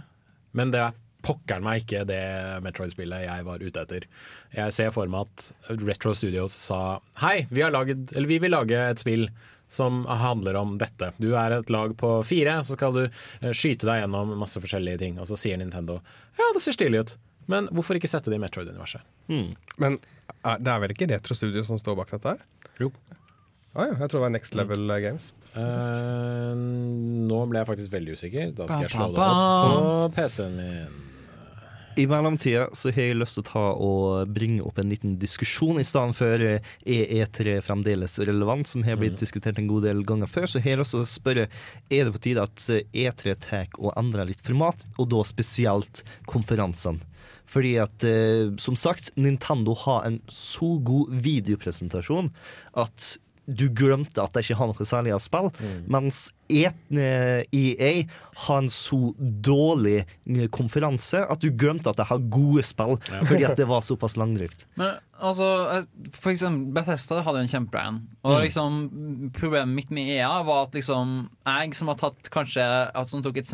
men 0.56 0.72
det 0.74 0.82
er 0.84 1.02
pokkeren 1.26 1.64
meg 1.66 1.82
ikke 1.82 2.04
det 2.06 2.22
Metroid-spillet 2.62 3.26
jeg 3.26 3.46
var 3.46 3.62
ute 3.62 3.82
etter. 3.82 4.06
Jeg 4.54 4.74
ser 4.74 4.92
for 4.94 5.10
meg 5.10 5.26
at 5.26 5.76
Retro 5.82 6.14
Studios 6.14 6.54
sa 6.54 7.00
hei, 7.22 7.48
vi, 7.50 7.64
har 7.64 7.74
laget, 7.74 8.12
eller 8.14 8.30
vi 8.30 8.40
vil 8.42 8.54
lage 8.54 8.78
et 8.78 9.02
spill 9.02 9.28
som 9.68 10.04
handler 10.06 10.54
om 10.60 10.76
dette. 10.78 11.10
Du 11.18 11.32
er 11.34 11.56
et 11.56 11.70
lag 11.74 11.96
på 11.98 12.10
fire, 12.26 12.60
så 12.62 12.76
skal 12.76 12.94
du 12.94 13.02
eh, 13.06 13.50
skyte 13.50 13.88
deg 13.88 14.04
gjennom 14.04 14.36
masse 14.38 14.62
forskjellige 14.62 15.00
ting. 15.02 15.16
Og 15.18 15.26
så 15.26 15.38
sier 15.40 15.58
Nintendo 15.58 15.98
ja, 16.38 16.52
det 16.54 16.62
ser 16.62 16.76
stilig 16.76 17.02
ut, 17.02 17.16
men 17.50 17.66
hvorfor 17.74 17.98
ikke 17.98 18.10
sette 18.10 18.30
det 18.30 18.38
i 18.38 18.44
Metroid-universet? 18.44 19.02
Men 19.82 19.98
er, 19.98 20.15
det 20.62 20.72
er 20.72 20.82
vel 20.82 20.94
ikke 20.94 21.08
Retro 21.10 21.36
Studio 21.38 21.64
som 21.66 21.80
står 21.80 21.96
bak 21.98 22.12
dette 22.14 22.36
her? 22.36 22.44
Jo. 22.80 22.92
Ah, 23.76 23.90
ja, 23.90 23.96
jeg 24.00 24.08
tror 24.08 24.20
det 24.20 24.24
var 24.24 24.32
Next 24.32 24.54
Level 24.56 24.90
eh, 24.90 25.02
Games. 25.04 25.32
Uh, 25.56 26.52
nå 27.26 27.42
ble 27.50 27.60
jeg 27.60 27.68
faktisk 27.68 27.92
veldig 27.92 28.14
usikker. 28.16 28.54
Da 28.56 28.68
skal 28.70 28.86
jeg 28.86 28.94
slå 28.94 29.10
det 29.12 29.26
opp 29.26 29.66
på 29.66 30.14
PC-en 30.16 30.56
min. 30.60 31.02
I 31.96 32.04
mellomtida 32.06 32.66
så 32.76 32.90
har 32.92 33.06
jeg 33.08 33.16
lyst 33.16 33.38
til 33.38 33.40
å 33.40 33.48
ta 33.48 33.60
og 33.80 34.32
bringe 34.36 34.60
opp 34.68 34.76
en 34.82 34.90
liten 34.92 35.14
diskusjon. 35.16 35.78
I 35.80 35.84
stedet 35.88 36.16
for 36.18 36.42
eh, 36.44 36.72
er 36.84 37.12
E3 37.22 37.54
fremdeles 37.64 38.18
relevant, 38.20 38.68
som 38.68 38.84
har 38.84 38.98
blitt 39.00 39.16
diskutert 39.20 39.56
en 39.60 39.70
god 39.70 39.86
del 39.88 40.02
ganger 40.04 40.28
før, 40.28 40.44
så 40.44 40.60
har 40.60 40.74
jeg 40.74 40.82
lyst 40.82 40.92
til 40.92 41.04
å 41.06 41.08
spørre 41.08 41.46
er 41.48 42.04
det 42.04 42.12
på 42.12 42.22
tide 42.26 42.44
at 42.44 42.66
eh, 42.74 42.84
E3 43.06 43.36
tar 43.40 43.72
og 43.80 43.96
endrer 43.96 44.28
litt 44.28 44.44
format, 44.44 44.84
og 45.00 45.08
da 45.14 45.24
spesielt 45.24 46.04
konferansene. 46.28 47.00
Fordi 47.46 47.76
at, 47.80 48.04
eh, 48.04 48.52
som 48.58 48.76
sagt, 48.76 49.12
Nintendo 49.16 49.74
har 49.86 50.06
en 50.06 50.20
så 50.28 50.76
god 50.84 51.12
videopresentasjon 51.22 52.32
at 52.76 53.18
du 53.46 53.68
glemte 53.70 54.22
at 54.22 54.32
de 54.34 54.40
ikke 54.42 54.56
har 54.58 54.66
noe 54.72 54.86
særlig 54.86 55.12
av 55.14 55.20
spill, 55.20 55.50
mens 55.86 56.32
E- 56.48 56.70
eh, 56.94 57.42
EA 57.52 58.04
har 58.46 58.58
en 58.62 58.68
så 58.70 59.12
dårlig 59.18 60.04
eh, 60.30 60.44
konferanse 60.54 61.18
at 61.26 61.40
du 61.42 61.48
glemte 61.50 61.90
at 61.90 61.96
de 61.98 62.04
har 62.06 62.20
gode 62.30 62.62
spill, 62.62 62.94
fordi 63.26 63.42
at 63.48 63.56
det 63.58 63.66
var 63.66 63.82
såpass 63.82 64.14
langdrygt. 64.16 64.66
Men 64.78 64.92
altså, 65.18 65.48
for 66.14 66.30
eksempel 66.30 66.70
Bethesda 66.76 67.18
hadde 67.26 67.42
jo 67.42 67.48
en 67.48 67.52
kjempebra. 67.54 67.84
Og 68.22 68.36
Mm. 68.36 68.42
liksom, 68.44 68.78
problemet 69.34 69.74
mitt 69.74 69.90
med 69.90 70.08
EA 70.16 70.42
var 70.46 70.66
at 70.68 70.74
liksom 70.78 71.28
jeg 71.46 71.74
som 71.74 71.88
har 71.90 71.98
tatt 72.00 72.30
kanskje 72.30 72.64
som 73.10 73.22
tok 73.26 73.36
et, 73.42 73.46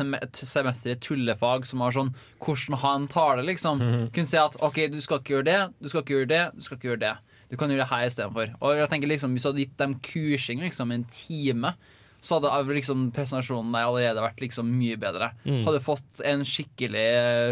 semester 0.45 0.91
i 0.93 0.95
tullefag 1.01 1.65
som 1.65 1.81
har 1.81 1.91
sånn 1.97 2.13
hvordan 2.43 2.77
ha 2.83 2.95
en 2.95 3.07
tale, 3.07 3.41
liksom, 3.45 3.79
Mhm. 3.81 4.11
kunne 4.13 4.25
si 4.29 4.37
at 4.37 4.55
OK, 4.61 4.87
du 4.91 5.01
skal 5.01 5.19
ikke 5.19 5.33
gjøre 5.41 5.45
det, 5.45 5.73
du 5.81 5.89
skal 5.89 6.01
ikke 6.03 6.13
gjøre 6.19 6.27
det, 6.29 6.43
du 6.55 6.61
skal 6.61 6.77
ikke 6.77 6.89
gjøre 6.93 6.99
det. 7.09 7.17
Du 7.53 7.59
kan 7.61 7.69
gjøre 7.69 7.85
det 7.85 7.91
her 7.91 8.07
istedenfor. 8.09 8.55
Og 8.65 8.79
jeg 8.79 8.89
tenker 8.89 9.11
liksom, 9.11 9.35
hvis 9.35 9.45
du 9.45 9.51
hadde 9.51 9.65
gitt 9.67 9.75
dem 9.77 9.99
kursing 10.01 10.63
liksom 10.65 10.93
en 10.95 11.03
time, 11.13 11.75
så 12.23 12.39
hadde 12.39 12.73
liksom 12.77 13.09
presentasjonen 13.13 13.73
der 13.75 13.85
allerede 13.85 14.23
vært 14.23 14.39
liksom 14.41 14.69
mye 14.79 14.95
bedre. 14.99 15.33
Mm. 15.43 15.65
Hadde 15.67 15.81
fått 15.83 16.21
en 16.25 16.45
skikkelig 16.47 17.03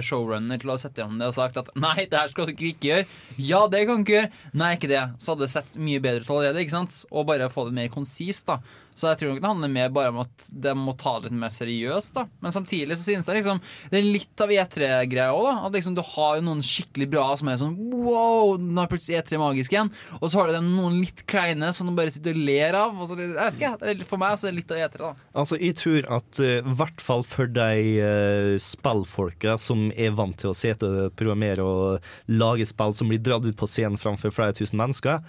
showrunner 0.08 0.62
til 0.62 0.72
å 0.72 0.78
sette 0.80 1.04
gjennom 1.04 1.20
det 1.20 1.28
og 1.28 1.36
sagt 1.36 1.60
at 1.60 1.74
nei, 1.86 2.08
det 2.08 2.18
her 2.18 2.32
skal 2.32 2.48
du 2.48 2.56
ikke 2.56 2.88
gjøre. 2.88 3.10
Ja, 3.36 3.66
det 3.72 3.84
kan 3.86 4.00
du 4.00 4.08
ikke 4.08 4.16
gjøre. 4.16 4.32
Nei, 4.64 4.72
ikke 4.80 4.92
det. 4.92 5.04
Så 5.20 5.36
hadde 5.36 5.46
det 5.46 5.54
sett 5.54 5.76
mye 5.76 6.04
bedre 6.04 6.24
ut 6.24 6.32
allerede. 6.32 6.64
ikke 6.64 6.78
sant? 6.78 7.02
Og 7.12 7.28
bare 7.28 7.52
få 7.52 7.68
det 7.68 7.76
mer 7.78 7.92
konsist. 7.92 8.48
da. 8.48 8.62
Så 8.94 9.12
jeg 9.12 9.22
tror 9.22 9.32
nok 9.32 9.42
det 9.42 9.50
handler 9.50 9.72
mer 9.72 9.92
bare 9.94 10.12
om 10.12 10.22
at 10.24 10.48
de 10.52 10.74
må 10.78 10.94
ta 11.00 11.16
det 11.20 11.32
litt 11.32 11.40
mer 11.42 11.54
seriøst. 11.54 12.16
da. 12.18 12.26
Men 12.44 12.54
samtidig 12.54 12.98
så 12.98 13.08
synes 13.08 13.30
jeg 13.30 13.40
liksom 13.40 13.62
det 13.92 14.00
er 14.00 14.08
litt 14.08 14.44
av 14.44 14.52
E3-greia 14.54 15.32
òg. 15.36 15.50
At 15.68 15.76
liksom 15.78 15.96
du 15.98 16.04
har 16.06 16.38
jo 16.38 16.46
noen 16.46 16.64
skikkelig 16.66 17.08
bra 17.12 17.26
som 17.40 17.52
er 17.52 17.60
sånn 17.62 17.78
wow, 17.92 18.58
nå 18.60 18.84
er 18.84 18.92
plutselig 18.92 19.22
E3 19.22 19.42
magisk 19.42 19.76
igjen. 19.76 19.92
Og 20.20 20.28
så 20.28 20.42
har 20.42 20.52
du 20.52 20.60
noen 20.68 21.00
litt 21.02 21.26
kleine 21.30 21.72
som 21.76 21.90
du 21.90 21.96
bare 21.98 22.14
sitter 22.14 22.38
og 22.38 22.46
ler 22.52 22.78
av. 22.82 22.98
Og 22.98 23.10
så, 23.10 23.18
jeg 23.20 23.36
vet 23.36 23.60
ikke, 23.60 24.10
For 24.10 24.22
meg 24.22 24.38
så 24.40 24.50
er 24.50 24.56
det 24.56 24.62
litt 24.62 24.76
av 24.76 24.84
E3, 24.86 25.04
da. 25.06 25.12
Altså, 25.44 25.60
jeg 25.62 25.78
tror 25.80 26.10
at 26.20 26.42
i 26.42 26.52
uh, 26.60 26.72
hvert 26.82 27.04
fall 27.04 27.26
for 27.28 27.52
de 27.52 27.70
uh, 28.02 28.56
spillfolka 28.62 29.58
som 29.62 29.90
er 29.96 30.16
vant 30.18 30.38
til 30.42 30.52
å 30.52 30.58
sitte 30.58 30.90
og 30.92 31.16
programmere 31.20 31.64
og 31.64 32.12
lage 32.32 32.68
spill 32.70 32.96
som 32.98 33.12
blir 33.12 33.22
dratt 33.24 33.48
ut 33.48 33.58
på 33.58 33.70
scenen 33.70 34.00
framfor 34.02 34.34
flere 34.34 34.56
tusen 34.58 34.80
mennesker, 34.82 35.22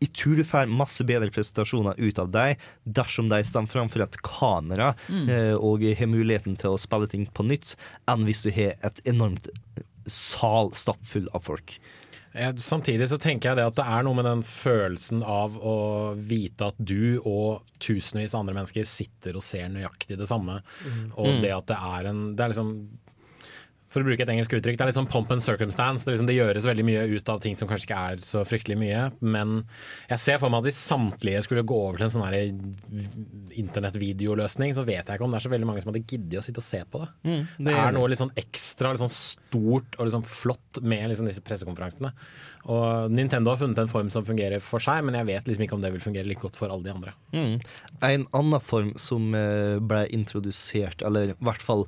jeg 0.00 0.12
tror 0.16 0.36
du 0.36 0.44
får 0.44 0.70
masse 0.72 1.04
bedre 1.04 1.30
presentasjoner 1.30 1.98
ut 2.00 2.18
av 2.18 2.30
dem 2.32 2.56
dersom 2.88 3.28
de 3.28 3.42
står 3.44 3.66
framfor 3.68 4.02
et 4.06 4.16
kamera 4.22 4.94
Mm. 5.08 5.28
eh, 5.28 5.54
og 5.54 5.82
har 5.82 6.06
muligheten 6.08 6.56
til 6.58 6.70
å 6.70 6.78
spille 6.80 7.06
ting 7.08 7.26
på 7.26 7.44
nytt, 7.44 7.74
enn 8.08 8.24
hvis 8.24 8.42
du 8.42 8.50
har 8.50 8.74
et 8.82 9.00
enormt 9.04 9.48
sal 10.06 10.72
stappfull 10.74 11.28
av 11.34 11.44
folk. 11.44 11.78
Eh, 12.32 12.52
Samtidig 12.62 13.08
så 13.10 13.18
tenker 13.18 13.50
jeg 13.50 13.56
det 13.58 13.66
at 13.66 13.74
det 13.76 13.84
er 13.90 14.04
noe 14.06 14.14
med 14.14 14.24
den 14.24 14.42
følelsen 14.46 15.22
av 15.26 15.56
å 15.58 16.14
vite 16.14 16.68
at 16.70 16.78
du 16.78 17.18
og 17.26 17.62
tusenvis 17.82 18.34
av 18.34 18.44
andre 18.44 18.54
mennesker 18.54 18.86
sitter 18.86 19.34
og 19.34 19.42
ser 19.42 19.68
nøyaktig 19.68 20.16
det 20.16 20.28
samme. 20.30 20.60
Mm. 20.86 21.12
Og 21.18 21.26
Mm. 21.26 21.40
det 21.42 21.50
at 21.56 21.66
det 21.66 21.76
er 21.76 22.06
en 22.06 22.36
Det 22.36 22.44
er 22.44 22.48
liksom 22.54 22.88
for 23.90 24.02
å 24.02 24.06
bruke 24.06 24.24
et 24.24 24.32
engelsk 24.32 24.54
uttrykk. 24.56 24.78
Det 24.78 24.86
er 24.86 24.90
litt 24.92 24.98
sånn 24.98 25.10
pomp 25.10 25.32
and 25.34 25.44
circumstance. 25.44 26.06
Det, 26.06 26.14
liksom, 26.14 26.30
det 26.30 26.38
gjøres 26.38 26.68
veldig 26.70 26.86
mye 26.86 27.04
ut 27.10 27.32
av 27.32 27.42
ting 27.44 27.58
som 27.58 27.68
kanskje 27.68 27.90
ikke 27.90 28.00
er 28.10 28.24
så 28.24 28.44
fryktelig 28.48 28.78
mye. 28.80 29.04
Men 29.20 29.60
jeg 30.08 30.22
ser 30.22 30.40
for 30.40 30.52
meg 30.52 30.62
at 30.62 30.70
hvis 30.70 30.80
samtlige 30.80 31.44
skulle 31.44 31.66
gå 31.68 31.80
over 31.88 32.00
til 32.00 32.08
en 32.08 32.14
sånn 32.16 32.26
internettvideoløsning, 33.60 34.72
så 34.78 34.86
vet 34.88 35.04
jeg 35.04 35.20
ikke 35.20 35.26
om 35.26 35.34
det 35.34 35.40
er 35.42 35.48
så 35.48 35.52
veldig 35.52 35.68
mange 35.68 35.84
som 35.84 35.92
hadde 35.92 36.04
giddet 36.06 36.40
å 36.40 36.46
sitte 36.46 36.62
og 36.62 36.68
se 36.70 36.82
på 36.88 37.02
det. 37.02 37.10
Mm, 37.26 37.42
det, 37.42 37.66
det 37.68 37.76
er 37.76 37.90
er 37.90 37.96
noe 37.96 38.10
litt 38.10 38.20
sånn 38.20 38.32
ekstra, 38.38 38.92
litt 38.92 39.02
sånn 39.02 39.12
stort 39.12 39.98
og 39.98 40.06
litt 40.06 40.14
sånn 40.14 40.26
flott 40.28 40.80
med 40.82 41.08
liksom 41.10 41.28
disse 41.28 41.44
pressekonferansene. 41.44 42.12
Og 42.70 43.12
Nintendo 43.14 43.52
har 43.52 43.60
funnet 43.60 43.82
en 43.82 43.90
form 43.90 44.12
som 44.12 44.26
fungerer 44.26 44.62
for 44.64 44.82
seg, 44.82 45.02
men 45.06 45.18
jeg 45.18 45.28
vet 45.30 45.50
liksom 45.50 45.66
ikke 45.66 45.78
om 45.78 45.84
det 45.84 45.92
vil 45.96 46.04
fungere 46.04 46.28
like 46.28 46.42
godt 46.44 46.58
for 46.58 46.72
alle 46.72 46.86
de 46.86 46.94
andre. 46.94 47.16
Mm. 47.34 47.58
En 48.06 48.26
annen 48.40 48.64
form 48.64 48.94
som 49.00 49.34
eh, 49.36 49.76
ble 49.82 50.06
introdusert, 50.16 51.04
eller 51.06 51.34
i 51.34 51.38
hvert 51.40 51.64
fall 51.64 51.86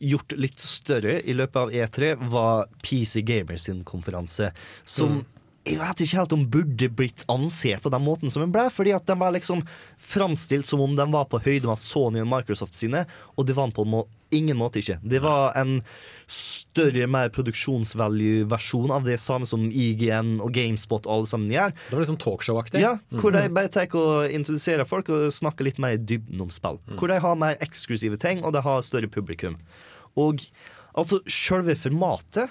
gjort 0.00 0.32
litt 0.38 0.58
større 0.58 1.20
i 1.24 1.32
løpet 1.34 1.56
av 1.56 1.70
E3, 1.74 2.14
var 2.30 2.66
PC 2.82 3.22
Gamer 3.22 3.56
sin 3.58 3.82
konferanse. 3.84 4.52
Som 4.84 5.08
Mm. 5.18 5.24
jeg 5.66 5.76
vet 5.78 6.00
ikke 6.00 6.16
helt 6.16 6.32
om 6.32 6.46
burde 6.48 6.88
blitt 6.96 7.24
ansett 7.28 7.82
på 7.82 7.90
den 7.90 8.00
måten 8.04 8.30
som 8.32 8.40
den 8.40 8.52
ble, 8.52 8.70
fordi 8.70 8.94
at 8.94 9.04
den 9.06 9.18
var 9.18 9.32
liksom 9.32 9.60
framstilt 10.00 10.64
som 10.66 10.80
om 10.80 10.94
den 10.96 11.10
var 11.12 11.26
på 11.26 11.42
høyde 11.44 11.66
med 11.68 11.76
Sony 11.78 12.20
og 12.22 12.26
Microsoft 12.30 12.72
sine, 12.74 13.04
og 13.36 13.44
det 13.46 13.54
var 13.54 13.66
den 13.66 13.74
på 13.76 13.84
må 13.84 14.06
ingen 14.32 14.56
måte 14.56 14.78
ikke. 14.80 14.98
Det 15.02 15.20
var 15.20 15.52
en 15.56 15.82
større, 16.26 17.06
mer 17.08 17.28
produksjonsvalue-versjon 17.28 18.90
av 18.94 19.04
det 19.04 19.18
samme 19.20 19.46
som 19.48 19.68
IGN 19.70 20.38
og 20.40 20.52
GameSpot 20.52 21.06
alle 21.08 21.26
sammen 21.28 21.50
gjør. 21.52 21.72
Det 21.88 21.92
var 21.96 22.00
litt 22.04 22.12
sånn 22.12 22.22
talkshow-aktig. 22.22 22.80
Ja, 22.80 22.98
hvor 23.10 23.32
Mm. 23.32 23.42
de 23.42 23.48
bare 23.54 23.68
tar 23.68 23.88
og 23.94 24.30
introduserer 24.30 24.86
folk 24.86 25.08
og 25.10 25.32
snakker 25.32 25.64
litt 25.64 25.78
mer 25.78 25.92
i 25.92 25.96
dybden 25.96 26.40
om 26.40 26.50
spill. 26.50 26.78
Mm. 26.88 26.96
Hvor 26.98 27.08
de 27.08 27.18
har 27.20 27.34
mer 27.36 27.56
eksklusive 27.56 28.18
ting, 28.18 28.44
og 28.44 28.52
de 28.52 28.60
har 28.62 28.80
større 28.82 29.08
publikum. 29.08 29.56
Og 30.18 30.42
altså, 30.98 31.20
sjølve 31.30 31.76
formatet 31.78 32.50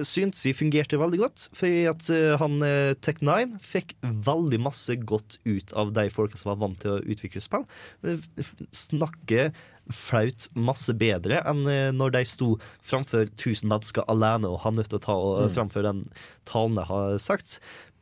syntes 0.00 0.40
jeg 0.48 0.56
fungerte 0.56 0.96
veldig 0.96 1.18
godt, 1.20 1.42
fordi 1.52 1.82
at 1.90 2.06
uh, 2.08 2.38
han 2.40 2.54
eh, 2.64 2.94
Tech9 3.04 3.58
fikk 3.60 3.90
veldig 4.24 4.56
masse 4.64 4.94
godt 5.04 5.36
ut 5.44 5.74
av 5.76 5.90
de 5.92 6.06
folka 6.10 6.40
som 6.40 6.48
var 6.54 6.62
vant 6.62 6.78
til 6.80 6.94
å 6.94 7.02
utvikle 7.12 7.42
spill. 7.44 7.66
Eh, 8.00 8.16
f- 8.16 8.30
f- 8.40 8.62
Snakke 8.72 9.50
flaut 9.92 10.46
masse 10.56 10.94
bedre 10.96 11.42
enn 11.50 11.60
uh, 11.68 11.90
når 11.92 12.14
de 12.16 12.22
sto 12.30 12.48
framfor 12.80 13.28
1000 13.34 13.68
mennesker 13.68 14.08
alene 14.08 14.48
og 14.48 14.62
har 14.64 14.72
nødt 14.78 14.88
til 14.94 15.00
å 15.02 15.04
ta 15.04 15.18
og 15.18 15.42
Mm. 15.50 15.54
framføre 15.58 15.90
den 15.92 16.02
talen 16.48 16.80
de 16.80 16.86
har 16.88 17.18
sagt. 17.20 17.58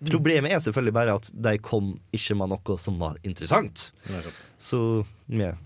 Problemet 0.06 0.54
er 0.54 0.62
selvfølgelig 0.62 0.94
bare 0.96 1.18
at 1.18 1.32
de 1.34 1.56
kom 1.58 1.96
ikke 2.16 2.38
med 2.38 2.54
noe 2.54 2.78
som 2.80 3.02
var 3.02 3.18
interessant. 3.26 3.90
Så 4.62 4.78
ja. 5.28 5.56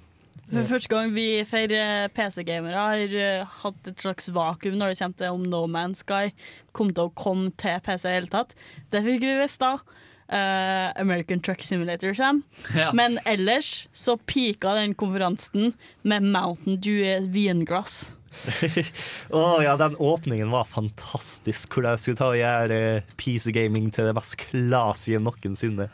For 0.55 0.71
første 0.71 0.91
gang 0.93 1.13
vi 1.15 1.27
feirer 1.49 2.09
PC-gamere 2.15 2.79
har 2.79 3.17
eh, 3.19 3.59
hatt 3.63 3.91
et 3.91 4.01
slags 4.05 4.31
vakuum 4.35 4.79
når 4.79 4.93
det 4.93 5.01
kommer 5.01 5.19
til 5.21 5.37
om 5.37 5.45
No 5.51 5.65
Man's 5.71 6.05
Sky 6.05 6.31
kom 6.75 6.93
til 6.95 7.09
å 7.09 7.15
komme 7.19 7.53
til 7.61 7.81
PC 7.85 8.05
i 8.05 8.09
det 8.09 8.17
hele 8.19 8.33
tatt. 8.33 8.57
Det 8.93 9.03
fikk 9.05 9.23
vi 9.25 9.37
visst 9.43 9.63
da. 9.63 9.77
Uh, 10.25 10.89
American 10.97 11.43
Truck 11.45 11.63
Simulator 11.63 12.15
kommer. 12.17 12.43
Ja. 12.81 12.91
Men 12.97 13.19
ellers 13.29 13.89
så 13.93 14.17
pika 14.17 14.73
den 14.79 14.95
konferansen 14.99 15.75
med 16.03 16.25
Mountain 16.25 16.81
Dew 16.81 17.03
i 17.05 17.11
et 17.19 17.29
vinglass. 17.35 18.15
Å 19.37 19.45
ja, 19.63 19.77
den 19.79 19.99
åpningen 20.01 20.51
var 20.51 20.67
fantastisk. 20.71 21.77
Hvor 21.77 21.87
de 21.87 21.95
skulle 22.01 22.19
ta 22.19 22.33
og 22.33 22.41
gjøre 22.41 22.81
eh, 22.97 23.15
PC 23.21 23.53
gaming 23.55 23.93
til 23.95 24.09
det 24.09 24.17
mest 24.17 24.39
classy 24.41 25.19
noensinne. 25.21 25.91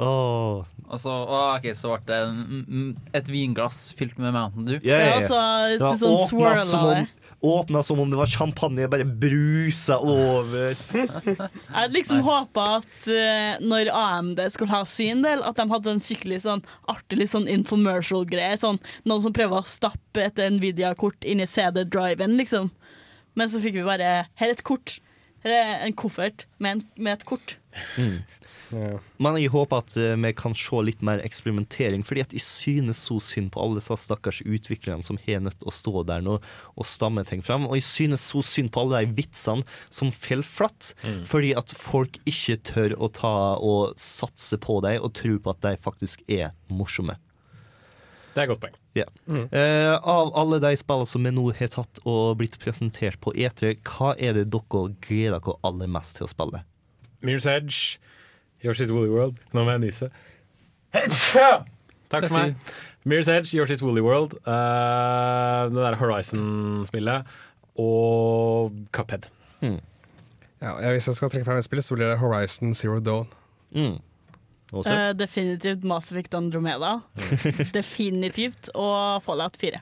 Åh. 0.00 0.64
Og 0.90 0.98
så, 0.98 1.14
å, 1.14 1.40
ok, 1.56 1.70
så 1.78 1.94
ble 1.94 2.02
det 2.10 2.18
en- 2.26 2.96
et 3.14 3.28
vinglass 3.30 3.92
fylt 3.94 4.18
med 4.18 4.34
Mountain 4.34 4.66
Dew. 4.66 4.80
Ja, 4.82 4.98
ja, 4.98 5.06
ja. 5.06 5.16
altså, 5.20 5.40
Det 5.78 5.86
var 5.86 6.00
sånn 6.00 6.16
åpna 6.18 6.28
swirl 6.32 6.76
av 6.80 6.90
det 6.96 7.08
åpna 7.40 7.82
som 7.82 8.00
om 8.00 8.10
det 8.10 8.16
var 8.16 8.26
champagne, 8.26 8.88
bare 8.88 9.04
brusa 9.04 9.96
over. 9.98 10.76
Jeg 10.92 11.38
hadde 11.72 11.96
liksom 11.96 12.20
håpa 12.24 12.66
at 12.80 13.08
uh, 13.08 13.60
når 13.64 13.90
AMD 13.96 14.42
skulle 14.52 14.74
ha 14.74 14.82
sin 14.88 15.22
del, 15.24 15.42
at 15.46 15.56
de 15.56 15.66
hadde 15.70 15.94
en 15.94 16.02
skikkelig 16.04 16.42
sånn 16.44 16.64
artig 16.92 17.28
sånn 17.32 17.48
infomercial-greie. 17.50 18.58
Sånn, 18.60 18.80
noen 19.08 19.24
som 19.24 19.36
prøver 19.36 19.62
å 19.62 19.68
stappe 19.68 20.26
et 20.26 20.42
Nvidia-kort 20.52 21.24
inn 21.24 21.40
i 21.40 21.48
CD-driven, 21.48 22.36
liksom. 22.40 22.70
Men 23.38 23.48
så 23.48 23.62
fikk 23.62 23.78
vi 23.78 23.86
bare 23.86 24.26
Her 24.36 24.50
er 24.50 24.58
et 24.58 24.66
kort. 24.66 24.98
En 25.44 25.94
koffert 25.96 26.46
med, 26.60 26.70
en, 26.76 26.82
med 27.00 27.12
et 27.14 27.22
kort. 27.24 27.54
Mm. 27.96 28.18
Men 29.22 29.36
jeg 29.40 29.52
håper 29.54 29.78
at 29.80 29.94
eh, 29.96 30.16
vi 30.20 30.32
kan 30.36 30.52
se 30.58 30.80
litt 30.84 31.00
mer 31.06 31.22
eksperimentering, 31.24 32.02
fordi 32.04 32.24
at 32.26 32.34
jeg 32.36 32.42
synes 32.44 33.00
så 33.06 33.16
synd 33.24 33.48
på 33.54 33.62
alle 33.62 33.78
disse 33.78 33.96
stakkars 34.02 34.42
utviklerne 34.44 35.06
som 35.06 35.20
har 35.24 35.40
nødt 35.40 35.56
til 35.62 35.70
å 35.70 35.74
stå 35.74 36.02
der 36.10 36.20
nå 36.26 36.34
og 36.42 36.88
stamme 36.90 37.24
ting 37.28 37.40
frem. 37.46 37.64
Og 37.70 37.78
jeg 37.78 37.86
synes 37.88 38.26
så 38.32 38.42
synd 38.44 38.72
på 38.74 38.82
alle 38.84 39.00
de 39.06 39.14
vitsene 39.22 39.64
som 39.88 40.12
faller 40.12 40.44
flatt, 40.46 40.92
Mm. 41.00 41.24
fordi 41.24 41.54
at 41.56 41.72
folk 41.76 42.18
ikke 42.28 42.58
tør 42.66 42.94
å 43.00 43.08
ta 43.12 43.34
og 43.56 43.96
satse 44.00 44.58
på 44.60 44.80
dem 44.84 45.00
og 45.00 45.14
tro 45.16 45.38
på 45.40 45.54
at 45.54 45.62
de 45.64 45.76
faktisk 45.80 46.22
er 46.28 46.52
morsomme. 46.68 47.16
Det 48.34 48.42
er 48.42 48.46
et 48.48 48.52
godt 48.52 48.64
poeng. 48.66 48.79
Ja. 48.98 49.06
Uh, 49.30 49.94
av 50.02 50.32
alle 50.38 50.58
de 50.62 50.72
spillene 50.78 51.06
som 51.06 51.26
vi 51.26 51.30
nå 51.34 51.44
har 51.58 51.70
tatt 51.70 52.00
og 52.02 52.40
blitt 52.40 52.56
presentert 52.62 53.20
på 53.22 53.32
E3, 53.38 53.76
hva 53.86 54.14
er 54.18 54.34
det 54.38 54.48
dere 54.50 54.82
gleder 55.04 55.38
dere 55.38 55.56
aller 55.66 55.90
mest 55.90 56.18
til 56.18 56.26
å 56.26 56.30
spille? 56.32 56.64
Mirror's 57.22 57.46
Edge, 57.46 58.00
Yoshi's 58.64 58.90
Woolly 58.90 59.12
World. 59.12 59.38
Nå 59.54 59.64
må 59.66 59.76
jeg 59.76 59.84
nyse. 59.86 60.10
Takk 62.10 62.26
for 62.26 62.34
meg. 62.34 62.56
Mirror's 63.06 63.30
Edge, 63.32 63.54
Yoshi's 63.54 63.84
Woolly 63.84 64.02
World, 64.04 64.34
uh, 64.42 65.70
det 65.70 65.78
der 65.86 65.96
Horizon-spillet 66.00 67.38
og 67.80 68.74
Cuphead. 68.92 69.30
Ja, 69.62 70.74
ja, 70.82 70.90
hvis 70.92 71.06
jeg 71.08 71.16
skal 71.16 71.30
trekke 71.32 71.46
frem 71.46 71.60
et 71.62 71.64
spill, 71.64 71.80
så 71.84 71.96
blir 71.96 72.10
det 72.10 72.18
Horizon 72.20 72.74
Zero 72.76 72.98
Dawn. 73.00 73.30
Eh, 74.70 75.10
definitivt 75.18 75.82
Mass 75.84 76.12
Effect 76.12 76.34
Andromeda. 76.34 77.00
definitivt. 77.74 78.70
Og 78.74 79.22
Fallout 79.24 79.56
4. 79.60 79.80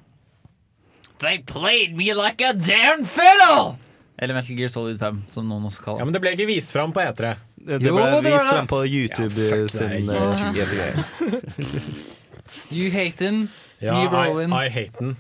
They 1.19 1.39
played 1.43 1.97
me 1.97 2.13
like 2.15 2.41
a 2.45 2.53
damn 2.55 3.05
fiddle! 3.05 3.77
Eller 4.19 4.35
Metal 4.35 4.57
Gear 4.57 4.69
Solid 4.71 4.99
5, 4.99 5.23
som 5.31 5.47
noen 5.47 5.67
også 5.69 5.83
kaller 5.83 6.01
Ja, 6.01 6.07
Men 6.07 6.15
det 6.15 6.21
ble 6.23 6.33
ikke 6.35 6.47
vist 6.51 6.73
fram 6.75 6.93
på 6.95 7.03
E3. 7.03 7.35
Det 7.69 7.79
ble 7.83 8.07
vist 8.25 8.49
frem 8.49 8.67
på 8.71 8.81
YouTube 8.87 9.35
Ja, 9.35 9.51
fuck 9.53 9.71
sin 9.71 10.09
deg. 10.09 10.19
eh, 10.19 10.57
YouTube. 10.59 11.45
You 12.73 12.91
hate 12.91 13.21
him, 13.25 13.49
Ja, 13.81 13.95
you 14.03 14.09
I, 14.09 14.43
him. 14.43 14.53
I 14.53 14.69
hate 14.69 14.99
den. 14.99 15.17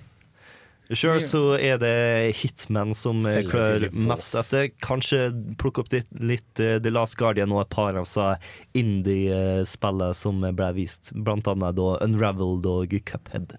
Sure, 0.96 1.18
så 1.20 1.40
er 1.60 1.76
det 1.82 1.90
Hitman 2.38 2.94
som 2.96 3.18
eh, 3.28 3.42
klør 3.44 3.88
mest 3.92 4.32
etter. 4.40 4.70
Kanskje 4.80 5.26
plukke 5.60 5.82
opp 5.84 5.92
litt, 5.92 6.08
litt 6.16 6.62
eh, 6.64 6.78
The 6.80 6.92
Last 6.94 7.18
Guardian 7.20 7.52
og 7.52 7.60
et 7.66 7.74
par 7.74 7.98
av 8.00 8.06
seg 8.08 8.40
indie-spillene 8.78 10.14
som 10.16 10.40
ble 10.40 10.70
vist. 10.78 11.12
Blant 11.12 11.48
annet 11.50 11.76
da 11.76 11.90
Unraveled 12.06 12.66
og 12.72 12.96
Cuphead. 13.04 13.56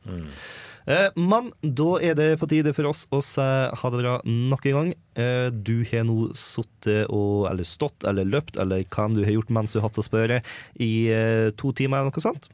Eh, 0.90 1.10
Men 1.20 1.52
da 1.62 1.90
er 2.02 2.16
det 2.18 2.30
på 2.42 2.48
tide 2.50 2.74
for 2.74 2.90
oss 2.90 3.06
å 3.14 3.20
si 3.22 3.46
ha 3.46 3.92
det 3.94 4.02
bra 4.02 4.16
nok 4.26 4.66
en 4.72 4.78
gang. 4.80 4.92
Eh, 5.20 5.50
Du 5.54 5.84
har 5.92 6.08
nå 6.08 6.32
sittet 6.34 7.06
og 7.14 7.46
Eller 7.52 7.68
stått 7.68 8.08
eller 8.10 8.26
løpt 8.26 8.58
eller 8.58 8.82
hva 8.90 9.06
enn 9.06 9.20
du 9.20 9.24
har 9.28 9.36
gjort 9.38 9.52
mens 9.54 9.74
du 9.76 9.80
har 9.82 9.90
hatt 9.90 10.00
å 10.02 10.06
spørre, 10.06 10.42
i 10.80 10.92
to 11.60 11.74
timer 11.78 12.00
eller 12.02 12.10
noe 12.10 12.24
sånt. 12.24 12.50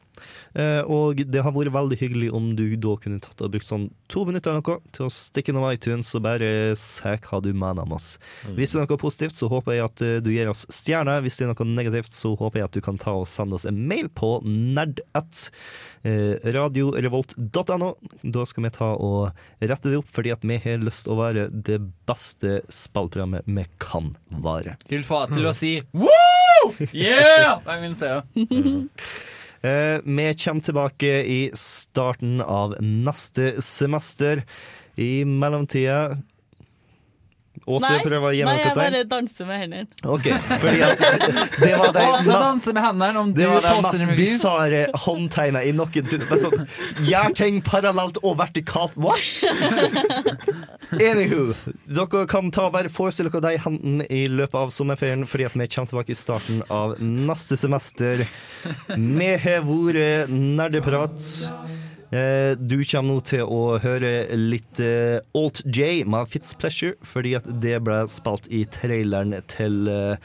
Eh, 0.54 0.82
Og 0.86 1.20
det 1.30 1.42
har 1.44 1.52
vært 1.52 1.72
veldig 1.74 1.98
hyggelig 2.00 2.30
om 2.34 2.50
du 2.56 2.64
da 2.76 2.94
kunne 3.02 3.20
tatt 3.20 3.40
og 3.44 3.52
brukt 3.54 3.66
sånn 3.68 3.88
to 4.12 4.24
minutter 4.28 4.52
eller 4.54 4.62
noe 4.64 4.80
til 4.96 5.06
å 5.08 5.12
stikke 5.12 5.52
innom 5.52 5.66
iTunes 5.70 6.12
og 6.16 6.22
bare 6.26 6.50
se 6.78 7.16
hva 7.26 7.40
du 7.42 7.50
mener 7.52 7.82
om 7.86 7.92
oss. 7.96 8.16
Hvis 8.56 8.72
det 8.76 8.82
er 8.82 8.86
noe 8.86 9.00
positivt, 9.00 9.36
så 9.38 9.48
håper 9.52 9.76
jeg 9.76 9.84
at 9.88 10.04
eh, 10.06 10.18
du 10.24 10.30
gir 10.34 10.50
oss 10.52 10.66
stjerner. 10.72 11.22
Hvis 11.24 11.36
det 11.40 11.46
er 11.48 11.52
noe 11.54 11.68
negativt, 11.76 12.12
så 12.14 12.34
håper 12.38 12.60
jeg 12.62 12.70
at 12.70 12.78
du 12.78 12.82
kan 12.86 12.98
ta 13.02 13.16
og 13.18 13.28
sende 13.30 13.58
oss 13.58 13.66
en 13.68 13.82
mail 13.88 14.08
på 14.08 14.36
nerd1 14.46 15.50
radiorevolt.no. 16.54 17.88
Da 18.22 18.44
skal 18.46 18.66
vi 18.66 18.70
ta 18.76 18.92
og 18.94 19.30
rette 19.62 19.90
det 19.90 19.98
opp, 20.00 20.10
fordi 20.12 20.30
at 20.34 20.44
vi 20.46 20.58
har 20.62 20.78
lyst 20.84 21.06
til 21.06 21.16
å 21.16 21.20
være 21.20 21.48
det 21.50 21.80
beste 22.06 22.60
spillprogrammet 22.72 23.48
vi 23.50 23.64
kan 23.82 24.12
være. 24.30 24.76
Vil 24.90 25.02
deg 25.06 25.34
til 25.34 25.48
å 25.50 25.54
si 25.62 25.72
Woo! 25.96 26.12
Yeah! 26.92 27.58
Det 27.64 27.74
er 27.74 27.82
min 27.82 27.98
serie. 27.98 28.22
Eh, 29.66 30.00
vi 30.04 30.34
kommer 30.34 30.60
tilbake 30.60 31.06
i 31.24 31.50
starten 31.54 32.40
av 32.40 32.76
neste 32.80 33.62
semester. 33.62 34.42
I 34.94 35.24
mellomtida 35.24 36.18
Åse 37.66 37.88
prøver 38.04 38.28
å 38.28 38.32
gi 38.36 38.42
nei, 38.46 38.56
jeg 38.62 38.74
bare 38.78 39.02
danser 39.10 39.48
med 39.48 39.58
hendene. 39.58 39.86
OK. 40.06 40.28
Fordi 40.62 40.82
at 40.86 41.00
det 41.02 41.70
var 41.80 41.90
det 41.96 42.04
Åse 42.06 42.20
mest 42.20 42.30
danser 42.30 42.76
med 42.76 42.84
hendene 42.86 43.22
om 43.24 43.32
du 43.34 43.40
det 43.40 43.48
var 43.50 43.64
det 43.66 43.72
mest 43.82 44.12
bisarre 44.20 44.82
håndtegna 45.06 45.64
i 45.66 45.72
noensinne. 45.74 46.28
Det 46.28 46.36
er 46.36 46.42
sånn, 46.44 46.66
Gjør 47.08 47.34
ting 47.40 47.58
parallelt 47.66 48.20
og 48.22 48.38
vertikalt. 48.38 48.94
What?! 48.94 49.40
Anywho, 50.96 51.56
dere 51.90 52.22
kan 52.30 52.52
ta 52.54 52.68
bare 52.70 52.92
forestille 52.92 53.32
dere 53.34 53.56
de 53.56 53.62
hendene 53.66 54.06
i 54.14 54.26
løpet 54.30 54.60
av 54.60 54.70
sommerferien, 54.74 55.26
fordi 55.26 55.48
at 55.48 55.58
vi 55.58 55.66
kommer 55.66 55.90
tilbake 55.90 56.14
i 56.14 56.18
starten 56.18 56.62
av 56.70 56.94
neste 57.02 57.58
semester. 57.58 58.22
Vi 58.94 59.32
har 59.42 59.66
vært 59.66 60.30
Nerdeprat. 60.30 61.32
Eh, 62.12 62.54
Du 62.58 62.78
kommer 62.86 63.16
nå 63.16 63.20
til 63.26 63.42
å 63.42 63.78
høre 63.82 64.12
litt 64.38 64.80
eh, 64.82 65.18
Alt 65.36 65.62
J 65.66 66.04
med 66.06 66.28
Fitzpleasure, 66.30 66.94
fordi 67.06 67.34
at 67.38 67.48
det 67.62 67.80
ble 67.86 68.04
spilt 68.12 68.46
i 68.54 68.62
traileren 68.70 69.34
til 69.50 69.88
eh, 69.90 70.16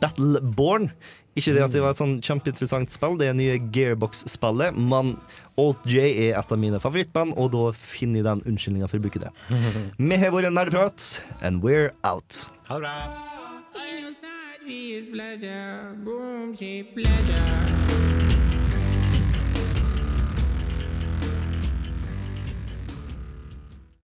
Battleborn. 0.00 0.90
Ikke 1.34 1.50
det 1.56 1.64
at 1.64 1.72
det 1.74 1.80
var 1.82 1.90
et 1.90 1.98
sånn 1.98 2.20
kjempeinteressant 2.22 2.92
spill, 2.94 3.16
det 3.18 3.26
er 3.26 3.34
nye 3.34 3.56
Gearbox-spillet, 3.74 4.76
men 4.78 5.16
Alt 5.58 5.82
J 5.90 6.04
er 6.28 6.38
et 6.38 6.52
av 6.54 6.60
mine 6.62 6.78
favorittband, 6.78 7.34
og 7.34 7.50
da 7.56 7.64
finner 7.74 8.20
jeg 8.22 8.28
den 8.28 8.44
unnskyldninga 8.52 8.86
for 8.90 9.02
å 9.02 9.04
bruke 9.08 9.22
det. 9.24 9.32
Vi 9.98 10.20
har 10.22 10.30
vært 10.34 10.54
nerdeprat, 10.54 11.08
and 11.42 11.58
we're 11.66 11.90
out. 12.06 12.46
Ha 12.70 12.78
det 12.78 12.86
bra. 12.86 12.94